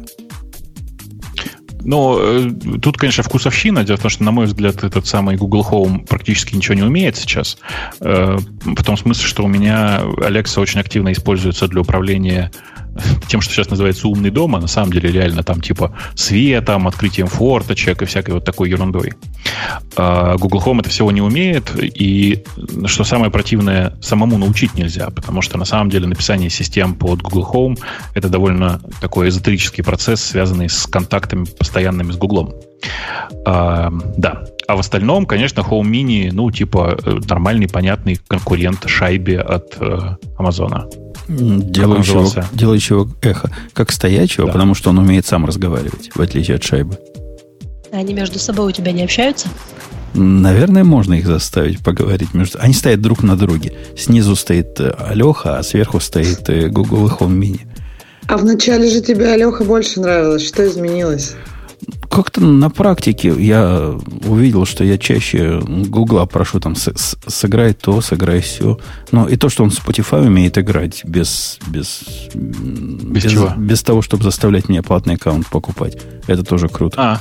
Но 1.82 2.18
э, 2.20 2.50
тут, 2.82 2.96
конечно, 2.98 3.22
вкусовщина. 3.22 3.84
Дело 3.84 3.96
в 3.96 4.00
том, 4.02 4.10
что, 4.10 4.24
на 4.24 4.32
мой 4.32 4.46
взгляд, 4.46 4.82
этот 4.82 5.06
самый 5.06 5.36
Google 5.36 5.64
Home 5.70 6.04
практически 6.06 6.54
ничего 6.56 6.74
не 6.74 6.82
умеет 6.82 7.16
сейчас. 7.16 7.58
Э, 8.00 8.38
в 8.64 8.82
том 8.82 8.96
смысле, 8.96 9.24
что 9.24 9.44
у 9.44 9.48
меня 9.48 10.00
Alexa 10.02 10.60
очень 10.60 10.80
активно 10.80 11.12
используется 11.12 11.68
для 11.68 11.80
управления 11.80 12.50
тем, 13.28 13.40
что 13.40 13.52
сейчас 13.52 13.70
называется 13.70 14.08
умный 14.08 14.30
дом, 14.30 14.56
а 14.56 14.60
на 14.60 14.66
самом 14.66 14.92
деле 14.92 15.10
реально 15.10 15.42
там 15.42 15.60
типа 15.60 15.96
светом, 16.14 16.88
открытием 16.88 17.26
форточек 17.26 18.02
и 18.02 18.04
всякой 18.04 18.34
вот 18.34 18.44
такой 18.44 18.70
ерундой. 18.70 19.14
А 19.96 20.36
Google 20.36 20.62
Home 20.64 20.80
это 20.80 20.90
всего 20.90 21.10
не 21.12 21.22
умеет, 21.22 21.72
и 21.76 22.44
что 22.86 23.04
самое 23.04 23.30
противное, 23.30 23.96
самому 24.00 24.38
научить 24.38 24.74
нельзя, 24.74 25.10
потому 25.10 25.42
что 25.42 25.58
на 25.58 25.64
самом 25.64 25.90
деле 25.90 26.06
написание 26.06 26.50
систем 26.50 26.94
под 26.94 27.22
Google 27.22 27.48
Home 27.52 27.78
это 28.14 28.28
довольно 28.28 28.80
такой 29.00 29.28
эзотерический 29.28 29.84
процесс, 29.84 30.22
связанный 30.22 30.68
с 30.68 30.86
контактами 30.86 31.44
постоянными 31.44 32.12
с 32.12 32.16
Google. 32.16 32.65
А, 33.44 33.92
да. 34.16 34.44
А 34.66 34.76
в 34.76 34.80
остальном, 34.80 35.26
конечно, 35.26 35.60
Home 35.60 35.84
Mini, 35.90 36.30
ну, 36.32 36.50
типа, 36.50 36.98
э, 37.04 37.18
нормальный, 37.28 37.68
понятный 37.68 38.18
конкурент 38.28 38.84
шайбе 38.86 39.40
от 39.40 39.76
э, 39.80 39.98
Амазона. 40.38 40.86
Делающего, 41.28 42.44
делающего 42.52 43.08
эхо. 43.22 43.50
Как 43.72 43.90
стоячего, 43.92 44.46
Да. 44.46 44.52
потому 44.52 44.74
что 44.74 44.90
он 44.90 44.98
умеет 44.98 45.26
сам 45.26 45.44
разговаривать, 45.46 46.10
в 46.14 46.20
отличие 46.20 46.56
от 46.56 46.62
шайбы. 46.64 46.98
Они 47.92 48.14
между 48.14 48.38
собой 48.38 48.68
у 48.68 48.72
тебя 48.72 48.92
не 48.92 49.02
общаются? 49.04 49.48
Наверное, 50.14 50.84
можно 50.84 51.14
их 51.14 51.26
заставить 51.26 51.80
поговорить 51.84 52.32
между... 52.32 52.58
Они 52.60 52.72
стоят 52.74 53.00
друг 53.00 53.22
на 53.22 53.36
друге. 53.36 53.74
Снизу 53.96 54.34
стоит 54.34 54.80
э, 54.80 54.90
Алеха, 54.98 55.58
а 55.58 55.62
сверху 55.62 56.00
стоит 56.00 56.48
э, 56.48 56.68
Google 56.68 57.08
Home 57.08 57.38
Mini. 57.38 57.60
А 58.28 58.36
вначале 58.38 58.90
же 58.90 59.00
тебе 59.00 59.32
Алеха 59.32 59.64
больше 59.64 60.00
нравилось. 60.00 60.46
Что 60.46 60.66
изменилось? 60.66 61.36
Как-то 62.10 62.40
на 62.40 62.70
практике 62.70 63.34
я 63.38 63.94
увидел, 64.26 64.64
что 64.64 64.82
я 64.84 64.96
чаще 64.96 65.60
Гугла 65.60 66.24
прошу 66.24 66.58
там 66.60 66.74
сыграй 66.74 67.74
то, 67.74 68.00
сыграй 68.00 68.40
все. 68.40 68.78
Но 69.12 69.28
и 69.28 69.36
то, 69.36 69.48
что 69.48 69.62
он 69.62 69.70
Spotify 69.70 70.26
умеет 70.26 70.56
играть 70.56 71.04
без, 71.04 71.58
без, 71.66 72.02
м, 72.34 73.12
Без 73.12 73.22
чего? 73.30 73.52
без 73.56 73.82
того, 73.82 74.00
чтобы 74.02 74.24
заставлять 74.24 74.68
меня 74.68 74.82
платный 74.82 75.14
аккаунт 75.14 75.46
покупать. 75.48 75.98
Это 76.26 76.42
тоже 76.42 76.68
круто. 76.68 76.96
А. 76.98 77.20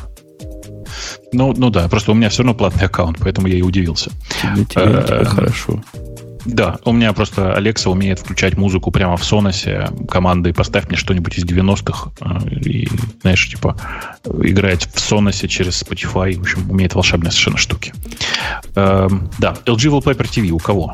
Ну, 1.34 1.54
ну 1.58 1.70
да, 1.70 1.88
просто 1.90 2.12
у 2.12 2.16
меня 2.16 2.30
все 2.30 2.44
равно 2.44 2.54
платный 2.54 2.86
аккаунт, 2.86 3.18
поэтому 3.20 3.48
я 3.48 3.58
и 3.58 3.62
удивился. 3.62 4.12
Тебе, 4.42 4.66
тебе, 4.66 4.84
э, 4.86 5.04
тебе 5.06 5.26
хорошо. 5.26 5.84
Да, 6.46 6.78
у 6.86 6.92
меня 6.92 7.12
просто 7.14 7.56
Alexa 7.58 7.90
умеет 7.90 8.20
включать 8.20 8.56
музыку 8.56 8.92
прямо 8.92 9.18
в 9.18 9.26
Соносе 9.26 9.90
командой 10.10 10.54
«Поставь 10.54 10.88
мне 10.88 10.98
что-нибудь 10.98 11.38
из 11.38 11.44
90-х». 11.44 12.12
э, 12.22 12.60
И, 12.60 12.88
знаешь, 13.22 13.50
типа, 13.50 13.76
играть 14.26 14.88
в 14.94 15.00
Соносе 15.00 15.48
через 15.48 15.82
Spotify. 15.82 16.38
В 16.38 16.42
общем, 16.42 16.70
умеет 16.70 16.94
волшебные 16.94 17.32
совершенно 17.32 17.58
штуки. 17.58 17.94
Эм, 18.76 19.30
да, 19.40 19.56
LG 19.66 19.90
Wallpaper 19.90 20.30
TV 20.30 20.50
у 20.52 20.60
кого? 20.60 20.94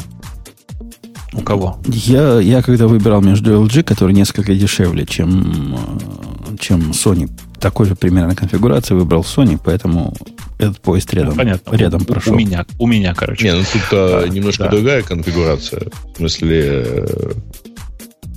У 1.34 1.41
кого? 1.41 1.80
Я, 1.86 2.39
я 2.39 2.62
когда 2.62 2.88
выбирал 2.88 3.22
между 3.22 3.64
LG, 3.64 3.84
который 3.84 4.14
несколько 4.14 4.54
дешевле, 4.54 5.06
чем, 5.06 5.76
э, 5.76 6.58
чем 6.60 6.91
Sony, 6.91 7.30
такой 7.62 7.86
же 7.86 7.95
примерно 7.95 8.36
конфигурации, 8.36 8.93
выбрал 8.93 9.22
Sony, 9.22 9.59
поэтому 9.64 10.14
этот 10.57 10.82
поезд 10.82 11.14
рядом, 11.14 11.36
Понятно. 11.36 11.76
рядом 11.76 12.01
у, 12.01 12.05
прошел. 12.05 12.34
У 12.34 12.38
меня, 12.38 12.66
у 12.80 12.88
меня, 12.88 13.14
короче. 13.14 13.45
Не, 13.45 13.55
ну 13.55 13.64
тут 13.72 13.82
а, 13.91 14.28
немножко 14.28 14.66
да. 14.66 14.70
другая 14.70 15.01
конфигурация. 15.01 15.89
В 16.14 16.18
смысле, 16.18 16.84
э, 16.86 17.32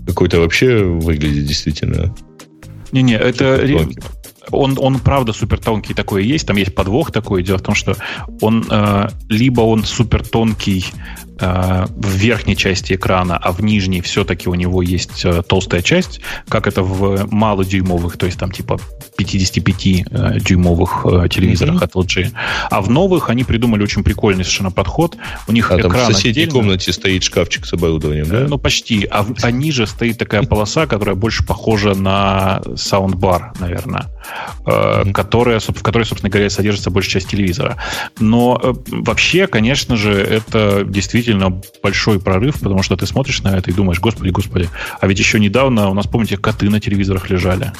какой-то 0.06 0.38
вообще 0.40 0.84
выглядит 0.84 1.46
действительно 1.46 2.14
Не-не, 2.92 3.16
это... 3.16 3.60
Он, 4.50 4.76
он 4.78 4.98
правда 4.98 5.32
супер 5.32 5.58
тонкий 5.58 5.94
такой 5.94 6.26
есть. 6.26 6.46
Там 6.46 6.58
есть 6.58 6.74
подвох 6.74 7.10
такой. 7.10 7.42
Дело 7.42 7.56
в 7.56 7.62
том, 7.62 7.74
что 7.74 7.96
он 8.42 8.66
э, 8.70 9.08
либо 9.30 9.62
он 9.62 9.84
супер 9.84 10.22
тонкий 10.26 10.84
в 11.38 12.08
верхней 12.10 12.56
части 12.56 12.94
экрана, 12.94 13.36
а 13.36 13.52
в 13.52 13.62
нижней 13.62 14.00
все-таки 14.00 14.48
у 14.48 14.54
него 14.54 14.82
есть 14.82 15.24
э, 15.24 15.42
толстая 15.46 15.82
часть, 15.82 16.20
как 16.48 16.66
это 16.66 16.82
в 16.82 17.26
малодюймовых, 17.32 18.16
то 18.16 18.26
есть 18.26 18.38
там 18.38 18.50
типа 18.52 18.78
55-дюймовых 19.18 21.24
э, 21.24 21.28
телевизорах 21.28 21.74
Мгм. 21.76 21.84
от 21.84 21.92
LG. 21.94 22.30
А 22.70 22.80
в 22.80 22.90
новых 22.90 23.30
они 23.30 23.44
придумали 23.44 23.82
очень 23.82 24.04
прикольный 24.04 24.44
совершенно 24.44 24.70
подход. 24.70 25.16
У 25.48 25.52
них 25.52 25.70
А 25.70 25.78
там 25.78 25.90
в 25.90 25.94
экран 25.94 26.12
соседней 26.12 26.30
отдельно. 26.44 26.52
комнате 26.52 26.92
стоит 26.92 27.22
шкафчик 27.22 27.66
с 27.66 27.72
оборудованием, 27.72 28.28
да? 28.28 28.46
Ну, 28.48 28.58
почти. 28.58 29.06
А, 29.10 29.26
а 29.42 29.50
ниже 29.50 29.86
стоит 29.86 30.18
такая 30.18 30.42
полоса, 30.42 30.86
которая 30.86 31.14
больше 31.14 31.44
похожа 31.44 31.94
на 31.94 32.62
саундбар, 32.76 33.52
наверное, 33.60 34.06
э, 34.66 35.02
Мгм. 35.04 35.12
которая, 35.12 35.60
в 35.60 35.82
которой, 35.82 36.04
собственно 36.04 36.30
говоря, 36.30 36.50
содержится 36.50 36.90
большая 36.90 37.14
часть 37.14 37.28
телевизора. 37.28 37.76
Но 38.18 38.60
э, 38.62 38.72
вообще, 38.88 39.46
конечно 39.46 39.96
же, 39.96 40.12
это 40.12 40.84
действительно 40.84 41.23
большой 41.82 42.20
прорыв, 42.20 42.60
потому 42.60 42.82
что 42.82 42.96
ты 42.96 43.06
смотришь 43.06 43.42
на 43.42 43.56
это 43.56 43.70
и 43.70 43.74
думаешь, 43.74 44.00
господи, 44.00 44.30
господи, 44.30 44.68
а 45.00 45.06
ведь 45.06 45.18
еще 45.18 45.40
недавно 45.40 45.88
у 45.88 45.94
нас, 45.94 46.06
помните, 46.06 46.36
коты 46.36 46.70
на 46.70 46.80
телевизорах 46.80 47.30
лежали. 47.30 47.72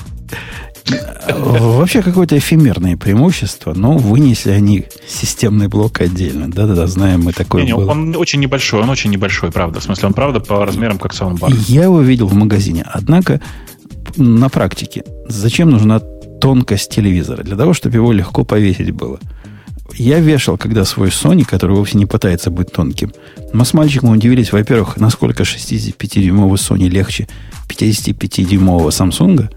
Вообще 1.29 2.03
какое-то 2.03 2.37
эфемерное 2.37 2.97
преимущество, 2.97 3.73
но 3.75 3.97
вынесли 3.97 4.51
они 4.51 4.85
системный 5.07 5.69
блок 5.69 6.01
отдельно. 6.01 6.51
Да-да-да, 6.51 6.87
знаем 6.87 7.23
мы 7.23 7.33
такое 7.33 7.63
Не-не, 7.63 7.75
было. 7.75 7.91
он 7.91 8.15
очень 8.17 8.41
небольшой, 8.41 8.83
он 8.83 8.91
очень 8.91 9.11
небольшой, 9.11 9.51
правда. 9.51 9.81
В 9.81 9.85
смысле, 9.85 10.09
он 10.09 10.15
правда 10.15 10.41
по 10.41 10.65
размерам 10.65 10.99
как 10.99 11.15
саундбар. 11.15 11.51
Я 11.69 11.85
его 11.85 12.01
видел 12.03 12.27
в 12.27 12.35
магазине. 12.35 12.85
Однако 12.87 13.41
на 14.17 14.49
практике 14.51 15.05
зачем 15.27 15.71
нужна 15.71 16.01
тонкость 16.41 16.91
телевизора? 16.91 17.43
Для 17.43 17.57
того, 17.57 17.73
чтобы 17.73 17.97
его 17.97 18.13
легко 18.13 18.45
повесить 18.45 18.91
было. 18.91 19.19
Я 19.93 20.19
вешал, 20.19 20.57
когда 20.57 20.85
свой 20.85 21.09
Sony, 21.09 21.45
который 21.45 21.77
вовсе 21.77 21.99
не 21.99 22.07
пытается 22.07 22.51
быть 22.51 22.73
тонким. 22.73 23.13
Мы 23.53 23.65
с 23.65 23.75
мальчиком 23.75 24.11
удивились, 24.11 24.53
во-первых, 24.53 24.97
насколько 24.97 25.43
65-дюймовый 25.43 26.57
Sony 26.57 26.89
легче 26.89 27.29
55-дюймового 27.69 28.89
Samsung, 28.89 29.49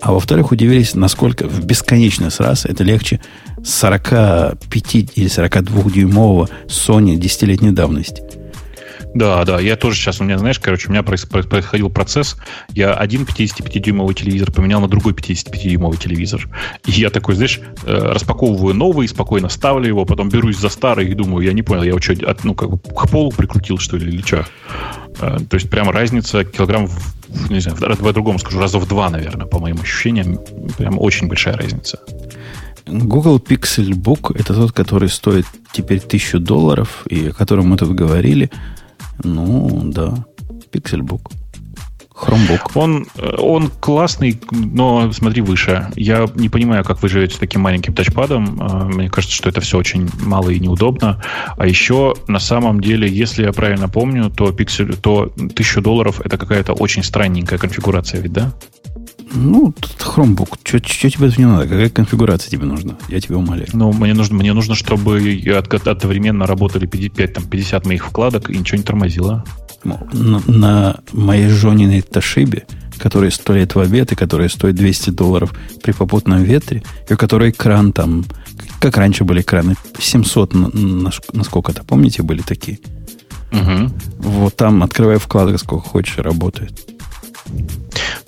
а 0.00 0.12
во-вторых, 0.12 0.52
удивились, 0.52 0.94
насколько 0.94 1.48
в 1.48 1.64
бесконечность 1.64 2.40
раз 2.40 2.64
это 2.64 2.84
легче 2.84 3.20
45 3.64 4.94
или 4.94 5.28
42-дюймового 5.28 6.48
Sony 6.66 7.16
десятилетней 7.16 7.72
давности. 7.72 8.22
Да, 9.14 9.44
да, 9.44 9.58
я 9.58 9.76
тоже 9.76 9.96
сейчас, 9.96 10.20
у 10.20 10.24
меня, 10.24 10.38
знаешь, 10.38 10.58
короче, 10.58 10.88
у 10.88 10.90
меня 10.90 11.00
проис- 11.00 11.28
проис- 11.28 11.48
происходил 11.48 11.88
процесс, 11.90 12.36
я 12.74 12.94
один 12.94 13.24
55-дюймовый 13.24 14.14
телевизор 14.14 14.52
поменял 14.52 14.80
на 14.80 14.88
другой 14.88 15.14
55-дюймовый 15.14 15.96
телевизор. 15.96 16.48
И 16.86 16.92
я 16.92 17.10
такой, 17.10 17.34
знаешь, 17.34 17.60
э, 17.84 17.92
распаковываю 18.12 18.74
новый, 18.74 19.08
спокойно 19.08 19.48
ставлю 19.48 19.86
его, 19.88 20.04
потом 20.04 20.28
берусь 20.28 20.58
за 20.58 20.68
старый 20.68 21.08
и 21.10 21.14
думаю, 21.14 21.44
я 21.44 21.52
не 21.52 21.62
понял, 21.62 21.82
я 21.82 21.88
его 21.90 22.00
что, 22.00 22.14
ну, 22.44 22.54
как 22.54 22.70
бы 22.70 22.78
к 22.78 23.08
полу 23.10 23.30
прикрутил, 23.32 23.78
что 23.78 23.96
ли, 23.96 24.08
или 24.08 24.22
что? 24.22 24.46
Э, 25.20 25.38
То 25.48 25.54
есть 25.54 25.70
прям 25.70 25.90
разница 25.90 26.44
килограмм, 26.44 26.86
в, 26.86 27.50
не 27.50 27.60
знаю, 27.60 27.78
по-другому 27.96 28.38
скажу, 28.38 28.60
раза 28.60 28.78
в 28.78 28.86
два, 28.86 29.08
наверное, 29.10 29.46
по 29.46 29.58
моим 29.58 29.80
ощущениям. 29.80 30.38
Прям 30.76 30.98
очень 30.98 31.28
большая 31.28 31.56
разница. 31.56 31.98
Google 32.86 33.38
Pixel 33.38 33.90
Book 33.90 34.34
это 34.38 34.54
тот, 34.54 34.72
который 34.72 35.08
стоит 35.08 35.46
теперь 35.72 36.00
тысячу 36.00 36.38
долларов, 36.38 37.04
и 37.10 37.28
о 37.28 37.32
котором 37.32 37.68
мы 37.68 37.76
тут 37.76 37.90
говорили. 37.94 38.50
Ну, 39.22 39.82
да, 39.84 40.24
Book. 40.72 41.30
Chromebook. 42.18 42.72
Он, 42.74 43.06
э, 43.16 43.36
он 43.38 43.70
классный, 43.80 44.40
но 44.50 45.12
смотри 45.12 45.40
выше. 45.40 45.88
Я 45.94 46.26
не 46.34 46.48
понимаю, 46.48 46.84
как 46.84 47.00
вы 47.02 47.08
живете 47.08 47.36
с 47.36 47.38
таким 47.38 47.60
маленьким 47.60 47.94
тачпадом. 47.94 48.60
Э, 48.60 48.84
Мне 48.86 49.08
кажется, 49.08 49.36
что 49.36 49.48
это 49.48 49.60
все 49.60 49.78
очень 49.78 50.08
мало 50.24 50.50
и 50.50 50.58
неудобно. 50.58 51.22
А 51.56 51.66
еще, 51.66 52.14
на 52.26 52.40
самом 52.40 52.80
деле, 52.80 53.08
если 53.08 53.44
я 53.44 53.52
правильно 53.52 53.88
помню, 53.88 54.30
то 54.30 54.50
пиксель, 54.52 54.96
то 54.96 55.32
1000 55.36 55.80
долларов 55.80 56.20
это 56.24 56.36
какая-то 56.38 56.72
очень 56.72 57.04
странненькая 57.04 57.58
конфигурация, 57.58 58.20
ведь, 58.20 58.32
да? 58.32 58.52
Ну, 59.32 59.74
Chromebook. 59.98 60.58
Что 60.64 60.80
тебе 60.80 61.28
тут 61.28 61.38
не 61.38 61.46
надо? 61.46 61.64
Какая 61.64 61.90
конфигурация 61.90 62.50
тебе 62.50 62.64
нужна? 62.66 62.96
Я 63.08 63.20
тебя 63.20 63.36
умоляю. 63.36 63.68
Ну, 63.72 63.92
мне 63.92 64.14
нужно, 64.14 64.36
мне 64.36 64.52
нужно, 64.52 64.74
чтобы 64.74 65.18
от- 65.46 65.86
одновременно 65.86 66.46
работали 66.46 66.86
55, 66.86 67.32
там, 67.34 67.44
50 67.44 67.86
моих 67.86 68.06
вкладок 68.06 68.50
и 68.50 68.56
ничего 68.56 68.78
не 68.78 68.84
тормозило. 68.84 69.44
На, 69.84 70.42
на 70.46 71.00
моей 71.12 71.48
Жониной 71.48 72.02
Тошибе, 72.02 72.66
которая 72.98 73.30
сто 73.30 73.54
лет 73.54 73.74
в 73.74 73.78
обед, 73.78 74.10
и 74.12 74.16
которая 74.16 74.48
стоит 74.48 74.74
200 74.74 75.10
долларов 75.10 75.54
при 75.82 75.92
попутном 75.92 76.42
ветре, 76.42 76.82
и 77.08 77.14
у 77.14 77.16
которой 77.16 77.50
экран 77.50 77.92
там, 77.92 78.24
как 78.80 78.96
раньше 78.96 79.24
были 79.24 79.42
экраны, 79.42 79.76
700 79.98 80.54
на, 80.54 80.68
на, 80.68 81.10
на 81.32 81.44
сколько-то, 81.44 81.84
помните, 81.84 82.22
были 82.22 82.42
такие? 82.42 82.80
Угу. 83.52 83.92
Вот 84.18 84.56
там, 84.56 84.82
открывая 84.82 85.18
вкладок, 85.18 85.60
сколько 85.60 85.88
хочешь, 85.88 86.18
работает. 86.18 86.72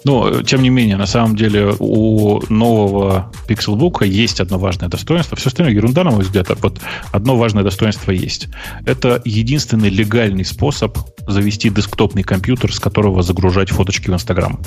Но, 0.05 0.43
тем 0.43 0.63
не 0.63 0.71
менее, 0.71 0.97
на 0.97 1.07
самом 1.07 1.37
деле 1.37 1.75
у 1.79 2.41
нового 2.49 3.33
Pixelbook 3.49 4.07
есть 4.07 4.41
одно 4.41 4.59
важное 4.59 4.89
достоинство. 4.89 5.37
Все 5.37 5.49
остальное 5.49 5.75
ерунда, 5.75 6.05
на 6.05 6.11
мой 6.11 6.23
взгляд. 6.23 6.51
А 6.51 6.57
вот 6.61 6.81
одно 7.13 7.37
важное 7.37 7.63
достоинство 7.63 8.11
есть. 8.11 8.49
Это 8.87 9.21
единственный 9.25 9.91
легальный 9.91 10.45
способ 10.45 10.99
завести 11.27 11.71
десктопный 11.71 12.23
компьютер, 12.23 12.73
с 12.73 12.81
которого 12.81 13.23
загружать 13.23 13.71
фоточки 13.71 14.11
в 14.11 14.15
Инстаграм. 14.15 14.61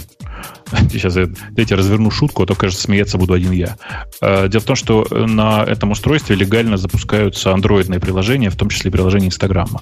Сейчас 0.92 1.16
я 1.16 1.30
дайте 1.52 1.76
разверну 1.76 2.12
шутку, 2.12 2.44
а 2.44 2.46
то, 2.46 2.56
кажется, 2.56 2.84
смеяться 2.84 3.18
буду 3.18 3.34
один 3.34 3.52
я. 3.52 3.78
Э, 4.22 4.48
дело 4.48 4.62
в 4.62 4.66
том, 4.66 4.76
что 4.76 5.06
на 5.12 5.64
этом 5.64 5.92
устройстве 5.92 6.36
легально 6.36 6.78
запускаются 6.78 7.52
андроидные 7.54 8.00
приложения, 8.00 8.50
в 8.50 8.56
том 8.56 8.70
числе 8.70 8.92
приложения 8.92 9.28
Инстаграма. 9.28 9.82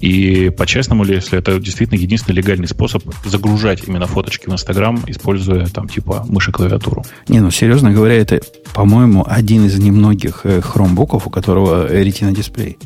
И 0.00 0.50
по-честному, 0.50 1.04
если 1.04 1.38
это 1.38 1.58
действительно 1.58 1.98
единственный 1.98 2.36
легальный 2.36 2.68
способ 2.68 3.02
загружать 3.24 3.84
именно 3.86 4.06
фоточки 4.06 4.45
в 4.46 4.52
Инстаграм, 4.52 5.02
используя 5.06 5.66
там 5.66 5.88
типа 5.88 6.24
мышь 6.28 6.48
и 6.48 6.52
клавиатуру. 6.52 7.04
Не, 7.28 7.40
ну 7.40 7.50
серьезно 7.50 7.92
говоря, 7.92 8.14
это, 8.14 8.40
по-моему, 8.74 9.24
один 9.26 9.66
из 9.66 9.78
немногих 9.78 10.40
э, 10.44 10.60
хромбуков, 10.60 11.26
у 11.26 11.30
которого 11.30 11.86
ретина 11.92 12.32
дисплей. 12.32 12.78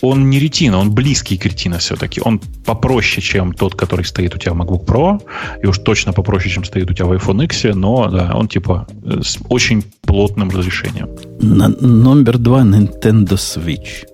Он 0.00 0.30
не 0.30 0.38
ретина, 0.38 0.78
он 0.78 0.92
близкий 0.92 1.36
к 1.36 1.44
ретина 1.44 1.78
все-таки. 1.78 2.20
Он 2.24 2.40
попроще, 2.64 3.20
чем 3.20 3.52
тот, 3.52 3.74
который 3.74 4.04
стоит 4.04 4.34
у 4.34 4.38
тебя 4.38 4.52
в 4.52 4.60
MacBook 4.60 4.86
Pro, 4.86 5.20
и 5.62 5.66
уж 5.66 5.78
точно 5.78 6.12
попроще, 6.12 6.50
чем 6.50 6.64
стоит 6.64 6.90
у 6.90 6.94
тебя 6.94 7.06
в 7.06 7.12
iPhone 7.12 7.44
X, 7.44 7.64
но 7.74 8.08
да, 8.08 8.32
он 8.34 8.48
типа 8.48 8.86
э, 9.04 9.20
с 9.22 9.38
очень 9.48 9.82
плотным 10.02 10.50
разрешением. 10.50 11.08
На, 11.40 11.68
номер 11.68 12.38
два 12.38 12.62
Nintendo 12.62 13.34
Switch. 13.34 14.06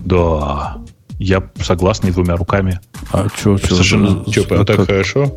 Да. 0.00 0.83
Я 1.24 1.42
согласен 1.58 2.08
и 2.08 2.10
двумя 2.10 2.36
руками. 2.36 2.80
А 3.10 3.28
что, 3.34 3.56
что? 3.56 3.76
Совершенно... 3.76 4.30
Что, 4.30 4.44
прям 4.44 4.66
так 4.66 4.84
хорошо? 4.84 5.34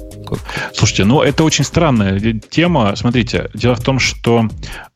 Слушайте, 0.74 1.06
ну 1.06 1.22
это 1.22 1.46
очень 1.46 1.64
странная 1.64 2.20
тема. 2.50 2.94
Смотрите, 2.98 3.50
дело 3.54 3.76
в 3.76 3.80
том, 3.80 3.98
что 3.98 4.50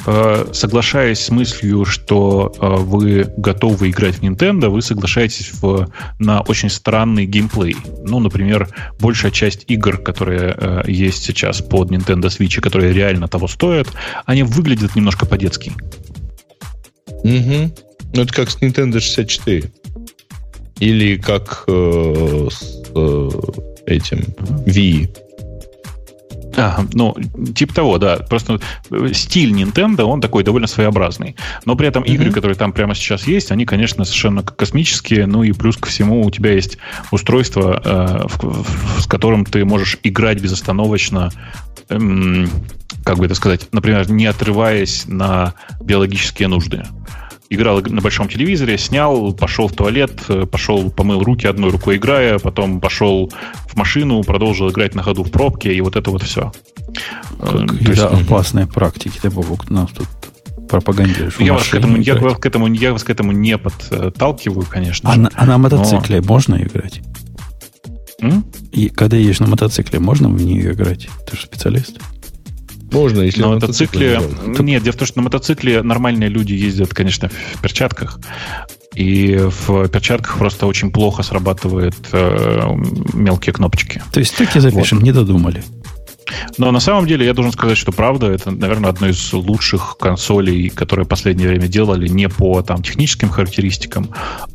э, 0.05 0.45
соглашаясь 0.51 1.21
с 1.21 1.29
мыслью, 1.29 1.85
что 1.85 2.51
э, 2.59 2.67
вы 2.67 3.33
готовы 3.37 3.89
играть 3.89 4.15
в 4.15 4.21
Nintendo, 4.21 4.67
вы 4.67 4.81
соглашаетесь 4.81 5.53
в, 5.61 5.89
на 6.19 6.41
очень 6.41 6.69
странный 6.69 7.25
геймплей. 7.25 7.77
Ну, 8.03 8.19
например, 8.19 8.67
большая 8.99 9.31
часть 9.31 9.63
игр, 9.67 9.97
которые 9.97 10.53
э, 10.57 10.83
есть 10.87 11.23
сейчас 11.23 11.61
под 11.61 11.89
Nintendo 11.89 12.25
Switch, 12.25 12.59
которые 12.59 12.91
реально 12.91 13.29
того 13.29 13.47
стоят, 13.47 13.87
они 14.25 14.43
выглядят 14.43 14.97
немножко 14.97 15.25
по-детски. 15.25 15.71
Угу. 17.23 17.71
Ну, 18.13 18.21
это 18.21 18.33
как 18.33 18.49
с 18.49 18.57
Nintendo 18.57 18.99
64. 18.99 19.71
Или 20.82 21.15
как 21.15 21.63
э, 21.67 22.47
с 22.51 22.84
э, 22.93 23.29
этим 23.86 24.19
Wii. 24.65 25.09
А, 26.57 26.84
ну, 26.93 27.15
типа 27.55 27.73
того, 27.73 27.97
да. 27.97 28.17
Просто 28.17 28.59
стиль 29.13 29.53
Nintendo, 29.53 30.01
он 30.03 30.21
такой 30.21 30.43
довольно 30.43 30.67
своеобразный. 30.67 31.36
Но 31.65 31.75
при 31.75 31.88
этом 31.88 32.03
mm-hmm. 32.03 32.13
игры, 32.13 32.32
которые 32.32 32.57
там 32.57 32.73
прямо 32.73 32.95
сейчас 32.95 33.27
есть, 33.27 33.51
они, 33.51 33.65
конечно, 33.65 34.03
совершенно 34.05 34.43
космические. 34.43 35.27
Ну 35.27 35.43
и 35.43 35.51
плюс 35.53 35.77
ко 35.77 35.88
всему 35.88 36.25
у 36.25 36.32
тебя 36.32 36.51
есть 36.51 36.77
устройство, 37.11 37.82
э, 37.84 38.27
в, 38.27 38.63
в, 38.63 39.01
с 39.01 39.05
которым 39.05 39.45
ты 39.45 39.63
можешь 39.63 39.97
играть 40.03 40.41
безостановочно 40.41 41.32
эм, 41.89 42.49
как 43.03 43.17
бы 43.17 43.25
это 43.25 43.36
сказать, 43.36 43.67
например, 43.71 44.09
не 44.11 44.25
отрываясь 44.25 45.05
на 45.07 45.53
биологические 45.79 46.47
нужды 46.47 46.84
играл 47.52 47.82
на 47.82 48.02
большом 48.02 48.30
телевизоре, 48.30 48.78
снял, 48.78 49.34
пошел 49.34 49.68
в 49.68 49.74
туалет, 49.74 50.14
э, 50.30 50.45
пошел, 50.45 50.89
помыл 50.89 51.22
руки 51.22 51.45
одной 51.45 51.70
рукой 51.70 51.97
играя, 51.97 52.39
потом 52.39 52.80
пошел 52.80 53.32
в 53.68 53.76
машину, 53.76 54.24
продолжил 54.24 54.70
играть 54.70 54.95
на 54.95 55.04
ходу 55.04 55.24
в 55.24 55.32
пробке, 55.32 55.74
и 55.74 55.82
вот 55.82 55.97
это 55.97 56.12
вот 56.12 56.24
все. 56.24 56.52
Да, 57.39 57.66
есть, 57.82 58.02
опасные 58.02 58.68
практики, 58.68 59.20
ты, 59.22 59.30
Бобок, 59.30 59.70
нас 59.70 59.89
тут 59.91 60.08
пропагандируешь. 60.70 61.36
Я 61.39 61.54
вас, 61.54 61.68
к 61.68 61.76
этому, 61.76 61.97
я, 61.97 62.16
вас 62.16 62.38
к 62.38 62.45
этому, 62.45 62.68
я 62.68 62.93
вас 62.93 63.04
к 63.04 63.10
этому 63.10 63.34
не 63.34 63.58
подталкиваю, 63.58 64.66
конечно. 64.66 65.10
А, 65.10 65.16
же, 65.16 65.20
на, 65.20 65.32
а 65.36 65.45
на 65.45 65.58
мотоцикле 65.58 66.22
но... 66.22 66.28
можно 66.28 66.56
играть? 66.56 67.02
М? 68.22 68.45
И 68.72 68.88
когда 68.88 69.18
едешь 69.18 69.41
на 69.41 69.47
мотоцикле, 69.47 69.99
можно 69.99 70.30
в 70.30 70.41
нее 70.41 70.72
играть? 70.72 71.10
Ты 71.30 71.36
же 71.36 71.43
специалист. 71.43 71.99
Можно, 72.91 73.21
если 73.21 73.41
на 73.41 73.49
мотоцикле... 73.49 74.19
мотоцикле 74.19 74.65
нет, 74.65 74.83
дело 74.83 74.93
в 74.93 74.97
том, 74.97 75.07
что 75.07 75.17
на 75.19 75.23
мотоцикле 75.23 75.81
нормальные 75.81 76.29
люди 76.29 76.53
ездят, 76.53 76.93
конечно, 76.93 77.29
в 77.55 77.61
перчатках. 77.61 78.19
И 78.93 79.37
в 79.37 79.87
перчатках 79.87 80.37
просто 80.37 80.67
очень 80.67 80.91
плохо 80.91 81.23
срабатывают 81.23 81.95
э, 82.11 82.61
мелкие 83.13 83.53
кнопочки. 83.53 84.03
То 84.11 84.19
есть 84.19 84.35
так 84.35 84.53
и 84.55 84.59
запишем, 84.59 84.99
вот. 84.99 85.05
не 85.05 85.13
додумали. 85.13 85.63
Но 86.57 86.71
на 86.71 86.79
самом 86.79 87.07
деле 87.07 87.25
я 87.25 87.34
должен 87.34 87.51
сказать, 87.51 87.77
что 87.77 87.91
правда, 87.91 88.27
это, 88.27 88.51
наверное, 88.51 88.89
одно 88.89 89.07
из 89.07 89.34
лучших 89.34 89.97
консолей, 89.99 90.69
которые 90.69 91.05
в 91.05 91.09
последнее 91.09 91.47
время 91.47 91.67
делали 91.67 92.07
не 92.07 92.29
по 92.29 92.61
там, 92.61 92.84
техническим 92.84 93.29
характеристикам, 93.29 94.09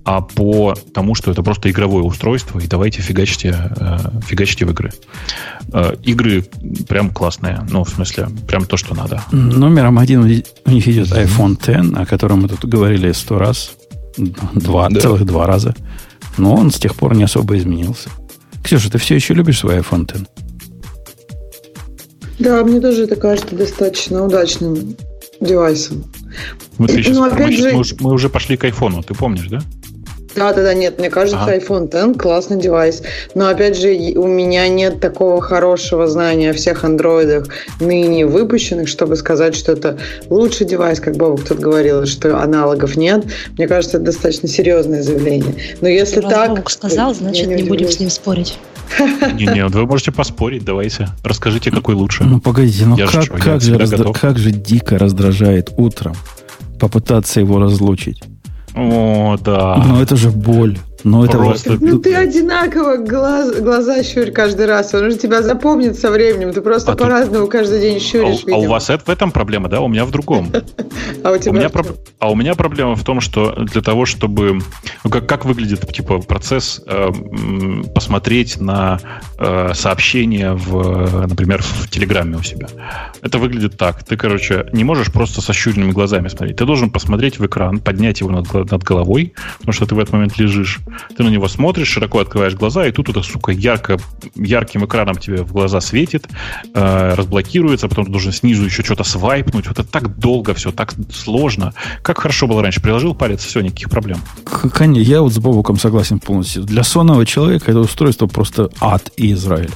а 0.04 0.20
по 0.20 0.74
тому, 0.94 1.14
что 1.14 1.30
это 1.30 1.42
просто 1.42 1.70
игровое 1.70 2.04
устройство, 2.04 2.58
и 2.58 2.66
давайте 2.66 3.02
фигачьте, 3.02 3.70
э, 3.76 3.98
фигачьте 4.26 4.64
в 4.64 4.70
игры. 4.70 4.92
Э, 5.72 5.94
игры 6.02 6.44
прям 6.88 7.10
классные, 7.10 7.66
ну, 7.70 7.84
в 7.84 7.90
смысле, 7.90 8.28
прям 8.46 8.66
то, 8.66 8.76
что 8.76 8.94
надо. 8.94 9.22
Номером 9.32 9.98
один 9.98 10.22
у 10.22 10.70
них 10.70 10.88
идет 10.88 11.08
iPhone 11.08 11.54
X, 11.54 11.98
о 11.98 12.06
котором 12.06 12.42
мы 12.42 12.48
тут 12.48 12.64
говорили 12.64 13.12
сто 13.12 13.38
раз, 13.38 13.72
два, 14.16 14.88
да. 14.88 15.00
целых 15.00 15.24
два 15.24 15.46
раза. 15.46 15.74
Но 16.38 16.54
он 16.54 16.70
с 16.70 16.78
тех 16.78 16.94
пор 16.94 17.14
не 17.14 17.24
особо 17.24 17.56
изменился. 17.56 18.10
Ксюша, 18.62 18.90
ты 18.90 18.98
все 18.98 19.14
еще 19.14 19.34
любишь 19.34 19.60
свой 19.60 19.78
iPhone 19.78 20.04
X? 20.04 20.28
Да, 22.38 22.62
мне 22.64 22.80
тоже 22.80 23.04
это 23.04 23.16
кажется 23.16 23.54
достаточно 23.54 24.24
удачным 24.24 24.96
девайсом. 25.40 26.04
Смотри, 26.76 27.02
сейчас, 27.02 27.16
Но, 27.16 27.24
опять 27.24 27.46
мы, 27.46 27.52
же... 27.52 27.72
мы, 27.72 27.84
мы 28.00 28.12
уже 28.12 28.28
пошли 28.28 28.56
к 28.56 28.64
айфону, 28.64 29.02
ты 29.02 29.14
помнишь, 29.14 29.48
да? 29.48 29.60
Да, 30.36 30.52
да, 30.52 30.62
да, 30.62 30.74
нет, 30.74 30.98
мне 30.98 31.08
кажется, 31.08 31.40
ага. 31.40 31.56
iPhone 31.56 31.86
X 31.86 32.20
классный 32.20 32.60
девайс. 32.60 33.02
Но 33.34 33.48
опять 33.48 33.78
же, 33.78 33.88
у 34.16 34.26
меня 34.26 34.68
нет 34.68 35.00
такого 35.00 35.40
хорошего 35.40 36.06
знания 36.06 36.50
о 36.50 36.52
всех 36.52 36.84
андроидах 36.84 37.48
ныне 37.80 38.26
выпущенных, 38.26 38.86
чтобы 38.86 39.16
сказать, 39.16 39.56
что 39.56 39.72
это 39.72 39.98
лучший 40.28 40.66
девайс, 40.66 41.00
как 41.00 41.16
Бобок 41.16 41.42
тут 41.44 41.58
говорил, 41.58 42.04
что 42.04 42.38
аналогов 42.38 42.96
нет. 42.96 43.24
Мне 43.56 43.66
кажется, 43.66 43.96
это 43.96 44.06
достаточно 44.06 44.46
серьезное 44.46 45.02
заявление. 45.02 45.54
Но 45.80 45.88
если 45.88 46.20
Раз 46.20 46.30
так... 46.30 46.50
Бобок 46.50 46.70
сказал, 46.70 47.14
значит, 47.14 47.46
не, 47.46 47.54
не 47.54 47.62
будем 47.62 47.88
с 47.88 47.98
ним 47.98 48.10
спорить. 48.10 48.58
Не-не, 49.34 49.66
вы 49.66 49.86
можете 49.86 50.12
поспорить, 50.12 50.64
давайте. 50.64 51.08
Расскажите, 51.22 51.70
какой 51.70 51.94
лучше. 51.94 52.24
Ну, 52.24 52.40
погодите, 52.40 52.86
ну 52.86 52.96
как, 52.96 53.22
же, 53.22 53.30
как, 53.30 53.60
же 53.60 53.78
раздра... 53.78 54.12
как 54.12 54.38
же 54.38 54.50
дико 54.50 54.98
раздражает 54.98 55.72
утром 55.76 56.14
попытаться 56.78 57.40
его 57.40 57.58
разлучить. 57.58 58.22
О, 58.74 59.36
да. 59.42 59.82
Но 59.86 60.02
это 60.02 60.16
же 60.16 60.30
боль. 60.30 60.78
Но 61.06 61.24
это 61.24 61.38
просто... 61.38 61.78
Ну, 61.80 62.00
ты 62.00 62.16
одинаково 62.16 62.96
глаз, 62.96 63.60
глаза 63.60 64.02
щурь 64.02 64.32
каждый 64.32 64.66
раз. 64.66 64.92
Он 64.92 65.08
же 65.08 65.16
тебя 65.16 65.40
запомнит 65.40 65.96
со 65.96 66.10
временем. 66.10 66.52
Ты 66.52 66.60
просто 66.62 66.92
а 66.92 66.96
по-разному 66.96 67.44
тут... 67.44 67.52
каждый 67.52 67.80
день 67.80 68.00
щуришь. 68.00 68.42
А, 68.48 68.54
а 68.54 68.56
у 68.56 68.66
вас 68.66 68.90
это, 68.90 69.04
в 69.04 69.08
этом 69.08 69.30
проблема, 69.30 69.68
да? 69.68 69.80
У 69.80 69.86
меня 69.86 70.04
в 70.04 70.10
другом. 70.10 70.50
А 71.22 71.32
у 71.32 71.38
тебя 71.38 71.50
у 71.50 71.54
меня, 71.54 71.68
про... 71.70 71.84
а 72.20 72.30
у 72.30 72.34
меня 72.36 72.54
проблема 72.54 72.94
в 72.94 73.02
том, 73.02 73.20
что 73.20 73.52
для 73.52 73.82
того, 73.82 74.06
чтобы... 74.06 74.58
Ну, 75.02 75.10
как, 75.10 75.26
как 75.26 75.44
выглядит 75.44 75.86
типа 75.92 76.18
процесс 76.18 76.80
э, 76.86 77.10
посмотреть 77.94 78.60
на 78.60 79.00
э, 79.38 79.72
сообщение, 79.74 80.52
в, 80.52 81.26
например, 81.26 81.62
в 81.62 81.88
Телеграме 81.88 82.36
у 82.36 82.42
себя. 82.42 82.68
Это 83.22 83.38
выглядит 83.38 83.76
так. 83.76 84.04
Ты, 84.04 84.16
короче, 84.16 84.66
не 84.72 84.84
можешь 84.84 85.12
просто 85.12 85.40
со 85.40 85.52
щуренными 85.52 85.92
глазами 85.92 86.28
смотреть. 86.28 86.56
Ты 86.56 86.64
должен 86.64 86.90
посмотреть 86.90 87.38
в 87.38 87.46
экран, 87.46 87.78
поднять 87.78 88.20
его 88.20 88.30
над, 88.30 88.52
над 88.52 88.82
головой, 88.84 89.34
потому 89.58 89.72
что 89.72 89.86
ты 89.86 89.94
в 89.94 89.98
этот 89.98 90.12
момент 90.12 90.38
лежишь 90.38 90.80
ты 91.16 91.22
на 91.22 91.28
него 91.28 91.48
смотришь, 91.48 91.88
широко 91.88 92.20
открываешь 92.20 92.54
глаза, 92.54 92.86
и 92.86 92.92
тут 92.92 93.08
это, 93.08 93.22
сука, 93.22 93.52
ярко, 93.52 93.98
ярким 94.34 94.84
экраном 94.84 95.16
тебе 95.16 95.42
в 95.42 95.52
глаза 95.52 95.80
светит, 95.80 96.26
э, 96.74 97.14
разблокируется, 97.14 97.88
потом 97.88 98.06
ты 98.06 98.10
должен 98.10 98.32
снизу 98.32 98.64
еще 98.64 98.82
что-то 98.82 99.04
свайпнуть. 99.04 99.66
Вот 99.66 99.78
это 99.78 99.88
так 99.88 100.18
долго 100.18 100.54
все, 100.54 100.72
так 100.72 100.94
сложно. 101.12 101.74
Как 102.02 102.18
хорошо 102.18 102.46
было 102.46 102.62
раньше. 102.62 102.80
Приложил 102.80 103.14
палец, 103.14 103.44
все, 103.44 103.60
никаких 103.60 103.90
проблем. 103.90 104.18
Конечно, 104.72 105.00
я 105.00 105.22
вот 105.22 105.32
с 105.32 105.38
Бобуком 105.38 105.78
согласен 105.78 106.18
полностью. 106.18 106.62
Для 106.62 106.82
сонного 106.82 107.26
человека 107.26 107.70
это 107.70 107.80
устройство 107.80 108.26
просто 108.26 108.70
ад 108.80 109.10
и 109.16 109.32
Израиль. 109.32 109.70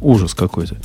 Ужас 0.00 0.34
какой-то. 0.34 0.76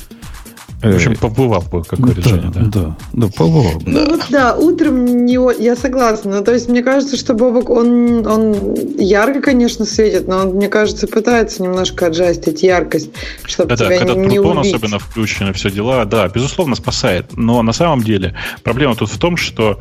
В 0.82 0.94
общем, 0.94 1.12
э, 1.12 1.16
побывал 1.16 1.62
бы, 1.62 1.82
как 1.82 2.00
да, 2.00 2.12
решение, 2.12 2.52
да? 2.54 2.60
Да, 2.64 2.96
да, 3.12 3.28
побывал. 3.28 3.80
Ну, 3.86 4.16
да. 4.16 4.26
да, 4.30 4.54
утром 4.56 5.24
не, 5.24 5.38
я 5.62 5.74
согласна. 5.74 6.42
То 6.42 6.52
есть, 6.52 6.68
мне 6.68 6.82
кажется, 6.82 7.16
что 7.16 7.34
Бобок, 7.34 7.70
он, 7.70 8.26
он 8.26 8.74
ярко, 8.98 9.40
конечно, 9.40 9.84
светит, 9.84 10.28
но 10.28 10.38
он, 10.38 10.48
мне 10.50 10.68
кажется, 10.68 11.06
пытается 11.06 11.62
немножко 11.62 12.06
отжастить 12.06 12.62
яркость, 12.62 13.10
чтобы 13.44 13.70
да, 13.70 13.76
тебя 13.76 13.88
да, 13.88 13.98
когда 13.98 14.14
не, 14.14 14.26
не 14.26 14.38
убить. 14.38 14.74
особенно 14.74 14.98
включен 14.98 15.48
и 15.50 15.52
все 15.52 15.70
дела, 15.70 16.04
да, 16.04 16.28
безусловно, 16.28 16.76
спасает. 16.76 17.36
Но 17.36 17.62
на 17.62 17.72
самом 17.72 18.02
деле 18.02 18.36
проблема 18.62 18.96
тут 18.96 19.10
в 19.10 19.18
том, 19.18 19.36
что 19.36 19.80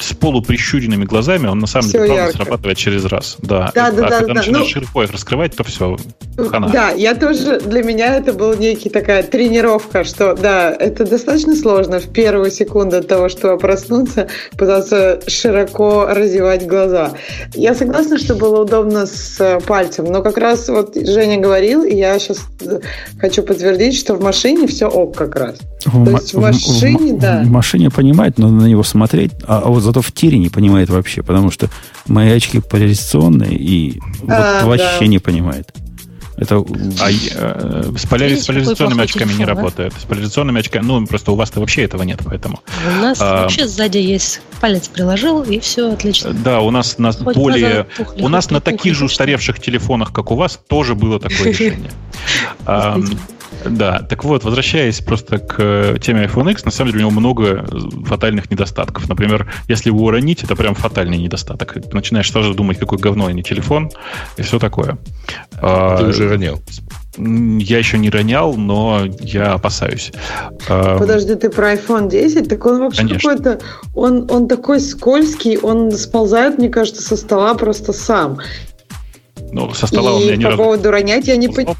с 0.00 0.14
полуприщуренными 0.14 1.04
глазами 1.04 1.46
он 1.46 1.58
на 1.58 1.66
самом 1.66 1.88
все 1.88 1.98
деле 2.02 2.14
правда 2.14 2.32
срабатывает 2.36 2.78
через 2.78 3.04
раз. 3.04 3.36
Да, 3.40 3.70
да, 3.74 3.90
да. 3.90 4.06
А 4.06 4.10
да, 4.10 4.18
когда 4.18 4.34
да, 4.34 4.40
начинаешь 4.40 4.66
ну... 4.66 4.72
широко 4.72 5.02
их 5.04 5.12
раскрывать, 5.12 5.54
то 5.56 5.64
все, 5.64 5.96
хана. 6.48 6.68
Да, 6.68 6.90
я 6.90 7.14
тоже, 7.14 7.60
для 7.60 7.82
меня 7.82 8.16
это 8.16 8.32
была 8.32 8.56
некий 8.56 8.88
такая 8.88 9.22
тренировка, 9.22 10.04
что 10.04 10.34
да, 10.34 10.70
это 10.72 11.04
достаточно 11.06 11.54
сложно 11.54 12.00
в 12.00 12.08
первую 12.12 12.50
секунду 12.50 12.96
от 12.98 13.08
того, 13.08 13.28
что 13.28 13.56
проснуться, 13.56 14.28
пытаться 14.56 15.20
широко 15.26 16.06
разевать 16.06 16.66
глаза. 16.66 17.12
Я 17.54 17.74
согласна, 17.74 18.18
что 18.18 18.34
было 18.34 18.62
удобно 18.62 19.06
с 19.06 19.40
э, 19.40 19.60
пальцем, 19.60 20.06
но 20.06 20.22
как 20.22 20.38
раз 20.38 20.68
вот 20.68 20.94
Женя 20.94 21.38
говорил, 21.38 21.84
и 21.84 21.94
я 21.94 22.18
сейчас 22.18 22.40
хочу 23.18 23.42
подтвердить, 23.42 23.96
что 23.96 24.14
в 24.14 24.22
машине 24.22 24.66
все 24.66 24.86
ок 24.86 25.16
как 25.16 25.36
раз. 25.36 25.58
В, 25.84 26.04
То 26.04 26.10
есть 26.12 26.34
в 26.34 26.40
машине, 26.40 27.14
в, 27.14 27.18
да. 27.18 27.42
В 27.44 27.50
машине 27.50 27.90
понимает, 27.90 28.38
но 28.38 28.48
на 28.48 28.66
него 28.66 28.82
смотреть, 28.82 29.32
а, 29.46 29.62
а 29.64 29.68
вот 29.68 29.82
зато 29.84 30.02
в 30.02 30.10
тире 30.12 30.38
не 30.38 30.48
понимает 30.48 30.90
вообще, 30.90 31.22
потому 31.22 31.50
что 31.50 31.68
мои 32.06 32.30
очки 32.32 32.60
поляризационные 32.60 33.54
и 33.54 34.00
А, 34.28 34.64
вот 34.64 34.68
вообще 34.78 35.00
да. 35.00 35.06
не 35.06 35.18
понимает. 35.18 35.72
Это 36.36 36.56
А 37.00 37.10
э, 37.12 37.92
с, 37.96 38.06
поляри- 38.06 38.34
с 38.36 38.46
поляризационными 38.46 39.04
очками 39.04 39.32
не 39.34 39.44
а? 39.44 39.46
работает. 39.46 39.92
С 40.00 40.04
поляризационными 40.04 40.58
очками, 40.58 40.84
ну, 40.84 41.06
просто 41.06 41.30
у 41.30 41.36
вас-то 41.36 41.60
вообще 41.60 41.82
этого 41.82 42.02
нет, 42.02 42.18
поэтому. 42.24 42.58
У 42.98 43.00
нас 43.00 43.18
А. 43.20 43.42
вообще 43.42 43.68
сзади 43.68 43.98
есть 43.98 44.40
палец 44.60 44.88
приложил, 44.88 45.42
и 45.42 45.60
все 45.60 45.92
отлично. 45.92 46.32
Да, 46.32 46.60
у 46.60 46.72
нас 46.72 46.98
на 46.98 47.12
Хоть 47.12 47.36
более... 47.36 47.84
пухли, 47.96 48.20
У 48.22 48.28
нас 48.28 48.50
на 48.50 48.60
таких 48.60 48.96
же 48.96 49.04
устаревших 49.04 49.60
телефонах, 49.60 50.12
как 50.12 50.32
у 50.32 50.34
вас, 50.34 50.58
тоже 50.66 50.96
было 50.96 51.20
такое 51.20 51.38
решение. 51.52 51.92
Да, 53.64 54.00
так 54.00 54.24
вот, 54.24 54.44
возвращаясь 54.44 55.00
просто 55.00 55.38
к 55.38 55.56
э, 55.58 55.96
теме 56.00 56.24
iPhone 56.24 56.50
X, 56.52 56.64
на 56.64 56.70
самом 56.70 56.92
деле 56.92 57.04
у 57.04 57.08
него 57.08 57.20
много 57.20 57.66
э, 57.66 58.04
фатальных 58.04 58.50
недостатков. 58.50 59.08
Например, 59.08 59.50
если 59.68 59.88
его 59.90 60.04
уронить, 60.04 60.42
это 60.44 60.54
прям 60.56 60.74
фатальный 60.74 61.16
недостаток. 61.16 61.74
Ты 61.74 61.94
начинаешь 61.94 62.30
сразу 62.30 62.54
думать, 62.54 62.78
какой 62.78 62.98
говно, 62.98 63.26
а 63.26 63.32
не 63.32 63.42
телефон, 63.42 63.90
и 64.36 64.42
все 64.42 64.58
такое. 64.58 64.98
А, 65.60 65.98
Ты 65.98 66.06
уже 66.06 66.28
ронял. 66.28 66.60
Я 67.16 67.78
еще 67.78 67.96
не 67.96 68.10
ронял, 68.10 68.54
но 68.54 69.04
я 69.20 69.52
опасаюсь. 69.52 70.12
А, 70.68 70.98
Подожди, 70.98 71.34
ты 71.36 71.48
про 71.48 71.74
iPhone 71.74 72.10
10? 72.10 72.48
Так 72.48 72.66
он 72.66 72.80
вообще 72.80 73.06
какой-то... 73.08 73.60
Он, 73.94 74.30
он 74.30 74.48
такой 74.48 74.80
скользкий, 74.80 75.56
он 75.56 75.92
сползает, 75.92 76.58
мне 76.58 76.68
кажется, 76.68 77.02
со 77.02 77.16
стола 77.16 77.54
просто 77.54 77.92
сам. 77.92 78.38
Ну, 79.52 79.72
со 79.72 79.86
стола 79.86 80.16
у 80.16 80.20
и 80.20 80.24
меня 80.24 80.36
ни 80.36 80.42
по 80.42 80.50
разу... 80.50 80.62
поводу 80.62 80.90
ронять 80.90 81.28
я 81.28 81.36
не 81.36 81.48
понимаю. 81.48 81.76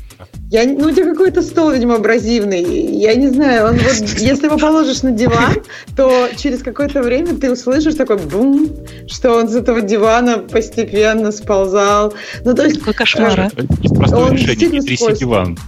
Я, 0.54 0.66
ну, 0.66 0.86
у 0.86 0.90
тебя 0.92 1.06
какой-то 1.06 1.42
стол, 1.42 1.72
видимо, 1.72 1.96
абразивный. 1.96 2.62
Я 2.96 3.16
не 3.16 3.26
знаю, 3.26 3.70
он 3.70 3.74
вот, 3.74 4.20
если 4.20 4.46
его 4.46 4.56
положишь 4.56 5.02
на 5.02 5.10
диван, 5.10 5.56
то 5.96 6.28
через 6.36 6.62
какое-то 6.62 7.02
время 7.02 7.34
ты 7.34 7.50
услышишь 7.50 7.96
такой 7.96 8.18
бум, 8.18 8.68
что 9.08 9.32
он 9.36 9.48
с 9.48 9.56
этого 9.56 9.82
дивана 9.82 10.38
постепенно 10.38 11.32
сползал. 11.32 12.14
Ну, 12.44 12.54
то 12.54 12.66
есть... 12.66 12.78
Какой 12.78 12.94
кошмар, 12.94 13.40
а? 13.40 13.46
Это 13.46 13.66
Простое 13.96 14.26
Он 14.26 14.32
решение. 14.34 14.68
Не 14.68 14.80
тряси 14.80 14.96
скользкий. 14.96 15.26
диван. 15.26 15.58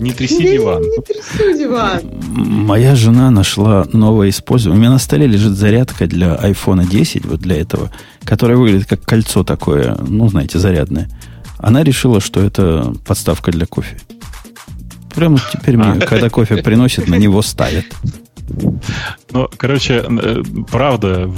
Не 0.00 0.10
тряси 0.10 0.42
Я 0.42 0.52
диван. 0.54 0.82
не 0.82 0.98
трясу 1.02 1.56
диван. 1.56 2.00
Моя 2.32 2.96
жена 2.96 3.30
нашла 3.30 3.86
новое 3.92 4.30
использование. 4.30 4.76
У 4.76 4.80
меня 4.80 4.90
на 4.90 4.98
столе 4.98 5.28
лежит 5.28 5.52
зарядка 5.52 6.08
для 6.08 6.34
iPhone 6.34 6.84
10, 6.90 7.26
вот 7.26 7.38
для 7.38 7.60
этого, 7.60 7.92
которая 8.24 8.56
выглядит 8.56 8.88
как 8.88 9.04
кольцо 9.04 9.44
такое, 9.44 9.96
ну, 10.04 10.28
знаете, 10.28 10.58
зарядное. 10.58 11.08
Она 11.58 11.84
решила, 11.84 12.20
что 12.20 12.40
это 12.40 12.92
подставка 13.06 13.52
для 13.52 13.66
кофе. 13.66 13.98
Прямо 15.14 15.38
теперь 15.52 15.76
мне, 15.76 16.00
когда 16.00 16.28
кофе 16.30 16.56
приносит, 16.62 17.08
на 17.08 17.16
него 17.16 17.42
ставят. 17.42 17.86
Ну, 19.30 19.48
короче, 19.56 20.04
э, 20.06 20.42
правда, 20.70 21.30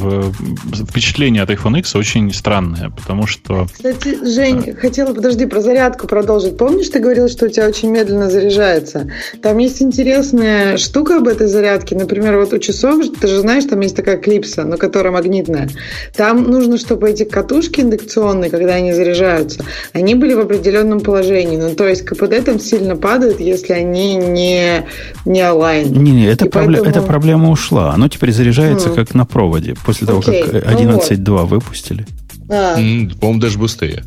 впечатление 0.88 1.42
от 1.42 1.50
iPhone 1.50 1.78
X 1.78 1.94
очень 1.94 2.32
странное, 2.32 2.90
потому 2.90 3.26
что 3.26 3.66
Кстати, 3.72 4.18
Жень, 4.24 4.74
хотела, 4.74 5.14
подожди, 5.14 5.46
про 5.46 5.60
зарядку 5.60 6.06
продолжить. 6.08 6.56
Помнишь, 6.56 6.88
ты 6.88 6.98
говорил, 6.98 7.28
что 7.28 7.46
у 7.46 7.48
тебя 7.48 7.68
очень 7.68 7.90
медленно 7.90 8.30
заряжается? 8.30 9.10
Там 9.42 9.58
есть 9.58 9.80
интересная 9.80 10.76
штука 10.76 11.18
об 11.18 11.28
этой 11.28 11.46
зарядке. 11.46 11.94
Например, 11.94 12.36
вот 12.38 12.52
у 12.52 12.58
часов, 12.58 13.04
ты 13.20 13.28
же 13.28 13.40
знаешь, 13.40 13.64
там 13.64 13.80
есть 13.80 13.94
такая 13.96 14.16
клипса, 14.16 14.64
но 14.64 14.76
которая 14.76 15.12
магнитная. 15.12 15.68
Там 16.16 16.42
нужно, 16.50 16.78
чтобы 16.78 17.10
эти 17.10 17.24
катушки 17.24 17.80
индукционные, 17.80 18.50
когда 18.50 18.74
они 18.74 18.92
заряжаются, 18.92 19.64
они 19.92 20.14
были 20.14 20.34
в 20.34 20.40
определенном 20.40 21.00
положении. 21.00 21.56
Ну, 21.56 21.74
то 21.74 21.86
есть 21.86 22.04
КПД 22.04 22.44
там 22.44 22.58
сильно 22.58 22.96
падает, 22.96 23.38
если 23.40 23.72
они 23.72 24.16
не, 24.16 24.84
не 25.24 25.40
align. 25.40 25.88
Не-не, 25.90 26.26
эта, 26.26 26.46
И 26.46 26.48
пробле- 26.48 26.78
поэтому- 26.82 26.93
эта 26.98 27.06
проблема 27.06 27.50
ушла. 27.50 27.92
Оно 27.92 28.08
теперь 28.08 28.32
заряжается 28.32 28.88
Мгм. 28.88 28.96
как 28.96 29.14
на 29.14 29.24
проводе. 29.24 29.74
После 29.84 30.06
того, 30.06 30.20
Окей, 30.20 30.42
как 30.44 30.52
ну 30.52 30.70
11.2 30.70 31.44
выпустили. 31.46 32.06
А, 32.48 32.74
По-моему, 32.74 33.40
даже 33.40 33.58
быстрее. 33.58 34.04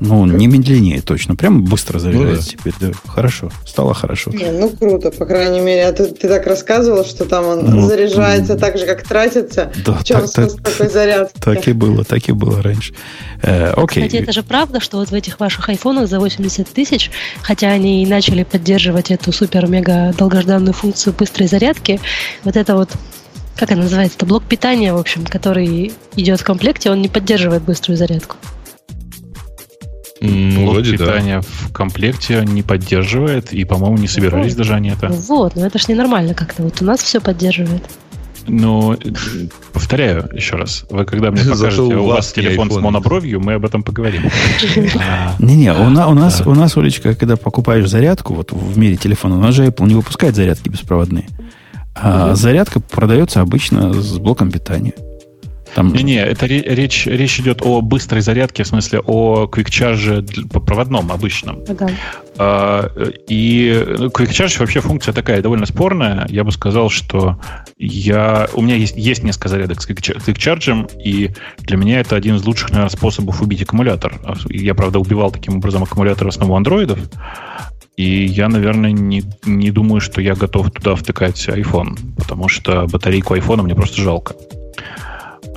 Ну, 0.00 0.26
не 0.26 0.46
медленнее 0.46 1.00
точно. 1.02 1.34
Прям 1.34 1.64
быстро 1.64 1.98
заряжается 1.98 2.52
Ну 2.56 2.62
да. 2.64 2.70
теперь. 2.70 2.88
Да. 2.92 2.96
Хорошо. 3.06 3.50
Стало 3.66 3.94
хорошо. 3.94 4.30
Не, 4.30 4.52
ну 4.52 4.70
круто, 4.70 5.10
по 5.10 5.26
крайней 5.26 5.60
мере. 5.60 5.86
А 5.86 5.92
ты, 5.92 6.06
ты 6.06 6.28
так 6.28 6.46
рассказывал, 6.46 7.04
что 7.04 7.24
там 7.24 7.44
он 7.46 7.64
Ну, 7.64 7.86
заряжается 7.88 8.52
м. 8.52 8.58
так 8.60 8.78
же, 8.78 8.86
как 8.86 9.02
тратится. 9.02 9.72
Да, 9.84 9.94
В 9.94 10.04
чем 10.04 10.20
так- 10.20 10.28
смысл 10.30 10.56
такой 10.58 10.88
зарядки? 10.88 11.40
Так 11.40 11.66
и 11.66 11.72
было, 11.72 12.04
так 12.04 12.28
и 12.28 12.32
было 12.32 12.62
раньше. 12.62 12.94
Э, 13.42 13.72
окей. 13.76 14.04
Кстати, 14.06 14.22
это 14.22 14.32
же 14.32 14.42
правда, 14.44 14.78
что 14.80 14.98
вот 14.98 15.10
в 15.10 15.14
этих 15.14 15.40
ваших 15.40 15.68
айфонах 15.68 16.08
за 16.08 16.20
80 16.20 16.68
тысяч, 16.68 17.10
хотя 17.42 17.68
они 17.68 18.04
и 18.04 18.06
начали 18.06 18.44
поддерживать 18.44 19.10
эту 19.10 19.32
супер-мега 19.32 20.14
долгожданную 20.16 20.74
функцию 20.74 21.12
быстрой 21.18 21.48
зарядки, 21.48 22.00
вот 22.44 22.56
это 22.56 22.76
вот, 22.76 22.90
как 23.56 23.72
она 23.72 23.82
называется, 23.82 24.16
это 24.16 24.26
блок 24.26 24.44
питания, 24.44 24.92
в 24.94 24.98
общем, 24.98 25.24
который 25.26 25.92
идет 26.14 26.40
в 26.40 26.44
комплекте, 26.44 26.90
он 26.90 27.02
не 27.02 27.08
поддерживает 27.08 27.62
быструю 27.62 27.96
зарядку. 27.96 28.36
Ну, 30.20 30.60
блок 30.60 30.74
вроде 30.74 30.92
да. 30.92 30.96
питания 30.96 31.40
в 31.40 31.72
комплекте 31.72 32.44
не 32.46 32.62
поддерживает, 32.62 33.52
и, 33.52 33.64
по-моему, 33.64 33.98
не 33.98 34.08
собирались 34.08 34.54
даже 34.54 34.74
они 34.74 34.90
это. 34.90 35.08
Ну 35.08 35.14
Вот, 35.14 35.56
но 35.56 35.66
это 35.66 35.78
ж 35.78 35.88
ненормально 35.88 36.34
как-то. 36.34 36.62
Вот 36.62 36.82
у 36.82 36.84
нас 36.84 37.00
все 37.00 37.20
поддерживает. 37.20 37.84
Э, 38.48 38.96
повторяю 39.72 40.28
еще 40.32 40.56
раз, 40.56 40.84
вы 40.90 41.04
когда 41.04 41.30
мне 41.30 41.42
покажете, 41.50 41.82
у 41.82 42.04
у 42.04 42.06
вас 42.06 42.32
телефон 42.32 42.70
с 42.70 42.76
монобровью, 42.76 43.40
мы 43.40 43.54
об 43.54 43.64
этом 43.64 43.82
поговорим. 43.82 44.30
А, 45.00 45.34
Не-не, 45.38 45.72
у 45.72 45.90
нас, 45.90 46.42
у 46.44 46.54
нас, 46.54 46.76
Олечка, 46.76 47.14
когда 47.14 47.36
покупаешь 47.36 47.88
зарядку, 47.88 48.34
вот 48.34 48.52
в 48.52 48.78
мире 48.78 48.96
телефона, 48.96 49.36
у 49.36 49.40
нас 49.40 49.54
же 49.54 49.66
Apple 49.66 49.86
не 49.86 49.94
выпускает 49.94 50.34
зарядки 50.34 50.68
беспроводные. 50.68 51.26
А 51.94 52.34
зарядка 52.34 52.80
продается 52.80 53.40
обычно 53.40 53.92
с 53.92 54.18
блоком 54.18 54.50
питания. 54.50 54.94
Там, 55.78 55.92
Не-не, 55.92 56.16
это 56.16 56.48
ре- 56.48 56.74
речь, 56.74 57.06
речь 57.06 57.38
идет 57.38 57.62
о 57.62 57.82
быстрой 57.82 58.20
зарядке, 58.20 58.64
в 58.64 58.66
смысле 58.66 58.98
о 58.98 59.46
квикчарже 59.46 60.26
по 60.52 60.58
проводном 60.58 61.12
обычном. 61.12 61.60
Ага. 61.68 61.88
А, 62.36 62.90
И 63.28 63.84
ну, 63.86 64.06
Quick 64.08 64.30
Charge 64.30 64.58
вообще 64.58 64.80
функция 64.80 65.14
такая 65.14 65.40
довольно 65.40 65.66
спорная. 65.66 66.26
Я 66.30 66.42
бы 66.42 66.50
сказал, 66.50 66.90
что 66.90 67.38
я, 67.78 68.48
у 68.54 68.62
меня 68.62 68.74
есть, 68.74 68.96
есть 68.96 69.22
несколько 69.22 69.50
зарядок 69.50 69.80
с 69.80 69.88
Charge, 69.88 70.90
и 71.00 71.30
для 71.58 71.76
меня 71.76 72.00
это 72.00 72.16
один 72.16 72.34
из 72.34 72.44
лучших 72.44 72.70
наверное, 72.70 72.90
способов 72.90 73.40
убить 73.40 73.62
аккумулятор. 73.62 74.20
Я, 74.48 74.74
правда, 74.74 74.98
убивал 74.98 75.30
таким 75.30 75.58
образом 75.58 75.84
аккумулятор 75.84 76.26
в 76.26 76.30
основном 76.30 76.54
у 76.54 76.56
андроидов. 76.56 76.98
И 77.96 78.24
я, 78.24 78.48
наверное, 78.48 78.90
не, 78.90 79.22
не 79.44 79.70
думаю, 79.70 80.00
что 80.00 80.20
я 80.20 80.34
готов 80.34 80.72
туда 80.72 80.96
втыкать 80.96 81.48
iPhone, 81.48 81.96
потому 82.16 82.48
что 82.48 82.88
батарейку 82.88 83.36
iPhone 83.36 83.62
мне 83.62 83.76
просто 83.76 84.02
жалко. 84.02 84.34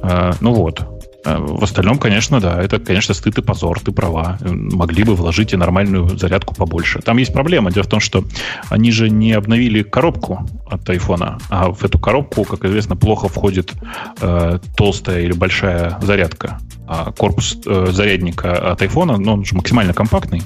А, 0.02 0.34
Ну 0.42 0.54
вот. 0.54 0.82
А 1.24 1.38
В 1.40 1.64
остальном, 1.64 2.00
конечно, 2.00 2.40
да, 2.40 2.60
это, 2.60 2.80
конечно, 2.80 3.14
стыд 3.14 3.38
и 3.38 3.42
позор, 3.44 3.80
ты 3.80 3.92
права. 3.92 4.40
Могли 4.42 5.04
бы 5.04 5.14
вложить 5.16 5.54
и 5.54 5.56
нормальную 5.58 6.18
зарядку 6.18 6.56
побольше. 6.56 7.00
Там 7.02 7.18
есть 7.18 7.32
проблема. 7.32 7.72
Дело 7.72 7.84
в 7.84 7.88
том, 7.90 8.00
что 8.00 8.24
они 8.70 8.92
же 8.92 9.08
не 9.10 9.34
обновили 9.34 9.84
коробку 9.84 10.48
от 10.68 10.90
айфона, 10.90 11.38
а 11.50 11.70
в 11.72 11.84
эту 11.84 12.00
коробку, 12.00 12.44
как 12.44 12.66
известно, 12.66 12.96
плохо 12.96 13.28
входит 13.28 13.72
э, 14.20 14.58
толстая 14.76 15.22
или 15.22 15.34
большая 15.34 16.00
зарядка. 16.02 16.58
А 16.88 17.12
корпус 17.12 17.56
э, 17.68 17.88
зарядника 17.92 18.72
от 18.72 18.82
айфона, 18.82 19.18
ну, 19.18 19.34
он 19.34 19.46
же 19.46 19.56
максимально 19.56 19.94
компактный. 19.94 20.42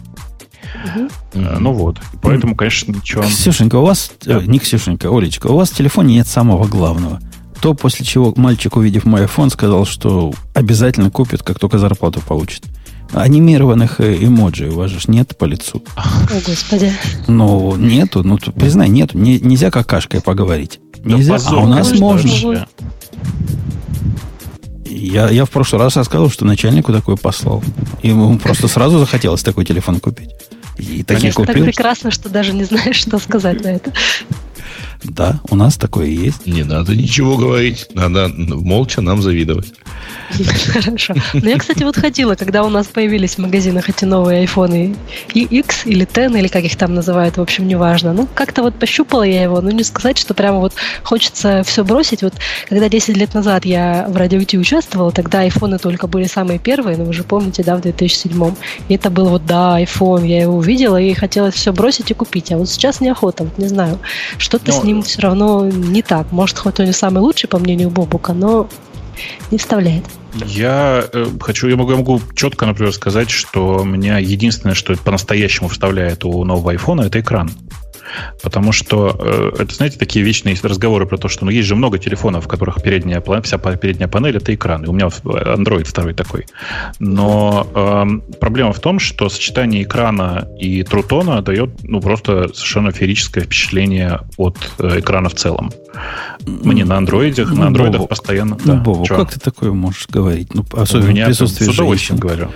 Э, 1.33 1.57
Ну 1.59 1.71
вот. 1.71 2.01
Поэтому, 2.21 2.55
конечно, 2.55 2.91
ничего... 2.91 3.23
Ксюшенька, 3.23 3.77
у 3.77 3.85
вас, 3.85 4.11
э, 4.25 4.39
Да. 4.39 4.45
не 4.45 4.59
Ксюшенька, 4.59 5.07
Олечка, 5.09 5.47
у 5.47 5.55
вас 5.55 5.69
в 5.69 5.75
телефоне 5.77 6.15
нет 6.15 6.27
самого 6.27 6.67
главного. 6.67 7.19
То, 7.61 7.73
после 7.73 8.05
чего 8.05 8.33
мальчик, 8.35 8.75
увидев 8.75 9.05
мой 9.05 9.23
iPhone, 9.23 9.49
сказал, 9.49 9.85
что 9.85 10.33
обязательно 10.53 11.09
купит, 11.09 11.41
как 11.43 11.57
только 11.59 11.79
зарплату 11.79 12.21
получит. 12.21 12.63
Анимированных 13.13 13.99
э, 14.01 14.17
эмоджи 14.25 14.69
у 14.69 14.75
вас 14.75 14.91
же 14.91 14.99
нет 15.07 15.37
по 15.37 15.45
лицу. 15.45 15.83
О, 15.95 16.01
Господи. 16.45 16.91
Ну, 17.27 17.75
нету. 17.75 18.23
Ну, 18.23 18.37
признай, 18.37 18.89
нету. 18.89 19.17
Не- 19.17 19.39
нельзя 19.39 19.71
какашкой 19.71 20.21
поговорить. 20.21 20.79
Да 20.99 21.15
Нельзя, 21.15 21.33
позор, 21.33 21.59
а 21.59 21.61
у 21.61 21.67
нас 21.67 21.87
конечно, 21.87 22.05
можно. 22.05 22.29
вообще. 22.47 22.67
Я, 24.85 25.29
я 25.29 25.45
в 25.45 25.49
прошлый 25.49 25.81
раз 25.81 25.95
рассказывал, 25.95 26.29
что 26.29 26.45
начальнику 26.45 26.91
такой 26.93 27.17
послал. 27.17 27.63
Ему 28.03 28.37
просто 28.37 28.67
сразу 28.67 28.99
захотелось 28.99 29.43
такой 29.43 29.65
телефон 29.65 29.99
купить. 29.99 30.29
И 30.77 31.03
такие 31.03 31.31
Конечно, 31.31 31.45
Так 31.45 31.53
купил. 31.55 31.65
прекрасно, 31.65 32.11
что 32.11 32.29
даже 32.29 32.53
не 32.53 32.63
знаешь, 32.65 32.95
что 32.97 33.17
сказать 33.19 33.63
на 33.63 33.69
это. 33.69 33.91
Да, 35.09 35.41
у 35.49 35.55
нас 35.55 35.77
такое 35.77 36.07
есть. 36.07 36.45
Не 36.45 36.63
надо 36.63 36.95
ничего 36.95 37.37
говорить. 37.37 37.87
Надо 37.93 38.29
молча 38.35 39.01
нам 39.01 39.21
завидовать. 39.21 39.73
Хорошо. 40.73 41.13
Но 41.33 41.49
я, 41.49 41.57
кстати, 41.57 41.83
вот 41.83 41.95
ходила, 41.95 42.35
когда 42.35 42.63
у 42.63 42.69
нас 42.69 42.87
появились 42.87 43.35
в 43.35 43.39
магазинах 43.39 43.89
эти 43.89 44.05
новые 44.05 44.41
айфоны 44.41 44.95
X 45.33 45.85
или 45.85 46.05
Ten, 46.05 46.37
или 46.37 46.47
как 46.47 46.63
их 46.63 46.75
там 46.75 46.93
называют, 46.93 47.37
в 47.37 47.41
общем, 47.41 47.67
неважно. 47.67 48.13
Ну, 48.13 48.27
как-то 48.33 48.63
вот 48.63 48.75
пощупала 48.75 49.23
я 49.23 49.43
его, 49.43 49.61
ну, 49.61 49.71
не 49.71 49.83
сказать, 49.83 50.17
что 50.17 50.33
прямо 50.33 50.59
вот 50.59 50.73
хочется 51.03 51.63
все 51.63 51.83
бросить. 51.83 52.23
Вот 52.23 52.33
когда 52.67 52.89
10 52.89 53.17
лет 53.17 53.33
назад 53.33 53.65
я 53.65 54.05
в 54.09 54.17
радио 54.17 54.39
участвовала, 54.59 55.11
тогда 55.11 55.39
айфоны 55.41 55.77
только 55.79 56.07
были 56.07 56.25
самые 56.25 56.59
первые, 56.59 56.97
но 56.97 57.05
вы 57.05 57.13
же 57.13 57.23
помните, 57.23 57.63
да, 57.63 57.77
в 57.77 57.81
2007 57.81 58.55
И 58.89 58.95
это 58.95 59.09
был 59.09 59.27
вот, 59.27 59.45
да, 59.45 59.81
iPhone, 59.81 60.25
я 60.27 60.41
его 60.41 60.57
увидела 60.57 60.99
и 60.99 61.13
хотелось 61.13 61.55
все 61.55 61.71
бросить 61.71 62.11
и 62.11 62.13
купить. 62.13 62.51
А 62.51 62.57
вот 62.57 62.69
сейчас 62.69 63.01
неохота, 63.01 63.43
вот 63.43 63.57
не 63.57 63.67
знаю, 63.67 63.99
что-то 64.37 64.71
с 64.71 64.83
ним 64.83 65.01
все 65.03 65.21
равно 65.21 65.65
не 65.65 66.01
так. 66.01 66.31
Может, 66.31 66.57
хоть 66.57 66.79
он 66.79 66.87
не 66.87 66.93
самый 66.93 67.19
лучший, 67.19 67.47
по 67.47 67.59
мнению 67.59 67.89
Бобука, 67.89 68.33
но 68.33 68.67
не 69.51 69.57
вставляет. 69.57 70.03
Я 70.45 71.05
э, 71.11 71.27
хочу, 71.39 71.67
я 71.67 71.75
могу, 71.75 71.91
я 71.91 71.97
могу 71.97 72.21
четко, 72.35 72.65
например, 72.65 72.93
сказать, 72.93 73.29
что 73.29 73.83
меня 73.83 74.17
единственное, 74.17 74.75
что 74.75 74.95
по-настоящему 74.95 75.69
вставляет 75.69 76.25
у 76.25 76.43
нового 76.43 76.71
айфона, 76.71 77.03
это 77.03 77.19
экран. 77.21 77.51
Потому 78.41 78.71
что 78.71 79.15
э, 79.19 79.61
это, 79.63 79.73
знаете, 79.73 79.97
такие 79.97 80.23
вечные 80.23 80.55
разговоры 80.61 81.05
про 81.05 81.17
то, 81.17 81.27
что 81.27 81.45
ну, 81.45 81.51
есть 81.51 81.67
же 81.67 81.75
много 81.75 81.97
телефонов, 81.97 82.45
в 82.45 82.47
которых 82.47 82.81
передняя, 82.81 83.21
вся 83.41 83.57
передняя 83.57 84.07
панель 84.07 84.37
это 84.37 84.53
экран. 84.53 84.83
И 84.83 84.87
у 84.87 84.93
меня 84.93 85.07
Android 85.07 85.83
второй 85.83 86.13
такой. 86.13 86.45
Но 86.99 87.67
э, 87.73 88.35
проблема 88.39 88.73
в 88.73 88.79
том, 88.79 88.99
что 88.99 89.29
сочетание 89.29 89.83
экрана 89.83 90.47
и 90.59 90.83
трутона 90.83 91.41
дает 91.41 91.69
ну, 91.83 92.01
просто 92.01 92.49
совершенно 92.53 92.91
феерическое 92.91 93.43
впечатление 93.43 94.21
от 94.37 94.57
э, 94.79 94.99
экрана 94.99 95.29
в 95.29 95.35
целом. 95.35 95.71
Мне 96.45 96.85
на 96.85 96.97
андроидах, 96.97 97.49
ну, 97.51 97.57
на 97.57 97.67
андроидах 97.67 98.07
постоянно. 98.07 98.57
Ну, 98.63 98.73
да, 98.73 98.79
Бобу, 98.79 99.05
как 99.05 99.33
ты 99.33 99.39
такое 99.39 99.71
можешь 99.71 100.07
говорить? 100.09 100.53
Ну, 100.53 100.65
особенно 100.73 101.07
у 101.07 101.11
меня 101.11 101.23
в 101.25 101.27
присутствии 101.27 101.65
с 101.65 101.69
удовольствием 101.69 102.19
женщин. 102.21 102.37
говорю. 102.37 102.51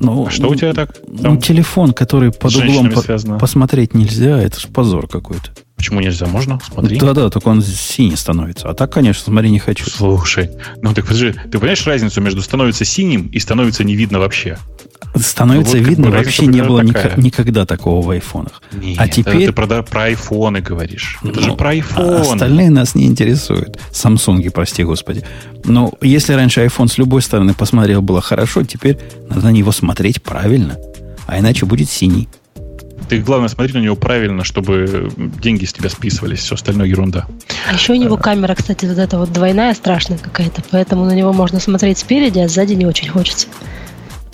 Ну, 0.00 0.26
а 0.26 0.30
что 0.30 0.48
у 0.48 0.54
тебя 0.54 0.72
так? 0.72 0.96
Ну, 1.08 1.36
телефон, 1.36 1.92
который 1.92 2.30
под 2.32 2.54
углом 2.56 2.90
по- 2.90 3.38
посмотреть 3.38 3.94
нельзя, 3.94 4.38
это 4.40 4.60
же 4.60 4.68
позор 4.68 5.08
какой-то. 5.08 5.50
Почему 5.76 6.00
нельзя? 6.00 6.26
Можно? 6.26 6.58
Смотри. 6.72 6.98
Да-да, 6.98 7.30
только 7.30 7.48
он 7.48 7.62
синий 7.62 8.16
становится. 8.16 8.68
А 8.68 8.74
так, 8.74 8.92
конечно, 8.92 9.22
смотри, 9.24 9.50
не 9.50 9.60
хочу. 9.60 9.88
Слушай, 9.88 10.50
ну 10.82 10.92
так 10.92 11.06
подожди, 11.06 11.32
ты 11.32 11.58
понимаешь 11.58 11.86
разницу 11.86 12.20
между 12.20 12.42
становится 12.42 12.84
синим 12.84 13.28
и 13.28 13.38
становится 13.38 13.84
не 13.84 13.94
видно 13.94 14.18
вообще? 14.18 14.58
Становится 15.14 15.76
вот, 15.76 15.86
видно, 15.86 16.10
вообще 16.10 16.46
не 16.46 16.62
было 16.62 16.84
такая. 16.84 17.16
никогда 17.16 17.66
такого 17.66 18.04
в 18.04 18.10
айфонах. 18.10 18.62
Нет, 18.72 18.98
а 18.98 19.08
теперь... 19.08 19.46
ты 19.46 19.52
про, 19.52 19.82
про 19.82 20.04
айфоны 20.04 20.60
говоришь. 20.60 21.18
Это 21.22 21.40
ну, 21.40 21.42
же 21.42 21.52
про 21.54 21.70
айфон. 21.70 22.04
А 22.04 22.20
остальные 22.20 22.70
нас 22.70 22.94
не 22.94 23.06
интересуют. 23.06 23.78
Самсунги, 23.90 24.48
прости 24.48 24.84
господи. 24.84 25.24
Но 25.64 25.92
если 26.00 26.34
раньше 26.34 26.64
iPhone 26.64 26.88
с 26.88 26.98
любой 26.98 27.22
стороны 27.22 27.54
посмотрел 27.54 28.02
было 28.02 28.20
хорошо, 28.20 28.62
теперь 28.62 28.98
надо 29.28 29.46
на 29.46 29.50
него 29.50 29.72
смотреть 29.72 30.22
правильно. 30.22 30.76
А 31.26 31.38
иначе 31.38 31.66
будет 31.66 31.90
синий. 31.90 32.28
Ты, 33.08 33.20
главное, 33.20 33.48
смотри 33.48 33.72
на 33.72 33.82
него 33.82 33.96
правильно, 33.96 34.44
чтобы 34.44 35.10
деньги 35.16 35.64
с 35.64 35.72
тебя 35.72 35.88
списывались, 35.88 36.40
все 36.40 36.56
остальное 36.56 36.86
ерунда. 36.86 37.26
А 37.68 37.72
еще 37.72 37.94
у 37.94 37.96
него 37.96 38.16
а. 38.16 38.18
камера, 38.18 38.54
кстати, 38.54 38.84
вот 38.84 38.98
эта 38.98 39.18
вот 39.18 39.32
двойная 39.32 39.72
страшная 39.74 40.18
какая-то, 40.18 40.62
поэтому 40.70 41.06
на 41.06 41.12
него 41.12 41.32
можно 41.32 41.58
смотреть 41.58 41.98
спереди, 41.98 42.38
а 42.40 42.48
сзади 42.48 42.74
не 42.74 42.84
очень 42.84 43.08
хочется. 43.08 43.46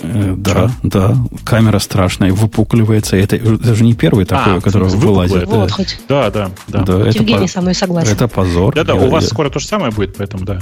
Э, 0.00 0.34
да, 0.36 0.70
да. 0.82 1.16
Камера 1.44 1.78
страшная, 1.78 2.32
выпукливается. 2.32 3.16
Это, 3.16 3.36
это 3.36 3.74
же 3.74 3.84
не 3.84 3.94
первый 3.94 4.24
такой, 4.24 4.58
а, 4.58 4.60
который 4.60 4.88
вылазит. 4.88 5.46
Вот, 5.46 5.68
да. 5.68 5.74
хоть. 5.74 5.98
Да, 6.08 6.30
да, 6.30 6.50
да. 6.68 6.82
да 6.82 7.08
это 7.08 7.18
Евгений 7.18 7.46
по... 7.46 7.52
со 7.52 7.60
мной 7.60 7.74
согласен. 7.74 8.12
Это 8.12 8.28
позор. 8.28 8.74
Да, 8.74 8.84
да, 8.84 8.94
у 8.94 9.08
вас 9.08 9.28
скоро 9.28 9.50
то 9.50 9.58
же 9.58 9.66
самое 9.66 9.92
будет, 9.92 10.16
поэтому 10.16 10.44
да. 10.44 10.58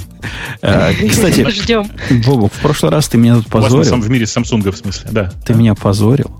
А, 0.61 0.91
кстати, 1.09 1.49
ждем. 1.49 1.87
Бобок, 2.25 2.53
в 2.53 2.61
прошлый 2.61 2.91
раз 2.91 3.07
ты 3.07 3.17
меня 3.17 3.35
тут 3.35 3.47
позорил. 3.47 3.95
в 3.95 4.09
мире 4.09 4.25
Samsung, 4.25 4.69
в 4.71 4.77
смысле, 4.77 5.09
да. 5.11 5.31
Ты 5.45 5.53
меня 5.53 5.75
позорил. 5.75 6.31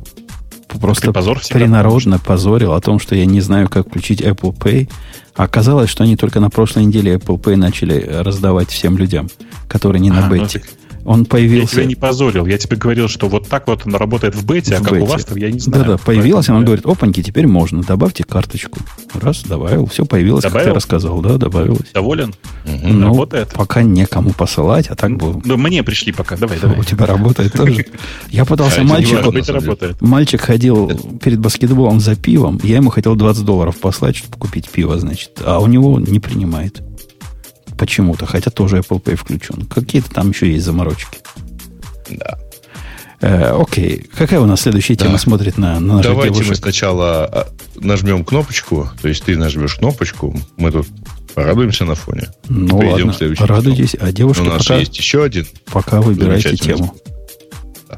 Просто 0.80 1.14
позор 1.14 1.40
принародно 1.49 2.20
позорил 2.20 2.74
о 2.74 2.82
том, 2.82 2.99
что 2.99 3.15
я 3.15 3.26
не 3.26 3.41
знаю, 3.41 3.70
как 3.70 3.88
включить 3.88 4.22
Apple 4.22 4.57
Pay. 4.57 4.90
А 5.36 5.44
оказалось, 5.44 5.90
что 5.90 6.03
они 6.03 6.15
только 6.15 6.40
на 6.40 6.49
прошлой 6.49 6.86
неделе 6.86 7.15
Apple 7.15 7.40
Pay 7.40 7.56
начали 7.56 7.99
раздавать 7.99 8.70
всем 8.70 8.98
людям, 8.98 9.30
которые 9.68 9.99
не 9.99 10.10
на 10.10 10.28
бете. 10.30 10.64
Он 11.06 11.26
появился... 11.26 11.76
Я 11.76 11.82
тебя 11.82 11.86
не 11.86 11.96
позорил. 11.96 12.46
Я 12.46 12.58
тебе 12.58 12.78
говорил, 12.78 13.08
что 13.08 13.28
вот 13.28 13.48
так 13.48 13.68
вот 13.68 13.82
он 13.86 13.96
работает 13.96 14.36
в 14.36 14.46
бете, 14.46 14.76
а 14.76 14.80
в 14.80 14.82
а 14.82 14.84
как 14.84 14.94
бете. 14.94 15.04
у 15.04 15.08
вас, 15.08 15.26
то 15.26 15.38
я 15.38 15.52
не 15.52 15.60
знаю. 15.60 15.84
Да-да, 15.84 15.98
появилась, 15.98 16.46
Поэтому, 16.46 16.60
он 16.60 16.66
говорит, 16.66 16.86
опаньки, 16.86 17.22
теперь 17.22 17.48
можно, 17.48 17.84
добавьте 17.84 18.24
карточку. 18.24 18.80
Раз, 19.14 19.44
добавил, 19.44 19.86
все 19.88 20.06
появилось, 20.06 20.44
Добавил? 20.44 20.66
как 20.66 20.74
ты 20.74 20.76
рассказал. 20.78 21.22
Да, 21.22 21.38
добавилось. 21.38 21.92
Доволен? 21.94 22.34
Угу. 22.66 22.88
Ну, 22.88 23.08
работает. 23.08 23.54
пока 23.54 23.84
некому 23.84 24.32
посылать, 24.32 24.88
а 24.88 24.96
так 24.96 25.18
было. 25.18 25.42
Ну, 25.44 25.58
мне 25.58 25.84
пришли 25.84 26.14
пока, 26.14 26.38
давай, 26.38 26.60
давай. 26.60 26.80
У 26.80 26.84
тебя 26.84 27.06
работает 27.06 27.54
тоже. 27.54 27.86
Я 28.30 28.46
пытался 28.46 28.84
мальчику... 28.84 29.34
Мальчик 30.00 30.42
ходил 30.42 30.92
перед 31.22 31.40
баскетболом 31.40 32.00
за 32.00 32.16
пивом, 32.16 32.60
я 32.64 32.78
ему 32.78 32.90
хотел 32.90 33.16
20 33.16 33.44
долларов 33.44 33.78
послать, 33.78 34.16
чтобы 34.16 34.38
купить 34.38 34.70
пиво, 34.70 34.98
значит, 35.00 35.42
а 35.46 35.60
у 35.60 35.68
него 35.68 36.00
не 36.00 36.20
принимает. 36.20 36.82
Почему-то, 37.84 38.26
хотя 38.26 38.50
тоже 38.50 38.78
Apple 38.78 39.04
Pay 39.04 39.18
включен. 39.18 39.66
Какие-то 39.66 40.10
там 40.10 40.30
еще 40.30 40.50
есть 40.50 40.64
заморочки. 40.64 41.18
Да. 42.10 42.40
Э, 43.20 43.62
окей. 43.62 44.08
Какая 44.16 44.40
у 44.40 44.46
нас 44.46 44.62
следующая 44.62 44.96
да. 44.96 45.08
тема 45.08 45.18
смотрит 45.18 45.58
на, 45.58 45.82
на 45.82 45.96
наших 45.98 46.12
Давайте 46.14 46.36
девушек? 46.36 46.52
мы 46.52 46.56
сначала 46.56 47.26
а, 47.26 47.50
нажмем 47.76 48.24
кнопочку, 48.24 48.90
то 49.02 49.10
есть 49.10 49.26
ты 49.26 49.36
нажмешь 49.36 49.76
кнопочку, 49.76 50.34
мы 50.56 50.72
тут 50.72 50.88
порадуемся 51.36 51.84
на 51.84 51.96
фоне. 51.96 52.30
Ну 52.48 52.78
ладно, 52.78 53.14
радуйтесь, 53.40 53.98
а 54.00 54.14
девушка 54.14 54.44
У 54.44 54.46
нас 54.46 54.66
пока, 54.66 54.78
есть 54.80 54.98
еще 54.98 55.22
один. 55.22 55.46
Пока 55.66 56.00
выбирайте 56.00 56.56
тему. 56.56 56.96
Да. 57.90 57.98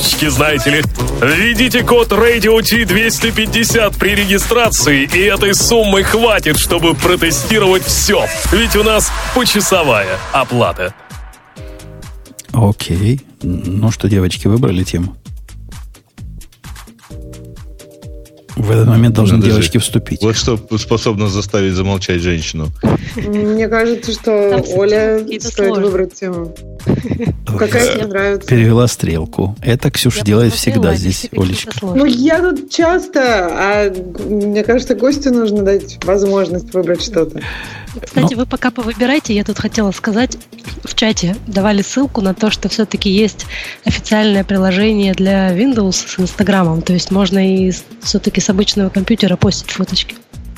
фишечки, 0.00 0.28
знаете 0.28 0.70
ли. 0.70 0.82
Введите 1.20 1.82
код 1.82 2.08
Radio 2.08 2.60
T250 2.60 3.98
при 3.98 4.14
регистрации, 4.14 5.04
и 5.12 5.20
этой 5.20 5.54
суммы 5.54 6.02
хватит, 6.02 6.58
чтобы 6.58 6.94
протестировать 6.94 7.82
все. 7.84 8.26
Ведь 8.52 8.76
у 8.76 8.82
нас 8.82 9.10
почасовая 9.34 10.18
оплата. 10.32 10.94
Окей. 12.52 13.20
Ну 13.42 13.90
что, 13.90 14.08
девочки, 14.08 14.46
выбрали 14.46 14.82
тему? 14.84 15.16
В 18.56 18.70
этот 18.70 18.88
момент 18.88 19.14
должны 19.14 19.36
Подожди. 19.36 19.54
девочки 19.54 19.78
вступить. 19.78 20.20
Вот 20.22 20.36
что 20.36 20.58
способно 20.76 21.28
заставить 21.28 21.72
замолчать 21.72 22.20
женщину. 22.20 22.68
Мне 23.16 23.68
кажется, 23.68 24.12
что 24.12 24.62
Оля 24.74 25.24
стоит 25.40 25.78
выбрать 25.78 26.14
тему. 26.14 26.54
Какая 27.58 27.94
тебе 27.94 28.06
нравится? 28.06 28.48
Перевела 28.48 28.86
стрелку. 28.86 29.56
Это 29.62 29.90
Ксюша 29.90 30.24
делает 30.24 30.54
всегда 30.54 30.94
здесь, 30.94 31.28
Олечка. 31.32 31.72
Ну, 31.82 32.04
я 32.04 32.40
тут 32.40 32.70
часто, 32.70 33.48
а 33.50 33.92
мне 34.28 34.62
кажется, 34.64 34.94
гостю 34.94 35.32
нужно 35.32 35.62
дать 35.62 35.98
возможность 36.04 36.72
выбрать 36.72 37.02
что-то. 37.02 37.40
Кстати, 38.02 38.34
вы 38.34 38.46
пока 38.46 38.70
повыбирайте, 38.70 39.34
я 39.34 39.44
тут 39.44 39.58
хотела 39.58 39.90
сказать, 39.90 40.38
в 40.84 40.94
чате 40.94 41.36
давали 41.46 41.82
ссылку 41.82 42.20
на 42.20 42.34
то, 42.34 42.50
что 42.50 42.68
все-таки 42.68 43.10
есть 43.10 43.46
официальное 43.84 44.44
приложение 44.44 45.12
для 45.12 45.52
Windows 45.56 45.92
с 45.92 46.20
Инстаграмом, 46.20 46.82
то 46.82 46.92
есть 46.92 47.10
можно 47.10 47.38
и 47.38 47.72
все-таки 48.02 48.40
с 48.40 48.48
обычного 48.48 48.90
компьютера 48.90 49.36
постить 49.36 49.70
фоточки. 49.70 50.14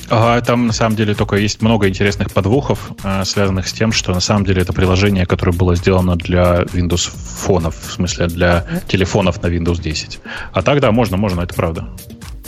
Ага, 0.08 0.44
там 0.44 0.66
на 0.66 0.72
самом 0.72 0.96
деле 0.96 1.14
только 1.14 1.36
есть 1.36 1.62
много 1.62 1.88
интересных 1.88 2.32
подвохов, 2.32 2.92
э, 3.02 3.24
связанных 3.24 3.68
с 3.68 3.72
тем, 3.72 3.92
что 3.92 4.12
на 4.12 4.20
самом 4.20 4.44
деле 4.44 4.62
это 4.62 4.72
приложение, 4.72 5.26
которое 5.26 5.52
было 5.52 5.74
сделано 5.74 6.16
для 6.16 6.62
Windows 6.62 7.10
фонов, 7.10 7.76
в 7.86 7.92
смысле 7.92 8.26
для 8.26 8.66
телефонов 8.88 9.42
на 9.42 9.46
Windows 9.46 9.80
10. 9.80 10.20
А 10.52 10.62
так, 10.62 10.80
да, 10.80 10.92
можно, 10.92 11.16
можно, 11.16 11.40
это 11.42 11.54
правда. 11.54 11.88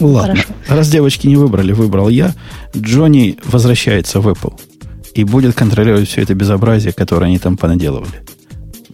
Ладно, 0.00 0.34
Хорошо. 0.34 0.52
раз 0.68 0.88
девочки 0.90 1.26
не 1.26 1.36
выбрали, 1.36 1.72
выбрал 1.72 2.08
я. 2.08 2.34
Джонни 2.76 3.38
возвращается 3.44 4.20
в 4.20 4.28
Apple 4.28 4.58
и 5.14 5.24
будет 5.24 5.54
контролировать 5.54 6.08
все 6.08 6.22
это 6.22 6.34
безобразие, 6.34 6.92
которое 6.92 7.26
они 7.26 7.38
там 7.38 7.56
понаделывали. 7.56 8.24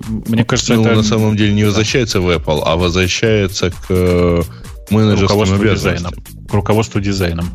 Мне 0.08 0.44
кажется, 0.44 0.74
ну, 0.74 0.84
это... 0.84 0.96
на 0.96 1.02
самом 1.02 1.36
деле 1.36 1.52
не 1.52 1.64
возвращается 1.64 2.20
в 2.20 2.28
Apple, 2.28 2.62
а 2.64 2.76
возвращается 2.76 3.70
к 3.70 3.86
э, 3.88 4.42
менеджерскому 4.90 5.58
дизайном. 5.58 6.12
К 6.48 6.54
руководству 6.54 7.00
дизайном. 7.00 7.50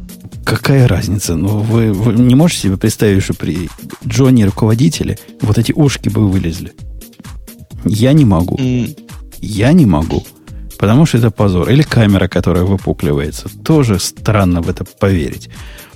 Какая 0.45 0.87
разница? 0.87 1.35
Ну, 1.35 1.59
вы, 1.59 1.91
вы 1.91 2.13
не 2.13 2.35
можете 2.35 2.61
себе 2.61 2.77
представить, 2.77 3.23
что 3.23 3.33
при 3.33 3.69
Джонни 4.07 4.43
руководителе 4.43 5.17
вот 5.41 5.57
эти 5.57 5.71
ушки 5.73 6.09
бы 6.09 6.29
вылезли? 6.29 6.73
Я 7.83 8.13
не 8.13 8.25
могу. 8.25 8.57
Я 9.41 9.73
не 9.73 9.85
могу. 9.85 10.25
Потому 10.77 11.05
что 11.05 11.17
это 11.17 11.31
позор. 11.31 11.69
Или 11.69 11.81
камера, 11.81 12.27
которая 12.27 12.63
выпукливается. 12.63 13.49
Тоже 13.63 13.99
странно 13.99 14.61
в 14.61 14.69
это 14.69 14.85
поверить. 14.85 15.49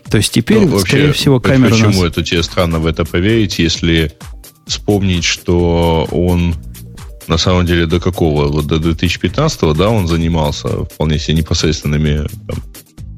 То 0.09 0.17
есть 0.17 0.33
теперь, 0.33 0.65
ну, 0.65 0.79
скорее 0.79 1.07
вообще, 1.07 1.19
всего, 1.19 1.39
камера 1.39 1.67
у 1.67 1.77
нас- 1.77 1.87
Почему 1.87 2.05
это 2.05 2.23
тебе 2.23 2.43
странно 2.43 2.79
в 2.79 2.87
это 2.87 3.05
поверить, 3.05 3.59
если 3.59 4.11
вспомнить, 4.65 5.23
что 5.23 6.07
он 6.11 6.55
на 7.27 7.37
самом 7.37 7.65
деле 7.65 7.85
до 7.85 7.99
какого? 7.99 8.47
Вот 8.47 8.65
до 8.65 8.79
2015 8.79 9.73
да, 9.73 9.89
он 9.89 10.07
занимался 10.07 10.85
вполне 10.85 11.19
себе 11.19 11.37
непосредственными 11.37 12.27
там, 12.47 12.57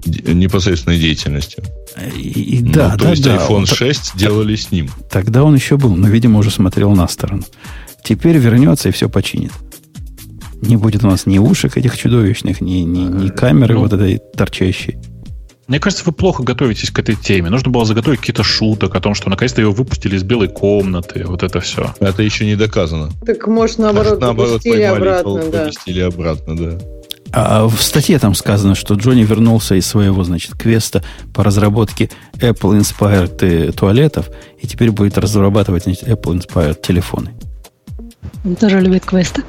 непосредственной 0.05 0.97
деятельностью. 0.97 1.63
И, 2.15 2.57
и 2.57 2.61
Ну, 2.61 2.71
да, 2.73 2.91
то 2.97 3.03
да, 3.05 3.09
есть 3.11 3.23
да. 3.23 3.35
iPhone 3.37 3.51
Он 3.55 3.65
та- 3.65 3.75
6 3.75 4.17
делали 4.17 4.55
с 4.55 4.71
ним. 4.71 4.89
Тогда 5.09 5.43
он 5.43 5.55
еще 5.55 5.77
был, 5.77 5.95
но, 5.95 6.07
видимо, 6.07 6.39
уже 6.39 6.51
смотрел 6.51 6.91
на 6.91 7.07
сторону. 7.07 7.43
Теперь 8.03 8.37
вернется 8.37 8.89
и 8.89 8.91
все 8.91 9.09
починит. 9.09 9.51
Не 10.61 10.77
будет 10.77 11.03
у 11.03 11.07
нас 11.07 11.25
ни 11.25 11.39
ушек 11.39 11.77
этих 11.77 11.97
чудовищных, 11.97 12.61
ни, 12.61 12.79
ни, 12.81 12.99
ни 12.99 13.27
камеры 13.29 13.75
ну, 13.75 13.81
вот 13.81 13.93
этой 13.93 14.19
торчащей. 14.35 14.97
Мне 15.67 15.79
кажется, 15.79 16.03
вы 16.05 16.11
плохо 16.11 16.43
готовитесь 16.43 16.91
к 16.91 16.99
этой 16.99 17.15
теме. 17.15 17.49
Нужно 17.49 17.71
было 17.71 17.85
заготовить 17.85 18.19
какие-то 18.19 18.43
шуток 18.43 18.93
о 18.95 18.99
том, 18.99 19.15
что 19.15 19.29
наконец-то 19.29 19.61
его 19.61 19.71
выпустили 19.71 20.17
из 20.17 20.23
белой 20.23 20.49
комнаты. 20.49 21.23
Вот 21.25 21.43
это 21.43 21.61
все. 21.61 21.95
Это 21.99 22.21
еще 22.23 22.45
не 22.45 22.55
доказано. 22.55 23.09
Так, 23.25 23.47
может, 23.47 23.77
наоборот, 23.79 24.19
Наоборот, 24.19 24.49
запустили 24.51 24.73
поймали, 24.73 24.97
обратно, 24.99 25.23
пол- 25.23 25.51
да. 25.51 25.63
поместили 25.63 25.99
обратно, 26.01 26.57
да. 26.57 26.77
А 27.33 27.65
в 27.67 27.81
статье 27.81 28.19
там 28.19 28.35
сказано, 28.35 28.75
что 28.75 28.95
Джонни 28.95 29.23
вернулся 29.23 29.75
из 29.75 29.87
своего, 29.87 30.23
значит, 30.23 30.53
квеста 30.57 31.03
по 31.33 31.43
разработке 31.43 32.09
Apple 32.33 32.79
Inspired 32.79 33.37
э, 33.41 33.71
туалетов, 33.71 34.29
и 34.59 34.67
теперь 34.67 34.91
будет 34.91 35.17
разрабатывать 35.17 35.83
значит, 35.83 36.07
Apple 36.07 36.39
Inspired 36.39 36.81
телефоны. 36.81 37.31
Он 38.43 38.55
тоже 38.55 38.81
любит 38.81 39.05
квесты. 39.05 39.43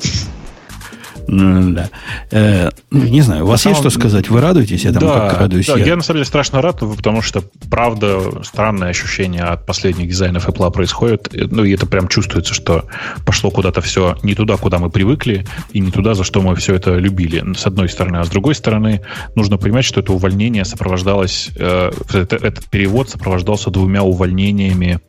Ну, 1.29 1.73
да. 1.73 1.91
Э, 2.31 2.71
ну, 2.91 3.05
не 3.05 3.21
знаю, 3.21 3.45
у 3.45 3.49
вас 3.49 3.65
есть 3.67 3.79
что 3.79 3.91
сказать? 3.91 4.29
Вы 4.29 4.41
радуетесь 4.41 4.85
этому, 4.85 5.07
как 5.09 5.41
радуюсь 5.41 5.67
да, 5.67 5.77
я? 5.77 5.87
я 5.87 5.97
на 5.97 6.03
самом 6.03 6.19
деле 6.19 6.27
страшно 6.27 6.61
рад, 6.63 6.81
потому 6.81 7.23
что, 7.23 7.43
правда, 7.71 8.43
странное 8.45 8.91
ощущение 8.91 9.43
от 9.43 9.67
последних 9.67 10.09
дизайнов 10.09 10.49
Apple 10.49 10.71
происходит. 10.73 11.29
Ну, 11.33 11.65
и 11.65 11.73
это 11.73 11.87
прям 11.87 12.09
чувствуется, 12.09 12.55
что 12.55 12.85
пошло 13.25 13.51
куда-то 13.51 13.81
все 13.81 14.17
не 14.23 14.35
туда, 14.35 14.57
куда 14.57 14.79
мы 14.79 14.91
привыкли, 14.91 15.47
и 15.73 15.81
не 15.81 15.91
туда, 15.91 16.15
за 16.15 16.25
что 16.25 16.43
мы 16.43 16.55
все 16.57 16.75
это 16.75 16.95
любили, 16.97 17.45
с 17.57 17.67
одной 17.67 17.89
стороны. 17.89 18.17
А 18.19 18.25
с 18.25 18.29
другой 18.29 18.55
стороны, 18.55 19.01
нужно 19.35 19.57
понимать, 19.57 19.85
что 19.85 20.01
это 20.01 20.13
увольнение 20.13 20.65
сопровождалось, 20.65 21.51
э, 21.57 21.91
это- 22.13 22.37
этот 22.37 22.67
перевод 22.67 23.11
сопровождался 23.11 23.71
двумя 23.71 24.03
увольнениями 24.03 25.01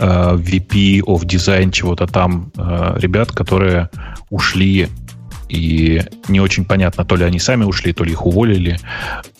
э, 0.00 0.36
VP 0.36 1.00
of 1.00 1.24
Design 1.24 1.72
чего-то 1.72 2.06
там 2.06 2.52
э, 2.56 2.98
ребят, 3.00 3.32
которые 3.32 3.90
ушли 4.30 4.88
и 5.48 6.02
не 6.28 6.40
очень 6.40 6.64
понятно, 6.64 7.04
то 7.04 7.16
ли 7.16 7.24
они 7.24 7.38
сами 7.38 7.64
ушли, 7.64 7.92
то 7.92 8.04
ли 8.04 8.12
их 8.12 8.26
уволили. 8.26 8.78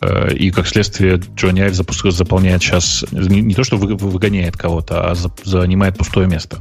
Э, 0.01 0.33
И, 0.35 0.51
как 0.51 0.67
следствие, 0.67 1.21
Джонни 1.37 1.61
Айв 1.61 1.75
заполняет 1.75 2.63
сейчас... 2.63 3.05
Не, 3.13 3.55
то, 3.55 3.65
что 3.65 3.77
вы- 3.77 3.97
выгоняет 3.97 4.57
кого-то, 4.57 5.11
а 5.11 5.15
за- 5.15 5.31
занимает 5.45 5.97
пустое 5.99 6.27
место. 6.27 6.59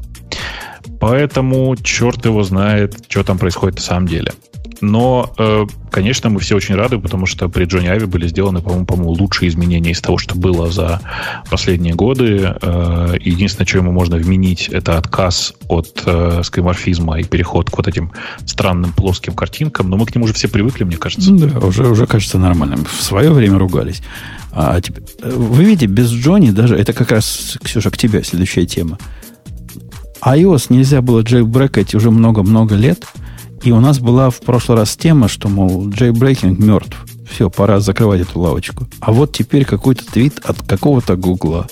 Поэтому 0.99 1.75
черт 1.75 2.25
его 2.25 2.43
знает, 2.43 3.05
что 3.07 3.23
там 3.23 3.37
происходит 3.37 3.77
на 3.77 3.83
самом 3.83 4.07
деле. 4.07 4.31
Но, 4.81 5.33
э, 5.37 5.65
конечно, 5.91 6.29
мы 6.29 6.39
все 6.39 6.55
очень 6.55 6.75
рады, 6.75 6.99
потому 6.99 7.25
что 7.25 7.49
при 7.49 7.65
Джонни 7.65 7.87
Айве 7.87 8.05
были 8.05 8.27
сделаны, 8.27 8.61
по-моему, 8.61 8.85
по-моему, 8.85 9.11
лучшие 9.11 9.49
изменения 9.49 9.91
из 9.91 10.01
того, 10.01 10.17
что 10.17 10.35
было 10.35 10.71
за 10.71 11.01
последние 11.49 11.95
годы. 11.95 12.55
Э, 12.61 13.15
единственное, 13.19 13.67
что 13.67 13.79
ему 13.79 13.91
можно 13.91 14.17
вменить, 14.17 14.69
это 14.69 14.97
отказ 14.97 15.53
от 15.67 16.03
э, 16.05 16.41
скриморфизма 16.43 17.19
и 17.19 17.23
переход 17.23 17.69
к 17.69 17.77
вот 17.77 17.87
этим 17.87 18.11
странным 18.45 18.93
плоским 18.93 19.33
картинкам. 19.33 19.89
Но 19.89 19.97
мы 19.97 20.05
к 20.05 20.13
нему 20.13 20.25
уже 20.25 20.33
все 20.33 20.47
привыкли, 20.47 20.83
мне 20.83 20.97
кажется. 20.97 21.31
Ну 21.31 21.47
Да, 21.47 21.59
уже, 21.59 21.87
уже 21.87 22.05
кажется 22.05 22.37
нормальным. 22.37 22.85
В 22.85 23.01
свое 23.01 23.31
время 23.31 23.57
ругались. 23.57 24.01
А 24.51 24.79
теперь, 24.81 25.03
э, 25.21 25.29
вы 25.29 25.63
видите, 25.63 25.87
без 25.87 26.09
Джонни 26.09 26.51
даже, 26.51 26.75
это 26.75 26.93
как 26.93 27.11
раз, 27.11 27.57
Ксюша, 27.63 27.89
к 27.91 27.97
тебе 27.97 28.23
следующая 28.23 28.65
тема. 28.65 28.97
iOS 30.21 30.67
нельзя 30.69 31.01
было 31.01 31.21
джейлбрейкать 31.21 31.93
уже 31.95 32.11
много-много 32.11 32.75
лет, 32.75 33.05
и 33.63 33.71
у 33.71 33.79
нас 33.79 33.99
была 33.99 34.29
в 34.29 34.39
прошлый 34.39 34.77
раз 34.77 34.95
тема, 34.95 35.27
что, 35.27 35.49
мол, 35.49 35.89
jailbreaking 35.89 36.59
мертв. 36.59 36.97
Все, 37.29 37.49
пора 37.49 37.79
закрывать 37.79 38.21
эту 38.21 38.39
лавочку. 38.39 38.87
А 38.99 39.11
вот 39.11 39.33
теперь 39.33 39.65
какой-то 39.65 40.05
твит 40.05 40.39
от 40.43 40.61
какого-то 40.61 41.15
Гугла. 41.15 41.67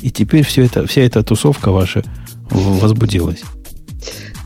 И 0.00 0.10
теперь 0.10 0.44
все 0.44 0.64
это, 0.64 0.86
вся 0.86 1.02
эта 1.02 1.22
тусовка 1.22 1.70
ваша 1.70 2.04
возбудилась. 2.50 3.42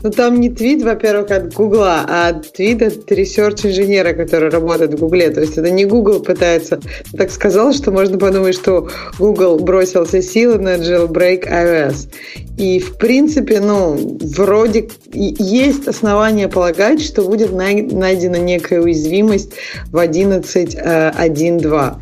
Ну, 0.03 0.11
там 0.11 0.39
не 0.41 0.49
твит, 0.49 0.83
во-первых, 0.83 1.31
от 1.31 1.53
Гугла, 1.53 2.05
а 2.07 2.33
твит 2.33 2.81
от 2.81 3.09
research-инженера, 3.09 4.11
который 4.13 4.49
работает 4.49 4.93
в 4.93 4.99
Гугле. 4.99 5.29
То 5.29 5.39
есть 5.39 5.57
это 5.57 5.71
не 5.71 5.85
Google 5.85 6.19
пытается... 6.19 6.81
Так 7.17 7.31
сказал, 7.31 7.71
что 7.71 7.91
можно 7.91 8.17
подумать, 8.17 8.55
что 8.55 8.89
Google 9.17 9.59
бросил 9.59 10.00
все 10.00 10.21
силы 10.21 10.57
на 10.57 10.75
jailbreak 10.75 11.47
iOS. 11.49 12.09
И, 12.57 12.79
в 12.79 12.97
принципе, 12.97 13.61
ну, 13.61 14.17
вроде 14.21 14.89
есть 15.13 15.87
основания 15.87 16.49
полагать, 16.49 17.01
что 17.01 17.21
будет 17.23 17.53
най- 17.53 17.81
найдена 17.81 18.35
некая 18.35 18.81
уязвимость 18.81 19.53
в 19.91 19.97
11.1.2. 19.97 21.95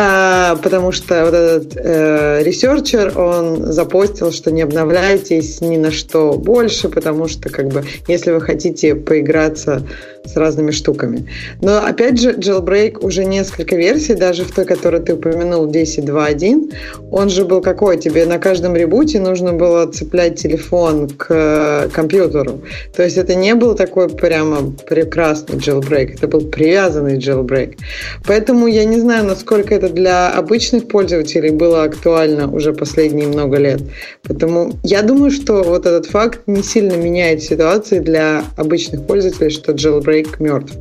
А, 0.00 0.54
потому 0.62 0.92
что 0.92 1.24
вот 1.24 1.34
этот 1.34 1.76
э, 1.76 2.44
researcher, 2.44 3.18
он 3.18 3.72
запостил, 3.72 4.30
что 4.30 4.52
не 4.52 4.62
обновляйтесь 4.62 5.60
ни 5.60 5.76
на 5.76 5.90
что 5.90 6.34
больше, 6.34 6.88
потому 6.88 7.26
что, 7.26 7.48
как 7.48 7.66
бы, 7.66 7.84
если 8.06 8.30
вы 8.30 8.40
хотите 8.40 8.94
поиграться 8.94 9.82
с 10.32 10.36
разными 10.36 10.70
штуками. 10.70 11.26
Но, 11.60 11.78
опять 11.78 12.20
же, 12.20 12.32
jailbreak 12.32 13.04
уже 13.04 13.24
несколько 13.24 13.76
версий, 13.76 14.14
даже 14.14 14.44
в 14.44 14.52
той, 14.52 14.64
которую 14.64 15.02
ты 15.02 15.14
упомянул, 15.14 15.66
10.2.1, 15.66 16.74
он 17.10 17.28
же 17.28 17.44
был 17.44 17.60
какой? 17.60 17.98
Тебе 17.98 18.26
на 18.26 18.38
каждом 18.38 18.76
ребуте 18.76 19.20
нужно 19.20 19.52
было 19.52 19.86
цеплять 19.86 20.40
телефон 20.40 21.08
к 21.08 21.26
э, 21.30 21.88
компьютеру. 21.92 22.60
То 22.94 23.02
есть 23.02 23.16
это 23.16 23.34
не 23.34 23.54
был 23.54 23.74
такой 23.74 24.08
прямо 24.08 24.72
прекрасный 24.88 25.56
jailbreak, 25.56 26.14
это 26.14 26.28
был 26.28 26.40
привязанный 26.42 27.18
jailbreak. 27.18 27.78
Поэтому 28.26 28.66
я 28.66 28.84
не 28.84 29.00
знаю, 29.00 29.24
насколько 29.24 29.74
это 29.74 29.88
для 29.88 30.30
обычных 30.30 30.88
пользователей 30.88 31.50
было 31.50 31.84
актуально 31.84 32.50
уже 32.50 32.72
последние 32.72 33.28
много 33.28 33.56
лет. 33.56 33.80
Поэтому 34.26 34.72
я 34.82 35.02
думаю, 35.02 35.30
что 35.30 35.62
вот 35.62 35.86
этот 35.86 36.06
факт 36.06 36.40
не 36.46 36.62
сильно 36.62 36.94
меняет 36.94 37.42
ситуацию 37.42 38.02
для 38.02 38.44
обычных 38.56 39.06
пользователей, 39.06 39.50
что 39.50 39.72
jailbreak 39.72 40.17
мертв. 40.40 40.74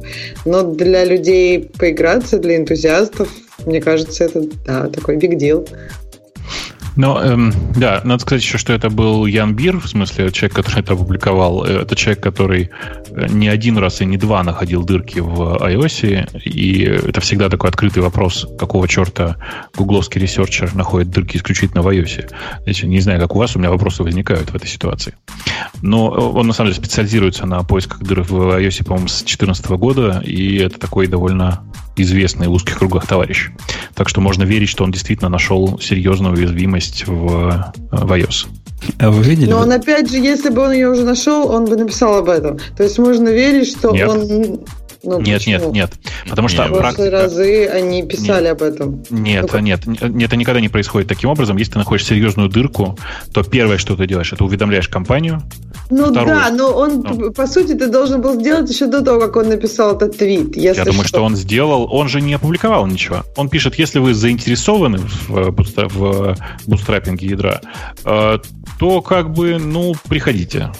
Но 0.45 0.63
для 0.63 1.05
людей 1.05 1.69
поиграться, 1.77 2.37
для 2.37 2.57
энтузиастов, 2.57 3.29
мне 3.65 3.81
кажется, 3.81 4.25
это 4.25 4.43
да, 4.65 4.87
такой 4.87 5.17
big 5.17 5.37
deal. 5.37 5.67
Но, 6.97 7.21
эм, 7.23 7.53
да, 7.75 8.01
надо 8.03 8.21
сказать 8.23 8.43
еще, 8.43 8.57
что 8.57 8.73
это 8.73 8.89
был 8.89 9.27
Ян 9.27 9.55
Бир, 9.55 9.79
в 9.79 9.87
смысле, 9.87 10.31
человек, 10.31 10.55
который 10.55 10.79
это 10.81 10.93
опубликовал. 10.93 11.63
Э, 11.63 11.81
Это 11.81 11.95
человек, 11.95 12.23
который 12.23 12.71
э, 13.11 13.27
не 13.29 13.47
один 13.47 13.77
раз 13.77 14.01
и 14.01 14.05
не 14.05 14.17
два 14.17 14.43
находил 14.43 14.83
дырки 14.83 15.19
в 15.19 15.57
iOS, 15.61 16.41
и 16.43 16.81
это 16.81 17.21
всегда 17.21 17.49
такой 17.49 17.69
открытый 17.69 18.01
вопрос, 18.01 18.47
какого 18.57 18.87
черта 18.87 19.37
гугловский 19.75 20.19
researcher 20.19 20.73
находит 20.73 21.11
дырки 21.11 21.37
исключительно 21.37 21.83
в 21.83 21.87
iOS. 21.87 22.33
Знаете, 22.63 22.87
не 22.87 22.99
знаю, 22.99 23.21
как 23.21 23.35
у 23.35 23.39
вас, 23.39 23.55
у 23.55 23.59
меня 23.59 23.69
вопросы 23.69 24.01
возникают 24.01 24.49
в 24.49 24.55
этой 24.55 24.67
ситуации. 24.67 25.13
Но 25.83 26.07
он, 26.07 26.47
на 26.47 26.53
самом 26.53 26.71
деле, 26.71 26.83
специализируется 26.83 27.45
на 27.45 27.61
поисках 27.63 27.99
дыр 27.99 28.23
в 28.23 28.33
iOS, 28.33 28.83
по-моему, 28.83 29.07
с 29.07 29.19
2014 29.19 29.67
года, 29.67 30.23
и 30.25 30.57
это 30.57 30.79
такой 30.79 31.05
довольно 31.05 31.61
известный 31.97 32.47
в 32.47 32.51
узких 32.51 32.77
кругах 32.77 33.07
товарищ. 33.07 33.49
Так 33.95 34.09
что 34.09 34.21
можно 34.21 34.43
верить, 34.43 34.69
что 34.69 34.83
он 34.83 34.91
действительно 34.91 35.29
нашел 35.29 35.79
серьезную 35.79 36.35
уязвимость 36.35 37.07
в, 37.07 37.73
в 37.91 38.11
iOS. 38.11 38.47
А 38.99 39.09
вы 39.09 39.23
видели? 39.23 39.49
Но 39.49 39.59
он, 39.59 39.71
опять 39.71 40.09
же, 40.09 40.17
если 40.17 40.49
бы 40.49 40.61
он 40.61 40.71
ее 40.71 40.89
уже 40.89 41.03
нашел, 41.03 41.49
он 41.49 41.65
бы 41.65 41.75
написал 41.75 42.17
об 42.17 42.29
этом. 42.29 42.59
То 42.75 42.83
есть 42.83 42.97
можно 42.99 43.29
верить, 43.29 43.67
что 43.67 43.91
Нет. 43.91 44.09
он... 44.09 44.59
Ну, 45.03 45.21
Нет, 45.21 45.39
почему? 45.39 45.71
нет, 45.71 45.73
нет. 45.73 45.91
Потому 46.29 46.47
что 46.47 46.63
В 46.63 46.67
прошлые 46.77 47.09
практика... 47.09 47.11
разы 47.11 47.67
они 47.67 48.03
писали 48.03 48.47
об 48.47 48.61
этом. 48.61 49.03
Нет, 49.09 49.53
нет, 49.61 49.87
н- 49.87 50.19
это 50.21 50.35
никогда 50.35 50.59
не 50.59 50.69
происходит 50.69 51.07
таким 51.07 51.29
образом. 51.29 51.57
Если 51.57 51.73
ты 51.73 51.77
находишь 51.79 52.05
серьезную 52.05 52.49
дырку, 52.49 52.97
то 53.33 53.43
первое, 53.43 53.77
что 53.77 53.95
ты 53.95 54.07
делаешь, 54.07 54.33
это 54.33 54.43
уведомляешь 54.43 54.87
компанию. 54.89 55.41
Ну 55.89 56.11
Второе. 56.11 56.35
да, 56.35 56.49
но 56.51 56.71
он, 56.73 57.01
Ну. 57.01 57.31
по 57.31 57.47
сути, 57.47 57.73
ты 57.73 57.87
должен 57.87 58.21
был 58.21 58.39
сделать 58.39 58.69
еще 58.69 58.87
до 58.87 59.01
того, 59.01 59.21
как 59.21 59.35
он 59.37 59.47
написал 59.49 59.95
этот 59.95 60.17
твит. 60.17 60.57
Я 60.57 60.73
думаю, 60.73 61.05
что 61.07 61.23
он 61.23 61.35
сделал, 61.35 61.87
он 61.91 62.09
же 62.09 62.19
не 62.19 62.33
опубликовал 62.33 62.85
ничего. 62.87 63.23
Он 63.37 63.47
пишет, 63.49 63.75
если 63.75 63.99
вы 63.99 64.13
заинтересованы 64.13 64.97
в, 64.97 65.49
бустра- 65.51 65.87
в 65.87 66.35
бутстрапинге 66.65 67.27
ядра, 67.27 67.61
э, 68.03 68.39
то 68.79 69.01
как 69.01 69.31
бы, 69.31 69.57
ну, 69.59 69.93
приходите. 70.09 70.71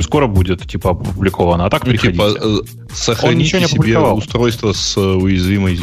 Скоро 0.00 0.26
будет, 0.26 0.66
типа, 0.66 0.90
опубликовано. 0.90 1.66
А 1.66 1.70
так 1.70 1.84
Ну, 1.84 1.90
приходите. 1.90 2.12
типа, 2.12 2.38
э, 2.38 2.46
Он 2.46 2.64
сохраните 2.92 3.44
ничего 3.44 3.60
не 3.60 3.66
себе 3.66 3.98
устройство 3.98 4.72
с 4.72 4.96
уязвимой 4.96 5.78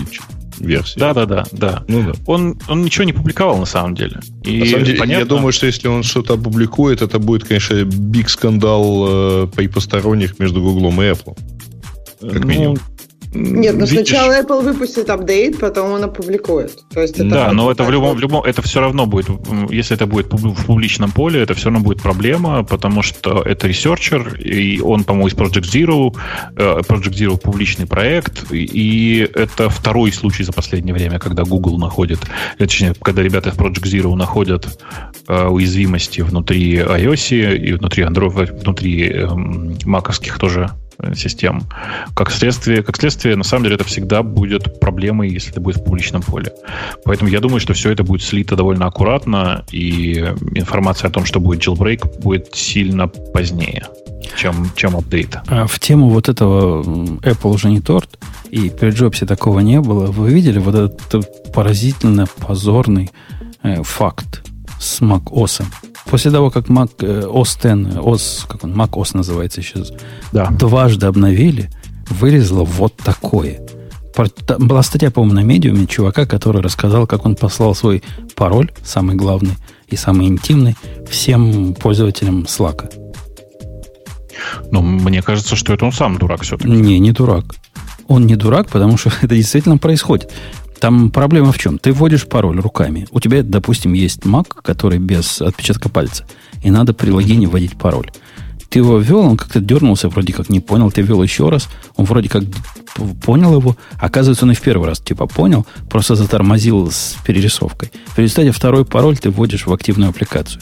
версии. 0.59 0.99
Да, 0.99 1.13
да, 1.13 1.25
да, 1.25 1.45
да. 1.51 1.83
Ну 1.87 2.03
да. 2.03 2.13
Он, 2.25 2.59
он 2.67 2.83
ничего 2.83 3.05
не 3.05 3.13
публиковал 3.13 3.57
на 3.57 3.65
самом 3.65 3.95
деле. 3.95 4.19
И 4.43 4.59
На 4.59 4.65
самом 4.65 4.85
деле, 4.85 4.99
понятно, 4.99 5.19
я 5.19 5.25
думаю, 5.25 5.51
что 5.51 5.65
если 5.67 5.87
он 5.87 6.03
что-то 6.03 6.33
опубликует, 6.35 7.01
это 7.01 7.19
будет, 7.19 7.43
конечно, 7.43 7.83
big 7.83 8.29
скандал 8.29 9.43
э, 9.43 9.47
по 9.47 9.61
и 9.61 9.67
посторонних 9.67 10.39
между 10.39 10.61
Гуглом 10.61 11.01
и 11.01 11.05
Apple. 11.05 11.37
Как 12.21 12.39
ну, 12.39 12.47
минимум. 12.47 12.77
Нет, 13.33 13.75
ну 13.75 13.85
видишь, 13.85 14.07
сначала 14.09 14.41
Apple 14.41 14.61
выпустит 14.63 15.09
апдейт, 15.09 15.59
потом 15.59 15.91
он 15.91 16.03
опубликует. 16.03 16.71
То 16.93 17.01
есть 17.01 17.15
это 17.15 17.29
Да, 17.29 17.51
но 17.51 17.71
это 17.71 17.83
в 17.83 17.89
любом, 17.91 18.15
в 18.15 18.19
любом, 18.19 18.43
это 18.43 18.61
все 18.61 18.79
равно 18.79 19.05
будет, 19.05 19.27
если 19.69 19.95
это 19.95 20.05
будет 20.05 20.31
в 20.31 20.65
публичном 20.65 21.11
поле, 21.11 21.41
это 21.41 21.53
все 21.53 21.65
равно 21.65 21.79
будет 21.79 22.01
проблема, 22.01 22.63
потому 22.63 23.01
что 23.01 23.41
это 23.41 23.67
researcher, 23.67 24.35
и 24.35 24.79
он, 24.81 25.03
по-моему, 25.03 25.27
из 25.27 25.33
Project 25.33 25.63
Zero, 25.73 26.15
э, 26.55 26.79
Project 26.87 27.13
Zero 27.13 27.37
публичный 27.37 27.85
проект, 27.87 28.51
и- 28.51 29.27
это 29.35 29.69
второй 29.69 30.11
случай 30.11 30.43
за 30.43 30.51
последнее 30.53 30.93
время, 30.93 31.19
когда 31.19 31.43
Google 31.43 31.77
находит, 31.77 32.19
э, 32.59 32.65
точнее, 32.65 32.93
когда 33.01 33.21
ребята 33.23 33.49
из 33.49 33.55
Project 33.55 33.83
Zero 33.83 34.15
находят 34.15 34.67
э, 35.27 35.47
уязвимости 35.47 36.21
внутри 36.21 36.75
iOS 36.77 37.55
и 37.57 37.73
внутри 37.73 38.03
Android, 38.03 38.59
внутри 38.61 39.09
эм, 39.09 39.77
маковских 39.85 40.37
тоже 40.37 40.69
э, 40.82 40.82
систем. 41.15 41.63
Как 42.15 42.31
следствие, 42.31 42.83
как 42.83 42.97
следствие, 42.97 43.35
на 43.35 43.43
самом 43.43 43.63
деле, 43.63 43.75
это 43.75 43.83
всегда 43.83 44.23
будет 44.23 44.79
проблемой, 44.79 45.29
если 45.29 45.51
это 45.51 45.61
будет 45.61 45.77
в 45.77 45.83
публичном 45.83 46.21
поле. 46.21 46.53
Поэтому 47.05 47.29
я 47.29 47.39
думаю, 47.39 47.59
что 47.59 47.73
все 47.73 47.91
это 47.91 48.03
будет 48.03 48.23
слито 48.23 48.55
довольно 48.55 48.85
аккуратно, 48.85 49.63
и 49.71 50.17
информация 50.55 51.09
о 51.09 51.11
том, 51.11 51.25
что 51.25 51.39
будет 51.39 51.65
jailbreak, 51.65 52.21
будет 52.21 52.55
сильно 52.55 53.07
позднее, 53.07 53.87
чем, 54.37 54.71
чем 54.75 54.95
апдейт. 54.95 55.37
А 55.47 55.67
в 55.67 55.79
тему 55.79 56.09
вот 56.09 56.29
этого 56.29 56.83
Apple 56.83 57.53
уже 57.53 57.69
не 57.69 57.81
торт, 57.81 58.19
и 58.49 58.69
при 58.69 58.89
Джобсе 58.91 59.25
такого 59.25 59.59
не 59.59 59.79
было. 59.81 60.07
Вы 60.07 60.31
видели 60.31 60.59
вот 60.59 60.75
этот 60.75 61.51
поразительно 61.53 62.25
позорный 62.25 63.11
э, 63.63 63.81
факт 63.83 64.43
с 64.79 65.01
Mac 65.01 65.23
OS? 65.25 65.63
После 66.09 66.31
того, 66.31 66.49
как 66.51 66.67
Mac 66.67 66.97
OS 66.97 67.55
X, 67.55 67.95
OS, 67.97 68.47
как 68.47 68.63
он, 68.63 68.73
Mac 68.73 68.91
OS 68.91 69.11
называется 69.15 69.61
сейчас, 69.61 69.91
Да. 70.31 70.47
дважды 70.51 71.05
обновили, 71.05 71.69
вылезло 72.09 72.63
вот 72.63 72.95
такое. 72.97 73.61
Там 74.45 74.67
Была 74.67 74.83
статья, 74.83 75.09
по-моему, 75.09 75.35
на 75.35 75.43
медиуме 75.43 75.87
чувака, 75.87 76.25
который 76.25 76.61
рассказал, 76.61 77.07
как 77.07 77.25
он 77.25 77.35
послал 77.35 77.73
свой 77.73 78.03
пароль, 78.35 78.71
самый 78.83 79.15
главный 79.15 79.55
и 79.87 79.95
самый 79.95 80.27
интимный, 80.27 80.75
всем 81.09 81.73
пользователям 81.73 82.43
Slack. 82.43 82.91
Но 84.71 84.81
мне 84.81 85.21
кажется, 85.21 85.55
что 85.55 85.73
это 85.73 85.85
он 85.85 85.91
сам 85.91 86.17
дурак 86.17 86.41
все-таки. 86.41 86.69
Не, 86.69 86.99
не 86.99 87.11
дурак. 87.11 87.45
Он 88.07 88.25
не 88.27 88.35
дурак, 88.35 88.69
потому 88.69 88.97
что 88.97 89.09
это 89.21 89.35
действительно 89.35 89.77
происходит. 89.77 90.31
Там 90.83 91.11
проблема 91.11 91.53
в 91.53 91.57
чем? 91.57 91.79
Ты 91.79 91.93
вводишь 91.93 92.27
пароль 92.27 92.59
руками. 92.59 93.07
У 93.11 93.21
тебя, 93.21 93.41
допустим, 93.41 93.93
есть 93.93 94.23
Mac, 94.23 94.47
который 94.61 94.99
без 94.99 95.41
отпечатка 95.41 95.87
пальца. 95.87 96.25
И 96.61 96.69
надо 96.69 96.93
при 96.93 97.09
логине 97.09 97.47
вводить 97.47 97.77
пароль. 97.77 98.11
Ты 98.67 98.79
его 98.79 98.97
ввел, 98.97 99.19
он 99.19 99.37
как-то 99.37 99.61
дернулся, 99.61 100.09
вроде 100.09 100.33
как 100.33 100.49
не 100.49 100.59
понял. 100.59 100.91
Ты 100.91 101.01
ввел 101.01 101.23
еще 101.23 101.47
раз, 101.47 101.69
он 101.95 102.03
вроде 102.03 102.27
как 102.27 102.43
понял 103.23 103.57
его. 103.57 103.77
Оказывается, 103.97 104.43
он 104.43 104.51
и 104.51 104.55
в 104.55 104.59
первый 104.59 104.89
раз 104.89 104.99
типа 104.99 105.25
понял, 105.25 105.65
просто 105.89 106.15
затормозил 106.15 106.91
с 106.91 107.15
перерисовкой. 107.25 107.89
В 108.07 108.17
результате 108.17 108.51
второй 108.51 108.83
пароль 108.83 109.17
ты 109.17 109.29
вводишь 109.29 109.67
в 109.67 109.71
активную 109.71 110.09
аппликацию, 110.09 110.61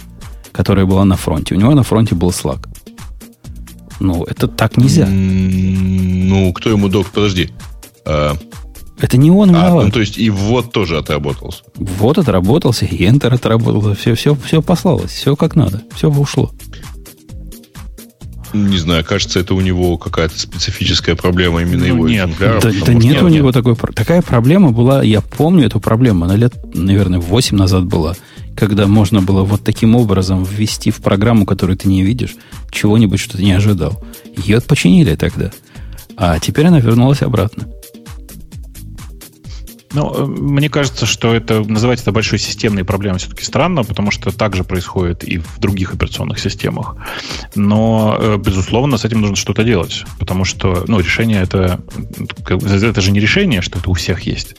которая 0.52 0.86
была 0.86 1.04
на 1.04 1.18
фронте. 1.18 1.56
У 1.56 1.58
него 1.58 1.74
на 1.74 1.82
фронте 1.82 2.14
был 2.14 2.30
Slack. 2.30 2.68
Ну, 4.00 4.24
это 4.26 4.48
так 4.48 4.78
нельзя. 4.78 5.08
Ну, 5.08 6.54
кто 6.54 6.70
ему 6.70 6.90
док? 6.90 7.10
Подожди. 7.10 7.50
А, 9.02 9.06
Это 9.06 9.18
не 9.18 9.32
он 9.32 9.50
а, 9.50 9.54
виноват. 9.54 9.86
ну, 9.86 9.92
то 9.92 10.00
есть 10.00 10.18
и 10.18 10.30
ввод 10.30 10.72
тоже 10.72 10.98
отработался. 10.98 11.64
Вот 11.76 12.18
отработался, 12.18 12.86
и 12.86 13.04
Enter 13.06 13.34
отработался, 13.34 13.96
все, 14.00 14.14
все, 14.16 14.36
все 14.36 14.62
послалось, 14.62 15.12
все 15.12 15.36
как 15.36 15.56
надо, 15.56 15.82
все 15.96 16.10
ушло. 16.10 16.52
Не 18.54 18.78
знаю, 18.78 19.06
кажется, 19.06 19.40
это 19.40 19.56
у 19.56 19.62
него 19.62 19.98
какая-то 19.98 20.38
специфическая 20.38 21.16
проблема 21.16 21.62
именно 21.62 21.80
Ну, 21.80 21.86
его 21.86 22.08
нет. 22.10 22.26
экземпляра, 22.28 22.60
да 22.60 22.68
потому 22.70 22.74
да 22.80 22.86
что- 22.86 22.94
нет 22.94 23.22
у 23.22 23.28
нет, 23.30 23.36
него 23.38 23.46
нет. 23.48 23.54
такой... 23.54 23.76
Такая 23.96 24.22
проблема 24.22 24.72
была, 24.72 25.02
я 25.04 25.22
помню 25.22 25.66
эту 25.68 25.80
проблему, 25.80 26.26
она 26.26 26.36
лет, 26.36 26.54
наверное, 26.76 27.20
8 27.20 27.56
назад 27.56 27.86
была, 27.86 28.16
когда 28.58 28.88
можно 28.88 29.22
было 29.22 29.44
вот 29.46 29.64
таким 29.64 29.96
образом 29.96 30.44
ввести 30.44 30.92
в 30.92 30.98
программу, 30.98 31.46
которую 31.46 31.78
ты 31.78 31.88
не 31.88 32.04
видишь, 32.04 32.36
чего-нибудь, 32.72 33.22
что 33.22 33.38
ты 33.38 33.44
не 33.46 33.54
ожидал. 33.54 34.04
Ее 34.36 34.60
починили 34.60 35.16
тогда. 35.16 35.52
А 36.18 36.38
теперь 36.40 36.66
она 36.68 36.80
вернулась 36.82 37.22
обратно. 37.22 37.70
Ну, 39.94 40.14
э, 40.14 40.26
мне 40.26 40.70
кажется, 40.70 41.06
что 41.06 41.34
это 41.34 41.62
называть 41.64 42.02
это 42.02 42.12
большой 42.12 42.40
системной 42.40 42.84
проблемой 42.84 43.20
все-таки 43.20 43.44
странно, 43.44 43.84
потому 43.84 44.12
что 44.12 44.32
так 44.32 44.56
же 44.56 44.64
происходит 44.64 45.24
и 45.24 45.38
в 45.38 45.60
других 45.60 45.94
операционных 45.94 46.40
системах. 46.40 46.96
Но, 47.56 48.18
э, 48.20 48.38
безусловно, 48.38 48.98
с 48.98 49.06
этим 49.06 49.22
нужно 49.22 49.36
что-то 49.36 49.64
делать, 49.64 50.06
потому 50.20 50.46
что, 50.46 50.86
ну, 50.88 51.00
решение 51.00 51.42
это, 51.42 51.82
это 52.48 53.02
же 53.02 53.12
не 53.12 53.20
решение, 53.20 53.62
что 53.62 53.80
это 53.80 53.90
у 53.90 53.94
всех 53.94 54.22
есть. 54.22 54.56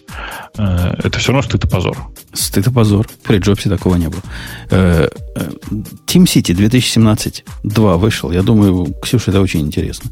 Э, 0.59 0.95
Это 1.03 1.19
все 1.19 1.33
равно 1.33 1.43
стыд 1.43 1.65
и 1.65 1.69
позор. 1.69 1.97
Стыд 2.33 2.67
и 2.67 2.71
позор. 2.71 3.09
При 3.23 3.39
Джобсе 3.39 3.69
такого 3.69 3.97
не 3.97 4.09
было. 4.09 4.23
Team 4.71 6.25
City 6.25 6.55
2017 6.55 7.45
2 7.63 7.97
вышел. 7.97 8.31
Я 8.31 8.43
думаю, 8.43 8.95
Ксюша, 9.03 9.31
это 9.31 9.41
очень 9.41 9.61
интересно. 9.61 10.11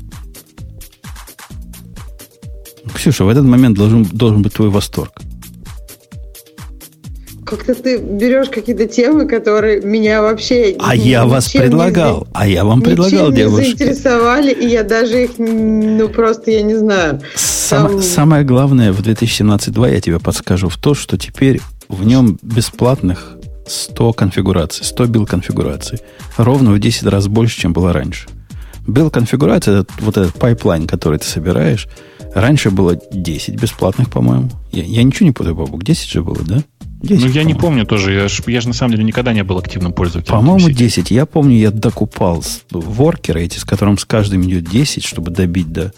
Ксюша, 2.95 3.25
в 3.25 3.29
этот 3.29 3.45
момент 3.45 3.77
должен, 3.77 4.05
должен 4.05 4.43
быть 4.43 4.55
твой 4.55 4.69
восторг. 4.71 5.13
Как-то 7.45 7.75
ты 7.75 7.99
берешь 7.99 8.49
какие-то 8.49 8.87
темы, 8.87 9.27
которые 9.27 9.81
меня 9.81 10.23
вообще... 10.23 10.77
А 10.79 10.97
ни- 10.97 11.01
я 11.01 11.27
вас 11.27 11.49
ничем 11.49 11.63
не 11.63 11.67
предлагал. 11.69 12.29
А 12.33 12.47
я 12.47 12.65
вам 12.65 12.81
предлагал, 12.81 13.31
не 13.31 13.37
девушки. 13.37 13.65
заинтересовали, 13.77 14.53
и 14.53 14.69
я 14.69 14.85
даже 14.85 15.25
их, 15.25 15.31
ну, 15.39 16.09
просто, 16.09 16.53
я 16.53 16.63
не 16.63 16.77
знаю. 16.77 17.21
Сам- 17.35 17.89
Там- 17.89 18.03
Самое 18.03 18.45
главное 18.45 18.93
в 18.93 19.01
2017.2, 19.01 19.93
я 19.93 20.01
тебе 20.01 20.21
подскажу, 20.21 20.69
в 20.69 20.77
то, 20.77 20.95
что 20.95 21.19
теперь 21.19 21.61
в 21.89 22.05
нем 22.07 22.39
бесплатных 22.43 23.37
100 23.67 24.13
конфигураций, 24.13 24.85
100 24.85 25.05
build-конфигураций. 25.07 25.99
Ровно 26.37 26.71
в 26.73 26.79
10 26.79 27.05
раз 27.05 27.27
больше, 27.27 27.59
чем 27.61 27.73
было 27.73 27.93
раньше. 27.93 28.29
Build-конфигурация, 28.93 29.81
это 29.81 29.93
вот 30.01 30.17
этот 30.17 30.35
pipeline, 30.35 30.87
который 30.87 31.19
ты 31.19 31.27
собираешь, 31.27 31.89
раньше 32.35 32.71
было 32.71 32.99
10 33.13 33.55
бесплатных, 33.61 34.11
по-моему. 34.11 34.51
Я, 34.73 34.85
я 34.85 35.03
ничего 35.03 35.27
не 35.27 35.33
путаю, 35.33 35.55
Бобук, 35.55 35.83
10 35.85 36.09
же 36.09 36.23
было, 36.23 36.43
да? 36.43 36.63
10, 37.03 37.25
Ну, 37.25 37.31
я 37.31 37.45
не 37.45 37.55
помню 37.55 37.87
тоже. 37.87 38.13
Я 38.13 38.29
же, 38.29 38.43
я 38.47 38.61
ж 38.61 38.67
на 38.67 38.75
самом 38.75 38.93
деле 38.93 39.05
никогда 39.05 39.33
не 39.33 39.43
был 39.43 39.59
активным 39.59 39.93
пользователем. 39.93 40.37
По-моему, 40.37 40.69
TeamCity. 40.69 40.75
10. 40.75 41.11
Я 41.11 41.25
помню, 41.27 41.57
я 41.57 41.71
докупал 41.71 42.45
worker 42.71 43.32
ы 43.32 43.43
эти, 43.43 43.59
с 43.59 43.65
которым 43.65 43.97
с 43.97 44.05
каждым 44.05 44.43
идет 44.43 44.65
10, 44.65 45.05
чтобы 45.05 45.31
добить 45.31 45.73
до, 45.73 45.93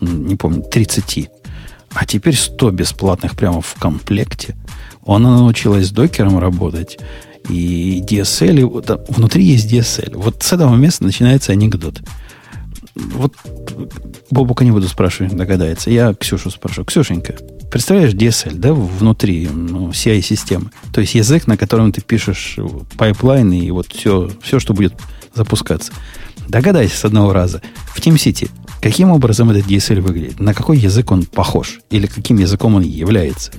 м, 0.00 0.26
не 0.26 0.36
помню, 0.36 0.62
30. 0.62 1.28
А 1.92 2.06
теперь 2.06 2.34
100 2.34 2.70
бесплатных 2.70 3.36
прямо 3.36 3.60
в 3.60 3.74
комплекте. 3.78 4.56
Она 5.06 5.36
научилась 5.36 5.88
с 5.88 5.90
Docker 5.90 6.26
ом 6.26 6.38
работать. 6.38 6.98
И 7.48 8.02
DSL, 8.06 8.60
и 8.60 9.12
внутри 9.12 9.44
есть 9.44 9.70
DSL. 9.72 10.16
Вот 10.16 10.42
с 10.42 10.52
этого 10.52 10.74
места 10.74 11.04
начинается 11.04 11.52
анекдот. 11.52 12.00
Вот 12.96 13.34
Бобука 14.30 14.64
не 14.64 14.72
буду 14.72 14.88
спрашивать, 14.88 15.36
догадается. 15.36 15.90
Я 15.90 16.14
Ксюшу 16.14 16.50
спрошу. 16.50 16.84
Ксюшенька, 16.84 17.36
представляешь 17.70 18.14
DSL, 18.14 18.54
да, 18.54 18.72
внутри 18.72 19.48
ну, 19.52 19.90
CI-системы? 19.90 20.70
То 20.92 21.02
есть 21.02 21.14
язык, 21.14 21.46
на 21.46 21.56
котором 21.56 21.92
ты 21.92 22.00
пишешь 22.00 22.58
pipeline 22.96 23.51
ы 23.51 23.58
и 23.58 23.70
вот 23.70 23.88
все, 23.88 24.30
все, 24.42 24.58
что 24.58 24.72
будет 24.72 24.94
запускаться. 25.34 25.92
Догадайся 26.48 26.96
с 26.96 27.04
одного 27.04 27.32
раза. 27.32 27.60
В 27.88 28.00
TeamCity 28.00 28.50
каким 28.80 29.10
образом 29.10 29.50
этот 29.50 29.66
DSL 29.66 30.00
выглядит? 30.00 30.40
На 30.40 30.54
какой 30.54 30.78
язык 30.78 31.10
он 31.10 31.24
похож? 31.24 31.80
Или 31.90 32.06
каким 32.06 32.38
языком 32.38 32.76
он 32.76 32.82
является? 32.82 33.52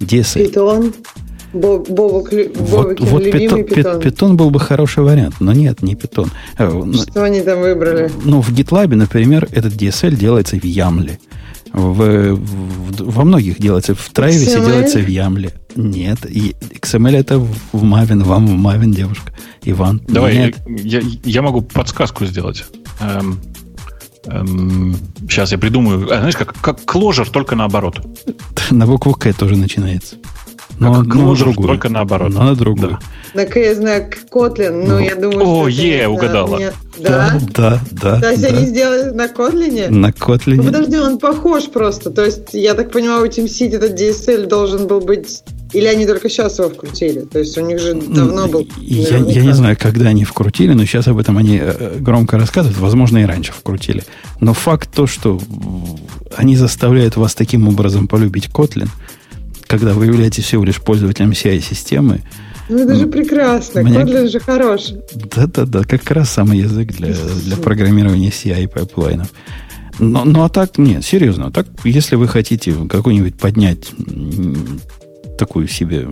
DSL. 0.00 0.48
Питон. 0.48 0.92
Боб- 1.52 1.88
Бобок, 1.88 2.30
Вот, 2.56 3.00
вот 3.00 3.24
питон, 3.24 3.64
питон. 3.64 4.00
питон 4.00 4.36
был 4.36 4.50
бы 4.50 4.58
хороший 4.58 5.02
вариант, 5.04 5.36
но 5.40 5.52
нет, 5.52 5.82
не 5.82 5.94
питон. 5.94 6.30
Э, 6.58 6.68
ну, 6.68 6.94
Что 6.94 7.24
они 7.24 7.40
там 7.42 7.60
выбрали? 7.60 8.10
Ну, 8.24 8.40
в 8.40 8.50
GitLab, 8.50 8.94
например, 8.94 9.48
этот 9.52 9.74
DSL 9.74 10.16
делается 10.16 10.56
в 10.56 10.64
Ямле. 10.64 11.18
В, 11.72 12.34
в- 12.36 13.12
во 13.12 13.24
многих 13.24 13.58
делается. 13.58 13.94
В 13.94 14.08
Трайвисе 14.10 14.60
делается 14.60 14.98
в 14.98 15.08
Ямле. 15.08 15.52
Нет. 15.74 16.18
И 16.28 16.54
XML 16.80 17.16
это 17.16 17.38
в 17.38 17.48
Maven. 17.72 18.22
Вам 18.24 18.46
в 18.46 18.66
Maven, 18.66 18.94
девушка. 18.94 19.32
Иван. 19.64 20.02
Давай, 20.08 20.36
Нет. 20.36 20.56
я, 20.66 21.00
я 21.24 21.40
могу 21.42 21.62
подсказку 21.62 22.26
сделать. 22.26 22.64
Эм, 23.00 23.40
эм, 24.26 24.96
сейчас 25.28 25.52
я 25.52 25.58
придумаю. 25.58 26.04
А, 26.12 26.18
знаешь, 26.18 26.36
как, 26.36 26.54
как 26.60 26.80
Clojure, 26.80 27.30
только 27.30 27.56
наоборот. 27.56 28.00
На 28.70 28.86
букву 28.86 29.14
К 29.14 29.32
тоже 29.32 29.56
начинается. 29.56 30.16
Но, 30.78 30.94
Как 30.94 31.06
но 31.06 31.14
на 31.14 31.20
Clojure, 31.32 31.38
другую. 31.38 31.68
только 31.68 31.88
наоборот. 31.88 32.32
На 32.32 32.54
другую. 32.54 32.98
Да. 33.34 33.44
На 33.46 33.58
я 33.58 33.74
знаю 33.74 34.10
Kotlin, 34.30 34.84
но 34.86 34.94
Ну, 34.94 34.98
я 34.98 35.14
думаю, 35.14 35.46
о, 35.46 35.70
что... 35.70 35.80
это 35.80 35.86
е, 35.86 35.98
не- 36.00 36.08
угадала. 36.08 36.58
не- 36.58 36.72
Да, 36.98 37.38
да, 37.54 37.80
да. 37.92 38.20
То 38.20 38.30
есть 38.30 38.42
да. 38.42 38.48
они 38.48 38.66
сделали 38.66 39.10
на 39.10 39.26
Kotlin? 39.26 39.88
На 39.90 40.08
Ну, 40.08 40.08
Kotlin. 40.08 40.64
подожди, 40.64 40.98
он 40.98 41.18
похож 41.18 41.64
просто. 41.70 42.10
То 42.10 42.24
есть, 42.24 42.52
я 42.52 42.74
так 42.74 42.90
понимаю, 42.90 43.22
у 43.22 43.26
TeamSeed 43.26 43.74
этот 43.76 43.98
DSL 43.98 44.46
должен 44.46 44.86
был 44.86 45.00
быть... 45.00 45.42
Или 45.72 45.86
они 45.86 46.04
только 46.04 46.28
сейчас 46.28 46.58
его 46.58 46.68
вкрутили? 46.68 47.20
То 47.20 47.38
есть, 47.38 47.56
у 47.56 47.62
них 47.64 47.78
же 47.78 47.94
давно 47.94 48.46
был... 48.46 48.68
Я, 48.78 49.16
я 49.18 49.42
не 49.42 49.54
знаю, 49.54 49.76
когда 49.80 50.08
они 50.08 50.24
вкрутили, 50.24 50.74
но 50.74 50.84
сейчас 50.84 51.08
об 51.08 51.16
этом 51.18 51.38
они 51.38 51.58
э, 51.62 51.96
громко 51.98 52.38
рассказывают. 52.38 52.78
Возможно, 52.78 53.16
и 53.18 53.24
раньше 53.24 53.52
вкрутили. 53.52 54.04
Но 54.40 54.52
факт 54.52 54.90
то, 54.94 55.06
что 55.06 55.40
они 56.36 56.56
заставляют 56.56 57.16
вас 57.16 57.34
таким 57.34 57.68
образом 57.68 58.06
полюбить 58.06 58.48
Kotlin, 58.52 58.88
когда 59.72 59.94
вы 59.94 60.04
являетесь 60.04 60.44
всего 60.44 60.64
лишь 60.64 60.82
пользователем 60.82 61.30
CI-системы, 61.30 62.20
Ну, 62.68 62.78
это 62.80 62.94
же 62.94 63.06
прекрасно. 63.06 63.82
Мне- 63.82 63.96
Kotlin 64.00 64.28
же 64.28 64.38
хороший. 64.38 64.98
да-да-да, 65.34 65.82
как 65.84 66.10
раз 66.10 66.28
самый 66.30 66.58
язык 66.58 66.92
для, 66.92 67.14
для 67.14 67.56
программирования 67.56 68.28
CI 68.28 68.68
pipeline 68.68 69.13
ов. 69.13 69.30
Но, 69.98 70.24
ну, 70.26 70.42
а 70.42 70.50
так, 70.50 70.76
нет, 70.76 71.04
серьезно. 71.06 71.50
Так, 71.50 71.66
если 71.84 72.16
вы 72.16 72.28
хотите 72.28 72.74
какую-нибудь 72.86 73.36
поднять 73.38 73.92
такую 75.38 75.68
себе 75.68 76.02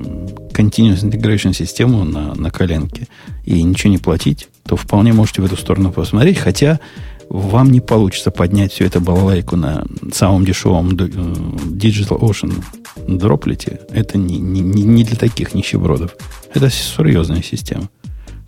continuous 0.54 1.02
integration 1.02 1.52
систему 1.52 2.04
на, 2.04 2.34
на 2.34 2.50
коленке 2.50 3.08
и 3.44 3.62
ничего 3.62 3.90
не 3.90 3.98
платить, 3.98 4.48
то 4.66 4.76
вполне 4.76 5.12
можете 5.12 5.42
в 5.42 5.44
эту 5.44 5.56
сторону 5.58 5.92
посмотреть, 5.92 6.38
хотя 6.38 6.80
вам 7.28 7.70
не 7.70 7.80
получится 7.80 8.30
поднять 8.30 8.72
всю 8.72 8.84
эту 8.84 9.00
балалайку 9.00 9.56
на 9.56 9.84
самом 10.12 10.44
дешевом 10.46 10.90
э, 10.92 10.94
Digital 10.94 12.18
Ocean 12.20 12.52
дроплете. 12.96 13.80
Это 13.90 14.18
не, 14.18 14.38
не, 14.38 14.60
не 14.60 15.04
для 15.04 15.16
таких 15.16 15.54
нищебродов. 15.54 16.16
Это 16.54 16.70
серьезная 16.70 17.42
система. 17.42 17.88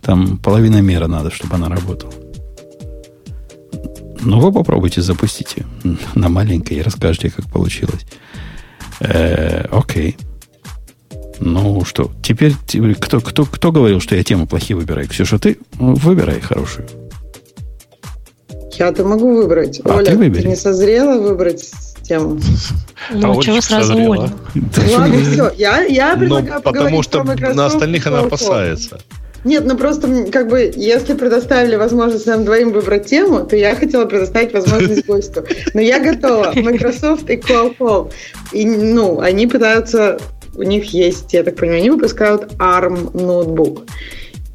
Там 0.01 0.37
половина 0.37 0.81
мера 0.81 1.07
надо, 1.07 1.31
чтобы 1.31 1.55
она 1.55 1.69
работала. 1.69 2.13
Ну, 4.21 4.39
вы 4.39 4.51
попробуйте, 4.51 5.01
запустите 5.01 5.65
на 6.15 6.29
маленькой 6.29 6.77
и 6.77 6.81
расскажете, 6.81 7.29
как 7.29 7.45
получилось. 7.51 8.05
Э, 8.99 9.65
окей. 9.71 10.17
Ну 11.39 11.83
что, 11.83 12.11
теперь 12.21 12.53
кто, 12.99 13.19
кто, 13.19 13.45
кто 13.45 13.71
говорил, 13.71 13.99
что 13.99 14.15
я 14.15 14.23
темы 14.23 14.45
плохие 14.45 14.77
выбираю? 14.77 15.07
Ксюша, 15.07 15.39
ты 15.39 15.57
выбирай 15.73 16.39
хорошую. 16.39 16.87
Я-то 18.77 19.03
могу 19.03 19.35
выбрать. 19.35 19.81
А, 19.83 19.97
Оля, 19.97 20.05
ты 20.05 20.17
выбери. 20.17 20.47
не 20.47 20.55
созрела 20.55 21.19
выбрать 21.21 21.71
тему? 22.03 22.39
Ну, 23.11 23.31
Олечка 23.31 23.43
чего 23.43 23.61
сразу 23.61 23.87
созрела. 23.89 24.09
Оля? 24.09 24.29
Ладно, 24.97 25.17
все. 25.31 25.51
Я, 25.57 25.81
я 25.83 26.13
Ну, 26.13 26.19
предлагаю 26.19 26.61
потому 26.61 27.03
что 27.03 27.23
на 27.23 27.65
остальных 27.65 28.07
она 28.07 28.19
опасается. 28.19 28.99
Нет, 29.43 29.65
ну 29.65 29.75
просто 29.75 30.25
как 30.31 30.47
бы, 30.47 30.71
если 30.75 31.15
предоставили 31.15 31.75
возможность 31.75 32.25
нам 32.27 32.45
двоим 32.45 32.71
выбрать 32.71 33.07
тему, 33.07 33.45
то 33.45 33.57
я 33.57 33.75
хотела 33.75 34.05
предоставить 34.05 34.53
возможность 34.53 35.05
гостю. 35.07 35.45
Но 35.73 35.81
я 35.81 35.99
готова. 35.99 36.53
Microsoft 36.55 37.29
и 37.29 37.35
Qualcomm. 37.35 38.11
И, 38.53 38.65
ну, 38.65 39.19
они 39.19 39.47
пытаются, 39.47 40.17
у 40.55 40.63
них 40.63 40.93
есть, 40.93 41.33
я 41.33 41.43
так 41.43 41.57
понимаю, 41.57 41.79
они 41.79 41.89
выпускают 41.89 42.53
ARM 42.53 43.17
ноутбук. 43.19 43.83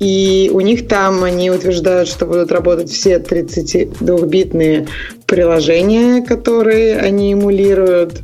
И 0.01 0.51
у 0.55 0.61
них 0.61 0.87
там 0.87 1.25
они 1.25 1.51
утверждают, 1.51 2.09
что 2.09 2.25
будут 2.25 2.53
работать 2.53 2.91
все 2.91 3.19
32-битные 3.19 4.89
приложения, 5.29 6.23
которые 6.23 6.99
они 6.99 7.35
эмулируют. 7.35 8.23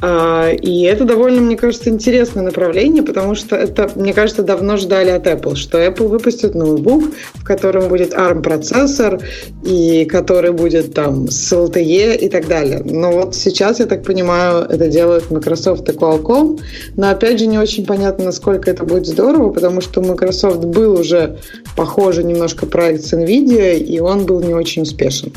А, 0.00 0.50
И 0.50 0.82
это 0.82 1.04
довольно, 1.04 1.40
мне 1.40 1.56
кажется, 1.56 1.90
интересное 1.90 2.42
направление, 2.42 3.02
потому 3.02 3.34
что 3.34 3.56
это, 3.56 3.90
мне 3.94 4.12
кажется, 4.12 4.42
давно 4.42 4.76
ждали 4.76 5.10
от 5.10 5.26
Apple, 5.26 5.54
что 5.54 5.78
Apple 5.78 6.08
выпустит 6.08 6.54
ноутбук, 6.54 7.04
в 7.34 7.44
котором 7.44 7.88
будет 7.88 8.12
ARM-процессор, 8.12 9.20
и 9.64 10.04
который 10.04 10.52
будет 10.52 10.94
там 10.94 11.28
с 11.28 11.52
LTE 11.52 12.16
и 12.16 12.28
так 12.28 12.48
далее. 12.48 12.82
Но 12.84 13.12
вот 13.12 13.34
сейчас, 13.34 13.80
я 13.80 13.86
так 13.86 14.02
понимаю, 14.04 14.64
это 14.68 14.88
делают 14.88 15.30
Microsoft 15.30 15.88
и 15.88 15.92
Qualcomm, 15.92 16.60
но 16.96 17.10
опять 17.10 17.38
же 17.38 17.46
не 17.46 17.58
очень 17.58 17.86
понятно, 17.86 18.26
насколько 18.26 18.70
это 18.70 18.84
будет 18.84 19.06
здорово, 19.06 19.50
потому 19.50 19.80
что 19.80 20.00
Microsoft 20.00 20.64
был 20.64 20.98
уже 20.98 21.38
похожий 21.76 22.24
немножко 22.24 22.66
проект 22.66 23.04
с 23.04 23.12
NVIDIA, 23.12 23.78
и 23.78 24.00
он 24.00 24.26
был 24.26 24.40
не 24.40 24.54
очень 24.54 24.82
успешен. 24.82 25.32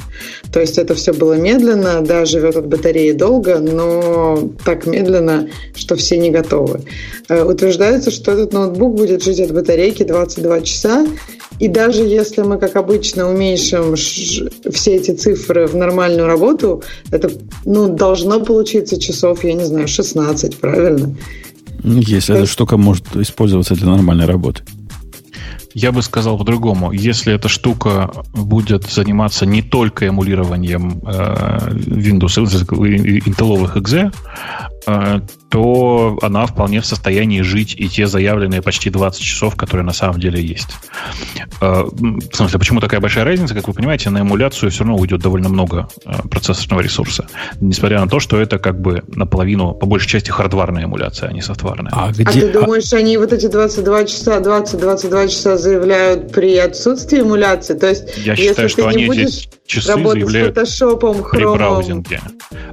То 0.52 0.60
есть 0.60 0.78
это 0.78 0.96
все 0.96 1.14
было 1.14 1.34
медленно, 1.34 2.02
да, 2.02 2.26
живет 2.26 2.56
от 2.56 2.68
батареи 2.68 3.12
долго, 3.12 3.60
но 3.60 4.35
так 4.64 4.86
медленно, 4.86 5.50
что 5.76 5.96
все 5.96 6.18
не 6.18 6.32
готовы. 6.32 6.82
Э, 7.30 7.44
Утверждается, 7.44 8.12
что 8.12 8.32
этот 8.32 8.54
ноутбук 8.54 8.96
будет 8.96 9.24
жить 9.24 9.40
от 9.40 9.54
батарейки 9.54 10.04
22 10.04 10.62
часа, 10.62 11.08
и 11.60 11.68
даже 11.68 12.04
если 12.04 12.42
мы, 12.42 12.58
как 12.58 12.76
обычно, 12.76 13.30
уменьшим 13.30 13.96
все 13.96 14.96
эти 14.96 15.12
цифры 15.12 15.68
в 15.68 15.76
нормальную 15.76 16.28
работу, 16.28 16.84
это 17.12 17.32
ну, 17.66 17.88
должно 17.88 18.40
получиться 18.42 19.00
часов, 19.00 19.44
я 19.44 19.54
не 19.54 19.64
знаю, 19.64 19.88
16, 19.88 20.58
правильно? 20.58 21.16
Если 21.84 22.36
эта 22.36 22.46
штука 22.46 22.78
может 22.78 23.16
использоваться 23.16 23.76
для 23.76 23.88
нормальной 23.88 24.26
работы. 24.26 24.64
Я 25.76 25.92
бы 25.92 26.02
сказал 26.02 26.38
по-другому. 26.38 26.94
Если 26.94 27.34
эта 27.34 27.50
штука 27.50 28.10
будет 28.34 28.86
заниматься 28.86 29.46
не 29.46 29.62
только 29.62 30.06
эмулированием 30.06 31.02
э, 31.06 31.70
Windows 31.74 32.40
и 32.88 33.30
интеловых 33.30 33.76
exe, 33.76 34.14
э, 34.88 35.20
то 35.56 36.18
она 36.22 36.46
вполне 36.48 36.82
в 36.82 36.86
состоянии 36.86 37.40
жить 37.40 37.76
и 37.78 37.88
те 37.88 38.08
заявленные 38.08 38.62
почти 38.62 38.90
20 38.90 39.22
часов, 39.22 39.56
которые 39.56 39.86
на 39.86 39.94
самом 39.94 40.20
деле 40.20 40.44
есть. 40.44 40.68
Э, 41.62 41.86
в 41.86 42.36
смысле, 42.36 42.60
почему 42.60 42.82
такая 42.82 43.00
большая 43.00 43.24
разница? 43.24 43.54
Как 43.54 43.70
вы 43.70 43.74
понимаете, 43.74 44.10
на 44.10 44.20
эмуляцию 44.20 44.70
все 44.70 44.80
равно 44.80 44.98
уйдет 44.98 45.22
довольно 45.22 45.48
много 45.48 45.88
э, 46.06 46.12
процессорного 46.30 46.82
ресурса. 46.82 47.28
Несмотря 47.62 48.02
на 48.02 48.10
то, 48.10 48.20
что 48.20 48.38
это 48.38 48.60
как 48.60 48.82
бы 48.82 49.04
наполовину, 49.08 49.74
по 49.74 49.86
большей 49.86 50.10
части, 50.10 50.30
хардварная 50.30 50.84
эмуляция, 50.84 51.30
а 51.30 51.32
не 51.32 51.42
софтварная. 51.42 51.94
А 51.96 52.08
А 52.08 52.12
где... 52.12 52.24
ты 52.26 52.52
думаешь, 52.52 52.92
они 52.92 53.16
вот 53.16 53.32
эти 53.32 53.48
22 53.48 54.04
часа, 54.04 54.42
20-22 54.42 55.30
часа 55.30 55.58
заявляют 55.58 56.34
при 56.34 56.58
отсутствии 56.58 57.22
эмуляции? 57.22 57.76
То 57.76 57.88
есть, 57.88 58.18
Я 58.18 58.34
если 58.34 58.50
считаю, 58.50 58.68
что 58.68 58.82
ты 58.82 58.88
не 58.90 58.96
они 58.96 59.06
будешь 59.06 59.30
здесь 59.30 59.50
часы 59.66 59.90
работать 59.92 60.24
с 60.24 60.32
заявляют 60.32 60.56
фотошопом, 60.56 61.24
при 61.24 61.40
хромом... 61.40 61.58
браузинге. 61.58 62.22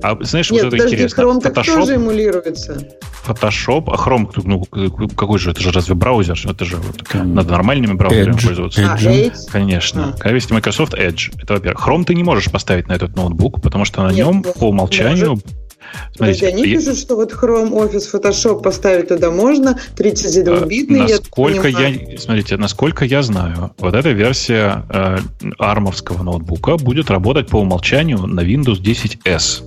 А 0.03 0.17
знаешь, 0.23 0.51
Нет, 0.51 0.65
вот 0.65 0.69
это 0.69 0.77
подожди, 0.77 0.97
интересно. 0.97 1.23
хром 1.23 1.41
так 1.41 1.57
Photoshop, 1.57 1.75
тоже 1.75 1.95
эмулируется. 1.95 2.72
Photoshop, 3.27 3.85
а 3.87 3.97
Chrome, 3.97 4.29
ну, 4.45 4.65
какой 5.15 5.39
же, 5.39 5.53
это 5.53 5.61
же 5.61 5.71
разве 5.71 5.95
браузер? 5.95 6.39
Это 6.45 6.65
же 6.65 6.77
вот, 6.77 7.03
надо 7.15 7.53
нормальными 7.53 7.93
браузерами 7.95 8.37
Edge. 8.37 8.47
пользоваться. 8.47 8.93
А, 8.93 8.97
Edge. 8.99 9.33
Конечно. 9.51 10.15
А. 10.15 10.19
Когда 10.19 10.35
есть 10.35 10.51
Microsoft 10.51 10.95
Edge, 10.95 11.33
это 11.41 11.55
во-первых. 11.55 11.87
Chrome 11.87 12.05
ты 12.05 12.15
не 12.15 12.25
можешь 12.25 12.51
поставить 12.51 12.89
на 12.89 12.95
этот 12.95 13.15
ноутбук, 13.15 13.63
потому 13.63 13.85
что 13.85 14.03
на 14.03 14.09
Нет, 14.13 14.27
нем 14.27 14.43
по 14.43 14.69
умолчанию... 14.69 15.39
Подожди, 16.17 16.47
Смотрите, 16.47 16.47
они 16.49 16.65
я- 16.65 16.79
пишут, 16.79 16.99
что 16.99 17.17
вот 17.17 17.33
Chrome, 17.33 17.71
Office, 17.73 18.05
Photoshop 18.13 18.63
поставить 18.63 19.09
туда 19.09 19.31
можно, 19.31 19.79
32-битный, 19.97 21.01
я 21.01 21.07
так 21.19 21.21
насколько 21.21 21.63
понимаю. 21.65 22.09
я, 22.13 22.19
смотрите, 22.19 22.57
насколько 22.57 23.05
я 23.05 23.23
знаю, 23.23 23.75
вот 23.79 23.95
эта 23.95 24.11
версия 24.11 24.85
э, 24.89 25.19
армовского 25.59 26.23
ноутбука 26.23 26.77
будет 26.77 27.11
работать 27.11 27.49
по 27.49 27.57
умолчанию 27.57 28.19
на 28.27 28.41
Windows 28.41 28.81
10s. 28.81 29.63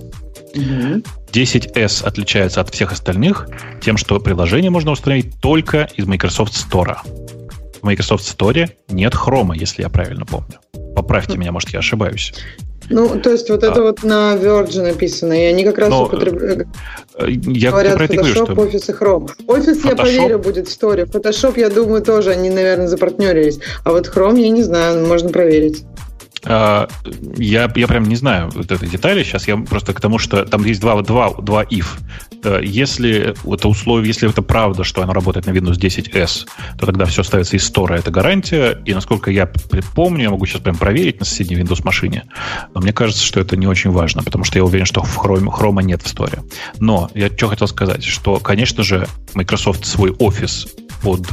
Мгм. 0.54 1.04
10s 1.36 2.04
отличается 2.04 2.60
от 2.60 2.70
всех 2.72 2.92
остальных 2.92 3.48
тем, 3.82 3.96
что 3.96 4.18
приложение 4.20 4.70
можно 4.70 4.90
установить 4.92 5.40
только 5.40 5.88
из 5.96 6.06
Microsoft 6.06 6.54
Store. 6.54 6.96
В 7.80 7.84
Microsoft 7.84 8.24
Store 8.24 8.70
нет 8.88 9.14
хрома, 9.14 9.54
если 9.54 9.82
я 9.82 9.88
правильно 9.88 10.24
помню. 10.24 10.54
Поправьте 10.94 11.36
меня, 11.36 11.52
может, 11.52 11.70
я 11.70 11.80
ошибаюсь. 11.80 12.32
Ну, 12.88 13.20
то 13.20 13.30
есть 13.32 13.50
вот 13.50 13.64
это 13.64 13.80
А. 13.80 13.82
вот 13.82 14.04
на 14.04 14.36
Verge 14.36 14.80
написано, 14.80 15.32
и 15.32 15.44
они 15.46 15.64
как 15.64 15.78
раз 15.78 15.90
Но, 15.90 16.04
употребляют 16.04 16.68
Э, 17.18 17.26
Я 17.28 17.70
Говорят, 17.70 17.94
про 17.96 18.04
это 18.04 18.14
и 18.14 18.16
говорю, 18.16 18.34
Photoshop, 18.34 18.44
что 18.44 18.52
Office 18.54 18.90
и 18.90 18.92
Chrome. 18.92 19.30
Office, 19.46 19.80
я 19.84 19.90
Photoshop- 19.90 19.96
поверю, 19.96 20.38
будет 20.38 20.68
в 20.68 20.70
Store. 20.82 21.04
Photoshop, 21.10 21.58
я 21.58 21.68
думаю, 21.68 22.02
тоже 22.02 22.30
они, 22.30 22.48
наверное, 22.50 22.86
запартнерились. 22.86 23.58
А 23.84 23.90
вот 23.90 24.06
Chrome, 24.08 24.38
я 24.40 24.50
не 24.50 24.62
знаю, 24.62 25.04
можно 25.06 25.30
проверить. 25.30 25.84
А, 26.46 26.88
Я, 27.36 27.70
я 27.74 27.86
прям 27.86 28.04
не 28.04 28.16
знаю 28.16 28.50
вот 28.54 28.70
этой 28.70 28.88
детали 28.88 29.22
сейчас. 29.24 29.48
Я 29.48 29.56
просто 29.56 29.92
к 29.92 30.00
тому, 30.00 30.18
что 30.18 30.44
там 30.44 30.64
есть 30.64 30.80
два, 30.80 31.00
два, 31.02 31.30
два 31.34 31.64
if. 31.64 31.86
Э, 32.44 32.60
Если 32.62 33.34
это 33.52 33.68
условие, 33.68 34.08
если 34.08 34.28
это 34.28 34.42
правда, 34.42 34.84
что 34.84 35.02
оно 35.02 35.12
работает 35.12 35.46
на 35.46 35.50
Windows 35.50 35.78
10s, 35.78 36.46
то 36.78 36.86
тогда 36.86 37.04
все 37.04 37.22
ставится 37.22 37.56
из 37.56 37.64
стора, 37.64 37.94
это 37.94 38.10
гарантия. 38.10 38.78
И 38.84 38.94
насколько 38.94 39.30
я 39.30 39.50
помню, 39.94 40.24
я 40.24 40.30
могу 40.30 40.46
сейчас 40.46 40.62
прям 40.62 40.76
проверить 40.76 41.18
на 41.18 41.26
соседней 41.26 41.56
Windows 41.56 41.84
машине. 41.84 42.24
Но 42.74 42.80
мне 42.80 42.92
кажется, 42.92 43.24
что 43.24 43.40
это 43.40 43.56
не 43.56 43.66
очень 43.66 43.90
важно, 43.90 44.22
потому 44.22 44.44
что 44.44 44.58
я 44.58 44.64
уверен, 44.64 44.86
что 44.86 45.02
в 45.02 45.18
Chrome, 45.18 45.46
Chrome 45.46 45.82
нет 45.82 46.02
в 46.02 46.08
сторе. 46.08 46.42
Но 46.78 47.10
я 47.14 47.28
что 47.28 47.48
хотел 47.48 47.66
сказать, 47.66 48.04
что, 48.04 48.38
конечно 48.38 48.82
же, 48.84 49.08
Microsoft 49.34 49.84
свой 49.84 50.10
офис 50.12 50.68
под, 51.02 51.26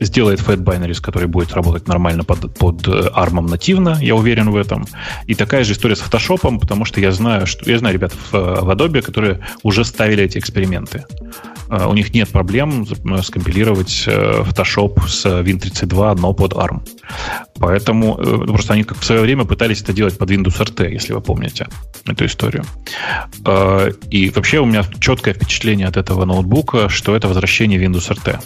сделает 0.00 0.40
Fat 0.40 0.58
Binaries, 0.58 1.00
который 1.00 1.28
будет 1.28 1.52
работать 1.52 1.88
нормально 1.88 2.24
под, 2.24 2.54
под 2.54 2.88
э, 2.88 3.10
ARM 3.14 3.48
нативно, 3.48 3.98
я 4.00 4.14
уверен 4.14 4.50
в 4.50 4.56
этом. 4.56 4.86
И 5.26 5.34
такая 5.34 5.64
же 5.64 5.72
история 5.72 5.96
с 5.96 6.02
Photoshop, 6.02 6.58
потому 6.58 6.84
что 6.84 7.00
я 7.00 7.12
знаю, 7.12 7.46
что 7.46 7.70
я 7.70 7.78
знаю 7.78 7.94
ребят 7.94 8.12
в, 8.12 8.34
э, 8.34 8.60
в 8.60 8.70
Adobe, 8.70 9.02
которые 9.02 9.40
уже 9.62 9.84
ставили 9.84 10.24
эти 10.24 10.38
эксперименты. 10.38 11.04
э, 11.68 11.86
у 11.86 11.94
них 11.94 12.14
нет 12.14 12.28
проблем 12.28 12.86
скомпилировать 13.22 14.08
Photoshop 14.08 15.08
с 15.08 15.26
Win32, 15.26 16.20
но 16.20 16.32
под 16.32 16.52
ARM. 16.52 16.80
Поэтому 17.58 18.14
просто 18.46 18.74
они 18.74 18.84
как 18.84 18.98
в 18.98 19.04
свое 19.04 19.20
время 19.20 19.44
пытались 19.44 19.82
это 19.82 19.92
делать 19.92 20.16
под 20.18 20.30
Windows 20.30 20.58
RT, 20.58 20.90
если 20.90 21.12
вы 21.12 21.20
помните 21.20 21.66
эту 22.06 22.24
историю. 22.24 22.64
И 24.10 24.30
вообще 24.30 24.58
у 24.58 24.64
меня 24.64 24.84
четкое 25.00 25.34
впечатление 25.34 25.86
от 25.86 25.96
этого 25.96 26.24
ноутбука, 26.24 26.88
что 26.88 27.14
это 27.14 27.28
возвращение 27.28 27.78
Windows 27.78 28.10
RT. 28.10 28.40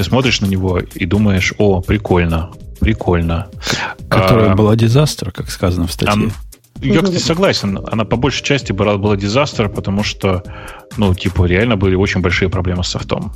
Ты 0.00 0.04
смотришь 0.04 0.40
на 0.40 0.46
него 0.46 0.78
и 0.78 1.04
думаешь, 1.04 1.52
о, 1.58 1.82
прикольно, 1.82 2.52
прикольно. 2.80 3.48
Которая 4.08 4.52
а, 4.52 4.54
была 4.54 4.74
дизастер, 4.74 5.30
как 5.30 5.50
сказано 5.50 5.86
в 5.86 5.92
статье. 5.92 6.30
А, 6.80 6.86
я, 6.86 7.02
кстати, 7.02 7.20
согласен. 7.20 7.78
Она 7.86 8.06
по 8.06 8.16
большей 8.16 8.42
части 8.42 8.72
была, 8.72 8.96
была 8.96 9.18
дизастер, 9.18 9.68
потому 9.68 10.02
что, 10.02 10.42
ну, 10.96 11.14
типа, 11.14 11.44
реально 11.44 11.76
были 11.76 11.96
очень 11.96 12.22
большие 12.22 12.48
проблемы 12.48 12.82
с 12.82 12.88
софтом. 12.88 13.34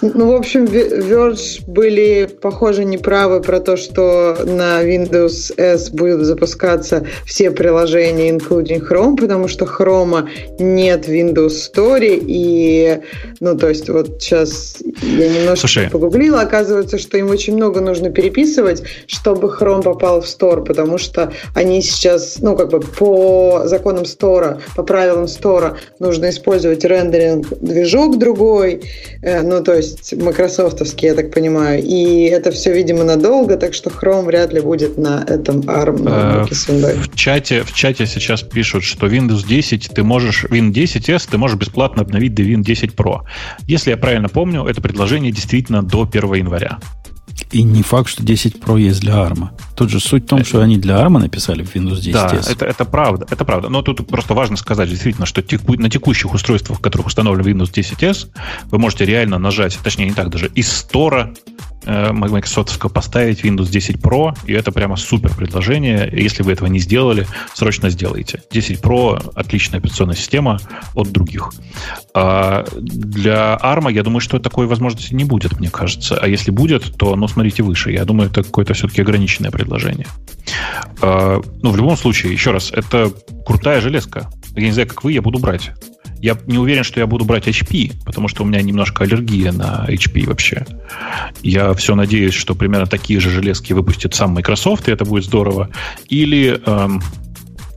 Ну, 0.00 0.32
в 0.32 0.34
общем, 0.34 0.64
Verge 0.64 1.62
были, 1.66 2.28
похоже, 2.40 2.84
неправы 2.84 3.40
про 3.40 3.60
то, 3.60 3.76
что 3.76 4.36
на 4.44 4.82
Windows 4.82 5.52
S 5.56 5.90
будут 5.90 6.26
запускаться 6.26 7.06
все 7.24 7.50
приложения, 7.50 8.30
including 8.30 8.86
Chrome, 8.88 9.16
потому 9.16 9.48
что 9.48 9.64
Chrome 9.64 10.28
нет 10.58 11.06
в 11.06 11.10
Windows 11.10 11.52
Store, 11.74 12.00
и, 12.02 13.00
ну, 13.40 13.56
то 13.56 13.68
есть 13.68 13.88
вот 13.88 14.20
сейчас 14.20 14.78
я 15.02 15.28
немножко 15.28 15.66
Слушай. 15.66 15.90
погуглила, 15.90 16.40
оказывается, 16.40 16.98
что 16.98 17.18
им 17.18 17.30
очень 17.30 17.54
много 17.54 17.80
нужно 17.80 18.10
переписывать, 18.10 18.82
чтобы 19.06 19.48
Chrome 19.48 19.82
попал 19.82 20.20
в 20.20 20.24
Store, 20.24 20.64
потому 20.64 20.98
что 20.98 21.32
они 21.54 21.82
сейчас, 21.82 22.38
ну, 22.40 22.56
как 22.56 22.70
бы 22.70 22.80
по 22.80 23.62
законам 23.64 24.04
Store, 24.04 24.60
по 24.74 24.82
правилам 24.82 25.24
Store 25.24 25.76
нужно 25.98 26.30
использовать 26.30 26.84
рендеринг 26.84 27.46
движок 27.60 28.18
другой, 28.18 28.82
ну, 29.22 29.62
то 29.66 29.74
есть 29.74 30.14
майкрософтовский, 30.16 31.08
я 31.08 31.14
так 31.14 31.32
понимаю. 31.32 31.82
И 31.82 32.26
это 32.26 32.52
все, 32.52 32.72
видимо, 32.72 33.02
надолго, 33.02 33.56
так 33.56 33.74
что 33.74 33.90
Chrome 33.90 34.26
вряд 34.26 34.52
ли 34.52 34.60
будет 34.60 34.96
на 34.96 35.24
этом 35.26 35.62
ARM 35.62 36.04
ноутбуке 36.04 36.54
с 36.54 36.68
Windows. 36.68 37.00
В 37.00 37.16
чате, 37.16 37.64
в 37.64 37.72
чате 37.72 38.06
сейчас 38.06 38.42
пишут, 38.42 38.84
что 38.84 39.08
Windows 39.08 39.44
10 39.44 39.90
ты 39.92 40.04
можешь, 40.04 40.44
Win 40.44 40.72
10S 40.72 41.26
ты 41.28 41.36
можешь 41.36 41.58
бесплатно 41.58 42.02
обновить 42.02 42.34
до 42.34 42.44
Win 42.44 42.62
10 42.62 42.94
Pro. 42.94 43.22
Если 43.66 43.90
я 43.90 43.96
правильно 43.96 44.28
помню, 44.28 44.64
это 44.64 44.80
предложение 44.80 45.32
действительно 45.32 45.82
до 45.82 46.08
1 46.08 46.34
января. 46.34 46.78
И 47.50 47.64
не 47.64 47.82
факт, 47.82 48.08
что 48.08 48.22
10 48.22 48.58
Pro 48.58 48.80
есть 48.80 49.00
для 49.00 49.14
ARM. 49.14 49.48
Тут 49.76 49.90
же 49.90 50.00
суть 50.00 50.24
в 50.24 50.26
том, 50.26 50.44
что 50.44 50.60
они 50.60 50.78
для 50.78 50.96
ARM 50.96 51.18
написали 51.18 51.62
в 51.62 51.74
Windows 51.74 51.96
10 51.96 52.12
Да, 52.12 52.32
это, 52.48 52.64
это 52.64 52.84
правда, 52.84 53.26
это 53.30 53.44
правда. 53.44 53.68
Но 53.68 53.82
тут 53.82 54.06
просто 54.06 54.34
важно 54.34 54.56
сказать 54.56 54.88
действительно, 54.88 55.26
что 55.26 55.42
теку, 55.42 55.74
на 55.74 55.90
текущих 55.90 56.32
устройствах, 56.32 56.78
в 56.78 56.82
которых 56.82 57.06
установлен 57.06 57.44
Windows 57.44 57.72
10S, 57.72 58.28
вы 58.70 58.78
можете 58.78 59.04
реально 59.04 59.38
нажать, 59.38 59.78
точнее 59.82 60.06
не 60.06 60.14
так 60.14 60.30
даже, 60.30 60.48
из 60.48 60.72
стора 60.72 61.34
Э, 61.86 62.12
Microsoft 62.12 62.92
поставить 62.92 63.44
Windows 63.44 63.70
10 63.70 63.96
Pro, 63.96 64.36
и 64.46 64.52
это 64.52 64.72
прямо 64.72 64.96
супер 64.96 65.32
предложение. 65.34 66.10
Если 66.12 66.42
вы 66.42 66.52
этого 66.52 66.66
не 66.66 66.80
сделали, 66.80 67.26
срочно 67.54 67.90
сделайте. 67.90 68.42
10 68.50 68.80
Pro 68.80 69.32
отличная 69.36 69.78
операционная 69.78 70.16
система 70.16 70.58
от 70.94 71.12
других. 71.12 71.52
А 72.12 72.64
для 72.76 73.56
ARM, 73.62 73.92
я 73.92 74.02
думаю, 74.02 74.20
что 74.20 74.40
такой 74.40 74.66
возможности 74.66 75.14
не 75.14 75.24
будет, 75.24 75.58
мне 75.60 75.70
кажется. 75.70 76.18
А 76.20 76.26
если 76.26 76.50
будет, 76.50 76.96
то, 76.96 77.14
ну, 77.14 77.28
смотрите 77.28 77.62
выше. 77.62 77.92
Я 77.92 78.04
думаю, 78.04 78.30
это 78.30 78.42
какое-то 78.42 78.74
все-таки 78.74 79.02
ограниченное 79.02 79.52
предложение. 79.52 79.65
А, 81.02 81.40
ну, 81.62 81.70
в 81.70 81.76
любом 81.76 81.96
случае, 81.96 82.32
еще 82.32 82.50
раз, 82.50 82.70
это 82.72 83.12
крутая 83.44 83.80
железка. 83.80 84.30
Я 84.54 84.62
не 84.62 84.72
знаю, 84.72 84.88
как 84.88 85.04
вы, 85.04 85.12
я 85.12 85.22
буду 85.22 85.38
брать. 85.38 85.72
Я 86.20 86.36
не 86.46 86.58
уверен, 86.58 86.82
что 86.82 86.98
я 86.98 87.06
буду 87.06 87.24
брать 87.24 87.46
HP, 87.46 87.92
потому 88.04 88.28
что 88.28 88.42
у 88.42 88.46
меня 88.46 88.62
немножко 88.62 89.04
аллергия 89.04 89.52
на 89.52 89.86
HP 89.88 90.26
вообще. 90.26 90.66
Я 91.42 91.74
все 91.74 91.94
надеюсь, 91.94 92.34
что 92.34 92.54
примерно 92.54 92.86
такие 92.86 93.20
же 93.20 93.30
железки 93.30 93.72
выпустит 93.72 94.14
сам 94.14 94.30
Microsoft, 94.32 94.88
и 94.88 94.92
это 94.92 95.04
будет 95.04 95.24
здорово. 95.24 95.68
Или, 96.08 96.60
эм, 96.64 97.02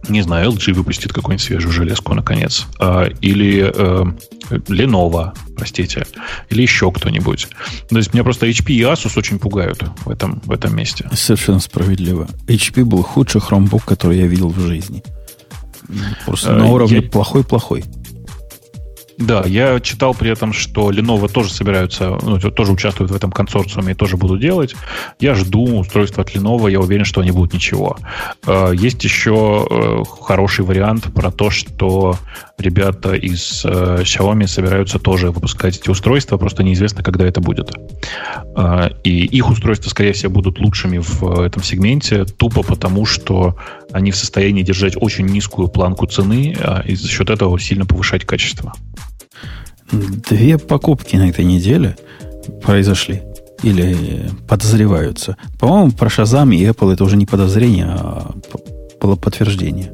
не 0.09 0.21
знаю, 0.21 0.51
LG 0.51 0.73
выпустит 0.73 1.13
какую-нибудь 1.13 1.45
свежую 1.45 1.71
железку, 1.71 2.13
наконец. 2.13 2.65
Э, 2.79 3.09
или 3.21 3.71
э, 3.73 4.03
Lenovo, 4.49 5.33
простите. 5.55 6.05
Или 6.49 6.61
еще 6.61 6.91
кто-нибудь. 6.91 7.47
То 7.89 7.97
есть 7.97 8.13
меня 8.13 8.23
просто 8.23 8.47
HP 8.47 8.73
и 8.73 8.81
Asus 8.81 9.17
очень 9.17 9.39
пугают 9.39 9.83
в 10.05 10.09
этом, 10.09 10.41
в 10.45 10.51
этом 10.51 10.75
месте. 10.75 11.09
Совершенно 11.13 11.59
справедливо. 11.59 12.27
HP 12.47 12.83
был 12.83 13.03
худший 13.03 13.41
хромбук, 13.41 13.85
который 13.85 14.17
я 14.17 14.27
видел 14.27 14.49
в 14.49 14.59
жизни. 14.59 15.03
Просто 16.25 16.53
на 16.53 16.65
э, 16.65 16.69
уровне 16.69 17.01
плохой-плохой. 17.01 17.83
Да, 19.19 19.43
я 19.45 19.81
читал 19.81 20.13
при 20.13 20.31
этом, 20.31 20.53
что 20.53 20.91
Lenovo 20.91 21.29
тоже 21.29 21.51
собираются, 21.51 22.17
ну, 22.21 22.39
тоже 22.39 22.71
участвуют 22.71 23.11
в 23.11 23.15
этом 23.15 23.33
консорциуме 23.33 23.91
и 23.91 23.93
тоже 23.93 24.15
будут 24.15 24.39
делать. 24.39 24.75
Я 25.19 25.35
жду 25.35 25.79
устройства 25.79 26.23
от 26.23 26.33
Lenovo, 26.33 26.71
я 26.71 26.79
уверен, 26.79 27.03
что 27.03 27.19
они 27.19 27.31
будут 27.31 27.53
ничего. 27.53 27.97
Э, 28.47 28.71
есть 28.73 29.03
еще 29.03 29.67
э, 29.69 30.03
хороший 30.21 30.63
вариант 30.63 31.13
про 31.13 31.31
то, 31.31 31.49
что 31.49 32.17
ребята 32.57 33.13
из 33.13 33.65
э, 33.65 34.03
Xiaomi 34.03 34.47
собираются 34.47 34.99
тоже 34.99 35.31
выпускать 35.31 35.77
эти 35.77 35.89
устройства, 35.89 36.37
просто 36.37 36.63
неизвестно, 36.63 37.03
когда 37.03 37.25
это 37.27 37.41
будет. 37.41 37.71
И 39.03 39.25
их 39.25 39.49
устройства, 39.49 39.89
скорее 39.89 40.13
всего, 40.13 40.31
будут 40.31 40.59
лучшими 40.59 40.97
в 40.97 41.41
этом 41.41 41.61
сегменте, 41.61 42.23
тупо 42.23 42.63
потому, 42.63 43.05
что 43.05 43.57
они 43.91 44.11
в 44.11 44.15
состоянии 44.15 44.63
держать 44.63 44.95
очень 44.95 45.25
низкую 45.25 45.67
планку 45.67 46.05
цены 46.07 46.55
и 46.85 46.95
за 46.95 47.07
счет 47.07 47.29
этого 47.29 47.59
сильно 47.59 47.85
повышать 47.85 48.25
качество. 48.25 48.73
Две 49.91 50.57
покупки 50.57 51.15
на 51.15 51.29
этой 51.29 51.45
неделе 51.45 51.97
произошли. 52.63 53.23
Или 53.61 54.29
подозреваются. 54.47 55.35
По-моему, 55.59 55.91
про 55.91 56.07
Shazam 56.07 56.55
и 56.55 56.63
Apple 56.63 56.93
это 56.93 57.03
уже 57.03 57.17
не 57.17 57.25
подозрение, 57.25 57.87
а 57.89 58.31
было 59.01 59.15
подтверждение. 59.15 59.91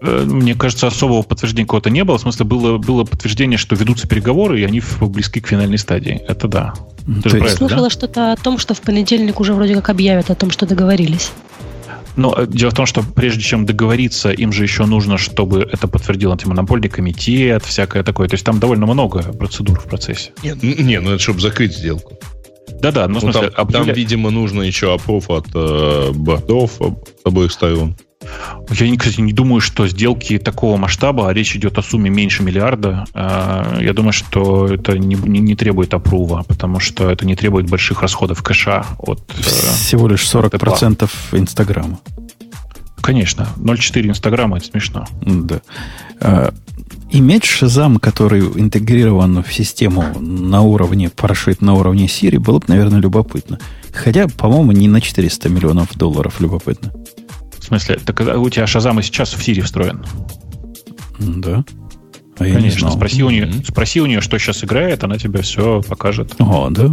Э, 0.00 0.24
мне 0.24 0.54
кажется, 0.54 0.86
особого 0.86 1.22
подтверждения 1.22 1.66
какого-то 1.66 1.90
не 1.90 2.04
было. 2.04 2.18
В 2.18 2.20
смысле, 2.20 2.44
было, 2.44 2.78
было 2.78 3.04
подтверждение, 3.04 3.58
что 3.58 3.74
ведутся 3.74 4.06
переговоры, 4.06 4.60
и 4.60 4.64
они 4.64 4.82
близки 5.00 5.40
к 5.40 5.48
финальной 5.48 5.78
стадии. 5.78 6.22
Это 6.28 6.48
да. 6.48 6.74
Ты 7.22 7.30
Ты 7.30 7.48
слышала 7.48 7.84
да? 7.84 7.90
что-то 7.90 8.32
о 8.32 8.36
том, 8.36 8.58
что 8.58 8.74
в 8.74 8.80
понедельник 8.80 9.40
уже 9.40 9.54
вроде 9.54 9.74
как 9.74 9.88
объявят 9.88 10.30
о 10.30 10.34
том, 10.34 10.50
что 10.50 10.66
договорились. 10.66 11.32
Но 12.18 12.34
э, 12.36 12.46
дело 12.48 12.70
в 12.70 12.74
том, 12.74 12.84
что 12.84 13.02
прежде 13.02 13.42
чем 13.42 13.64
договориться, 13.64 14.30
им 14.30 14.52
же 14.52 14.64
еще 14.64 14.84
нужно, 14.86 15.18
чтобы 15.18 15.60
это 15.60 15.86
подтвердил 15.86 16.32
антимонопольный 16.32 16.88
комитет, 16.88 17.64
всякое 17.64 18.02
такое. 18.02 18.28
То 18.28 18.34
есть 18.34 18.44
там 18.44 18.58
довольно 18.58 18.86
много 18.86 19.22
процедур 19.22 19.78
в 19.78 19.84
процессе. 19.84 20.32
Нет, 20.42 20.62
не, 20.62 21.00
ну 21.00 21.12
это 21.12 21.22
чтобы 21.22 21.40
закрыть 21.40 21.76
сделку. 21.76 22.18
Да-да, 22.80 23.06
ну, 23.06 23.14
ну 23.14 23.20
смысле, 23.20 23.50
там, 23.50 23.66
объявля... 23.66 23.86
там, 23.86 23.94
видимо, 23.94 24.30
нужно 24.30 24.62
еще 24.62 24.92
опрос 24.92 25.24
от 25.28 25.46
э, 25.54 26.10
бордов 26.12 26.80
обоих 27.24 27.52
сторон. 27.52 27.96
Я, 28.70 28.96
кстати, 28.96 29.20
не 29.20 29.32
думаю, 29.32 29.60
что 29.60 29.86
сделки 29.88 30.38
такого 30.38 30.76
масштаба, 30.76 31.28
а 31.28 31.32
речь 31.32 31.56
идет 31.56 31.78
о 31.78 31.82
сумме 31.82 32.10
меньше 32.10 32.42
миллиарда, 32.42 33.06
э, 33.14 33.78
я 33.80 33.92
думаю, 33.92 34.12
что 34.12 34.66
это 34.66 34.98
не, 34.98 35.14
не, 35.14 35.40
не 35.40 35.54
требует 35.54 35.94
опрува, 35.94 36.42
потому 36.42 36.80
что 36.80 37.10
это 37.10 37.26
не 37.26 37.34
требует 37.34 37.68
больших 37.68 38.02
расходов 38.02 38.42
кэша 38.42 38.84
от... 38.98 39.20
Э, 39.38 39.42
Всего 39.42 40.08
лишь 40.08 40.22
40% 40.22 41.08
Инстаграма. 41.32 42.00
Конечно. 43.00 43.48
0,4 43.56 44.08
Инстаграма, 44.08 44.58
это 44.58 44.66
смешно. 44.66 45.06
Да. 45.22 45.60
А, 46.20 46.52
иметь 47.10 47.44
шазам, 47.44 47.98
который 47.98 48.40
интегрирован 48.40 49.42
в 49.42 49.52
систему 49.52 50.04
на 50.20 50.60
уровне, 50.60 51.08
прошит 51.08 51.62
на 51.62 51.74
уровне 51.74 52.06
Siri, 52.06 52.38
было 52.38 52.58
бы, 52.58 52.66
наверное, 52.68 53.00
любопытно. 53.00 53.58
Хотя, 53.92 54.28
по-моему, 54.28 54.72
не 54.72 54.88
на 54.88 55.00
400 55.00 55.48
миллионов 55.48 55.96
долларов 55.96 56.40
любопытно. 56.40 56.92
В 57.68 57.70
смысле, 57.70 57.96
так 57.96 58.18
у 58.20 58.48
тебя 58.48 58.66
Шазам 58.66 58.98
и 58.98 59.02
сейчас 59.02 59.34
в 59.34 59.44
Сири 59.44 59.60
встроен? 59.60 60.02
Да. 61.18 61.62
А 62.38 62.44
Конечно, 62.44 62.90
спроси 62.90 63.22
у, 63.22 63.28
нее, 63.28 63.52
спроси 63.66 64.00
у 64.00 64.06
нее, 64.06 64.22
что 64.22 64.38
сейчас 64.38 64.64
играет, 64.64 65.04
она 65.04 65.18
тебе 65.18 65.42
все 65.42 65.82
покажет. 65.82 66.34
О, 66.38 66.70
да? 66.70 66.88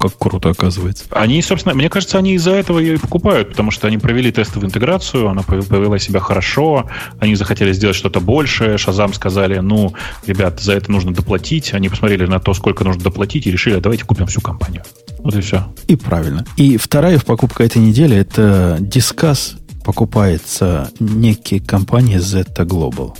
Как 0.00 0.16
круто 0.16 0.48
оказывается. 0.48 1.04
Они, 1.10 1.42
собственно, 1.42 1.74
мне 1.74 1.90
кажется, 1.90 2.16
они 2.16 2.32
из-за 2.36 2.52
этого 2.52 2.78
ее 2.78 2.94
и 2.94 2.96
покупают, 2.96 3.50
потому 3.50 3.70
что 3.70 3.86
они 3.86 3.98
провели 3.98 4.32
тестовую 4.32 4.68
интеграцию, 4.68 5.28
она 5.28 5.42
повела 5.42 5.98
себя 5.98 6.20
хорошо, 6.20 6.88
они 7.18 7.34
захотели 7.34 7.72
сделать 7.74 7.96
что-то 7.96 8.20
большее, 8.20 8.78
Шазам 8.78 9.12
сказали, 9.12 9.58
ну, 9.58 9.92
ребят, 10.26 10.58
за 10.60 10.72
это 10.72 10.90
нужно 10.90 11.12
доплатить, 11.12 11.74
они 11.74 11.90
посмотрели 11.90 12.24
на 12.24 12.40
то, 12.40 12.54
сколько 12.54 12.82
нужно 12.82 13.02
доплатить, 13.02 13.46
и 13.46 13.50
решили, 13.50 13.78
давайте 13.78 14.06
купим 14.06 14.26
всю 14.26 14.40
компанию. 14.40 14.84
Вот 15.18 15.36
и 15.36 15.42
все. 15.42 15.70
И 15.86 15.96
правильно. 15.96 16.46
И 16.56 16.78
вторая 16.78 17.18
покупка 17.18 17.62
этой 17.62 17.82
недели 17.82 18.16
это 18.16 18.78
Discuss 18.80 19.56
покупается 19.88 20.90
некие 21.00 21.60
компания 21.60 22.18
Zeta 22.18 22.66
Global. 22.66 23.16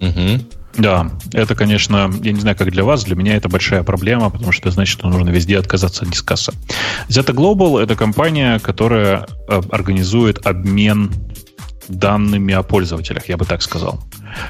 Угу. 0.00 0.44
Да, 0.76 1.12
это, 1.32 1.54
конечно, 1.54 2.12
я 2.20 2.32
не 2.32 2.40
знаю, 2.40 2.56
как 2.56 2.72
для 2.72 2.82
вас, 2.82 3.04
для 3.04 3.14
меня 3.14 3.36
это 3.36 3.48
большая 3.48 3.84
проблема, 3.84 4.28
потому 4.28 4.50
что 4.50 4.62
это 4.62 4.74
значит, 4.74 4.98
что 4.98 5.08
нужно 5.08 5.30
везде 5.30 5.56
отказаться 5.56 6.02
от 6.02 6.10
дискасса. 6.10 6.52
Zeta 7.08 7.32
Global— 7.32 7.80
это 7.80 7.94
компания, 7.94 8.58
которая 8.58 9.28
э, 9.46 9.62
организует 9.70 10.44
обмен 10.44 11.12
данными 11.86 12.52
о 12.54 12.64
пользователях, 12.64 13.28
я 13.28 13.36
бы 13.36 13.44
так 13.44 13.62
сказал. 13.62 14.00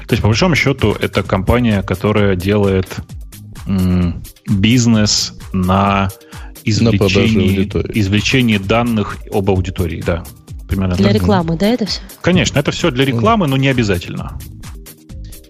То 0.07 0.13
есть, 0.13 0.23
по 0.23 0.29
большому 0.29 0.55
счету, 0.55 0.97
это 0.99 1.21
компания, 1.21 1.83
которая 1.83 2.35
делает 2.35 2.87
м, 3.67 4.23
бизнес 4.47 5.35
на 5.51 6.09
извлечении, 6.63 7.69
извлечении 7.99 8.57
данных 8.57 9.19
об 9.31 9.51
аудитории, 9.51 10.01
да. 10.03 10.23
Примерно 10.73 10.95
для 10.95 11.07
так. 11.07 11.15
рекламы, 11.15 11.55
да, 11.55 11.67
это 11.67 11.85
все? 11.85 12.01
Конечно, 12.21 12.59
это 12.59 12.71
все 12.71 12.89
для 12.89 13.05
рекламы, 13.05 13.47
но 13.47 13.57
не 13.57 13.67
обязательно. 13.67 14.39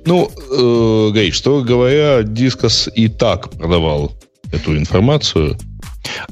Ну, 0.06 0.30
э, 0.30 1.12
Гей, 1.14 1.32
что 1.32 1.62
говоря, 1.62 2.24
Disqus 2.24 2.90
и 2.94 3.08
так 3.08 3.50
продавал 3.52 4.12
эту 4.52 4.78
информацию. 4.78 5.58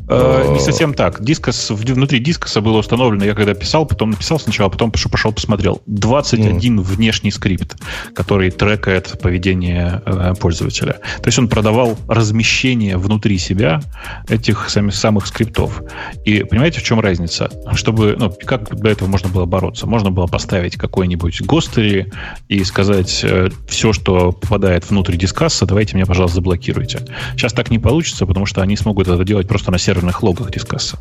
Э, 0.07 0.51
не 0.51 0.59
совсем 0.59 0.93
так. 0.93 1.23
Disqus, 1.23 1.69
внутри 1.71 2.19
Disqus 2.19 2.55
а 2.55 2.61
было 2.61 2.77
установлено, 2.77 3.25
я 3.25 3.33
когда 3.33 3.53
писал, 3.53 3.85
потом 3.85 4.11
написал 4.11 4.39
сначала, 4.39 4.69
потом 4.69 4.91
пошел, 4.91 5.11
пошел 5.11 5.31
посмотрел. 5.31 5.81
21 5.85 6.79
mm. 6.79 6.81
внешний 6.81 7.31
скрипт, 7.31 7.77
который 8.13 8.51
трекает 8.51 9.19
поведение 9.21 10.01
э, 10.05 10.33
пользователя. 10.39 10.93
То 10.93 11.27
есть 11.27 11.39
он 11.39 11.47
продавал 11.47 11.97
размещение 12.07 12.97
внутри 12.97 13.37
себя 13.37 13.81
этих 14.27 14.69
самих, 14.69 14.95
самых 14.95 15.27
скриптов. 15.27 15.81
И 16.25 16.43
понимаете, 16.43 16.79
в 16.79 16.83
чем 16.83 16.99
разница? 16.99 17.49
Чтобы, 17.73 18.15
ну, 18.17 18.33
как 18.45 18.75
для 18.75 18.91
этого 18.91 19.07
можно 19.07 19.29
было 19.29 19.45
бороться? 19.45 19.87
Можно 19.87 20.11
было 20.11 20.27
поставить 20.27 20.75
какой-нибудь 20.75 21.41
гостери 21.41 22.11
и 22.49 22.63
сказать, 22.63 23.21
э, 23.23 23.49
все, 23.67 23.93
что 23.93 24.31
попадает 24.31 24.89
внутрь 24.89 25.15
дискасса, 25.15 25.65
давайте 25.65 25.95
меня, 25.95 26.05
пожалуйста, 26.05 26.35
заблокируйте. 26.35 26.99
Сейчас 27.35 27.53
так 27.53 27.69
не 27.71 27.79
получится, 27.79 28.25
потому 28.25 28.45
что 28.45 28.61
они 28.61 28.75
смогут 28.75 29.07
это 29.07 29.23
делать 29.23 29.47
просто 29.47 29.70
на 29.71 29.79
серверных 29.79 30.21
логах 30.21 30.51
дискасса. 30.51 30.99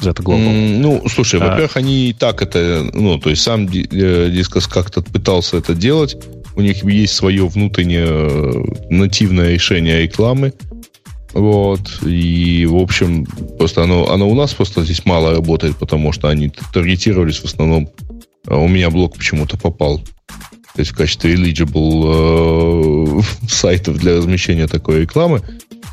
Z 0.00 0.10
Global. 0.10 0.38
Mm, 0.38 0.78
ну, 0.78 1.08
слушай, 1.08 1.40
а, 1.40 1.48
во-первых, 1.48 1.76
они 1.76 2.10
и 2.10 2.12
так 2.12 2.40
это, 2.40 2.88
ну, 2.92 3.18
то 3.18 3.30
есть 3.30 3.42
сам 3.42 3.64
э, 3.66 4.30
Дискос 4.30 4.68
как-то 4.68 5.02
пытался 5.02 5.56
это 5.56 5.74
делать. 5.74 6.16
У 6.54 6.60
них 6.60 6.84
есть 6.84 7.14
свое 7.14 7.46
внутреннее 7.46 8.06
э, 8.06 8.64
нативное 8.90 9.54
решение 9.54 10.02
рекламы. 10.02 10.52
Вот. 11.32 12.02
И, 12.02 12.66
в 12.66 12.76
общем, 12.76 13.26
просто 13.58 13.82
оно, 13.82 14.10
оно 14.10 14.28
у 14.28 14.34
нас 14.34 14.54
просто 14.54 14.84
здесь 14.84 15.04
мало 15.04 15.32
работает, 15.32 15.76
потому 15.76 16.12
что 16.12 16.28
они 16.28 16.52
таргетировались 16.72 17.38
в 17.38 17.44
основном. 17.44 17.90
А 18.46 18.56
у 18.56 18.68
меня 18.68 18.90
блок 18.90 19.16
почему-то 19.16 19.56
попал. 19.56 19.98
То 19.98 20.82
есть 20.82 20.92
в 20.92 20.96
качестве 20.96 21.34
eligible 21.34 23.18
э, 23.18 23.22
сайтов 23.48 23.98
для 23.98 24.16
размещения 24.16 24.68
такой 24.68 25.00
рекламы. 25.00 25.42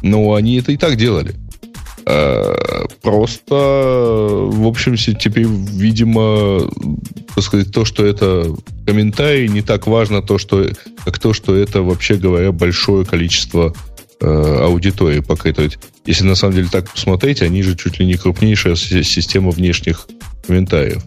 Но 0.04 0.36
они 0.36 0.60
это 0.60 0.72
и 0.72 0.78
так 0.78 0.96
делали. 0.96 1.34
Э, 2.07 2.86
просто, 3.02 3.56
в 3.56 4.68
общем, 4.68 4.95
теперь, 4.95 5.48
видимо, 5.48 6.69
так 7.34 7.44
сказать, 7.44 7.72
то, 7.72 7.84
что 7.84 8.06
это 8.06 8.53
комментарий, 8.86 9.48
не 9.48 9.61
так 9.61 9.88
важно 9.88 10.22
то, 10.22 10.38
что, 10.38 10.69
как 11.03 11.18
то, 11.18 11.34
что 11.34 11.56
это, 11.56 11.82
вообще 11.82 12.15
говоря, 12.15 12.52
большое 12.52 13.06
количество 13.06 13.73
э, 14.22 14.26
аудитории 14.27 15.22
покрытывает. 15.22 15.80
Если 16.06 16.23
на 16.26 16.36
самом 16.36 16.56
деле 16.56 16.68
так 16.72 16.91
посмотреть, 16.91 17.41
они 17.41 17.64
же 17.64 17.76
чуть 17.76 17.99
ли 17.99 18.06
не 18.06 18.15
крупнейшая 18.15 18.76
система 18.76 19.49
внешних 19.49 20.07
комментариев. 20.45 21.03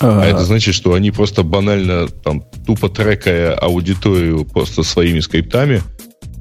А, 0.00 0.22
а 0.22 0.26
это 0.26 0.44
значит, 0.44 0.74
что 0.74 0.94
они 0.94 1.10
просто 1.10 1.42
банально 1.42 2.06
там 2.08 2.44
тупо 2.64 2.88
трекая 2.88 3.54
аудиторию 3.54 4.44
просто 4.44 4.84
своими 4.84 5.20
скриптами, 5.20 5.82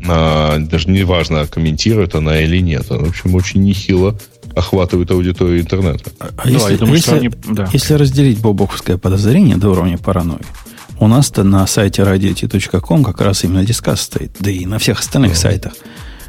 а, 0.07 0.57
даже 0.60 0.90
не 0.90 1.03
важно, 1.03 1.48
комментирует 1.48 2.15
она 2.15 2.41
или 2.41 2.57
нет. 2.57 2.90
Она, 2.90 3.06
в 3.06 3.10
общем, 3.10 3.36
очень 3.36 3.61
нехило 3.64 4.18
охватывает 4.56 5.11
аудиторию 5.11 5.61
интернета. 5.61 6.11
А, 6.19 6.30
а 6.38 6.49
если, 6.49 6.76
думаю, 6.76 6.98
если, 6.98 7.15
они, 7.15 7.32
да. 7.49 7.69
если 7.72 7.94
разделить 7.94 8.40
бобоковское 8.40 8.98
подозрение 8.98 9.57
до 9.57 9.69
уровня 9.69 9.98
паранойи, 9.98 10.41
у 10.99 11.07
нас-то 11.07 11.44
на 11.44 11.65
сайте 11.68 12.03
radio.com 12.03 13.03
как 13.03 13.22
раз 13.22 13.44
именно 13.44 13.65
дискас 13.65 14.02
стоит, 14.02 14.32
да 14.40 14.52
и 14.52 14.65
на 14.65 14.78
всех 14.78 14.99
остальных 14.99 15.34
uh 15.34 15.36
сайтах. 15.36 15.73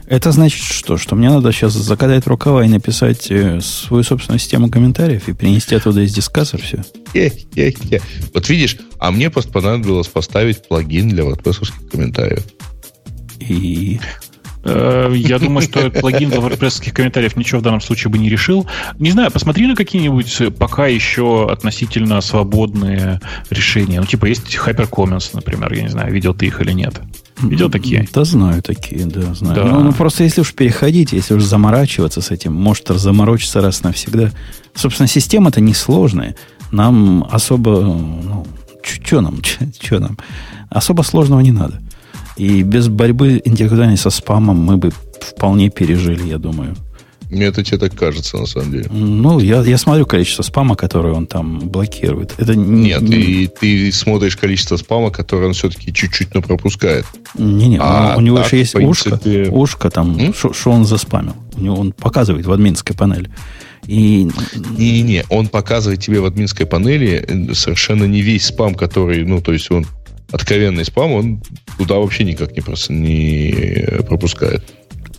Это 0.06 0.32
значит 0.32 0.62
что? 0.62 0.98
Что 0.98 1.14
мне 1.14 1.30
надо 1.30 1.52
сейчас 1.52 1.72
закатать 1.72 2.26
рукава 2.26 2.64
и 2.64 2.68
написать 2.68 3.30
э, 3.30 3.60
свою 3.60 4.02
собственную 4.02 4.40
систему 4.40 4.68
комментариев 4.68 5.28
и 5.28 5.32
принести 5.32 5.74
оттуда 5.74 6.02
из 6.02 6.12
дискаса 6.12 6.58
все? 6.58 6.84
Вот 8.34 8.48
видишь, 8.48 8.76
а 8.98 9.10
мне 9.10 9.30
просто 9.30 9.52
понадобилось 9.52 10.08
поставить 10.08 10.66
плагин 10.68 11.08
для 11.08 11.22
WordPress 11.24 11.72
комментариев. 11.90 12.44
И 13.48 14.00
э, 14.64 15.12
я 15.14 15.38
думаю, 15.38 15.62
что 15.62 15.90
плагин 15.90 16.30
для 16.30 16.38
WordPress 16.38 16.90
комментариев 16.92 17.36
ничего 17.36 17.60
в 17.60 17.62
данном 17.62 17.80
случае 17.80 18.10
бы 18.10 18.18
не 18.18 18.28
решил. 18.28 18.66
Не 18.98 19.10
знаю, 19.10 19.30
посмотри 19.30 19.66
на 19.66 19.76
какие-нибудь 19.76 20.56
пока 20.58 20.86
еще 20.86 21.50
относительно 21.50 22.20
свободные 22.20 23.20
решения. 23.50 24.00
Ну, 24.00 24.06
типа, 24.06 24.26
есть 24.26 24.54
HyperComments, 24.54 25.30
например, 25.34 25.72
я 25.72 25.82
не 25.82 25.88
знаю, 25.88 26.12
видел 26.12 26.34
ты 26.34 26.46
их 26.46 26.60
или 26.60 26.72
нет. 26.72 27.00
Видел 27.40 27.70
такие? 27.70 28.08
Да, 28.12 28.24
знаю 28.24 28.62
такие, 28.62 29.06
да, 29.06 29.34
знаю. 29.34 29.56
Да. 29.56 29.64
Ну, 29.64 29.80
ну, 29.82 29.92
просто 29.92 30.24
если 30.24 30.42
уж 30.42 30.52
переходить, 30.54 31.12
если 31.12 31.34
уж 31.34 31.42
заморачиваться 31.42 32.20
с 32.20 32.30
этим, 32.30 32.52
может 32.52 32.88
заморочиться 32.88 33.60
раз 33.60 33.82
навсегда. 33.82 34.30
Собственно, 34.74 35.08
система-то 35.08 35.60
несложная. 35.60 36.36
Нам 36.70 37.26
особо, 37.30 37.80
ну, 37.80 38.46
что 38.82 39.20
нам, 39.20 39.38
что 39.82 39.98
нам? 39.98 40.18
Особо 40.70 41.02
сложного 41.02 41.40
не 41.40 41.52
надо. 41.52 41.80
И 42.36 42.62
без 42.62 42.88
борьбы 42.88 43.40
интеллектуальной 43.44 43.96
со 43.96 44.10
спамом 44.10 44.58
мы 44.58 44.76
бы 44.76 44.92
вполне 45.20 45.70
пережили, 45.70 46.28
я 46.28 46.38
думаю. 46.38 46.76
Мне 47.32 47.46
это 47.46 47.64
тебе 47.64 47.78
так 47.78 47.94
кажется, 47.94 48.36
на 48.36 48.44
самом 48.44 48.72
деле. 48.72 48.88
Ну, 48.90 49.38
я, 49.38 49.62
я 49.62 49.78
смотрю 49.78 50.04
количество 50.04 50.42
спама, 50.42 50.76
которое 50.76 51.14
он 51.14 51.26
там 51.26 51.60
блокирует. 51.60 52.34
Это 52.36 52.54
Нет, 52.54 53.00
не... 53.00 53.46
ты, 53.46 53.52
ты 53.58 53.92
смотришь 53.92 54.36
количество 54.36 54.76
спама, 54.76 55.10
которое 55.10 55.46
он 55.46 55.54
все-таки 55.54 55.94
чуть-чуть 55.94 56.34
но 56.34 56.42
пропускает. 56.42 57.06
Не-не, 57.38 57.78
а 57.80 58.16
у 58.18 58.20
него 58.20 58.36
так, 58.36 58.46
еще 58.46 58.58
есть 58.58 58.74
принципе... 58.74 59.44
ушко, 59.44 59.50
ушко 59.50 59.90
там, 59.90 60.34
что 60.34 60.70
он 60.70 60.84
заспамил. 60.84 61.34
У 61.56 61.62
него 61.62 61.76
он 61.76 61.92
показывает 61.92 62.44
в 62.44 62.52
админской 62.52 62.94
панели. 62.94 63.30
И... 63.86 64.28
Не-не, 64.76 65.24
он 65.30 65.48
показывает 65.48 66.00
тебе 66.00 66.20
в 66.20 66.26
админской 66.26 66.66
панели 66.66 67.24
э, 67.26 67.54
совершенно 67.54 68.04
не 68.04 68.20
весь 68.20 68.44
спам, 68.44 68.74
который, 68.74 69.24
ну, 69.24 69.40
то 69.40 69.54
есть 69.54 69.70
он 69.70 69.86
откровенный 70.32 70.84
спам, 70.84 71.12
он 71.12 71.42
туда 71.78 71.96
вообще 71.96 72.24
никак 72.24 72.56
не, 72.56 72.60
просто 72.60 72.92
не 72.92 74.02
пропускает. 74.08 74.64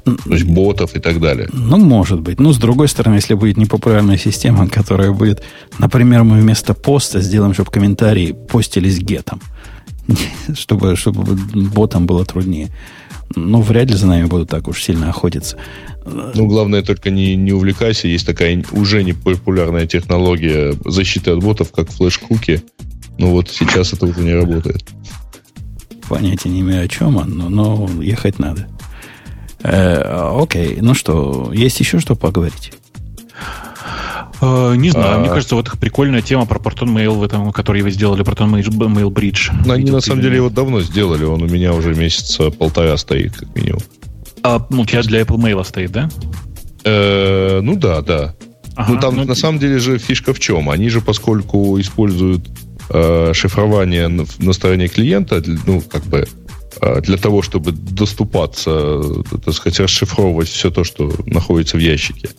То 0.04 0.34
есть 0.34 0.44
ботов 0.44 0.96
и 0.96 1.00
так 1.00 1.22
далее. 1.22 1.48
Ну, 1.54 1.78
может 1.78 2.20
быть. 2.20 2.40
Ну, 2.40 2.52
с 2.52 2.58
другой 2.58 2.90
стороны, 2.90 3.16
если 3.16 3.36
будет 3.36 3.58
непопулярная 3.58 4.18
система, 4.18 4.68
которая 4.68 5.12
будет, 5.12 5.44
например, 5.80 6.24
мы 6.24 6.42
вместо 6.42 6.74
поста 6.74 7.22
сделаем, 7.22 7.54
чтобы 7.54 7.72
комментарии 7.72 8.34
постились 8.34 9.00
гетом, 9.00 9.40
чтобы, 10.56 10.98
чтобы 10.98 11.38
ботам 11.54 12.06
было 12.06 12.26
труднее. 12.26 12.70
Ну, 13.36 13.62
вряд 13.62 13.90
ли 13.90 13.96
за 13.96 14.08
нами 14.08 14.26
будут 14.26 14.50
так 14.50 14.68
уж 14.68 14.84
сильно 14.84 15.10
охотиться. 15.10 15.58
Ну, 16.06 16.48
главное, 16.48 16.82
только 16.82 17.10
не, 17.10 17.36
не 17.36 17.54
увлекайся. 17.54 18.08
Есть 18.08 18.26
такая 18.26 18.64
уже 18.72 19.04
не 19.04 19.14
популярная 19.14 19.88
технология 19.88 20.76
защиты 20.86 21.32
от 21.32 21.40
ботов, 21.40 21.72
как 21.72 21.90
флеш-куки. 21.90 22.62
Ну, 23.18 23.32
вот 23.32 23.50
сейчас 23.50 23.94
это 23.94 24.06
уже 24.06 24.22
не 24.22 24.34
работает. 24.34 24.84
Понятия 26.10 26.50
не 26.50 26.62
имею, 26.62 26.84
о 26.84 26.88
чем 26.88 27.18
он, 27.18 27.38
но, 27.38 27.50
но 27.50 27.90
ехать 28.02 28.40
надо. 28.40 28.68
Э, 29.64 30.32
окей, 30.42 30.80
ну 30.82 30.94
что, 30.94 31.52
есть 31.54 31.80
еще 31.80 32.00
что 32.00 32.16
поговорить? 32.16 32.74
Э, 34.42 34.76
не 34.76 34.90
знаю, 34.90 35.16
а... 35.16 35.20
мне 35.20 35.30
кажется, 35.30 35.56
вот 35.56 35.72
прикольная 35.80 36.22
тема 36.22 36.46
про 36.46 36.60
Proton 36.60 36.94
Mail, 36.94 37.14
в 37.14 37.24
этом, 37.24 37.52
который 37.54 37.82
вы 37.82 37.92
сделали, 37.92 38.24
Proton 38.24 38.52
Mail 38.52 39.08
Bridge. 39.08 39.52
Но 39.66 39.74
они 39.74 39.90
на 39.90 40.02
самом 40.02 40.22
деле 40.22 40.38
его 40.38 40.50
давно 40.50 40.82
сделали, 40.82 41.24
он 41.24 41.42
у 41.42 41.48
меня 41.48 41.74
уже 41.74 41.96
месяца 41.96 42.52
полтора 42.52 42.98
стоит, 42.98 43.38
как 43.38 43.56
минимум. 43.56 43.82
А, 44.44 44.66
ну, 44.70 44.82
у 44.82 44.86
тебя 44.86 45.02
для 45.04 45.22
Apple 45.22 45.38
Mail 45.38 45.64
стоит, 45.64 45.92
да? 45.92 46.10
Э, 46.84 47.62
ну 47.62 47.78
да, 47.78 48.02
да. 48.02 48.36
Ага, 48.76 48.92
ну 48.92 49.00
там 49.00 49.16
ну... 49.16 49.24
на 49.24 49.36
самом 49.36 49.60
деле 49.60 49.80
же 49.80 49.98
фишка 49.98 50.34
в 50.34 50.40
чем? 50.40 50.70
Они 50.70 50.90
же, 50.90 51.00
поскольку 51.00 51.80
используют 51.80 52.50
э, 52.90 53.32
шифрование 53.34 54.08
на 54.08 54.54
стороне 54.54 54.88
клиента, 54.88 55.44
ну, 55.66 55.82
как 55.82 56.04
бы 56.06 56.28
э, 56.82 57.02
для 57.02 57.18
того, 57.18 57.42
чтобы 57.42 57.72
доступаться, 57.72 59.02
так 59.44 59.54
сказать, 59.54 59.80
расшифровывать 59.80 60.50
все 60.50 60.70
то, 60.72 60.84
что 60.84 61.14
находится 61.26 61.78
в 61.78 61.80
ящике. 61.80 62.30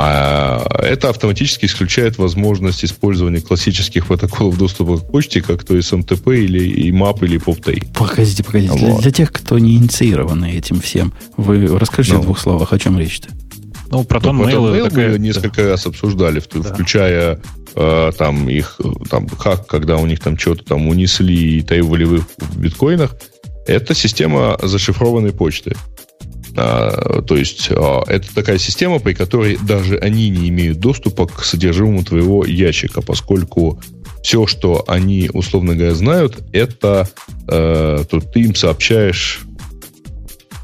А 0.00 0.64
это 0.78 1.10
автоматически 1.10 1.66
исключает 1.66 2.18
возможность 2.18 2.84
использования 2.84 3.40
классических 3.40 4.06
протоколов 4.06 4.56
доступа 4.56 4.98
к 4.98 5.10
почте, 5.10 5.42
как 5.42 5.64
то 5.64 5.76
SMTP 5.76 6.38
или 6.38 6.88
IMAP 6.88 7.24
или 7.24 7.40
POP3. 7.40 7.94
Погодите, 7.94 8.44
погодите. 8.44 8.72
Вот. 8.74 8.80
Для, 8.80 8.98
для 8.98 9.10
тех, 9.10 9.32
кто 9.32 9.58
не 9.58 9.74
инициированы 9.74 10.52
этим 10.52 10.80
всем, 10.80 11.12
вы 11.36 11.66
расскажите 11.66 12.14
ну. 12.14 12.22
в 12.22 12.24
двух 12.26 12.38
словах, 12.38 12.72
о 12.72 12.78
чем 12.78 12.96
речь-то. 12.96 13.28
Ну, 13.90 14.02
Proton 14.02 14.32
ну, 14.32 14.44
Mail, 14.44 14.72
Mail 14.72 14.88
такая... 14.88 15.12
мы 15.12 15.18
несколько 15.18 15.62
да. 15.62 15.70
раз 15.70 15.86
обсуждали, 15.86 16.40
да. 16.54 16.62
включая 16.62 17.40
э, 17.78 18.12
там 18.16 18.48
их 18.48 18.80
там 19.08 19.28
как, 19.28 19.66
когда 19.66 19.96
у 19.96 20.06
них 20.06 20.20
там 20.20 20.36
что-то 20.36 20.64
там 20.64 20.88
унесли 20.88 21.58
и 21.58 21.62
требовали 21.62 22.04
в 22.04 22.58
биткоинах. 22.58 23.16
Это 23.66 23.94
система 23.94 24.58
зашифрованной 24.62 25.32
почты. 25.32 25.76
А, 26.56 27.22
то 27.22 27.36
есть 27.36 27.68
а, 27.70 28.02
это 28.06 28.34
такая 28.34 28.58
система, 28.58 28.98
при 28.98 29.12
которой 29.12 29.56
даже 29.56 29.96
они 29.98 30.28
не 30.28 30.48
имеют 30.48 30.80
доступа 30.80 31.26
к 31.26 31.44
содержимому 31.44 32.02
твоего 32.02 32.44
ящика, 32.44 33.00
поскольку 33.00 33.80
все, 34.22 34.46
что 34.46 34.84
они, 34.88 35.30
условно 35.32 35.74
говоря, 35.74 35.94
знают, 35.94 36.38
это 36.52 37.08
э, 37.46 38.04
то 38.10 38.20
ты 38.20 38.40
им 38.40 38.54
сообщаешь 38.54 39.40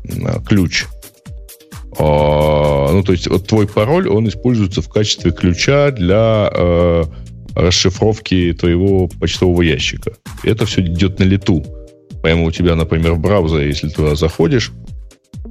э, 0.05 0.41
ключ. 0.47 0.87
Э, 1.99 2.93
ну, 2.93 3.03
то 3.03 3.13
есть 3.13 3.29
вот 3.29 3.47
твой 3.47 3.67
пароль, 3.67 4.09
он 4.09 4.29
используется 4.29 4.83
в 4.83 4.89
качестве 4.89 5.33
ключа 5.33 5.91
для 5.91 6.51
э, 6.53 7.05
расшифровки 7.55 8.53
твоего 8.59 9.09
почтового 9.09 9.63
ящика. 9.63 10.13
Это 10.43 10.67
все 10.67 10.83
идет 10.83 11.19
на 11.19 11.25
лету. 11.25 11.65
Прямо 12.23 12.45
у 12.45 12.51
тебя, 12.51 12.75
например, 12.75 13.15
в 13.15 13.21
браузере, 13.21 13.69
если 13.69 13.89
туда 13.89 14.15
заходишь, 14.15 14.73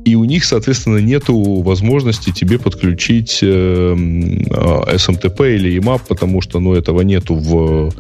и 0.06 0.16
у 0.16 0.26
них, 0.26 0.44
соответственно, 0.44 0.98
нету 0.98 1.62
возможности 1.62 2.32
тебе 2.32 2.60
подключить 2.60 3.40
э, 3.42 3.94
SMTP 3.96 5.56
или 5.56 5.80
EMAP, 5.80 6.02
потому 6.10 6.42
что 6.42 6.60
ну, 6.60 6.74
этого 6.74 7.02
нету 7.02 7.36
в 7.36 7.94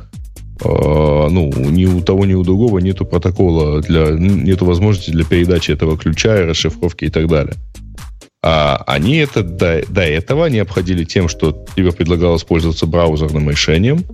э, 0.65 1.27
ну, 1.29 1.51
ни 1.69 1.85
у 1.85 2.01
того, 2.01 2.25
ни 2.25 2.33
у 2.33 2.43
другого 2.43 2.79
нету 2.79 3.05
протокола, 3.05 3.81
для, 3.81 4.09
нету 4.09 4.65
возможности 4.65 5.11
для 5.11 5.23
передачи 5.23 5.71
этого 5.71 5.97
ключа 5.97 6.41
и 6.41 6.45
расшифровки 6.45 7.05
и 7.05 7.09
так 7.09 7.27
далее. 7.27 7.55
А 8.45 8.83
они 8.87 9.15
это 9.17 9.41
до, 9.41 9.83
до 9.87 10.01
этого 10.01 10.47
не 10.47 10.59
обходили 10.59 11.05
тем, 11.05 11.29
что 11.29 11.65
тебе 11.75 11.93
предлагалось 11.93 12.43
пользоваться 12.43 12.85
браузерным 12.85 13.49
решением, 13.49 14.05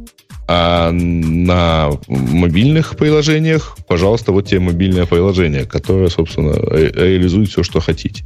а 0.47 0.91
на 0.91 1.91
мобильных 2.07 2.95
приложениях, 2.95 3.76
пожалуйста, 3.88 4.31
вот 4.31 4.47
тебе 4.47 4.60
мобильное 4.60 5.07
приложение, 5.07 5.65
которое, 5.65 6.10
собственно, 6.10 6.53
реализует 6.53 7.49
все, 7.49 7.64
что 7.64 7.80
хотите. 7.80 8.23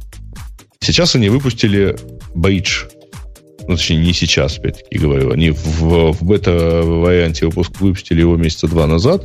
Сейчас 0.80 1.14
они 1.14 1.30
выпустили 1.30 1.96
Bridge. 2.34 2.90
Ну, 3.66 3.76
точнее, 3.76 3.96
не 3.96 4.12
сейчас, 4.12 4.58
опять-таки 4.58 4.98
говорю. 4.98 5.32
Они 5.32 5.50
в, 5.50 6.12
в 6.12 6.22
бета-варианте 6.22 7.46
выпуск 7.46 7.80
выпустили 7.80 8.20
его 8.20 8.36
месяца 8.36 8.68
два 8.68 8.86
назад. 8.86 9.24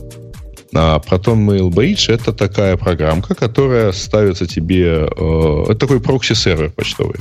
А 0.73 0.99
Proton 0.99 1.45
Mail 1.45 1.69
Bridge— 1.69 2.05
это 2.13 2.31
такая 2.31 2.77
программка, 2.77 3.35
которая 3.35 3.91
ставится 3.91 4.45
тебе... 4.45 5.07
Э, 5.17 5.63
это 5.69 5.75
такой 5.75 5.99
прокси-сервер 5.99 6.71
почтовый, 6.71 7.19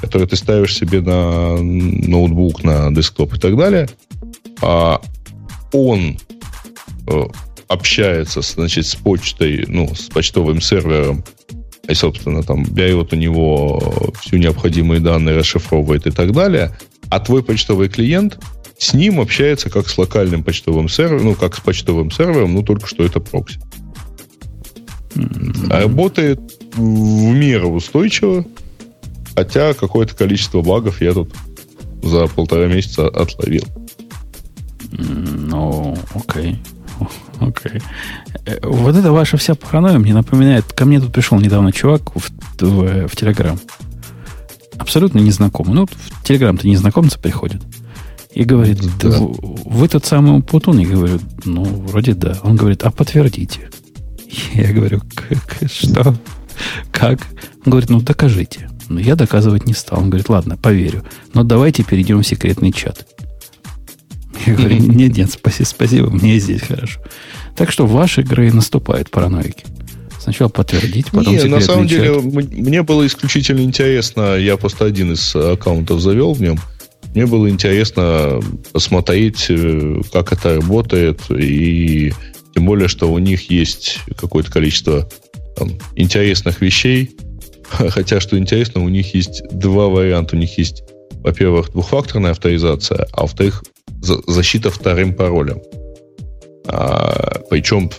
который 0.00 0.26
ты 0.26 0.36
ставишь 0.36 0.76
себе 0.76 1.00
на 1.00 1.56
ноутбук, 1.56 2.64
на 2.64 2.94
десктоп 2.94 3.34
и 3.34 3.38
так 3.38 3.56
далее— 3.56 3.88
а 4.62 5.00
он 5.72 6.18
э, 7.08 7.24
общается, 7.68 8.40
значит, 8.42 8.86
с 8.86 8.94
почтой, 8.94 9.64
ну, 9.66 9.92
с 9.94 10.08
почтовым 10.08 10.60
сервером, 10.60 11.24
и, 11.88 11.94
собственно, 11.94 12.42
там 12.44 12.64
берет 12.64 13.12
у 13.12 13.16
него 13.16 14.12
всю 14.20 14.36
необходимые 14.36 15.00
данные, 15.00 15.36
расшифровывает 15.36 16.06
и 16.06 16.10
так 16.12 16.32
далее, 16.32 16.76
а 17.10 17.18
твой 17.18 17.42
почтовый 17.42 17.88
клиент 17.88 18.38
с 18.82 18.94
ним 18.94 19.20
общается 19.20 19.70
как 19.70 19.88
с 19.88 19.96
локальным 19.96 20.42
почтовым 20.42 20.88
сервером, 20.88 21.24
ну, 21.26 21.34
как 21.36 21.54
с 21.54 21.60
почтовым 21.60 22.10
сервером, 22.10 22.52
ну, 22.52 22.64
только 22.64 22.88
что 22.88 23.04
это 23.04 23.20
прокси. 23.20 23.60
Mm-hmm. 25.14 25.68
Работает 25.68 26.40
в 26.74 27.32
меру 27.32 27.70
устойчиво, 27.70 28.44
хотя 29.36 29.74
какое-то 29.74 30.16
количество 30.16 30.62
багов 30.62 31.00
я 31.00 31.12
тут 31.12 31.32
за 32.02 32.26
полтора 32.26 32.66
месяца 32.66 33.06
отловил. 33.06 33.64
Ну, 34.90 35.96
окей. 36.14 36.58
Окей. 37.40 37.80
Э, 38.46 38.58
вот 38.64 38.96
это 38.96 39.12
ваша 39.12 39.36
вся 39.36 39.54
паранойя 39.54 39.98
мне 39.98 40.12
напоминает. 40.12 40.72
Ко 40.72 40.84
мне 40.84 41.00
тут 41.00 41.12
пришел 41.12 41.38
недавно 41.38 41.72
чувак 41.72 42.14
в, 42.16 42.30
в, 42.60 43.08
в 43.08 43.16
Телеграм. 43.16 43.58
Абсолютно 44.76 45.20
незнакомый. 45.20 45.74
Ну, 45.74 45.86
в 45.86 46.24
Телеграм-то 46.24 46.66
незнакомцы 46.66 47.18
приходят. 47.18 47.62
И 48.34 48.44
говорит, 48.44 48.80
да. 48.98 49.10
вы, 49.10 49.34
вы 49.64 49.88
тот 49.88 50.06
самый 50.06 50.42
Путун? 50.42 50.78
Я 50.78 50.88
говорю, 50.88 51.20
ну, 51.44 51.64
вроде 51.64 52.14
да. 52.14 52.38
Он 52.42 52.56
говорит, 52.56 52.82
а 52.82 52.90
подтвердите. 52.90 53.70
Я 54.54 54.72
говорю, 54.72 55.02
как, 55.14 55.70
что? 55.70 56.16
Как? 56.90 57.20
Он 57.64 57.72
говорит, 57.72 57.90
ну, 57.90 58.00
докажите. 58.00 58.70
Но 58.88 59.00
я 59.00 59.16
доказывать 59.16 59.66
не 59.66 59.74
стал. 59.74 60.00
Он 60.00 60.10
говорит, 60.10 60.28
ладно, 60.28 60.56
поверю. 60.56 61.04
Но 61.34 61.44
давайте 61.44 61.82
перейдем 61.82 62.22
в 62.22 62.26
секретный 62.26 62.72
чат. 62.72 63.06
Я 64.46 64.54
говорю, 64.56 64.76
нет, 64.76 65.16
нет, 65.16 65.30
спасибо, 65.30 65.66
спасибо, 65.66 66.10
мне 66.10 66.38
здесь 66.38 66.62
хорошо. 66.62 67.00
Так 67.56 67.70
что 67.70 67.86
в 67.86 67.92
вашей 67.92 68.24
игре 68.24 68.52
наступают 68.52 69.10
параноики. 69.10 69.64
Сначала 70.18 70.48
подтвердить, 70.48 71.10
потом 71.10 71.34
Не, 71.34 71.44
на 71.44 71.60
самом 71.60 71.88
чат. 71.88 71.98
деле, 71.98 72.20
мне 72.20 72.82
было 72.82 73.06
исключительно 73.06 73.60
интересно, 73.60 74.36
я 74.36 74.56
просто 74.56 74.84
один 74.84 75.12
из 75.12 75.34
аккаунтов 75.34 76.00
завел 76.00 76.32
в 76.32 76.40
нем, 76.40 76.58
мне 77.14 77.26
было 77.26 77.48
интересно 77.48 78.40
посмотреть, 78.72 79.46
э, 79.48 80.00
как 80.12 80.32
это 80.32 80.56
работает, 80.56 81.20
и 81.30 82.12
тем 82.54 82.66
более, 82.66 82.88
что 82.88 83.12
у 83.12 83.18
них 83.18 83.50
есть 83.50 84.00
какое-то 84.16 84.50
количество 84.50 85.08
там, 85.56 85.70
интересных 85.94 86.60
вещей, 86.60 87.16
хотя, 87.70 88.20
что 88.20 88.38
интересно, 88.38 88.82
у 88.82 88.88
них 88.88 89.14
есть 89.14 89.42
два 89.50 89.88
варианта. 89.88 90.36
У 90.36 90.38
них 90.38 90.56
есть, 90.58 90.82
во-первых, 91.22 91.72
двухфакторная 91.72 92.32
авторизация, 92.32 93.06
а 93.12 93.22
во-вторых, 93.22 93.62
защита 94.26 94.70
вторым 94.70 95.14
паролем. 95.14 95.62
А, 96.66 97.40
причем 97.50 97.90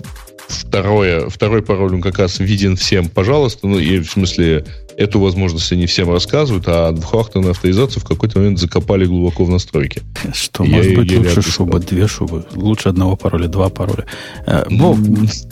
второе, 0.47 1.29
второй 1.29 1.63
пароль, 1.63 1.95
он 1.95 2.01
как 2.01 2.19
раз 2.19 2.39
виден 2.39 2.75
всем, 2.75 3.09
пожалуйста. 3.09 3.67
Ну, 3.67 3.79
и 3.79 3.99
в 3.99 4.09
смысле, 4.09 4.65
эту 4.97 5.19
возможность 5.19 5.71
они 5.71 5.85
всем 5.85 6.09
рассказывают, 6.09 6.65
а 6.67 6.91
двухфакторную 6.91 7.51
авторизацию 7.51 8.01
в 8.01 8.05
какой-то 8.05 8.39
момент 8.39 8.59
закопали 8.59 9.05
глубоко 9.05 9.45
в 9.45 9.49
настройки. 9.49 10.01
Что, 10.33 10.63
может 10.63 10.91
я, 10.91 10.97
быть, 10.97 11.11
я 11.11 11.19
лучше 11.19 11.41
шуба, 11.41 11.79
две 11.79 12.07
шубы? 12.07 12.45
Лучше 12.53 12.89
одного 12.89 13.15
пароля, 13.15 13.47
два 13.47 13.69
пароля. 13.69 14.05
Э, 14.45 14.65
Боб, 14.69 14.97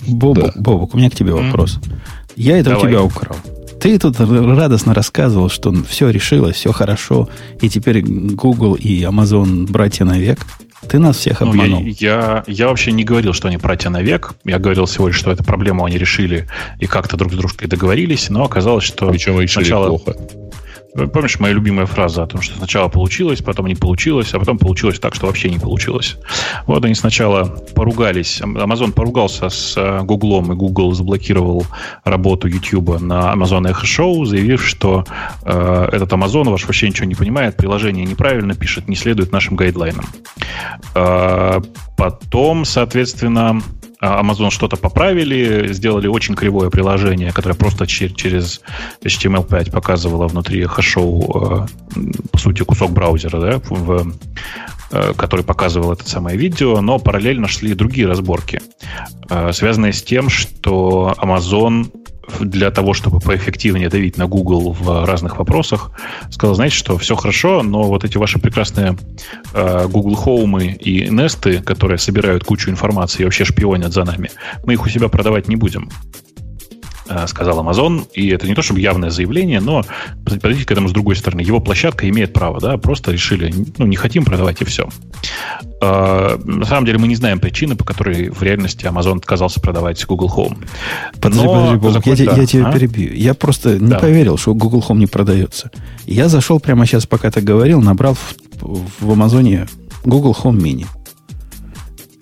Боб, 0.08 0.38
да. 0.38 0.52
Бобок, 0.56 0.94
у 0.94 0.98
меня 0.98 1.10
к 1.10 1.16
тебе 1.16 1.34
вопрос. 1.34 1.80
Я 2.36 2.58
это 2.58 2.72
Давай. 2.72 2.86
у 2.86 2.88
тебя 2.88 3.04
украл. 3.04 3.38
Ты 3.82 3.98
тут 3.98 4.20
радостно 4.20 4.94
рассказывал, 4.94 5.50
что 5.50 5.74
все 5.84 6.10
решилось, 6.10 6.56
все 6.56 6.72
хорошо, 6.72 7.30
и 7.62 7.68
теперь 7.68 8.02
Google 8.04 8.76
и 8.76 9.02
Amazon 9.02 9.66
братья 9.70 10.06
навек. 10.06 10.40
Ты 10.88 11.00
нас 11.00 11.18
всех 11.18 11.42
обманул. 11.42 11.82
Ну, 11.82 11.88
я, 11.88 11.94
я, 11.98 12.44
я 12.48 12.68
вообще 12.68 12.92
не 12.92 13.04
говорил, 13.04 13.34
что 13.34 13.48
они 13.48 13.58
братья 13.58 13.90
навек. 13.90 14.34
Я 14.44 14.60
говорил 14.60 14.86
всего 14.86 15.08
лишь, 15.08 15.18
что 15.18 15.32
эту 15.32 15.44
проблему 15.44 15.86
они 15.86 15.98
решили 15.98 16.48
и 16.80 16.88
как-то 16.88 17.18
друг 17.18 17.34
с 17.34 17.36
дружкой 17.36 17.68
договорились, 17.68 18.30
но 18.30 18.44
оказалось, 18.44 18.84
что 18.84 19.10
Причем 19.10 19.40
решили 19.40 19.64
сначала... 19.64 19.88
плохо. 19.88 20.16
Помнишь, 20.94 21.40
моя 21.40 21.54
любимая 21.54 21.86
фраза 21.86 22.24
о 22.24 22.28
том, 22.28 22.42
что 22.42 22.58
сначала 22.58 22.90
получилось, 22.90 23.42
потом 23.42 23.68
не 23.68 23.76
получилось, 23.76 24.34
а 24.34 24.40
потом 24.40 24.58
получилось 24.58 25.00
так, 25.00 25.16
что 25.16 25.28
вообще 25.28 25.50
не 25.50 25.58
получилось. 25.58 26.18
Вот 26.68 26.84
они 26.84 26.96
сначала 26.96 27.46
поругались, 27.76 28.42
Amazon 28.42 28.92
поругался 28.92 29.50
с 29.50 29.76
э, 29.78 30.02
Google, 30.04 30.42
и 30.52 30.56
Google 30.56 30.92
заблокировал 30.94 31.66
работу 32.04 32.48
YouTube 32.48 33.00
на 33.00 33.34
Amazon 33.34 33.72
Echo 33.72 33.84
Show, 33.84 34.26
заявив, 34.26 34.66
что 34.66 35.06
э, 35.44 35.90
этот 35.92 36.12
Amazon 36.12 36.50
ваш 36.50 36.66
вообще 36.66 36.90
ничего 36.90 37.08
не 37.08 37.16
понимает, 37.16 37.56
приложение 37.56 38.06
неправильно 38.06 38.54
пишет, 38.54 38.90
не 38.90 38.96
следует 38.96 39.32
нашим 39.32 39.56
гайдлайнам. 39.56 40.06
Э, 40.96 41.62
потом, 41.96 42.66
соответственно, 42.66 43.62
Amazon 44.02 44.50
что-то 44.50 44.78
поправили, 44.78 45.72
сделали 45.74 46.08
очень 46.08 46.36
кривое 46.36 46.70
приложение, 46.70 47.32
которое 47.32 47.56
просто 47.56 47.86
через 47.86 48.62
HTML5 49.04 49.72
показывало 49.72 50.28
внутри 50.28 50.64
хэшоу, 50.66 51.68
э, 51.96 52.02
по 52.32 52.38
сути, 52.38 52.64
кусок 52.64 52.92
браузера, 52.92 53.40
да, 53.40 53.62
в, 53.70 54.14
который 55.16 55.46
показывал 55.46 55.94
это 55.94 56.08
самое 56.08 56.38
видео, 56.38 56.82
но 56.82 57.00
параллельно 57.00 57.48
шли 57.48 57.74
другие 57.74 58.08
разборки, 58.08 58.62
э, 59.30 59.52
связанные 59.54 59.94
с 59.94 60.04
тем, 60.04 60.30
что 60.30 61.14
Amazon 61.18 61.92
для 62.40 62.72
того, 62.72 62.94
чтобы 62.94 63.20
поэффективнее 63.20 63.90
давить 63.90 64.18
на 64.18 64.28
Google 64.28 64.72
в 64.72 65.06
разных 65.06 65.38
вопросах, 65.38 65.92
сказал, 66.30 66.56
знаете 66.56 66.76
что, 66.76 66.98
все 66.98 67.16
хорошо, 67.16 67.64
но 67.64 67.84
вот 67.84 68.04
эти 68.04 68.18
ваши 68.18 68.40
прекрасные 68.40 68.98
э, 69.54 69.88
Google 69.88 70.18
Home 70.26 70.76
и 70.76 71.08
Nest, 71.08 71.62
которые 71.64 71.98
собирают 71.98 72.44
кучу 72.44 72.70
информации 72.70 73.22
и 73.22 73.26
вообще 73.26 73.44
шпионят 73.44 73.94
за 73.94 74.04
нами, 74.04 74.32
мы 74.66 74.74
их 74.74 74.86
у 74.86 74.90
себя 74.90 75.08
продавать 75.08 75.48
не 75.48 75.56
будем. 75.56 75.90
Э, 77.08 77.26
сказал 77.28 77.60
Amazon, 77.60 78.08
и 78.14 78.30
это 78.30 78.48
не 78.48 78.54
то 78.54 78.62
чтобы 78.62 78.80
явное 78.80 79.10
заявление, 79.10 79.60
но 79.60 79.84
подойдите 80.24 80.66
к 80.66 80.72
этому 80.72 80.88
с 80.88 80.92
другой 80.92 81.16
стороны. 81.16 81.42
Его 81.42 81.60
площадка 81.60 82.08
имеет 82.08 82.32
право, 82.32 82.60
да, 82.60 82.78
просто 82.78 83.12
решили, 83.12 83.54
ну, 83.78 83.88
не 83.88 83.96
хотим 83.96 84.24
продавать 84.24 84.62
и 84.62 84.66
все. 84.66 84.88
Э, 85.82 86.38
на 86.44 86.66
самом 86.66 86.86
деле 86.86 87.00
мы 87.00 87.08
не 87.08 87.16
знаем 87.16 87.40
причины, 87.40 87.76
по 87.76 87.84
которой 87.84 88.30
в 88.30 88.44
реальности 88.44 88.86
Amazon 88.86 89.18
отказался 89.18 89.60
продавать 89.60 90.06
Google 90.06 90.32
Home. 90.36 90.64
Подожди, 91.20 91.46
но 91.46 91.54
подожди, 91.54 91.76
Бог, 91.78 91.94
закон, 91.94 92.14
я, 92.14 92.26
да. 92.26 92.36
я 92.36 92.46
тебя 92.46 92.68
а? 92.68 92.72
перебью. 92.72 93.14
Я 93.14 93.34
просто 93.34 93.80
не 93.80 93.90
да. 93.90 94.00
поверил, 94.00 94.38
что 94.38 94.54
Google 94.54 94.84
Home 94.88 94.98
не 94.98 95.08
продается. 95.08 95.72
Я 96.06 96.30
зашел 96.30 96.60
прямо 96.60 96.86
сейчас, 96.86 97.08
пока 97.08 97.32
ты 97.32 97.42
говорил, 97.42 97.82
набрал 97.82 98.14
в, 98.14 98.86
в 99.00 99.12
Амазоне 99.12 99.68
Google 100.06 100.38
Home 100.44 100.58
Mini. 100.58 100.86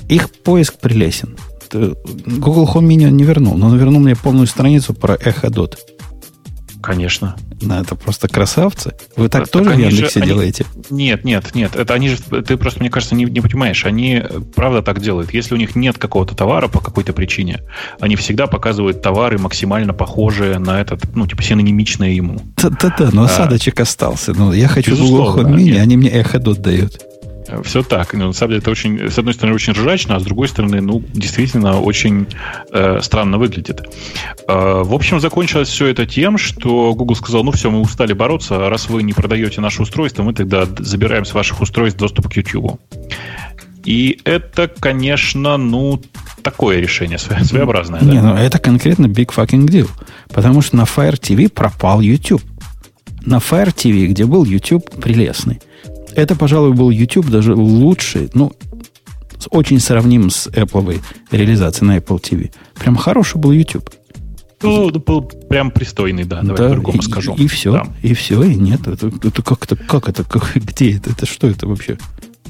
Их 0.07 0.31
поиск 0.31 0.80
прелесен. 0.80 1.35
Google 1.74 2.70
Home 2.74 2.88
Mini 2.88 3.10
не 3.10 3.24
вернул, 3.24 3.58
но 3.58 3.68
он 3.68 3.78
вернул 3.78 4.00
мне 4.02 4.16
полную 4.16 4.48
страницу 4.48 4.94
про 4.94 5.16
Echo 5.16 5.50
Dot. 5.50 5.76
Конечно. 6.82 7.36
Ну, 7.62 7.74
это 7.76 7.96
просто 7.96 8.30
красавцы. 8.30 8.94
Вы 9.18 9.28
так 9.28 9.41
Так 9.44 9.50
тоже 9.52 9.70
в 9.72 9.74
они 9.74 9.84
же- 9.90 9.96
Яндексе 9.98 10.20
они- 10.22 10.30
делаете? 10.30 10.66
Нет, 10.90 11.26
нет, 11.26 11.54
нет. 11.54 11.76
Это 11.76 11.94
они 11.94 12.08
же, 12.08 12.18
ты 12.18 12.56
просто, 12.56 12.80
мне 12.80 12.90
кажется, 12.90 13.16
не, 13.16 13.26
не 13.26 13.41
понимаешь. 13.41 13.86
Они 13.86 14.24
правда 14.56 14.82
так 14.82 15.02
делают. 15.02 15.34
Если 15.34 15.54
у 15.56 15.58
них 15.58 15.76
нет 15.76 15.98
какого-то 15.98 16.36
товара 16.36 16.70
по 16.70 16.80
какой-то 16.80 17.12
причине, 17.12 17.60
они 18.00 18.16
всегда 18.16 18.48
показывают 18.48 19.02
товары 19.02 19.38
максимально 19.38 19.94
похожие 19.94 20.58
на 20.58 20.80
этот, 20.80 21.14
ну, 21.16 21.28
типа 21.28 21.44
синонимичные 21.44 22.16
ему. 22.16 22.40
Да-да-да, 22.56 23.10
но 23.12 23.24
осадочек 23.24 23.78
остался. 23.82 24.32
Ну, 24.34 24.54
я 24.54 24.70
хочу 24.70 24.96
Google 24.96 25.32
А. 25.38 25.41
Home 25.41 25.56
Mini, 25.58 25.78
они 25.78 25.98
мне 25.98 26.10
Dot 26.10 26.62
дают. 26.62 26.98
Все 27.63 27.84
так. 27.84 28.13
Ну, 28.13 28.27
на 28.27 28.34
самом 28.34 28.51
деле 28.51 28.61
это 28.61 28.71
очень, 28.71 29.09
с 29.09 29.17
одной 29.17 29.34
стороны, 29.34 29.55
очень 29.55 29.73
ржачно, 29.73 30.15
а 30.15 30.19
с 30.19 30.23
другой 30.23 30.47
стороны, 30.47 30.81
ну, 30.81 31.03
действительно, 31.13 31.80
очень 31.80 32.27
э, 32.71 32.99
странно 33.01 33.38
выглядит. 33.38 33.81
Э, 34.47 34.84
в 34.84 34.93
общем, 34.93 35.19
закончилось 35.19 35.69
все 35.69 35.88
это 35.88 36.05
тем, 36.05 36.38
что 36.38 36.93
Google 36.93 37.15
сказал, 37.15 37.43
ну 37.43 37.51
все, 37.51 37.69
мы 37.69 37.81
устали 37.81 38.13
бороться, 38.13 38.69
раз 38.69 38.89
вы 38.89 39.03
не 39.03 39.13
продаете 39.13 39.61
наше 39.61 39.81
устройство, 39.81 40.23
мы 40.23 40.34
тогда 40.34 40.65
забираем 40.80 41.26
с 41.26 41.34
ваших 41.34 41.61
устройств 41.61 41.99
доступ 41.99 42.30
к 42.30 42.34
YouTube. 42.34 42.80
И 43.85 44.19
это, 44.23 44.67
конечно, 44.67 45.57
ну, 45.57 46.01
такое 46.43 46.80
решение, 46.80 47.17
своеобразное. 47.17 48.01
да. 48.01 48.05
Не, 48.05 48.21
ну 48.21 48.35
это 48.35 48.59
конкретно 48.59 49.07
big 49.07 49.34
fucking 49.34 49.67
deal. 49.67 49.89
Потому 50.30 50.61
что 50.61 50.77
на 50.77 50.84
Fire 50.84 51.19
TV 51.19 51.49
пропал 51.49 52.01
YouTube. 52.01 52.43
На 53.26 53.38
Fire 53.38 53.73
TV, 53.73 54.07
где 54.07 54.26
был 54.26 54.45
YouTube 54.45 54.89
прелестный. 55.01 55.59
Это, 56.15 56.36
пожалуй, 56.36 56.73
был 56.73 56.90
YouTube 56.90 57.27
даже 57.30 57.53
лучший, 57.56 58.30
ну, 58.34 58.52
очень 59.52 59.80
сравним 59.80 60.30
с 60.30 60.48
Apple 60.48 60.99
реализацией 61.31 61.88
на 61.88 61.98
Apple 61.98 62.19
TV. 62.22 62.52
Прям 62.76 62.95
хороший 62.95 63.38
был 63.40 63.52
YouTube. 63.52 63.90
Ну, 64.61 64.91
был 64.91 65.22
прям 65.22 65.72
пристойный, 65.72 66.26
да, 66.26 66.41
давай 66.41 66.57
по-другому 66.57 66.99
и, 66.99 67.02
скажу. 67.02 67.34
И, 67.36 67.48
все, 67.48 67.72
Да. 67.72 67.88
и 68.03 68.14
все, 68.14 68.44
и 68.44 68.56
нет. 68.56 68.86
Это, 68.88 69.07
это 69.07 69.41
как 69.41 69.64
это, 69.64 69.77
как 69.77 70.10
это, 70.10 70.26
как- 70.26 70.53
где 70.56 70.98
это, 70.98 71.11
это 71.11 71.26
что 71.26 71.48
это 71.48 71.65
вообще? 71.65 71.98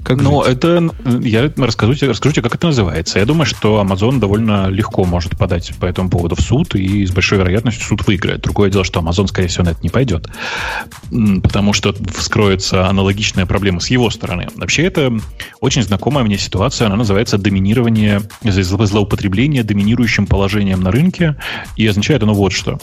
Как 0.03 0.17
Ну, 0.21 0.43
жить? 0.43 0.53
это 0.57 0.89
я 1.21 1.51
расскажу 1.57 1.93
тебе, 1.93 2.09
расскажу 2.09 2.33
тебе, 2.33 2.43
как 2.43 2.55
это 2.55 2.67
называется. 2.67 3.19
Я 3.19 3.25
думаю, 3.25 3.45
что 3.45 3.81
Amazon 3.81 4.19
довольно 4.19 4.67
легко 4.67 5.03
может 5.05 5.37
подать 5.37 5.73
по 5.79 5.85
этому 5.85 6.09
поводу 6.09 6.35
в 6.35 6.41
суд, 6.41 6.75
и 6.75 7.05
с 7.05 7.11
большой 7.11 7.37
вероятностью 7.39 7.85
суд 7.85 8.05
выиграет. 8.07 8.41
Другое 8.41 8.69
дело, 8.69 8.83
что 8.83 8.99
Amazon, 9.01 9.27
скорее 9.27 9.47
всего, 9.47 9.65
на 9.65 9.69
это 9.69 9.79
не 9.83 9.89
пойдет, 9.89 10.27
потому 11.43 11.73
что 11.73 11.95
вскроется 12.15 12.87
аналогичная 12.87 13.45
проблема 13.45 13.79
с 13.79 13.89
его 13.89 14.09
стороны. 14.09 14.47
Вообще, 14.55 14.83
это 14.83 15.11
очень 15.59 15.83
знакомая 15.83 16.23
мне 16.23 16.37
ситуация. 16.37 16.87
Она 16.87 16.95
называется 16.95 17.37
доминирование, 17.37 18.21
зло- 18.43 18.85
злоупотребление 18.85 19.63
доминирующим 19.63 20.27
положением 20.27 20.81
на 20.81 20.91
рынке, 20.91 21.35
и 21.75 21.85
означает 21.87 22.23
оно 22.23 22.33
вот 22.33 22.51
что. 22.53 22.79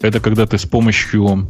Это 0.00 0.20
когда 0.20 0.46
ты 0.46 0.58
с 0.58 0.64
помощью 0.66 1.48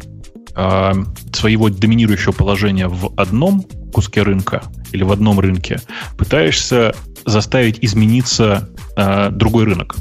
а, 0.54 0.94
своего 1.32 1.68
доминирующего 1.68 2.32
положения 2.32 2.88
в 2.88 3.12
одном 3.16 3.62
куске 3.92 4.22
рынка 4.22 4.62
или 4.92 5.02
в 5.02 5.12
одном 5.12 5.40
рынке 5.40 5.80
пытаешься 6.16 6.94
заставить 7.24 7.78
измениться 7.80 8.68
а, 8.96 9.30
другой 9.30 9.64
рынок. 9.64 9.96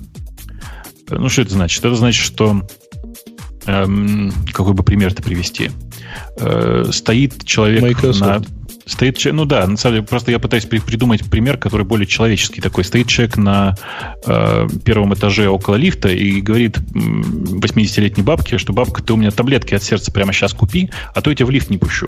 Ну, 1.10 1.30
что 1.30 1.41
это 1.41 1.53
значит? 1.53 1.84
Это 1.84 1.95
значит, 1.95 2.23
что 2.23 2.61
эм, 3.65 4.32
какой 4.53 4.73
бы 4.73 4.84
пример 4.84 5.11
это 5.11 5.22
привести? 5.22 5.72
Э, 6.38 6.86
стоит 6.91 7.45
человек 7.45 7.82
Microsoft. 7.82 8.22
на... 8.22 8.41
Стоит, 8.91 9.18
че- 9.18 9.31
ну 9.31 9.45
да, 9.45 9.65
на 9.68 9.77
самом 9.77 9.95
деле, 9.95 10.07
просто 10.07 10.31
я 10.31 10.39
пытаюсь 10.39 10.65
при- 10.65 10.80
придумать 10.80 11.23
пример, 11.30 11.57
который 11.57 11.85
более 11.85 12.05
человеческий 12.05 12.59
такой. 12.59 12.84
Стоит 12.84 13.07
человек 13.07 13.38
на 13.38 13.76
э, 14.26 14.68
первом 14.84 15.13
этаже 15.13 15.47
около 15.47 15.76
лифта 15.76 16.09
и 16.09 16.41
говорит 16.41 16.77
м, 16.93 17.59
80-летней 17.61 18.23
бабке, 18.23 18.57
что 18.57 18.73
бабка, 18.73 19.01
ты 19.01 19.13
у 19.13 19.15
меня 19.18 19.31
таблетки 19.31 19.73
от 19.76 19.81
сердца 19.84 20.11
прямо 20.11 20.34
сейчас 20.34 20.53
купи, 20.53 20.89
а 21.15 21.22
то 21.22 21.30
я 21.30 21.35
тебя 21.38 21.45
в 21.45 21.51
лифт 21.51 21.69
не 21.69 21.77
пущу. 21.77 22.07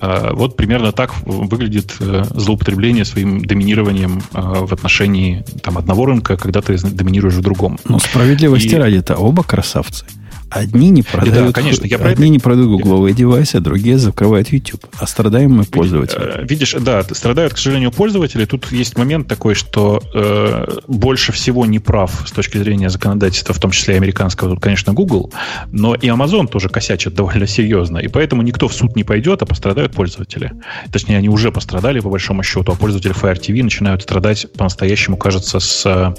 А, 0.00 0.32
Вот 0.34 0.56
примерно 0.56 0.92
так 0.92 1.12
выглядит 1.26 1.96
э, 2.00 2.24
злоупотребление 2.30 3.04
своим 3.04 3.44
доминированием 3.44 4.20
э, 4.32 4.40
в 4.40 4.72
отношении 4.72 5.44
там, 5.62 5.76
одного 5.78 6.06
рынка, 6.06 6.36
когда 6.36 6.60
ты 6.62 6.76
доминируешь 6.78 7.34
в 7.34 7.42
другом. 7.42 7.78
Ну, 7.88 7.98
справедливости 7.98 8.74
и- 8.74 8.76
ради-то 8.76 9.16
оба 9.16 9.42
красавцы. 9.42 10.04
Одни 10.50 10.90
не 10.90 11.02
продают, 11.02 11.54
конечно, 11.54 11.84
я 11.86 11.96
одни 11.98 12.12
это- 12.12 12.28
не 12.28 12.38
продают 12.38 12.70
гугловые 12.70 13.14
девайсы, 13.14 13.56
а 13.56 13.60
другие 13.60 13.98
закрывают 13.98 14.48
YouTube. 14.48 14.84
А 14.98 15.06
страдаем 15.06 15.52
мы 15.52 15.64
пользователи. 15.64 16.42
Э, 16.42 16.46
Видишь, 16.46 16.74
да, 16.80 17.02
страдают, 17.02 17.54
к 17.54 17.58
сожалению, 17.58 17.90
пользователи. 17.92 18.44
Тут 18.44 18.70
есть 18.72 18.96
момент 18.96 19.28
такой, 19.28 19.54
что 19.54 20.02
э, 20.14 20.66
больше 20.86 21.32
всего 21.32 21.66
не 21.66 21.78
прав 21.78 22.24
с 22.26 22.32
точки 22.32 22.58
зрения 22.58 22.88
законодательства, 22.90 23.54
в 23.54 23.58
том 23.58 23.70
числе 23.70 23.94
и 23.94 23.96
американского, 23.98 24.50
тут, 24.50 24.60
конечно, 24.62 24.92
Google, 24.92 25.32
но 25.70 25.94
и 25.94 26.06
Amazon 26.08 26.46
тоже 26.48 26.68
косячит 26.68 27.14
довольно 27.14 27.46
серьезно. 27.46 27.98
И 27.98 28.08
поэтому 28.08 28.42
никто 28.42 28.68
в 28.68 28.74
суд 28.74 28.96
не 28.96 29.04
пойдет, 29.04 29.42
а 29.42 29.46
пострадают 29.46 29.92
пользователи. 29.94 30.52
Точнее, 30.92 31.18
они 31.18 31.28
уже 31.28 31.52
пострадали, 31.52 32.00
по 32.00 32.08
большому 32.10 32.42
счету, 32.42 32.72
а 32.72 32.74
пользователи 32.74 33.14
Fire 33.14 33.38
TV 33.38 33.62
начинают 33.62 34.02
страдать 34.02 34.46
по-настоящему, 34.56 35.16
кажется, 35.16 35.60
с, 35.60 35.84
э, 35.86 36.14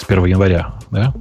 с 0.00 0.04
1 0.06 0.26
января. 0.26 0.74
Да? 0.90 1.12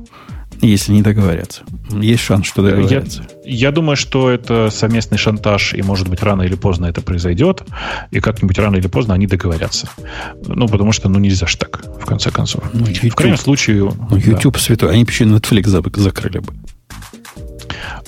Если 0.65 0.94
не 0.94 1.02
договорятся. 1.02 1.64
Есть 1.91 2.23
шанс, 2.23 2.48
что 2.48 2.65
Я, 2.68 2.76
договорятся. 2.76 3.23
я 3.44 3.72
думаю, 3.72 3.98
что 3.98 4.30
это 4.30 4.69
совместный 4.72 5.18
шантаж, 5.18 5.73
и, 5.73 5.81
может 5.81 6.07
быть, 6.07 6.23
рано 6.23 6.41
или 6.44 6.56
поздно 6.56 6.85
это 6.85 7.02
произойдет, 7.02 7.64
и 8.11 8.19
как-нибудь 8.22 8.57
рано 8.57 8.77
или 8.77 8.88
поздно 8.88 9.14
они 9.14 9.27
договорятся. 9.27 9.90
Ну, 10.48 10.68
потому 10.68 10.94
что, 10.94 11.10
ну, 11.10 11.19
нельзя 11.19 11.48
ж 11.48 11.56
так, 11.57 11.84
в 12.02 12.06
конце 12.06 12.31
концов. 12.31 12.64
Ну, 12.73 12.85
В 12.85 13.15
крайнем 13.15 13.34
YouTube, 13.35 13.40
случае... 13.40 13.84
ну, 13.84 14.07
да. 14.10 14.18
YouTube 14.18 14.57
святой. 14.57 14.94
Они 14.94 15.03
бы 15.03 15.11
еще 15.11 15.26
Netflix 15.26 15.64
зак- 15.65 15.99
закрыли 15.99 16.40
бы. 16.40 16.53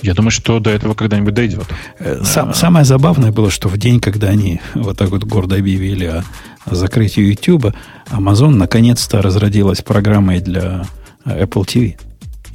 Я 0.02 0.14
думаю, 0.14 0.30
что 0.30 0.58
до 0.60 0.70
этого 0.70 0.94
когда-нибудь 0.94 1.34
дойдет. 1.34 1.66
Э, 1.98 2.20
сам- 2.24 2.54
самое 2.54 2.84
забавное 2.84 3.32
было, 3.32 3.50
что 3.50 3.68
в 3.68 3.76
день, 3.76 4.00
когда 4.00 4.28
они 4.28 4.60
вот 4.74 4.96
так 4.98 5.10
вот 5.10 5.24
гордо 5.24 5.56
объявили 5.56 6.04
о, 6.06 6.24
о 6.64 6.74
закрытии 6.74 7.22
YouTube, 7.22 7.74
Amazon 8.10 8.50
наконец-то 8.50 9.22
разродилась 9.22 9.82
программой 9.82 10.40
для 10.40 10.86
э, 11.24 11.44
Apple 11.44 11.64
TV. 11.66 11.96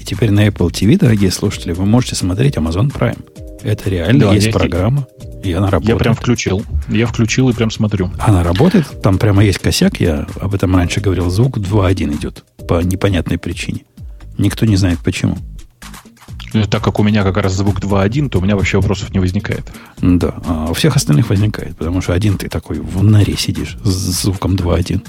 И 0.01 0.03
теперь 0.03 0.31
на 0.31 0.47
Apple 0.47 0.71
TV, 0.71 0.97
дорогие 0.97 1.29
слушатели, 1.29 1.73
вы 1.73 1.85
можете 1.85 2.15
смотреть 2.15 2.55
Amazon 2.57 2.91
Prime. 2.91 3.23
Это 3.61 3.87
реально 3.87 4.19
Да, 4.25 4.33
есть 4.33 4.47
я- 4.47 4.51
программа, 4.51 5.05
и 5.43 5.53
она 5.53 5.69
работает. 5.69 5.95
Я 5.95 6.03
прям 6.03 6.15
включил. 6.15 6.65
Я 6.87 7.05
включил 7.05 7.49
и 7.49 7.53
прям 7.53 7.69
смотрю. 7.69 8.09
Она 8.17 8.41
работает, 8.41 8.99
там 9.03 9.19
прямо 9.19 9.43
есть 9.45 9.59
косяк, 9.59 9.99
я 10.01 10.25
об 10.39 10.55
этом 10.55 10.75
раньше 10.75 11.01
говорил, 11.01 11.29
звук 11.29 11.59
2.1 11.59 12.15
идет 12.15 12.43
по 12.67 12.81
непонятной 12.81 13.37
причине. 13.37 13.81
Никто 14.39 14.65
не 14.65 14.75
знает 14.75 14.97
почему. 15.05 15.37
Э, 16.53 16.63
Так 16.67 16.83
как 16.83 16.99
у 16.99 17.03
меня 17.03 17.21
как 17.23 17.37
раз 17.37 17.53
звук 17.53 17.79
2.1, 17.79 18.27
то 18.29 18.39
у 18.39 18.41
меня 18.41 18.55
вообще 18.55 18.77
вопросов 18.77 19.11
не 19.13 19.19
возникает. 19.19 19.71
Да, 20.01 20.33
а 20.47 20.67
у 20.71 20.73
всех 20.73 20.95
остальных 20.95 21.29
возникает, 21.29 21.77
потому 21.77 22.01
что 22.01 22.13
один 22.13 22.39
ты 22.39 22.49
такой 22.49 22.79
в 22.79 23.03
норе 23.03 23.37
сидишь 23.37 23.77
с 23.83 24.23
звуком 24.23 24.55
2.1. 24.55 25.01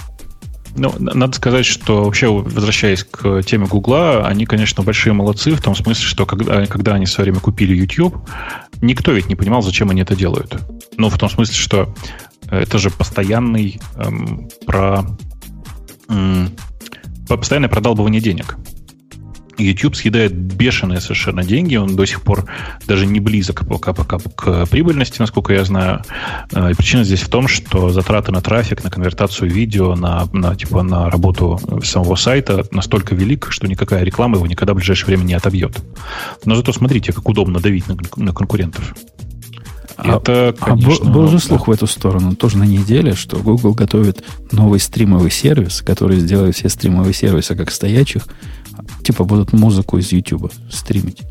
Ну, 0.74 0.94
надо 0.98 1.36
сказать, 1.36 1.66
что 1.66 2.04
вообще, 2.04 2.28
возвращаясь 2.28 3.04
к 3.04 3.42
теме 3.42 3.66
Гугла, 3.66 4.26
они, 4.26 4.46
конечно, 4.46 4.82
большие 4.82 5.12
молодцы 5.12 5.52
в 5.54 5.60
том 5.60 5.74
смысле, 5.74 6.04
что 6.04 6.24
когда, 6.24 6.66
когда 6.66 6.94
они 6.94 7.04
в 7.04 7.10
свое 7.10 7.26
время 7.26 7.40
купили 7.40 7.74
YouTube, 7.76 8.16
никто 8.80 9.12
ведь 9.12 9.28
не 9.28 9.34
понимал, 9.36 9.62
зачем 9.62 9.90
они 9.90 10.00
это 10.00 10.16
делают. 10.16 10.56
Ну, 10.96 11.10
в 11.10 11.18
том 11.18 11.28
смысле, 11.28 11.54
что 11.54 11.94
это 12.50 12.78
же 12.78 12.90
постоянный 12.90 13.80
эм, 13.96 14.48
про 14.66 15.04
м, 16.08 16.50
по- 17.28 17.36
постоянное 17.36 17.68
продалбывание 17.68 18.20
денег. 18.20 18.56
YouTube 19.58 19.96
съедает 19.96 20.32
бешеные 20.32 21.00
совершенно 21.00 21.44
деньги, 21.44 21.76
он 21.76 21.94
до 21.96 22.06
сих 22.06 22.22
пор 22.22 22.46
даже 22.86 23.06
не 23.06 23.20
близок 23.20 23.66
пока, 23.66 23.92
пока 23.92 24.18
к 24.18 24.66
прибыльности, 24.66 25.16
насколько 25.20 25.52
я 25.52 25.64
знаю. 25.64 26.02
Э, 26.52 26.70
И 26.70 26.74
причина 26.74 27.04
здесь 27.04 27.20
в 27.20 27.28
том, 27.28 27.48
что 27.48 27.90
затраты 27.90 28.32
на 28.32 28.40
трафик, 28.40 28.82
на 28.84 28.90
конвертацию 28.90 29.50
видео, 29.50 29.94
на, 29.94 30.26
на, 30.32 30.54
типа, 30.56 30.82
на 30.82 31.10
работу 31.10 31.60
самого 31.84 32.16
сайта 32.16 32.64
настолько 32.72 33.14
велик, 33.14 33.48
что 33.50 33.66
никакая 33.66 34.04
реклама 34.04 34.36
его 34.36 34.46
никогда 34.46 34.72
в 34.72 34.76
ближайшее 34.76 35.06
время 35.08 35.24
не 35.24 35.34
отобьет. 35.34 35.76
Но 36.44 36.54
зато 36.56 36.72
смотрите, 36.72 37.12
как 37.12 37.28
удобно 37.28 37.60
давить 37.60 37.86
на, 37.88 37.96
на 38.16 38.32
конкурентов. 38.32 38.94
А- 39.96 40.16
Это, 40.16 40.54
А 40.60 40.70
был- 40.74 40.82
конечно, 40.82 41.10
был 41.10 41.26
же 41.28 41.34
да. 41.36 41.40
слух 41.42 41.68
в 41.68 41.70
эту 41.70 41.86
сторону, 41.86 42.34
тоже 42.34 42.56
на 42.56 42.64
неделе, 42.64 43.14
что 43.14 43.36
Google 43.38 43.74
готовит 43.74 44.24
новый 44.50 44.80
стримовый 44.80 45.30
сервис, 45.30 45.82
который 45.82 46.18
сделает 46.18 46.56
все 46.56 46.68
стримовые 46.70 47.12
сервисы 47.12 47.54
как 47.54 47.70
стоячих, 47.70 48.22
типа 49.02 49.24
будут 49.24 49.52
музыку 49.52 49.98
из 49.98 50.12
YouTube 50.12 50.52
стримить. 50.70 51.22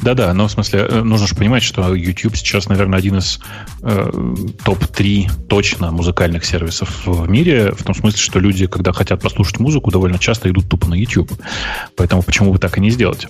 Да-да, 0.00 0.32
но 0.34 0.48
в 0.48 0.52
смысле, 0.52 0.86
э, 0.88 1.02
нужно 1.02 1.26
же 1.26 1.34
понимать, 1.34 1.62
что 1.62 1.94
YouTube 1.94 2.36
сейчас, 2.36 2.68
наверное, 2.68 2.98
один 2.98 3.18
из 3.18 3.40
э, 3.82 4.10
топ-3 4.64 5.46
точно 5.48 5.90
музыкальных 5.90 6.44
сервисов 6.44 7.06
в 7.06 7.28
мире, 7.28 7.72
в 7.72 7.82
том 7.82 7.94
смысле, 7.94 8.18
что 8.18 8.38
люди, 8.38 8.66
когда 8.66 8.92
хотят 8.92 9.20
послушать 9.22 9.60
музыку, 9.60 9.90
довольно 9.90 10.18
часто 10.18 10.50
идут 10.50 10.68
тупо 10.68 10.88
на 10.88 10.94
YouTube. 10.94 11.32
Поэтому 11.96 12.22
почему 12.22 12.52
бы 12.52 12.58
так 12.58 12.78
и 12.78 12.80
не 12.80 12.90
сделать? 12.90 13.26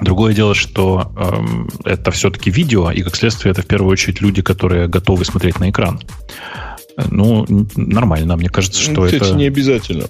Другое 0.00 0.34
дело, 0.34 0.54
что 0.54 1.12
эм, 1.16 1.70
это 1.84 2.10
все-таки 2.10 2.50
видео, 2.50 2.90
и 2.90 3.02
как 3.02 3.14
следствие 3.14 3.52
это 3.52 3.62
в 3.62 3.66
первую 3.66 3.92
очередь 3.92 4.20
люди, 4.20 4.42
которые 4.42 4.88
готовы 4.88 5.24
смотреть 5.24 5.60
на 5.60 5.70
экран. 5.70 6.00
Э, 6.96 7.04
Ну, 7.10 7.46
нормально, 7.76 8.36
мне 8.36 8.48
кажется, 8.48 8.80
что 8.80 8.92
Ну, 8.92 9.04
Кстати, 9.06 9.22
это... 9.22 9.34
не 9.34 9.46
обязательно. 9.46 10.06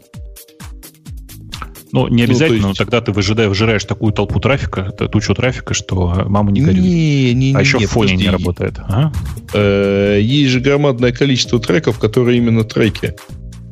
Ну, 1.92 2.08
не 2.08 2.22
Ну, 2.24 2.30
обязательно, 2.30 2.48
то 2.62 2.68
есть- 2.68 2.78
но 2.80 2.84
тогда 2.84 3.00
ты 3.02 3.12
выжидаешь, 3.12 3.48
выжираешь 3.50 3.84
такую 3.84 4.12
толпу 4.12 4.40
трафика, 4.40 4.84
тучу 4.90 5.34
трафика, 5.34 5.74
что 5.74 6.24
мама 6.26 6.50
не 6.50 6.62
горюй. 6.62 6.80
Не, 6.80 7.34
не, 7.34 7.50
а 7.50 7.58
не, 7.58 7.60
еще 7.64 7.78
не, 7.78 7.86
в 7.86 7.90
фоне 7.90 8.16
не 8.16 8.24
подожди. 8.24 8.30
работает. 8.44 8.78
Ага. 8.88 9.12
Э, 9.54 10.18
Есть 10.22 10.50
же 10.52 10.60
громадное 10.60 11.12
количество 11.12 11.60
треков, 11.60 11.98
которые 11.98 12.38
именно 12.38 12.64
треки. 12.64 13.14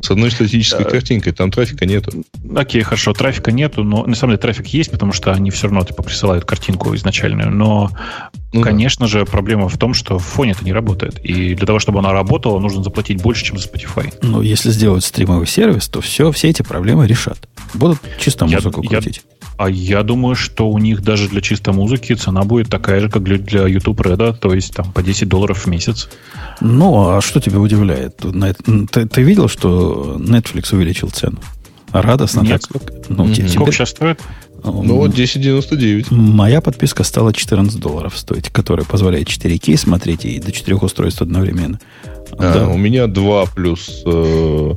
С 0.02 0.10
одной 0.10 0.30
статической 0.30 0.86
картинкой, 0.86 1.32
там 1.32 1.50
трафика 1.50 1.84
нету. 1.84 2.24
Окей, 2.56 2.80
хорошо, 2.82 3.12
трафика 3.12 3.52
нету, 3.52 3.84
но 3.84 4.06
на 4.06 4.14
самом 4.14 4.32
деле 4.32 4.40
трафик 4.40 4.66
есть, 4.68 4.90
потому 4.90 5.12
что 5.12 5.32
они 5.32 5.50
все 5.50 5.64
равно 5.68 5.84
типа 5.84 6.02
присылают 6.02 6.46
картинку 6.46 6.94
изначальную. 6.94 7.50
Но, 7.50 7.90
Ну 8.52 8.60
да. 8.62 8.66
конечно 8.70 9.06
же, 9.06 9.24
проблема 9.24 9.68
в 9.68 9.78
том, 9.78 9.94
что 9.94 10.18
в 10.18 10.24
фоне 10.24 10.52
это 10.52 10.64
не 10.64 10.72
работает. 10.72 11.20
И 11.24 11.54
для 11.54 11.66
того, 11.66 11.78
чтобы 11.78 12.00
она 12.00 12.12
работала, 12.12 12.58
нужно 12.58 12.82
заплатить 12.82 13.22
больше, 13.22 13.44
чем 13.44 13.58
за 13.58 13.68
Spotify. 13.68 14.12
Ну, 14.22 14.42
если 14.42 14.70
сделают 14.70 15.04
стримовый 15.04 15.46
сервис, 15.46 15.88
то 15.88 16.00
все, 16.00 16.32
все 16.32 16.48
эти 16.48 16.62
проблемы 16.62 17.06
решат. 17.06 17.48
Будут 17.74 17.98
чисто 18.18 18.46
Я- 18.46 18.56
музыку 18.56 18.82
я- 18.82 18.88
крутить. 18.88 19.22
А 19.56 19.68
я 19.68 20.02
думаю, 20.02 20.34
что 20.36 20.68
у 20.70 20.78
них 20.78 21.02
даже 21.02 21.28
для 21.28 21.40
чистой 21.42 21.74
музыки 21.74 22.14
цена 22.14 22.42
будет 22.44 22.70
такая 22.70 23.00
же, 23.00 23.10
как 23.10 23.22
для, 23.22 23.36
для 23.38 23.66
YouTube 23.68 24.00
Red, 24.00 24.38
то 24.38 24.54
есть 24.54 24.74
там 24.74 24.90
по 24.90 25.02
10 25.02 25.28
долларов 25.28 25.66
в 25.66 25.66
месяц. 25.68 26.08
Ну, 26.60 27.08
а 27.10 27.20
что 27.20 27.40
тебя 27.40 27.60
удивляет? 27.60 28.16
Ты, 28.90 29.06
ты 29.06 29.22
видел, 29.22 29.48
что 29.48 30.16
Netflix 30.18 30.74
увеличил 30.74 31.10
цену? 31.10 31.38
Радостно 31.92 32.40
Нет. 32.40 32.62
так? 32.72 32.82
Ну, 33.08 33.24
Мгм. 33.24 33.34
те- 33.34 33.48
Сколько 33.48 33.64
тебе- 33.66 33.72
сейчас 33.78 33.90
стоит? 33.90 34.20
Ну 34.64 34.96
вот 34.96 35.12
10.99. 35.12 36.12
Моя 36.14 36.60
подписка 36.60 37.04
стала 37.04 37.32
14 37.32 37.78
долларов 37.80 38.16
стоить, 38.16 38.50
которая 38.50 38.84
позволяет 38.84 39.28
4К 39.28 39.76
смотреть 39.76 40.24
и 40.24 40.38
до 40.40 40.52
4 40.52 40.76
устройств 40.76 41.22
одновременно. 41.22 41.80
А, 42.32 42.54
Да. 42.54 42.68
У 42.68 42.76
меня 42.76 43.06
2 43.06 43.46
плюс, 43.46 44.02
э, 44.06 44.74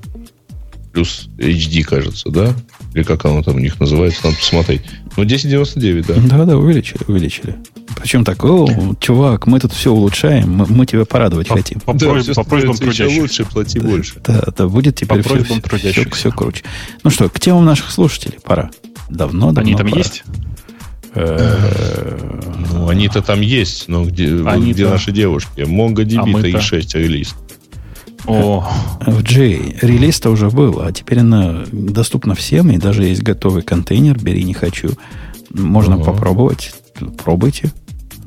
плюс 0.93 1.27
HD, 1.37 1.83
кажется, 1.83 2.29
да? 2.29 2.53
Или 2.93 3.03
как 3.03 3.25
оно 3.25 3.41
там 3.41 3.55
у 3.55 3.59
них 3.59 3.79
называется, 3.79 4.21
надо 4.25 4.37
посмотреть. 4.37 4.81
Ну, 5.17 5.23
10.99, 5.23 6.05
да. 6.07 6.37
Да, 6.37 6.45
да, 6.45 6.57
увеличили, 6.57 6.99
увеличили. 7.07 7.55
Причем 7.99 8.23
так, 8.23 8.43
о, 8.43 8.67
чувак, 8.99 9.47
мы 9.47 9.59
тут 9.59 9.73
все 9.73 9.91
улучшаем, 9.91 10.51
мы, 10.51 10.65
мы 10.67 10.85
тебя 10.85 11.05
порадовать 11.05 11.47
По, 11.47 11.55
хотим. 11.55 11.79
по 11.79 11.93
Да, 11.93 12.19
всё 12.21 12.33
по 12.33 12.43
просьбам 12.43 12.75
трудящихся. 12.75 13.21
лучше, 13.21 13.45
плати 13.45 13.79
больше. 13.79 14.15
Да, 14.25 14.43
да, 14.55 14.67
будет 14.67 14.95
теперь 14.95 15.23
По 15.23 15.29
все, 15.29 15.43
все, 15.91 16.09
все 16.09 16.31
круче. 16.31 16.63
Ну 17.03 17.09
что, 17.09 17.29
к 17.29 17.39
темам 17.39 17.65
наших 17.65 17.91
слушателей 17.91 18.39
пора. 18.43 18.71
Давно, 19.09 19.51
давно 19.51 19.61
Они 19.61 19.75
там 19.75 19.87
пора. 19.89 19.97
есть? 19.99 20.23
Э, 21.15 22.39
Ну, 22.71 22.89
они-то 22.89 23.21
там 23.21 23.41
есть, 23.41 23.87
но 23.87 24.03
где, 24.05 24.25
Они-то- 24.45 24.71
где 24.73 24.87
наши 24.89 25.11
девушки? 25.11 25.61
А 25.61 25.65
MongoDB 25.65 26.25
мы-то- 26.25 26.47
3.6 26.47 26.95
релиз. 26.95 27.35
О, 28.25 28.65
В 29.05 29.21
J 29.21 29.75
релиз-то 29.81 30.29
уже 30.31 30.49
был, 30.49 30.81
а 30.81 30.91
теперь 30.91 31.19
она 31.19 31.65
доступна 31.71 32.35
всем, 32.35 32.71
и 32.71 32.77
даже 32.77 33.03
есть 33.03 33.21
готовый 33.21 33.63
контейнер, 33.63 34.17
бери 34.17 34.43
не 34.43 34.53
хочу. 34.53 34.91
Можно 35.49 35.95
Ага. 35.95 36.05
попробовать. 36.05 36.73
Пробуйте. 37.23 37.71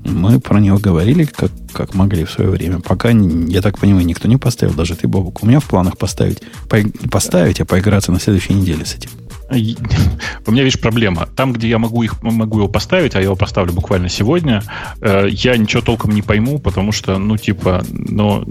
Мы 0.05 0.39
про 0.39 0.61
него 0.61 0.79
говорили, 0.79 1.25
как, 1.25 1.51
как 1.73 1.95
могли 1.95 2.25
в 2.25 2.31
свое 2.31 2.51
время. 2.51 2.79
Пока, 2.81 3.11
я 3.11 3.63
так 3.63 3.79
понимаю, 3.79 4.07
никто 4.07 4.29
не 4.29 4.37
поставил, 4.37 4.75
даже 4.75 4.95
ты, 4.95 5.09
Бобук. 5.09 5.43
У 5.43 5.47
меня 5.47 5.59
в 5.61 5.65
планах 5.65 5.97
поставить, 5.99 6.41
поиг- 6.69 7.09
поставить, 7.11 7.61
а 7.61 7.65
поиграться 7.65 8.13
на 8.13 8.21
следующей 8.21 8.55
неделе 8.55 8.85
с 8.85 8.95
этим. 8.95 9.11
У 10.47 10.51
меня, 10.51 10.65
видишь, 10.65 10.81
проблема. 10.81 11.29
Там, 11.37 11.53
где 11.53 11.69
я 11.69 11.79
могу, 11.79 12.03
их, 12.03 12.23
могу 12.23 12.59
его 12.59 12.69
поставить, 12.69 13.15
а 13.15 13.19
я 13.19 13.25
его 13.25 13.37
поставлю 13.37 13.73
буквально 13.73 14.09
сегодня, 14.09 14.63
э, 15.01 15.29
я 15.31 15.57
ничего 15.57 15.83
толком 15.83 16.13
не 16.13 16.23
пойму, 16.23 16.59
потому 16.59 16.93
что, 16.93 17.19
ну, 17.19 17.37
типа, 17.37 17.85
ну, 17.91 18.45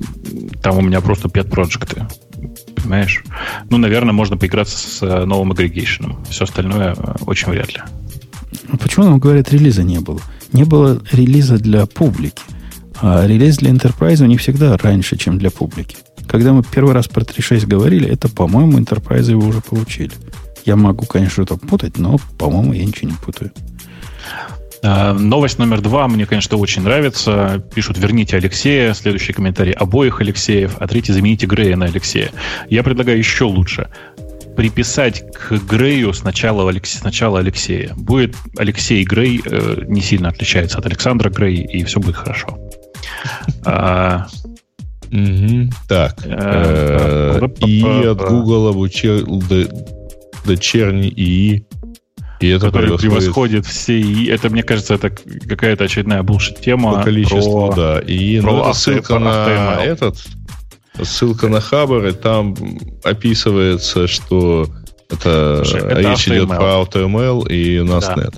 там 0.61 0.77
у 0.77 0.81
меня 0.81 1.01
просто 1.01 1.27
pet 1.27 1.49
проекты. 1.49 2.07
Понимаешь? 2.75 3.23
Ну, 3.69 3.77
наверное, 3.77 4.13
можно 4.13 4.37
поиграться 4.37 4.77
с 4.77 5.01
э, 5.01 5.25
новым 5.25 5.51
агрегейшеном. 5.51 6.23
Все 6.29 6.43
остальное 6.45 6.95
э, 6.97 7.15
очень 7.25 7.49
вряд 7.49 7.73
ли. 7.73 7.81
Ну, 8.69 8.77
Почему 8.77 9.05
нам 9.05 9.19
говорят, 9.19 9.51
релиза 9.51 9.83
не 9.83 9.99
было? 9.99 10.21
Не 10.53 10.63
было 10.63 11.01
релиза 11.11 11.57
для 11.57 11.85
публики. 11.85 12.41
А 13.01 13.27
релиз 13.27 13.57
для 13.57 13.71
Enterprise 13.71 14.23
у 14.23 14.27
них 14.27 14.39
всегда 14.39 14.77
раньше, 14.77 15.17
чем 15.17 15.37
для 15.37 15.51
публики. 15.51 15.97
Когда 16.27 16.53
мы 16.53 16.63
первый 16.63 16.93
раз 16.93 17.07
про 17.07 17.21
3.6 17.21 17.67
говорили, 17.67 18.07
это, 18.09 18.29
по-моему, 18.29 18.79
Enterprise 18.79 19.29
его 19.29 19.47
уже 19.47 19.61
получили. 19.61 20.11
Я 20.65 20.75
могу, 20.75 21.05
конечно, 21.05 21.43
что-то 21.45 21.65
путать, 21.65 21.97
но, 21.97 22.17
по-моему, 22.37 22.73
я 22.73 22.83
ничего 22.85 23.09
не 23.11 23.15
путаю. 23.17 23.51
Э, 24.81 25.13
Новость 25.13 25.59
номер 25.59 25.81
два 25.81 26.07
мне, 26.07 26.25
конечно, 26.25 26.57
очень 26.57 26.81
нравится. 26.81 27.63
Пишут, 27.73 27.97
верните 27.97 28.37
Алексея. 28.37 28.93
Следующий 28.93 29.33
комментарий 29.33 29.73
обоих 29.73 30.21
Алексеев, 30.21 30.77
а 30.79 30.87
третий 30.87 31.13
замените 31.13 31.45
Грея 31.45 31.75
на 31.77 31.85
Алексея. 31.85 32.31
Я 32.69 32.83
предлагаю 32.83 33.17
еще 33.17 33.45
лучше. 33.45 33.87
Приписать 34.55 35.23
к 35.33 35.51
Грею 35.69 36.13
сначала, 36.13 36.69
Алекс- 36.69 36.97
сначала 36.99 37.39
Алексея. 37.39 37.93
Будет 37.95 38.35
Алексей 38.57 39.03
Грей 39.03 39.41
э, 39.45 39.83
не 39.87 40.01
сильно 40.01 40.29
отличается 40.29 40.77
от 40.79 40.85
Александра 40.85 41.29
Грей, 41.29 41.57
и 41.57 41.83
все 41.83 41.99
будет 41.99 42.15
хорошо. 42.15 42.57
А. 43.65 44.27
Так. 45.87 46.15
Э, 46.25 47.39
э, 47.41 47.65
И 47.67 47.83
от 48.05 48.17
Google 48.19 48.67
обучил 48.67 49.25
дочерний 50.45 51.09
ИИ. 51.09 51.65
И 52.41 52.49
это 52.49 52.67
который 52.67 52.97
превосходит 52.97 53.65
все. 53.65 53.99
И 53.99 54.25
это, 54.25 54.49
мне 54.49 54.61
кажется, 54.63 54.95
это 54.95 55.09
какая-то 55.09 55.85
очередная 55.85 56.21
булшит-тема. 56.21 56.95
по 56.95 57.03
количеству, 57.03 57.67
про- 57.67 57.75
да. 57.75 57.99
И 57.99 58.41
про 58.41 58.51
ну, 58.51 58.61
это 58.63 58.73
ссылка 58.73 59.19
на 59.19 59.83
этот, 59.83 60.17
ссылка 61.01 61.47
на 61.47 61.61
Хабр, 61.61 62.05
и 62.05 62.11
там 62.11 62.55
описывается, 63.03 64.07
что 64.07 64.67
это 65.09 65.63
Слушай, 65.63 65.81
это 65.81 65.99
речь 65.99 66.27
идет 66.27 66.49
HTML. 66.49 66.57
про 66.57 66.99
AutoML 66.99 67.47
и 67.49 67.77
NASNet. 67.77 68.35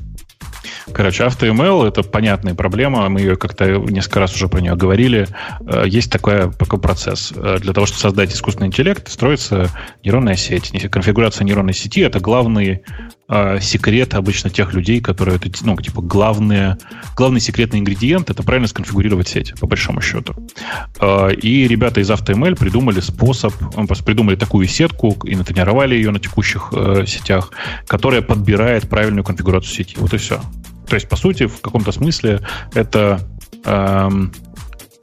Короче, 0.93 1.23
AutoML— 1.23 1.87
это 1.89 2.01
понятная 2.03 2.55
проблема. 2.55 3.07
Мы 3.09 3.19
ее 3.21 3.35
как-то 3.35 3.65
несколько 3.65 4.19
раз 4.19 4.33
уже 4.35 4.47
про 4.47 4.61
нее 4.61 4.75
говорили. 4.75 5.27
Э, 5.61 5.83
Есть 5.85 6.11
такой, 6.11 6.51
такой 6.51 6.79
процесс. 6.79 7.33
Э, 7.35 7.57
Для 7.59 7.73
того, 7.73 7.85
чтобы 7.85 7.99
создать 7.99 8.33
искусственный 8.33 8.67
интеллект, 8.67 9.07
строится 9.09 9.69
нейронная 10.03 10.35
сеть. 10.35 10.71
Конфигурация 10.89 11.45
нейронной 11.45 11.73
сети— 11.73 12.01
это 12.01 12.19
главный 12.19 12.81
э, 13.29 13.59
секрет 13.61 14.13
обычно 14.13 14.49
тех 14.49 14.73
людей, 14.73 15.01
которые... 15.01 15.37
Это, 15.37 15.49
ну, 15.63 15.75
типа, 15.77 16.01
главные, 16.01 16.77
главный 17.15 17.39
секретный 17.39 17.79
ингредиент— 17.79 18.29
это 18.31 18.43
правильно 18.43 18.67
сконфигурировать 18.67 19.27
сеть, 19.27 19.53
по 19.59 19.67
большому 19.67 20.01
счету. 20.01 20.35
Э, 20.99 21.31
И 21.33 21.67
ребята 21.67 22.01
из 22.01 22.09
AutoML 22.09 22.57
придумали 22.57 22.99
способ, 22.99 23.53
придумали 24.05 24.35
такую 24.35 24.67
сетку 24.67 25.15
и 25.23 25.35
натренировали 25.35 25.95
ее 25.95 26.11
на 26.11 26.19
текущих 26.19 26.73
э, 26.73 27.05
сетях, 27.05 27.51
которая 27.87 28.21
подбирает 28.21 28.89
правильную 28.89 29.23
конфигурацию 29.23 29.73
сети. 29.73 29.95
Вот 29.99 30.13
и 30.13 30.17
все. 30.17 30.41
То 30.87 30.95
есть, 30.95 31.09
по 31.09 31.15
сути, 31.15 31.47
в 31.47 31.59
каком-то 31.61 31.91
смысле 31.91 32.41
это 32.73 33.19
эм, 33.65 34.31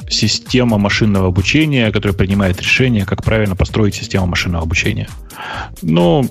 система 0.08 0.78
машинного 0.78 1.28
обучения, 1.28 1.90
которая 1.90 2.16
принимает 2.16 2.60
решение, 2.60 3.04
как 3.04 3.22
правильно 3.22 3.56
построить 3.56 3.94
систему 3.94 4.26
машинного 4.26 4.64
обучения. 4.64 5.08
Ну, 5.82 6.24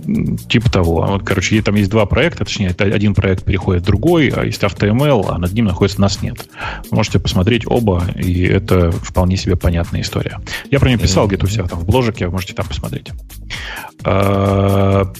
типа 0.49 0.71
того. 0.71 1.05
Вот, 1.07 1.23
короче, 1.23 1.61
там 1.61 1.75
есть 1.75 1.89
два 1.89 2.05
проекта, 2.05 2.45
точнее, 2.45 2.69
один 2.77 3.13
проект 3.13 3.43
переходит 3.43 3.83
в 3.83 3.85
другой, 3.85 4.29
а 4.29 4.43
есть 4.45 4.61
AutoML, 4.63 5.25
а 5.29 5.37
над 5.37 5.53
ним 5.53 5.65
находится 5.65 6.01
нас 6.01 6.21
нет. 6.21 6.47
Можете 6.91 7.19
посмотреть 7.19 7.63
оба, 7.65 8.03
и 8.15 8.43
это 8.43 8.91
вполне 8.91 9.37
себе 9.37 9.55
понятная 9.55 10.01
история. 10.01 10.39
Я 10.71 10.79
про 10.79 10.89
нее 10.89 10.97
писал 10.97 11.27
где-то 11.27 11.45
у 11.45 11.49
себя 11.49 11.65
там 11.65 11.79
в 11.79 11.85
бложике, 11.85 12.27
можете 12.27 12.53
там 12.53 12.67
посмотреть. 12.67 13.11
А, 14.03 15.11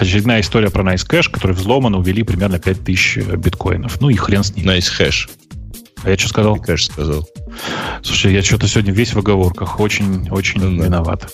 Очередная 0.00 0.40
история 0.40 0.70
про 0.70 0.82
NiceCash, 0.82 1.30
который 1.30 1.52
взломан, 1.52 1.94
увели 1.94 2.22
примерно 2.22 2.58
5000 2.58 3.36
биткоинов. 3.36 4.00
Ну 4.00 4.10
и 4.10 4.14
хрен 4.14 4.42
с 4.42 4.54
ним. 4.54 4.66
Nice 4.66 4.90
hash, 4.98 5.28
А 6.06 6.10
я 6.10 6.16
что 6.16 6.28
сказал? 6.28 6.56
ты, 6.56 6.62
конечно, 6.62 6.92
сказал. 6.92 7.28
Слушай, 8.02 8.32
я 8.32 8.42
что-то 8.42 8.68
сегодня 8.68 8.92
весь 8.92 9.12
в 9.12 9.18
оговорках. 9.18 9.80
Очень-очень 9.80 10.60
Ну 10.62 10.78
да. 10.78 10.84
виноват. 10.86 11.32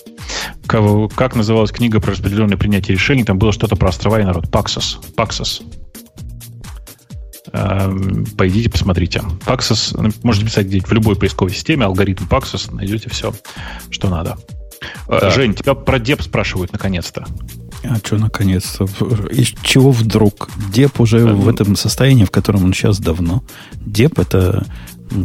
Как, 0.65 0.83
как 1.13 1.35
называлась 1.35 1.71
книга 1.71 1.99
про 1.99 2.11
распределенное 2.11 2.57
принятие 2.57 2.95
решений? 2.95 3.23
Там 3.23 3.37
было 3.37 3.53
что-то 3.53 3.75
про 3.75 3.89
острова 3.89 4.19
и 4.19 4.23
народ. 4.23 4.49
Паксос. 4.49 4.99
Паксос. 5.15 5.61
Эм, 7.51 8.25
Пойдите, 8.35 8.71
посмотрите. 8.71 9.21
Paxos, 9.45 9.95
ну, 9.95 10.09
можете 10.23 10.45
писать 10.47 10.65
где 10.65 10.79
в 10.79 10.91
любой 10.91 11.15
поисковой 11.15 11.51
системе, 11.51 11.85
алгоритм 11.85 12.25
Paxos, 12.25 12.73
найдете 12.73 13.11
все, 13.11 13.31
что 13.91 14.09
надо. 14.09 14.37
Э, 15.07 15.19
Так. 15.19 15.33
Жень, 15.33 15.53
тебя 15.53 15.75
про 15.75 15.99
деп 15.99 16.23
спрашивают 16.23 16.73
наконец-то. 16.73 17.27
А 17.83 17.97
что, 17.97 18.17
наконец-то? 18.17 18.85
Из 19.31 19.53
чего 19.61 19.91
вдруг? 19.91 20.49
Деп 20.73 20.99
уже 21.01 21.25
в 21.25 21.47
этом 21.49 21.75
состоянии, 21.75 22.25
в 22.25 22.31
котором 22.31 22.63
он 22.63 22.73
сейчас 22.73 22.99
давно. 22.99 23.43
Деп– 23.75 24.19
это 24.19 24.65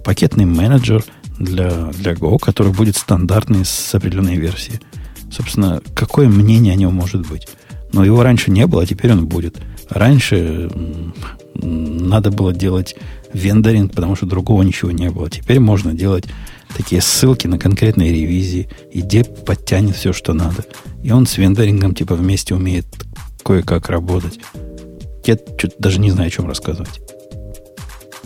пакетный 0.04 0.44
менеджер 0.44 1.04
для, 1.38 1.70
для 1.92 2.12
Go, 2.14 2.38
который 2.38 2.72
будет 2.72 2.96
стандартный 2.96 3.64
с 3.64 3.94
определенной 3.94 4.36
версии. 4.36 4.80
Собственно, 5.30 5.80
какое 5.94 6.28
мнение 6.28 6.72
о 6.72 6.76
нем 6.76 6.94
может 6.94 7.26
быть? 7.28 7.46
Но 7.92 8.04
его 8.04 8.22
раньше 8.22 8.50
не 8.50 8.66
было, 8.66 8.82
а 8.82 8.86
теперь 8.86 9.12
он 9.12 9.26
будет. 9.26 9.56
Раньше 9.88 10.70
надо 11.54 12.30
было 12.30 12.52
делать 12.52 12.96
вендоринг, 13.32 13.94
потому 13.94 14.16
что 14.16 14.26
другого 14.26 14.62
ничего 14.62 14.90
не 14.90 15.10
было. 15.10 15.30
Теперь 15.30 15.60
можно 15.60 15.92
делать 15.94 16.24
такие 16.76 17.00
ссылки 17.00 17.46
на 17.46 17.58
конкретные 17.58 18.12
ревизии, 18.12 18.68
и 18.92 19.02
деп 19.02 19.44
подтянет 19.44 19.96
все, 19.96 20.12
что 20.12 20.32
надо. 20.32 20.64
И 21.02 21.10
он 21.10 21.26
с 21.26 21.38
вендорингом 21.38 21.94
типа 21.94 22.14
вместе 22.14 22.54
умеет 22.54 22.86
кое-как 23.42 23.88
работать. 23.88 24.38
Я 25.24 25.36
что-то 25.36 25.74
даже 25.78 26.00
не 26.00 26.10
знаю, 26.10 26.28
о 26.28 26.30
чем 26.30 26.46
рассказывать. 26.46 27.00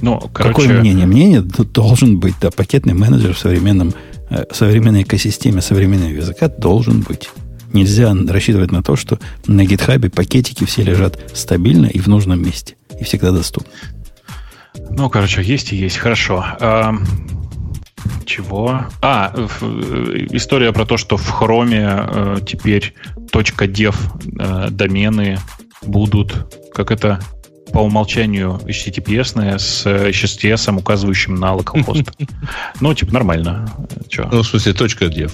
Ну, 0.00 0.20
короче... 0.32 0.60
Какое 0.60 0.80
мнение? 0.80 1.06
Мнение 1.06 1.40
должен 1.42 2.18
быть, 2.18 2.34
да, 2.40 2.50
пакетный 2.50 2.92
менеджер 2.92 3.34
в 3.34 3.38
современном, 3.38 3.94
э, 4.30 4.44
современной 4.52 5.02
экосистеме 5.02 5.62
современного 5.62 6.10
языка 6.10 6.48
должен 6.48 7.02
быть. 7.02 7.30
Нельзя 7.72 8.14
рассчитывать 8.28 8.72
на 8.72 8.82
то, 8.82 8.96
что 8.96 9.18
на 9.46 9.64
гитхабе 9.64 10.10
пакетики 10.10 10.64
все 10.64 10.82
лежат 10.82 11.18
стабильно 11.34 11.86
и 11.86 11.98
в 11.98 12.08
нужном 12.08 12.42
месте. 12.42 12.76
И 13.00 13.04
всегда 13.04 13.30
доступны. 13.30 13.72
Ну, 14.90 15.08
короче, 15.08 15.42
есть 15.42 15.72
и 15.72 15.76
есть. 15.76 15.96
Хорошо. 15.96 16.44
Чего? 18.24 18.86
А, 19.00 19.32
э, 19.34 19.46
история 20.30 20.72
про 20.72 20.84
то, 20.86 20.96
что 20.96 21.16
в 21.16 21.28
хроме 21.28 21.86
э, 21.86 22.36
теперь 22.46 22.94
.dev 23.32 23.94
э, 24.38 24.70
домены 24.70 25.38
будут, 25.82 26.56
как 26.74 26.90
это, 26.90 27.20
по 27.72 27.78
умолчанию 27.78 28.60
HTTPS 28.66 29.58
с 29.58 29.86
HTTPS, 29.86 30.76
указывающим 30.76 31.34
на 31.34 31.54
localhost. 31.54 32.12
Ну, 32.80 32.94
типа, 32.94 33.12
нормально. 33.12 33.70
Че? 34.08 34.28
Ну, 34.30 34.42
в 34.42 34.46
смысле, 34.46 34.74
точка 34.74 35.06
.dev. 35.06 35.32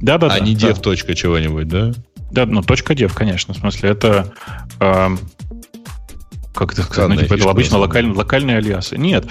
Да, 0.00 0.18
да, 0.18 0.28
а 0.28 0.38
да. 0.38 0.44
не 0.44 0.54
dev 0.54 0.74
да. 0.74 0.80
точка 0.80 1.14
чего-нибудь, 1.14 1.68
да? 1.68 1.92
Да, 2.30 2.46
ну, 2.46 2.62
точка 2.62 2.94
.dev, 2.94 3.12
конечно. 3.14 3.54
В 3.54 3.58
смысле, 3.58 3.90
это... 3.90 4.32
Э, 4.80 5.08
как 6.54 6.72
это 6.72 6.82
сказать, 6.82 7.08
ну, 7.10 7.16
типа, 7.16 7.34
это 7.34 7.50
обычно 7.50 7.78
локаль, 7.78 8.06
локальные 8.06 8.58
алиасы. 8.58 8.96
Нет, 8.96 9.26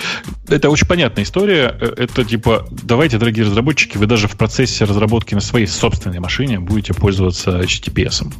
это 0.47 0.69
очень 0.69 0.87
понятная 0.87 1.23
история. 1.23 1.75
Это 1.97 2.23
типа, 2.23 2.67
давайте, 2.71 3.17
дорогие 3.17 3.45
разработчики, 3.45 3.97
вы 3.97 4.05
даже 4.05 4.27
в 4.27 4.37
процессе 4.37 4.85
разработки 4.85 5.35
на 5.35 5.41
своей 5.41 5.67
собственной 5.67 6.19
машине 6.19 6.59
будете 6.59 6.93
пользоваться 6.93 7.59
HTTPS. 7.59 8.31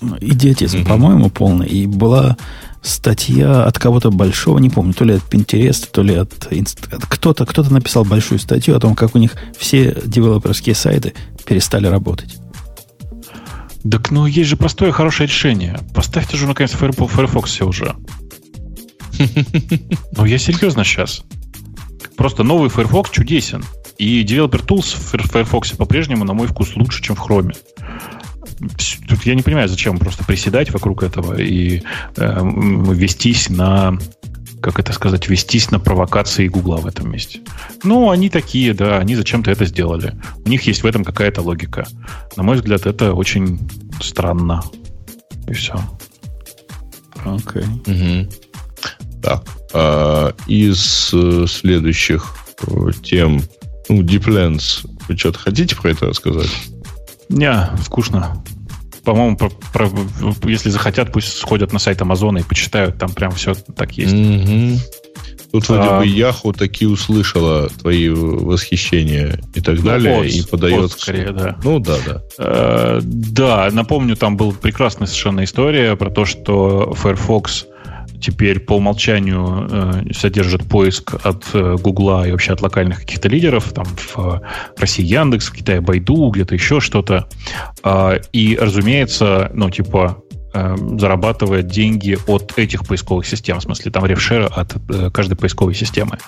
Ну, 0.00 0.16
идиотизм, 0.20 0.78
mm-hmm. 0.78 0.86
по-моему, 0.86 1.30
полный. 1.30 1.66
И 1.66 1.86
была 1.86 2.36
статья 2.82 3.64
от 3.64 3.78
кого-то 3.78 4.10
большого, 4.10 4.58
не 4.58 4.70
помню, 4.70 4.92
то 4.92 5.04
ли 5.04 5.14
от 5.14 5.22
Pinterest, 5.22 5.88
то 5.90 6.02
ли 6.02 6.14
от, 6.14 6.46
от 6.46 7.06
кто-то, 7.08 7.46
кто-то 7.46 7.72
написал 7.72 8.04
большую 8.04 8.38
статью 8.38 8.76
о 8.76 8.80
том, 8.80 8.94
как 8.94 9.14
у 9.14 9.18
них 9.18 9.32
все 9.58 9.96
девелоперские 10.04 10.74
сайты 10.74 11.14
перестали 11.44 11.86
работать. 11.86 12.36
Так, 13.90 14.10
ну, 14.10 14.26
есть 14.26 14.48
же 14.48 14.56
простое 14.56 14.92
хорошее 14.92 15.28
решение. 15.28 15.78
Поставьте 15.94 16.36
же, 16.36 16.46
наконец, 16.46 16.72
Firefox 16.72 17.50
все 17.50 17.66
уже. 17.66 17.94
Ну, 20.12 20.24
я 20.24 20.38
серьезно 20.38 20.84
сейчас. 20.84 21.24
Просто 22.16 22.42
новый 22.42 22.70
Firefox 22.70 23.10
чудесен. 23.10 23.64
И 23.98 24.24
Developer 24.24 24.64
Tools 24.64 24.96
в 24.96 25.30
Firefox 25.30 25.72
по-прежнему, 25.72 26.24
на 26.24 26.34
мой 26.34 26.46
вкус, 26.48 26.76
лучше, 26.76 27.02
чем 27.02 27.16
в 27.16 27.20
Chrome. 27.20 27.54
Тут 29.08 29.24
я 29.24 29.34
не 29.34 29.42
понимаю, 29.42 29.68
зачем 29.68 29.98
просто 29.98 30.24
приседать 30.24 30.70
вокруг 30.70 31.02
этого 31.02 31.38
и 31.38 31.82
э, 32.16 32.40
вестись 32.92 33.48
на 33.50 33.98
как 34.66 34.80
это 34.80 34.92
сказать, 34.92 35.28
вестись 35.28 35.70
на 35.70 35.78
провокации 35.78 36.48
Гугла 36.48 36.78
в 36.78 36.86
этом 36.86 37.08
месте. 37.08 37.38
Ну, 37.84 38.10
они 38.10 38.28
такие, 38.28 38.74
да, 38.74 38.98
они 38.98 39.14
зачем-то 39.14 39.52
это 39.52 39.64
сделали. 39.64 40.20
У 40.44 40.48
них 40.48 40.62
есть 40.62 40.82
в 40.82 40.86
этом 40.86 41.04
какая-то 41.04 41.40
логика. 41.40 41.86
На 42.36 42.42
мой 42.42 42.56
взгляд, 42.56 42.84
это 42.84 43.14
очень 43.14 43.60
странно. 44.02 44.64
И 45.46 45.52
все. 45.52 45.78
Окей. 47.24 47.62
Okay. 47.62 48.24
Угу. 48.24 48.32
Так, 49.22 49.44
а 49.72 50.34
из 50.48 51.10
э, 51.14 51.46
следующих 51.48 52.34
э, 52.66 52.90
тем, 53.04 53.40
ну, 53.88 54.02
Deep 54.02 54.60
вы 55.06 55.16
что-то 55.16 55.38
хотите 55.38 55.76
про 55.76 55.92
это 55.92 56.06
рассказать? 56.06 56.50
Не, 57.28 57.70
скучно. 57.84 58.42
По-моему, 59.06 59.36
про, 59.36 59.50
про, 59.72 59.88
если 60.48 60.68
захотят, 60.68 61.12
пусть 61.12 61.38
сходят 61.38 61.72
на 61.72 61.78
сайт 61.78 62.02
Амазона 62.02 62.38
и 62.38 62.42
почитают, 62.42 62.98
там 62.98 63.08
прям 63.10 63.30
все 63.30 63.54
так 63.54 63.92
есть. 63.92 64.12
Mm-hmm. 64.12 64.78
Тут 65.52 65.68
вроде 65.68 65.88
а, 65.88 66.00
бы 66.00 66.06
Яху 66.08 66.52
таки 66.52 66.86
услышала 66.86 67.68
твои 67.68 68.08
восхищения 68.08 69.40
и 69.54 69.60
так 69.60 69.76
ну, 69.76 69.82
далее, 69.82 70.24
пост, 70.24 70.34
и 70.34 70.50
подает... 70.50 70.80
Пост 70.80 71.00
скорее, 71.00 71.30
да. 71.30 71.56
Ну, 71.62 71.78
да, 71.78 71.94
да. 72.04 72.22
Э, 72.38 73.00
да, 73.00 73.68
напомню, 73.70 74.16
там 74.16 74.36
была 74.36 74.50
прекрасная 74.50 75.06
совершенно 75.06 75.44
история 75.44 75.94
про 75.94 76.10
то, 76.10 76.24
что 76.24 76.92
Firefox 76.94 77.66
теперь 78.20 78.60
по 78.60 78.74
умолчанию 78.74 79.68
э, 79.70 80.12
содержит 80.12 80.68
поиск 80.68 81.14
от 81.24 81.44
э, 81.54 81.76
Гугла 81.76 82.26
и 82.26 82.32
вообще 82.32 82.52
от 82.52 82.62
локальных 82.62 83.00
каких-то 83.00 83.28
лидеров, 83.28 83.72
там 83.72 83.86
в 83.86 84.42
России 84.76 85.04
Яндекс, 85.04 85.46
в 85.48 85.52
Китае 85.52 85.80
Байду, 85.80 86.30
где-то 86.30 86.54
еще 86.54 86.80
что-то. 86.80 87.28
Э, 87.84 88.20
и, 88.32 88.58
разумеется, 88.60 89.50
ну, 89.54 89.70
типа, 89.70 90.22
э, 90.56 90.76
зарабатывает 90.98 91.66
деньги 91.66 92.18
от 92.26 92.58
этих 92.58 92.86
поисковых 92.86 93.26
систем, 93.26 93.58
в 93.58 93.62
смысле 93.62 93.90
там 93.90 94.06
ревшера 94.06 94.46
от 94.46 94.76
э, 94.88 95.10
каждой 95.10 95.36
поисковой 95.36 95.74
системы. 95.74 96.18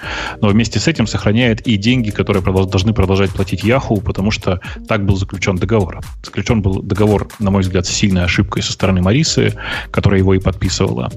Но 0.41 0.49
вместе 0.49 0.79
с 0.79 0.89
этим 0.89 1.07
сохраняет 1.07 1.67
и 1.67 1.77
деньги, 1.77 2.11
которые 2.11 2.43
продолж, 2.43 2.67
должны 2.67 2.93
продолжать 2.93 3.31
платить 3.31 3.65
Yahoo, 3.65 4.01
потому 4.03 4.31
что 4.31 4.61
так 4.87 5.05
был 5.05 5.17
заключен 5.17 5.57
договор. 5.57 6.01
Заключен 6.23 6.63
был 6.63 6.83
договор, 6.83 7.29
на 7.39 7.51
мой 7.51 7.63
взгляд, 7.63 7.87
с 7.87 7.91
сильной 7.91 8.25
ошибкой 8.25 8.63
со 8.63 8.73
стороны 8.73 9.03
Марисы, 9.03 9.55
которая 9.91 10.21
его 10.21 10.35
и 10.35 10.39
подписывала. 10.39 11.11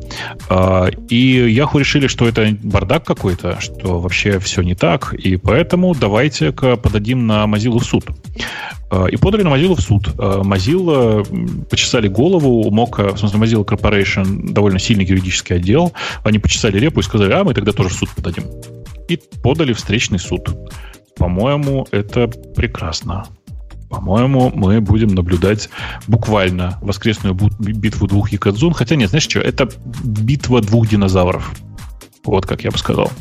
Э, 0.49 0.89
и 1.09 1.55
Yahoo 1.55 1.79
решили, 1.79 2.07
что 2.07 2.27
это 2.27 2.55
бардак 2.63 3.05
какой-то, 3.05 3.59
что 3.59 3.99
вообще 3.99 4.39
все 4.39 4.61
не 4.61 4.75
так, 4.75 5.13
и 5.13 5.37
поэтому 5.37 5.93
давайте-ка 5.93 6.77
подадим 6.77 7.27
на 7.27 7.45
Mozilla 7.45 7.79
в 7.79 7.83
суд. 7.83 8.05
Э, 8.91 9.07
и 9.09 9.15
подали 9.15 9.43
на 9.43 9.47
Mozilla 9.47 9.75
в 9.75 9.81
суд. 9.81 10.09
Э, 10.19 10.41
Mozilla 10.43 11.65
почесали 11.65 12.07
голову, 12.09 12.69
мог 12.71 12.99
в 12.99 13.17
смысле, 13.17 13.39
Mozilla 13.39 13.65
Corporation 13.65 14.51
довольно 14.51 14.79
сильный 14.79 15.05
юридический 15.05 15.55
отдел, 15.55 15.93
они 16.23 16.39
почесали 16.39 16.77
репу 16.77 16.99
и 16.99 17.03
сказали, 17.03 17.31
а 17.31 17.43
мы 17.43 17.53
тогда 17.53 17.71
тоже 17.71 17.89
в 17.89 17.93
суд 17.93 18.09
подадим. 18.15 18.43
И 19.07 19.17
подали 19.41 19.73
встречный 19.73 20.19
суд. 20.19 20.49
По-моему, 21.17 21.87
это 21.91 22.27
прекрасно. 22.27 23.25
По-моему, 23.89 24.51
мы 24.53 24.79
будем 24.79 25.09
наблюдать 25.09 25.69
буквально 26.07 26.77
воскресную 26.81 27.35
битву 27.59 28.07
двух 28.07 28.31
якадзун. 28.31 28.73
Хотя 28.73 28.95
нет, 28.95 29.09
знаешь 29.09 29.23
что, 29.23 29.39
это 29.39 29.69
битва 30.03 30.61
двух 30.61 30.87
динозавров. 30.87 31.53
Вот 32.23 32.45
как 32.45 32.63
я 32.63 32.71
бы 32.71 32.77
сказал. 32.77 33.11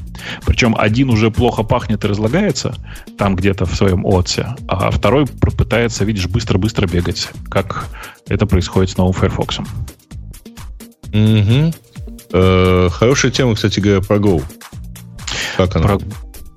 Причем 0.45 0.77
один 0.77 1.09
уже 1.11 1.31
плохо 1.31 1.63
пахнет 1.63 2.05
и 2.05 2.09
разлагается, 2.09 2.75
там 3.17 3.35
где-то 3.37 3.65
в 3.65 3.75
своем 3.75 4.05
отце, 4.07 4.55
а 4.69 4.91
второй 4.91 5.27
пытается, 5.27 6.05
видишь, 6.05 6.27
быстро-быстро 6.29 6.87
бегать, 6.87 7.31
как 7.49 7.87
это 8.29 8.45
происходит 8.47 8.91
с 8.91 8.97
новым 8.99 9.15
Firefox. 9.15 9.61
Угу. 11.13 11.73
Хорошая 12.91 13.31
тема, 13.33 13.55
кстати 13.55 13.81
говоря, 13.81 14.03
про 14.03 14.17
Go. 14.17 14.45
Как 15.57 15.75
она? 15.77 15.87
Про, 15.87 15.99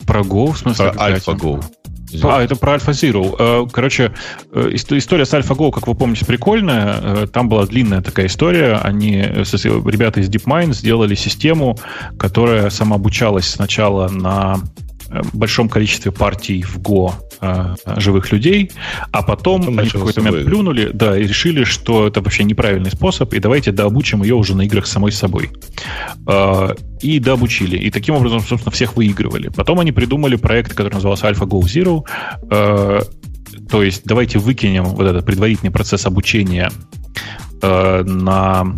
про 0.05 0.21
Go, 0.21 0.51
в 0.51 0.57
смысле? 0.57 0.91
Про 0.91 1.11
AlphaGo. 1.11 1.63
А, 2.21 2.41
это 2.43 2.55
про 2.55 2.75
AlphaZero. 2.75 3.35
Э, 3.39 3.67
короче, 3.71 4.13
э, 4.51 4.69
история 4.73 5.25
с 5.25 5.33
AlphaGo, 5.33 5.71
как 5.71 5.87
вы 5.87 5.95
помните, 5.95 6.25
прикольная. 6.25 6.99
Э, 7.01 7.27
там 7.27 7.49
была 7.49 7.65
длинная 7.65 8.01
такая 8.01 8.27
история. 8.27 8.79
Они, 8.83 9.21
ребята 9.21 10.19
из 10.19 10.29
DeepMind 10.29 10.73
сделали 10.73 11.15
систему, 11.15 11.77
которая 12.17 12.69
самообучалась 12.69 13.47
сначала 13.47 14.09
на 14.09 14.59
большом 15.33 15.69
количестве 15.69 16.11
партий 16.11 16.63
в 16.63 16.79
Go 16.79 17.13
э, 17.43 17.75
живых 17.97 18.31
людей, 18.31 18.71
а 19.11 19.21
потом, 19.21 19.61
потом 19.61 19.79
они 19.79 19.89
в 19.89 19.93
какой-то 19.93 20.21
момент 20.21 20.45
плюнули, 20.45 20.91
да, 20.93 21.17
и 21.17 21.27
решили, 21.27 21.63
что 21.63 22.07
это 22.07 22.21
вообще 22.21 22.43
неправильный 22.43 22.91
способ, 22.91 23.33
и 23.33 23.39
давайте 23.39 23.71
дообучим 23.71 24.23
ее 24.23 24.35
уже 24.35 24.55
на 24.55 24.63
играх 24.63 24.87
самой 24.87 25.11
собой. 25.11 25.51
Э, 26.27 26.69
и 27.01 27.19
дообучили. 27.19 27.77
И 27.77 27.91
таким 27.91 28.15
образом, 28.15 28.39
собственно, 28.39 28.71
всех 28.71 28.95
выигрывали. 28.95 29.49
Потом 29.49 29.79
они 29.79 29.91
придумали 29.91 30.35
проект, 30.37 30.73
который 30.73 30.93
назывался 30.93 31.29
AlphaGo 31.29 31.61
Zero. 31.61 32.03
Э, 32.49 33.01
то 33.69 33.83
есть 33.83 34.03
давайте 34.05 34.39
выкинем 34.39 34.85
вот 34.85 35.05
этот 35.05 35.25
предварительный 35.25 35.71
процесс 35.71 36.05
обучения 36.05 36.71
на 37.61 38.75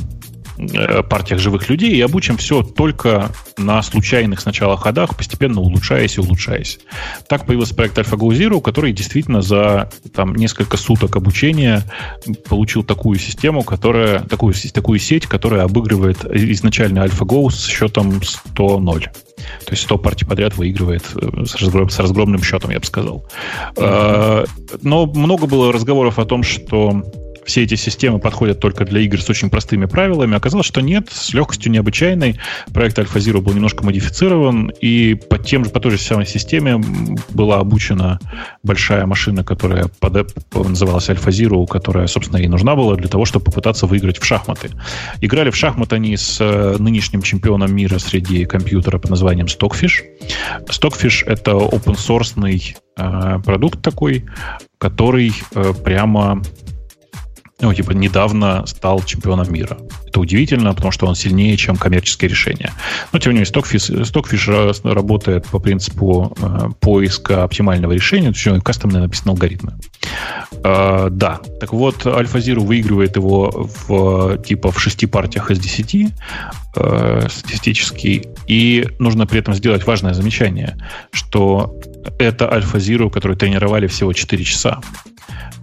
партиях 1.09 1.39
живых 1.39 1.69
людей 1.69 1.95
и 1.95 2.01
обучим 2.01 2.37
все 2.37 2.63
только 2.63 3.31
на 3.57 3.81
случайных 3.81 4.41
сначала 4.41 4.77
ходах, 4.77 5.15
постепенно 5.15 5.61
улучшаясь 5.61 6.17
и 6.17 6.21
улучшаясь. 6.21 6.79
Так 7.27 7.45
появился 7.45 7.75
проект 7.75 7.97
AlphaGo 7.97 8.29
Zero, 8.29 8.61
который 8.61 8.93
действительно 8.93 9.41
за 9.41 9.89
там, 10.13 10.35
несколько 10.35 10.77
суток 10.77 11.15
обучения 11.15 11.83
получил 12.47 12.83
такую 12.83 13.19
систему, 13.19 13.63
которая, 13.63 14.19
такую, 14.19 14.53
такую 14.73 14.99
сеть, 14.99 15.25
которая 15.25 15.63
обыгрывает 15.63 16.25
изначально 16.25 17.05
AlphaGo 17.05 17.49
с 17.49 17.67
счетом 17.67 18.19
100-0. 18.55 19.03
То 19.65 19.71
есть 19.71 19.83
100 19.83 19.97
партий 19.97 20.25
подряд 20.25 20.57
выигрывает 20.57 21.03
э, 21.15 21.45
с, 21.45 21.55
разгром, 21.55 21.89
с 21.89 21.99
разгромным 21.99 22.41
счетом, 22.41 22.71
я 22.71 22.79
бы 22.79 22.85
сказал. 22.85 23.25
Mm-hmm. 23.75 24.79
Но 24.81 25.05
много 25.05 25.45
было 25.45 25.71
разговоров 25.71 26.19
о 26.19 26.25
том, 26.25 26.43
что 26.43 27.03
все 27.45 27.63
эти 27.63 27.75
системы 27.75 28.19
подходят 28.19 28.59
только 28.59 28.85
для 28.85 29.01
игр 29.01 29.21
с 29.21 29.29
очень 29.29 29.49
простыми 29.49 29.85
правилами. 29.85 30.35
Оказалось, 30.35 30.65
что 30.65 30.81
нет, 30.81 31.09
с 31.11 31.33
легкостью 31.33 31.71
необычайной. 31.71 32.39
Проект 32.73 32.97
AlphaZero 32.97 33.41
был 33.41 33.53
немножко 33.53 33.85
модифицирован, 33.85 34.71
и 34.81 35.13
по, 35.13 35.37
тем 35.37 35.63
же, 35.63 35.71
по 35.71 35.79
той 35.79 35.91
же 35.91 35.97
самой 35.97 36.25
системе 36.25 36.81
была 37.29 37.59
обучена 37.59 38.19
большая 38.63 39.05
машина, 39.05 39.43
которая 39.43 39.89
под, 39.99 40.33
называлась 40.53 41.09
AlphaZero, 41.09 41.65
которая, 41.67 42.07
собственно, 42.07 42.37
и 42.37 42.47
нужна 42.47 42.75
была 42.75 42.95
для 42.95 43.07
того, 43.07 43.25
чтобы 43.25 43.45
попытаться 43.45 43.85
выиграть 43.85 44.19
в 44.19 44.25
шахматы. 44.25 44.71
Играли 45.21 45.51
в 45.51 45.55
шахматы 45.55 45.95
они 45.95 46.17
с 46.17 46.37
э, 46.41 46.75
нынешним 46.79 47.21
чемпионом 47.21 47.75
мира 47.75 47.99
среди 47.99 48.45
компьютера 48.45 48.97
под 48.97 49.11
названием 49.11 49.45
Stockfish. 49.45 50.03
Stockfish— 50.67 51.23
это 51.25 51.51
open-source 51.51 52.73
э, 52.97 53.39
продукт 53.43 53.81
такой, 53.81 54.25
который 54.77 55.33
э, 55.53 55.73
прямо 55.83 56.41
ну, 57.61 57.73
типа, 57.73 57.91
недавно 57.91 58.65
стал 58.65 59.01
чемпионом 59.03 59.51
мира. 59.51 59.77
Это 60.07 60.19
удивительно, 60.19 60.73
потому 60.73 60.91
что 60.91 61.07
он 61.07 61.15
сильнее, 61.15 61.55
чем 61.55 61.77
коммерческие 61.77 62.29
решения. 62.29 62.73
Но, 63.13 63.19
тем 63.19 63.31
не 63.31 63.39
менее, 63.39 63.51
Stockfish, 63.51 64.03
Stockfish 64.03 64.93
работает 64.93 65.47
по 65.47 65.59
принципу 65.59 66.35
э, 66.37 66.69
поиска 66.81 67.43
оптимального 67.43 67.93
решения, 67.93 68.31
то 68.31 68.37
есть 68.37 68.47
у 68.47 68.61
кастомные 68.61 69.01
написаны 69.01 69.31
алгоритмы. 69.31 69.73
Э, 70.63 71.07
да, 71.09 71.39
так 71.61 71.71
вот, 71.71 72.05
AlphaZero 72.05 72.59
выигрывает 72.59 73.15
его 73.15 73.69
в, 73.87 74.37
типа, 74.39 74.71
в 74.71 74.79
шести 74.79 75.05
партиях 75.05 75.49
из 75.49 75.59
десяти 75.59 76.09
э, 76.75 77.27
статистически, 77.29 78.27
и 78.47 78.85
нужно 78.99 79.25
при 79.27 79.39
этом 79.39 79.53
сделать 79.53 79.87
важное 79.87 80.13
замечание, 80.13 80.77
что 81.11 81.73
это 82.19 82.45
AlphaZero, 82.45 83.09
который 83.09 83.37
тренировали 83.37 83.87
всего 83.87 84.11
4 84.11 84.43
часа. 84.43 84.81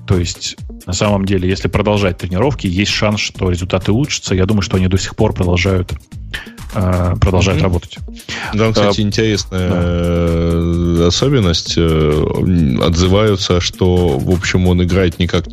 То 0.07 0.19
есть, 0.19 0.57
на 0.87 0.93
самом 0.93 1.25
деле, 1.25 1.49
если 1.49 1.69
продолжать 1.69 2.19
тренировки, 2.19 2.67
есть 2.67 2.91
шанс, 2.91 3.21
что 3.21 3.51
результаты 3.51 3.93
улучшатся. 3.93 4.35
Я 4.35 4.47
думаю, 4.47 4.63
что 4.63 4.77
они 4.77 4.89
до 4.89 4.99
сих 4.99 5.15
пор 5.15 5.33
продолжают, 5.33 5.93
э, 6.75 7.15
продолжают 7.21 7.61
mm-hmm. 7.61 7.65
работать. 7.65 7.99
Там, 8.53 8.73
кстати, 8.73 9.01
а, 9.01 9.03
интересная 9.03 9.71
да. 9.71 9.77
Э, 9.81 11.05
особенность. 11.07 11.75
Э, 11.77 12.25
отзываются, 12.83 13.61
что, 13.61 14.19
в 14.19 14.31
общем, 14.31 14.67
он 14.67 14.83
играет 14.83 15.19
не 15.19 15.27
как 15.27 15.47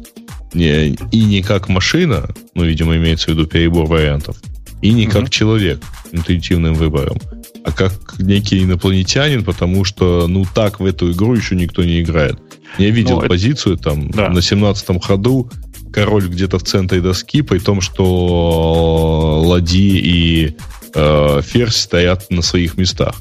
не, 0.54 0.96
и 1.12 1.24
не 1.26 1.44
как 1.44 1.70
машина, 1.70 2.30
ну, 2.56 2.64
видимо, 2.64 2.96
имеется 2.98 3.28
в 3.28 3.30
виду 3.30 3.46
перебор 3.46 3.86
вариантов, 3.86 4.38
и 4.82 4.92
не 4.92 5.06
mm-hmm. 5.06 5.12
как 5.12 5.30
человек 5.30 5.80
интуитивным 6.12 6.74
выбором, 6.74 7.20
а 7.64 7.72
как 7.72 7.94
некий 8.18 8.64
инопланетянин, 8.64 9.44
потому 9.44 9.84
что, 9.84 10.28
ну, 10.28 10.46
так 10.56 10.80
в 10.80 10.86
эту 10.86 11.12
игру 11.12 11.36
еще 11.36 11.56
никто 11.56 11.84
не 11.84 12.02
играет. 12.02 12.40
Я 12.78 12.90
видел 12.90 13.22
ну, 13.22 13.28
позицию 13.28 13.78
там 13.78 14.10
да. 14.10 14.30
на 14.30 14.40
17-м 14.40 15.00
ходу, 15.00 15.50
король 15.91 16.28
где-то 16.28 16.60
в 16.60 16.64
центре 16.64 17.02
доски, 17.02 17.41
при 17.41 17.60
том, 17.60 17.82
что 17.82 19.41
ладьи 19.44 19.98
и 19.98 20.56
э, 20.94 21.41
ферзь 21.44 21.78
стоят 21.78 22.30
на 22.30 22.41
своих 22.41 22.78
местах. 22.78 23.16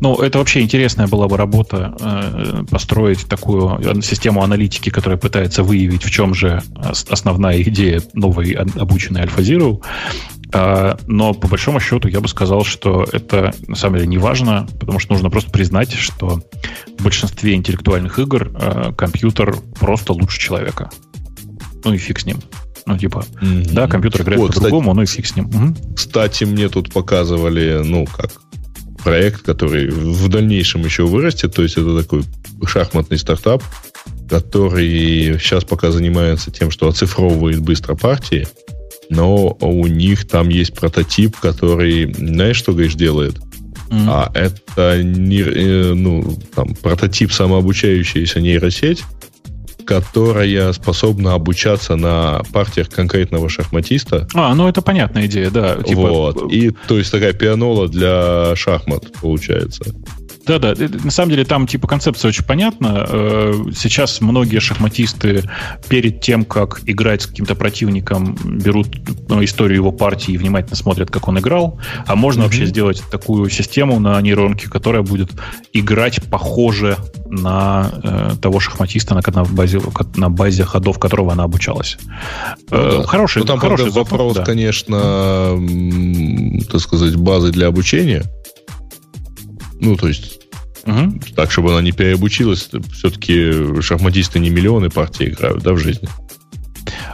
Ну, 0.00 0.16
это 0.16 0.38
вообще 0.38 0.60
интересная 0.60 1.06
была 1.06 1.28
бы 1.28 1.36
работа 1.36 1.94
э, 2.00 2.64
построить 2.70 3.26
такую 3.26 4.02
систему 4.02 4.42
аналитики, 4.42 4.90
которая 4.90 5.18
пытается 5.18 5.62
выявить, 5.62 6.04
в 6.04 6.10
чем 6.10 6.34
же 6.34 6.62
основная 7.08 7.60
идея 7.62 8.02
новой 8.14 8.52
обученной 8.52 9.22
AlphaZero. 9.24 9.82
А, 10.52 10.96
но 11.06 11.34
по 11.34 11.48
большому 11.48 11.80
счету 11.80 12.08
я 12.08 12.20
бы 12.20 12.28
сказал, 12.28 12.64
что 12.64 13.06
это 13.12 13.52
на 13.66 13.76
самом 13.76 13.96
деле 13.96 14.08
не 14.08 14.18
важно, 14.18 14.66
потому 14.80 14.98
что 14.98 15.12
нужно 15.12 15.30
просто 15.30 15.50
признать, 15.50 15.92
что 15.92 16.42
в 16.98 17.02
большинстве 17.02 17.54
интеллектуальных 17.54 18.18
игр 18.18 18.50
а, 18.54 18.92
компьютер 18.92 19.56
просто 19.78 20.12
лучше 20.12 20.40
человека. 20.40 20.90
Ну 21.84 21.92
и 21.92 21.98
фиг 21.98 22.20
с 22.20 22.26
ним. 22.26 22.38
Ну, 22.86 22.96
типа, 22.96 23.24
mm-hmm. 23.42 23.72
да, 23.72 23.86
компьютер 23.86 24.22
играет 24.22 24.40
вот, 24.40 24.54
по-другому, 24.54 24.94
ну 24.94 25.02
и 25.02 25.06
фиг 25.06 25.26
с 25.26 25.36
ним. 25.36 25.46
Угу. 25.46 25.94
Кстати, 25.94 26.44
мне 26.44 26.70
тут 26.70 26.90
показывали, 26.90 27.82
ну, 27.84 28.06
как 28.06 28.30
проект, 29.04 29.42
который 29.42 29.90
в 29.90 30.28
дальнейшем 30.28 30.84
еще 30.84 31.04
вырастет. 31.04 31.54
То 31.54 31.62
есть 31.62 31.76
это 31.76 32.02
такой 32.02 32.24
шахматный 32.66 33.18
стартап, 33.18 33.62
который 34.28 35.38
сейчас 35.38 35.64
пока 35.64 35.90
занимается 35.90 36.50
тем, 36.50 36.70
что 36.70 36.88
оцифровывает 36.88 37.60
быстро 37.60 37.94
партии 37.94 38.48
но 39.10 39.56
у 39.60 39.86
них 39.86 40.26
там 40.26 40.48
есть 40.48 40.74
прототип, 40.74 41.36
который, 41.36 42.12
знаешь, 42.12 42.56
что, 42.56 42.72
говоришь, 42.72 42.94
делает? 42.94 43.36
Mm-hmm. 43.90 44.06
А 44.06 44.30
это 44.34 45.02
не, 45.02 45.40
э, 45.40 45.94
ну, 45.94 46.36
там, 46.54 46.74
прототип 46.74 47.32
самообучающаяся 47.32 48.40
нейросеть, 48.40 49.02
которая 49.86 50.70
способна 50.74 51.32
обучаться 51.32 51.96
на 51.96 52.42
партиях 52.52 52.90
конкретного 52.90 53.48
шахматиста. 53.48 54.28
А, 54.34 54.54
ну 54.54 54.68
это 54.68 54.82
понятная 54.82 55.24
идея, 55.24 55.50
да. 55.50 55.76
Типа... 55.76 56.00
Вот. 56.00 56.52
И 56.52 56.72
то 56.86 56.98
есть 56.98 57.10
такая 57.10 57.32
пианола 57.32 57.88
для 57.88 58.54
шахмат 58.54 59.10
получается. 59.22 59.94
Да-да, 60.48 60.74
на 61.04 61.10
самом 61.10 61.30
деле 61.30 61.44
там 61.44 61.66
типа 61.66 61.86
концепция 61.86 62.30
очень 62.30 62.44
понятна. 62.44 63.06
Э, 63.06 63.52
сейчас 63.76 64.22
многие 64.22 64.60
шахматисты 64.60 65.44
перед 65.90 66.22
тем, 66.22 66.46
как 66.46 66.80
играть 66.86 67.22
с 67.22 67.26
каким-то 67.26 67.54
противником, 67.54 68.34
берут 68.42 68.88
ну, 69.28 69.44
историю 69.44 69.76
его 69.76 69.92
партии 69.92 70.32
и 70.32 70.38
внимательно 70.38 70.74
смотрят, 70.76 71.10
как 71.10 71.28
он 71.28 71.38
играл. 71.38 71.78
А 72.06 72.16
можно 72.16 72.40
mm-hmm. 72.40 72.44
вообще 72.44 72.64
сделать 72.64 73.02
такую 73.10 73.50
систему 73.50 74.00
на 74.00 74.18
нейронке, 74.22 74.70
которая 74.70 75.02
будет 75.02 75.32
играть 75.74 76.22
похоже 76.30 76.96
на 77.26 77.90
э, 78.02 78.30
того 78.40 78.58
шахматиста, 78.58 79.14
на, 79.14 79.20
на, 79.26 79.44
базе, 79.44 79.82
на 80.16 80.30
базе 80.30 80.64
ходов 80.64 80.98
которого 80.98 81.32
она 81.32 81.44
обучалась. 81.44 81.98
Э, 82.70 82.90
ну, 82.92 83.02
да. 83.02 83.06
Хороший, 83.06 83.40
ну, 83.40 83.44
там 83.44 83.58
хороший 83.58 83.90
вопрос, 83.90 84.36
да. 84.36 84.44
конечно, 84.44 85.58
так 86.70 86.80
сказать, 86.80 87.16
базы 87.16 87.52
для 87.52 87.66
обучения. 87.66 88.24
Ну, 89.80 89.96
то 89.96 90.08
есть 90.08 90.37
Угу. 90.88 91.20
Так, 91.36 91.50
чтобы 91.50 91.72
она 91.72 91.82
не 91.82 91.92
переобучилась, 91.92 92.70
все-таки 92.92 93.82
шахматисты 93.82 94.38
не 94.38 94.48
миллионы 94.48 94.88
партий 94.88 95.28
играют, 95.28 95.62
да, 95.62 95.74
в 95.74 95.78
жизни? 95.78 96.08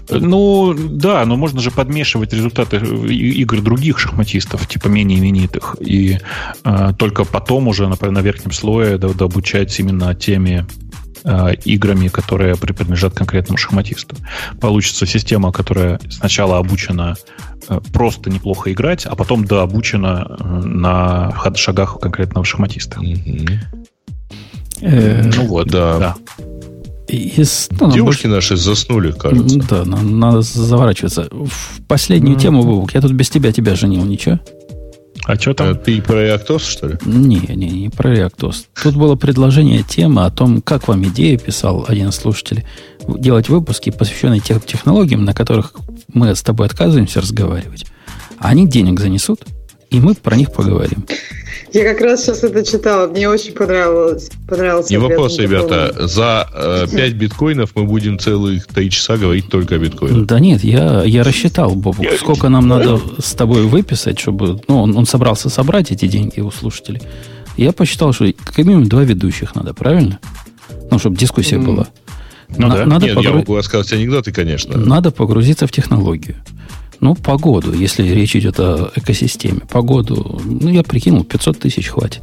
Ну, 0.08 0.74
да, 0.74 1.24
но 1.24 1.36
можно 1.36 1.60
же 1.60 1.72
подмешивать 1.72 2.32
результаты 2.32 2.76
игр 2.76 3.60
других 3.60 3.98
шахматистов, 3.98 4.68
типа 4.68 4.86
менее 4.86 5.18
именитых, 5.18 5.76
и 5.80 6.18
э, 6.64 6.92
только 6.96 7.24
потом 7.24 7.66
уже, 7.66 7.88
например, 7.88 8.12
на 8.12 8.20
верхнем 8.20 8.52
слое 8.52 8.98
дообучать 8.98 9.76
именно 9.80 10.14
теми 10.14 10.66
э, 11.24 11.54
играми, 11.64 12.08
которые 12.08 12.56
принадлежат 12.56 13.14
конкретному 13.14 13.56
шахматисту. 13.56 14.16
Получится 14.60 15.06
система, 15.06 15.52
которая 15.52 16.00
сначала 16.10 16.58
обучена 16.58 17.16
э, 17.68 17.80
просто 17.92 18.30
неплохо 18.30 18.72
играть, 18.72 19.06
а 19.06 19.14
потом 19.16 19.44
дообучена 19.44 20.26
э, 20.38 20.44
на 20.44 21.34
шагах 21.56 21.98
конкретного 22.00 22.44
шахматиста. 22.44 23.00
Э, 24.80 25.30
ну 25.36 25.46
вот, 25.46 25.68
да. 25.68 26.14
Из, 27.06 27.68
ну, 27.78 27.92
Девушки 27.92 28.26
больше... 28.26 28.52
наши 28.52 28.56
заснули, 28.56 29.12
кажется. 29.12 29.58
Да, 29.68 29.84
надо 29.84 30.42
заворачиваться. 30.42 31.28
В 31.30 31.82
последнюю 31.86 32.36
mm-hmm. 32.36 32.40
тему, 32.40 32.62
Вовк, 32.62 32.94
я 32.94 33.00
тут 33.00 33.12
без 33.12 33.28
тебя 33.28 33.52
тебя 33.52 33.76
женил, 33.76 34.04
ничего? 34.04 34.40
А 35.24 35.36
что 35.36 35.54
там? 35.54 35.70
А 35.70 35.74
ты 35.74 36.02
про 36.02 36.22
реактоз, 36.22 36.64
что 36.64 36.88
ли? 36.88 36.98
Не, 37.04 37.40
не, 37.48 37.70
не 37.70 37.88
про 37.88 38.10
реактоз. 38.10 38.66
Тут 38.82 38.94
было 38.96 39.16
предложение 39.16 39.82
темы 39.82 40.24
о 40.24 40.30
том, 40.30 40.60
как 40.60 40.86
вам 40.86 41.04
идею 41.04 41.38
писал 41.38 41.86
один 41.88 42.10
из 42.10 42.16
слушателей, 42.16 42.64
делать 43.08 43.48
выпуски, 43.48 43.90
посвященные 43.90 44.40
тех 44.40 44.64
технологиям, 44.66 45.24
на 45.24 45.32
которых 45.32 45.72
мы 46.12 46.34
с 46.34 46.42
тобой 46.42 46.66
отказываемся 46.66 47.20
разговаривать. 47.22 47.86
А 48.38 48.48
они 48.48 48.68
денег 48.68 49.00
занесут, 49.00 49.40
и 49.90 49.98
мы 49.98 50.14
про 50.14 50.36
них 50.36 50.52
поговорим. 50.52 51.06
Я 51.74 51.82
как 51.82 52.00
раз 52.02 52.22
сейчас 52.22 52.44
это 52.44 52.64
читала, 52.64 53.08
мне 53.08 53.28
очень 53.28 53.52
понравилось. 53.52 54.30
понравился. 54.48 54.92
Не 54.92 54.98
вопрос, 54.98 55.36
ребята, 55.40 56.06
за 56.06 56.48
э, 56.54 56.86
5 56.88 57.12
биткоинов 57.14 57.70
мы 57.74 57.82
будем 57.82 58.16
целых 58.20 58.68
3 58.68 58.90
часа 58.90 59.16
говорить 59.16 59.48
только 59.48 59.74
о 59.74 59.78
биткоинах. 59.78 60.24
Да 60.24 60.38
нет, 60.38 60.62
я, 60.62 61.02
я 61.02 61.24
рассчитал, 61.24 61.74
Бобу, 61.74 62.04
сколько 62.16 62.48
нам 62.48 62.68
надо 62.68 63.00
с 63.20 63.32
тобой 63.32 63.62
выписать, 63.62 64.20
чтобы... 64.20 64.60
Ну, 64.68 64.82
он, 64.82 64.96
он 64.96 65.04
собрался 65.04 65.50
собрать 65.50 65.90
эти 65.90 66.06
деньги 66.06 66.38
у 66.38 66.52
слушателей. 66.52 67.02
Я 67.56 67.72
посчитал, 67.72 68.12
что 68.12 68.32
как 68.44 68.58
минимум 68.58 68.88
два 68.88 69.02
ведущих 69.02 69.56
надо, 69.56 69.74
правильно? 69.74 70.20
Ну, 70.92 71.00
чтобы 71.00 71.16
дискуссия 71.16 71.56
mm. 71.56 71.64
была. 71.64 71.88
Ну, 72.56 72.68
На, 72.68 72.74
да. 72.76 72.86
Надо 72.86 73.06
Нет, 73.06 73.16
погру... 73.16 73.30
я 73.30 73.36
могу 73.36 73.56
рассказать 73.56 73.92
анекдоты, 73.92 74.30
конечно. 74.30 74.78
Надо 74.78 75.10
погрузиться 75.10 75.66
в 75.66 75.72
технологию. 75.72 76.36
Ну, 77.04 77.14
погоду, 77.14 77.74
если 77.74 78.02
речь 78.02 78.34
идет 78.34 78.58
о 78.58 78.90
экосистеме. 78.94 79.60
Погоду, 79.68 80.40
ну, 80.42 80.70
я 80.70 80.82
прикинул, 80.82 81.22
500 81.22 81.58
тысяч 81.58 81.88
хватит. 81.88 82.22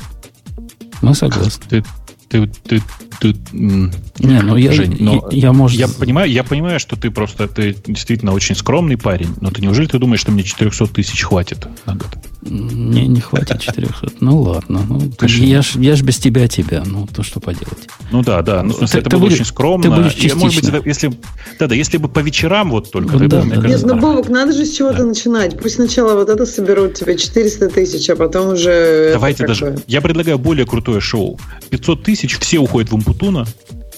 Мы 1.03 1.13
согласны. 1.13 1.63
Ты, 1.69 1.83
ты, 2.27 2.47
ты, 2.63 2.81
ты, 3.19 3.35
не, 3.53 4.41
ну 4.41 4.55
я, 4.55 4.71
Жень, 4.71 4.97
но 4.99 5.27
я, 5.29 5.49
я, 5.49 5.53
может... 5.53 5.79
я, 5.79 5.87
понимаю, 5.87 6.31
я 6.31 6.43
понимаю, 6.43 6.79
что 6.79 6.95
ты 6.95 7.11
просто 7.11 7.47
ты 7.47 7.75
действительно 7.85 8.33
очень 8.33 8.55
скромный 8.55 8.97
парень, 8.97 9.35
но 9.39 9.51
ты 9.51 9.61
неужели 9.61 9.85
ты 9.85 9.99
думаешь, 9.99 10.21
что 10.21 10.31
мне 10.31 10.41
400 10.41 10.87
тысяч 10.87 11.21
хватит 11.21 11.67
на 11.85 11.93
год? 11.93 12.17
Не, 12.41 13.07
не 13.07 13.21
хватит 13.21 13.59
400. 13.61 14.13
Ну 14.19 14.41
ладно. 14.41 14.81
Ну, 14.87 15.11
я 15.27 15.61
ж, 15.61 15.75
я 15.75 15.95
ж 15.95 16.01
без 16.01 16.17
тебя 16.17 16.47
тебя. 16.47 16.83
Ну, 16.85 17.07
то 17.07 17.23
что 17.23 17.39
поделать. 17.39 17.87
Ну 18.11 18.23
да, 18.23 18.41
да. 18.41 18.63
Ну, 18.63 18.73
ты, 18.73 18.85
это 18.85 19.09
ты 19.09 19.09
было 19.11 19.21
будешь, 19.21 19.33
очень 19.35 19.45
скромно. 19.45 19.83
Ты 19.83 19.89
будешь 19.89 20.13
частично. 20.13 20.39
может 20.39 20.71
быть, 20.71 20.85
если, 20.85 21.11
да, 21.59 21.67
да, 21.67 21.75
если 21.75 21.97
бы 21.97 22.09
по 22.09 22.19
вечерам 22.19 22.71
вот 22.71 22.91
только. 22.91 23.17
Вот, 23.17 23.27
да, 23.27 23.43
да, 23.43 23.67
Нет, 23.67 23.83
ну, 23.83 23.95
Бобок, 23.95 24.29
надо 24.29 24.53
же 24.53 24.65
с 24.65 24.75
чего-то 24.75 24.99
да. 24.99 25.05
начинать. 25.05 25.59
Пусть 25.59 25.75
сначала 25.75 26.15
вот 26.15 26.29
это 26.29 26.45
соберут 26.45 26.95
тебе 26.95 27.17
400 27.17 27.69
тысяч, 27.69 28.09
а 28.09 28.15
потом 28.15 28.53
уже... 28.53 29.11
Давайте 29.13 29.45
даже... 29.45 29.77
Я 29.87 30.01
предлагаю 30.01 30.39
более 30.39 30.65
крутое 30.65 30.99
шоу. 30.99 31.39
500 31.69 32.03
тысяч, 32.03 32.37
все 32.39 32.59
уходят 32.59 32.91
в 32.91 32.95
Умпутуна, 32.95 33.45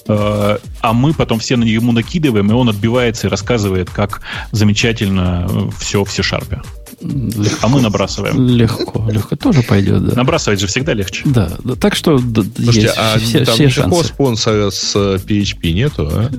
э, 0.07 0.57
а 0.81 0.93
мы 0.93 1.13
потом 1.13 1.39
все 1.39 1.55
на 1.55 1.63
ему 1.63 1.91
накидываем, 1.91 2.51
и 2.51 2.53
он 2.53 2.69
отбивается 2.69 3.27
и 3.27 3.29
рассказывает, 3.29 3.89
как 3.89 4.21
замечательно 4.51 5.71
все 5.79 6.03
в 6.03 6.11
C-Sharp. 6.11 6.61
Легко, 7.01 7.57
а 7.61 7.67
мы 7.67 7.81
набрасываем. 7.81 8.47
Легко, 8.47 9.09
легко 9.09 9.35
тоже 9.35 9.63
пойдет, 9.63 10.05
да. 10.05 10.15
Набрасывать 10.15 10.59
же 10.59 10.67
всегда 10.67 10.93
легче. 10.93 11.23
Да, 11.25 11.51
да 11.63 11.75
так 11.75 11.95
что 11.95 12.17
Слушайте, 12.17 12.81
есть 12.81 12.95
а 12.97 13.19
все, 13.19 13.45
там 13.45 13.55
все 13.55 13.69
шансы. 13.69 14.03
спонсора 14.05 14.69
с 14.69 14.95
PHP 14.95 15.59
э, 15.63 15.71
нету, 15.71 16.09
а? 16.11 16.29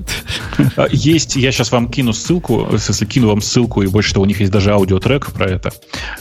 а? 0.76 0.86
Есть, 0.90 1.36
я 1.36 1.52
сейчас 1.52 1.72
вам 1.72 1.88
кину 1.88 2.12
ссылку, 2.12 2.68
если 2.72 3.04
кину 3.04 3.28
вам 3.28 3.40
ссылку, 3.40 3.82
и 3.82 3.86
больше 3.86 4.12
того, 4.12 4.24
у 4.24 4.26
них 4.26 4.40
есть 4.40 4.52
даже 4.52 4.72
аудиотрек 4.72 5.32
про 5.32 5.50
это. 5.50 5.72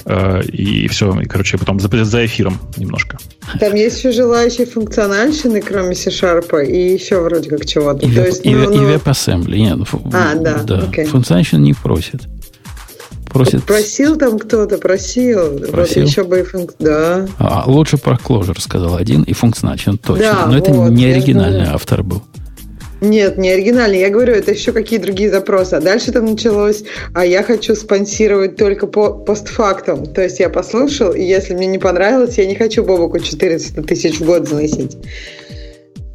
Э, 0.06 0.42
и 0.44 0.88
все, 0.88 1.20
и, 1.20 1.26
короче, 1.26 1.58
потом 1.58 1.80
за, 1.80 1.90
за 2.04 2.26
эфиром 2.26 2.60
немножко. 2.78 3.18
Там 3.60 3.76
есть 3.76 3.98
еще 3.98 4.12
желающие 4.12 4.66
функциональщины, 4.66 5.62
кроме 5.62 5.96
C-Sharp, 5.96 6.66
и 6.66 6.94
еще 6.94 7.22
вроде 7.22 7.50
как 7.50 7.66
чего-то. 7.66 8.06
И, 8.06 8.10
есть, 8.10 8.46
и, 8.46 8.50
ну, 8.50 8.72
и 8.72 8.78
ну... 8.78 8.90
WebAssembly. 8.90 9.58
Нет, 9.58 9.80
а, 10.14 10.36
да, 10.36 10.64
да. 10.64 10.80
Okay. 10.82 11.06
Функциональщины 11.06 11.60
не 11.60 11.74
просит 11.74 12.22
просит... 13.34 13.64
Просил 13.64 14.16
там 14.16 14.40
кто-то, 14.40 14.78
просил. 14.78 15.60
просил. 15.72 16.04
Вот 16.04 16.10
еще 16.10 16.24
бы 16.24 16.40
и 16.40 16.44
функ... 16.44 16.74
Да. 16.80 17.28
А, 17.40 17.64
лучше 17.68 17.98
про 17.98 18.16
Clojure 18.16 18.60
сказал 18.60 18.96
один 18.96 19.24
и 19.24 19.34
функциональный, 19.34 19.98
точно. 19.98 20.18
Да, 20.18 20.46
Но 20.46 20.54
вот, 20.54 20.70
это 20.70 20.72
не 20.72 21.06
оригинальный 21.06 21.66
автор 21.66 22.04
был. 22.04 22.24
Нет, 23.04 23.38
не 23.38 23.50
оригинальный. 23.50 24.00
Я 24.00 24.10
говорю, 24.10 24.34
это 24.34 24.52
еще 24.52 24.72
какие 24.72 24.98
другие 24.98 25.30
запросы. 25.30 25.74
А 25.74 25.82
дальше 25.82 26.14
там 26.14 26.26
началось, 26.26 26.84
а 27.14 27.26
я 27.26 27.44
хочу 27.44 27.76
спонсировать 27.76 28.56
только 28.56 28.88
по 28.88 29.14
постфактум. 29.14 30.06
То 30.06 30.22
есть 30.22 30.40
я 30.40 30.50
послушал, 30.50 31.12
и 31.12 31.22
если 31.22 31.54
мне 31.54 31.68
не 31.68 31.80
понравилось, 31.80 32.38
я 32.38 32.46
не 32.46 32.56
хочу 32.56 32.84
Бобуку 32.86 33.20
400 33.20 33.84
тысяч 33.84 34.20
в 34.20 34.26
год 34.26 34.48
заносить. 34.48 34.98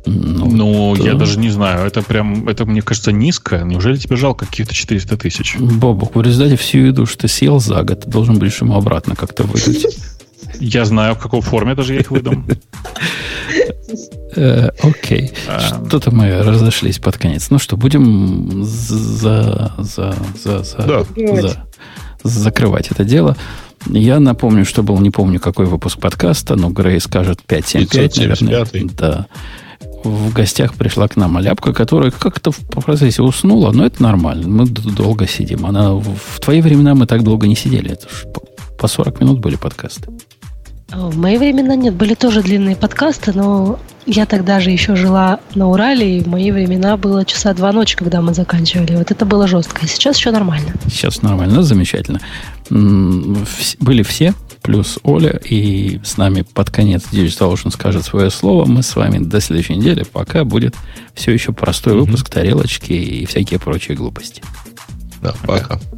Ну, 0.08 0.50
ну 0.50 0.94
я 0.96 1.14
даже 1.14 1.38
не 1.38 1.50
знаю. 1.50 1.86
Это 1.86 2.02
прям, 2.02 2.48
это, 2.48 2.64
мне 2.64 2.82
кажется, 2.82 3.12
низко. 3.12 3.58
Неужели 3.58 3.96
тебе 3.96 4.16
жалко 4.16 4.46
каких-то 4.46 4.74
400 4.74 5.16
тысяч? 5.16 5.56
Бобок, 5.58 6.16
в 6.16 6.22
результате 6.22 6.56
всю 6.56 6.78
еду, 6.78 7.06
что 7.06 7.22
ты 7.22 7.28
съел 7.28 7.60
за 7.60 7.82
год, 7.82 8.04
ты 8.04 8.10
должен 8.10 8.38
будешь 8.38 8.60
ему 8.60 8.74
обратно 8.74 9.14
как-то 9.16 9.44
выдать. 9.44 9.86
Я 10.60 10.84
знаю, 10.84 11.14
в 11.14 11.18
какой 11.18 11.40
форме 11.40 11.74
даже 11.74 11.94
я 11.94 12.00
их 12.00 12.10
выдам. 12.10 12.46
Э, 14.36 14.70
окей. 14.82 15.32
А. 15.48 15.60
Что-то 15.60 16.10
мы 16.10 16.42
разошлись 16.42 16.98
под 16.98 17.16
конец. 17.16 17.50
Ну 17.50 17.58
что, 17.58 17.76
будем 17.76 18.62
за, 18.62 19.74
за, 19.78 20.14
за, 20.42 20.62
за, 20.62 21.04
за, 21.04 21.66
закрывать 22.22 22.90
это 22.90 23.04
дело. 23.04 23.36
Я 23.86 24.20
напомню, 24.20 24.64
что 24.64 24.82
был, 24.82 24.98
не 24.98 25.10
помню, 25.10 25.40
какой 25.40 25.66
выпуск 25.66 25.98
подкаста, 25.98 26.56
но 26.56 26.70
Грей 26.70 27.00
скажет 27.00 27.40
575, 27.46 28.16
наверное. 28.42 28.90
Да 28.96 29.26
в 30.04 30.32
гостях 30.32 30.74
пришла 30.74 31.08
к 31.08 31.16
нам 31.16 31.36
Аляпка, 31.36 31.72
которая 31.72 32.10
как-то 32.10 32.50
в 32.50 32.58
процессе 32.58 33.22
уснула, 33.22 33.72
но 33.72 33.84
это 33.84 34.02
нормально. 34.02 34.48
Мы 34.48 34.66
долго 34.66 35.26
сидим. 35.26 35.66
Она 35.66 35.94
в 35.94 36.40
твои 36.40 36.60
времена 36.60 36.94
мы 36.94 37.06
так 37.06 37.22
долго 37.22 37.46
не 37.46 37.56
сидели. 37.56 37.92
Это 37.92 38.06
по 38.78 38.88
40 38.88 39.20
минут 39.20 39.40
были 39.40 39.56
подкасты. 39.56 40.08
В 40.90 41.18
мои 41.18 41.36
времена 41.36 41.76
нет, 41.76 41.94
были 41.94 42.14
тоже 42.14 42.42
длинные 42.42 42.74
подкасты, 42.74 43.32
но 43.34 43.78
я 44.06 44.24
тогда 44.24 44.58
же 44.58 44.70
еще 44.70 44.96
жила 44.96 45.38
на 45.54 45.68
Урале, 45.68 46.18
и 46.18 46.22
в 46.22 46.28
мои 46.28 46.50
времена 46.50 46.96
было 46.96 47.26
часа 47.26 47.52
два 47.52 47.72
ночи, 47.72 47.94
когда 47.94 48.22
мы 48.22 48.32
заканчивали. 48.32 48.96
Вот 48.96 49.10
это 49.10 49.26
было 49.26 49.46
жестко. 49.46 49.86
Сейчас 49.86 50.16
еще 50.16 50.30
нормально. 50.30 50.72
Сейчас 50.86 51.20
нормально, 51.20 51.62
замечательно. 51.62 52.20
Были 52.70 54.02
все, 54.02 54.32
плюс 54.62 54.98
Оля, 55.02 55.40
и 55.44 56.00
с 56.04 56.16
нами 56.16 56.42
под 56.42 56.70
конец 56.70 57.04
Digital 57.12 57.52
Ocean 57.52 57.70
скажет 57.70 58.04
свое 58.04 58.30
слово. 58.30 58.64
Мы 58.66 58.82
с 58.82 58.94
вами 58.96 59.18
до 59.18 59.40
следующей 59.40 59.76
недели, 59.76 60.04
пока 60.04 60.44
будет 60.44 60.74
все 61.14 61.32
еще 61.32 61.52
простой 61.52 61.94
выпуск 61.94 62.28
тарелочки 62.28 62.92
и 62.92 63.26
всякие 63.26 63.60
прочие 63.60 63.96
глупости. 63.96 64.42
Да, 65.22 65.34
пока. 65.44 65.78
пока. 65.78 65.97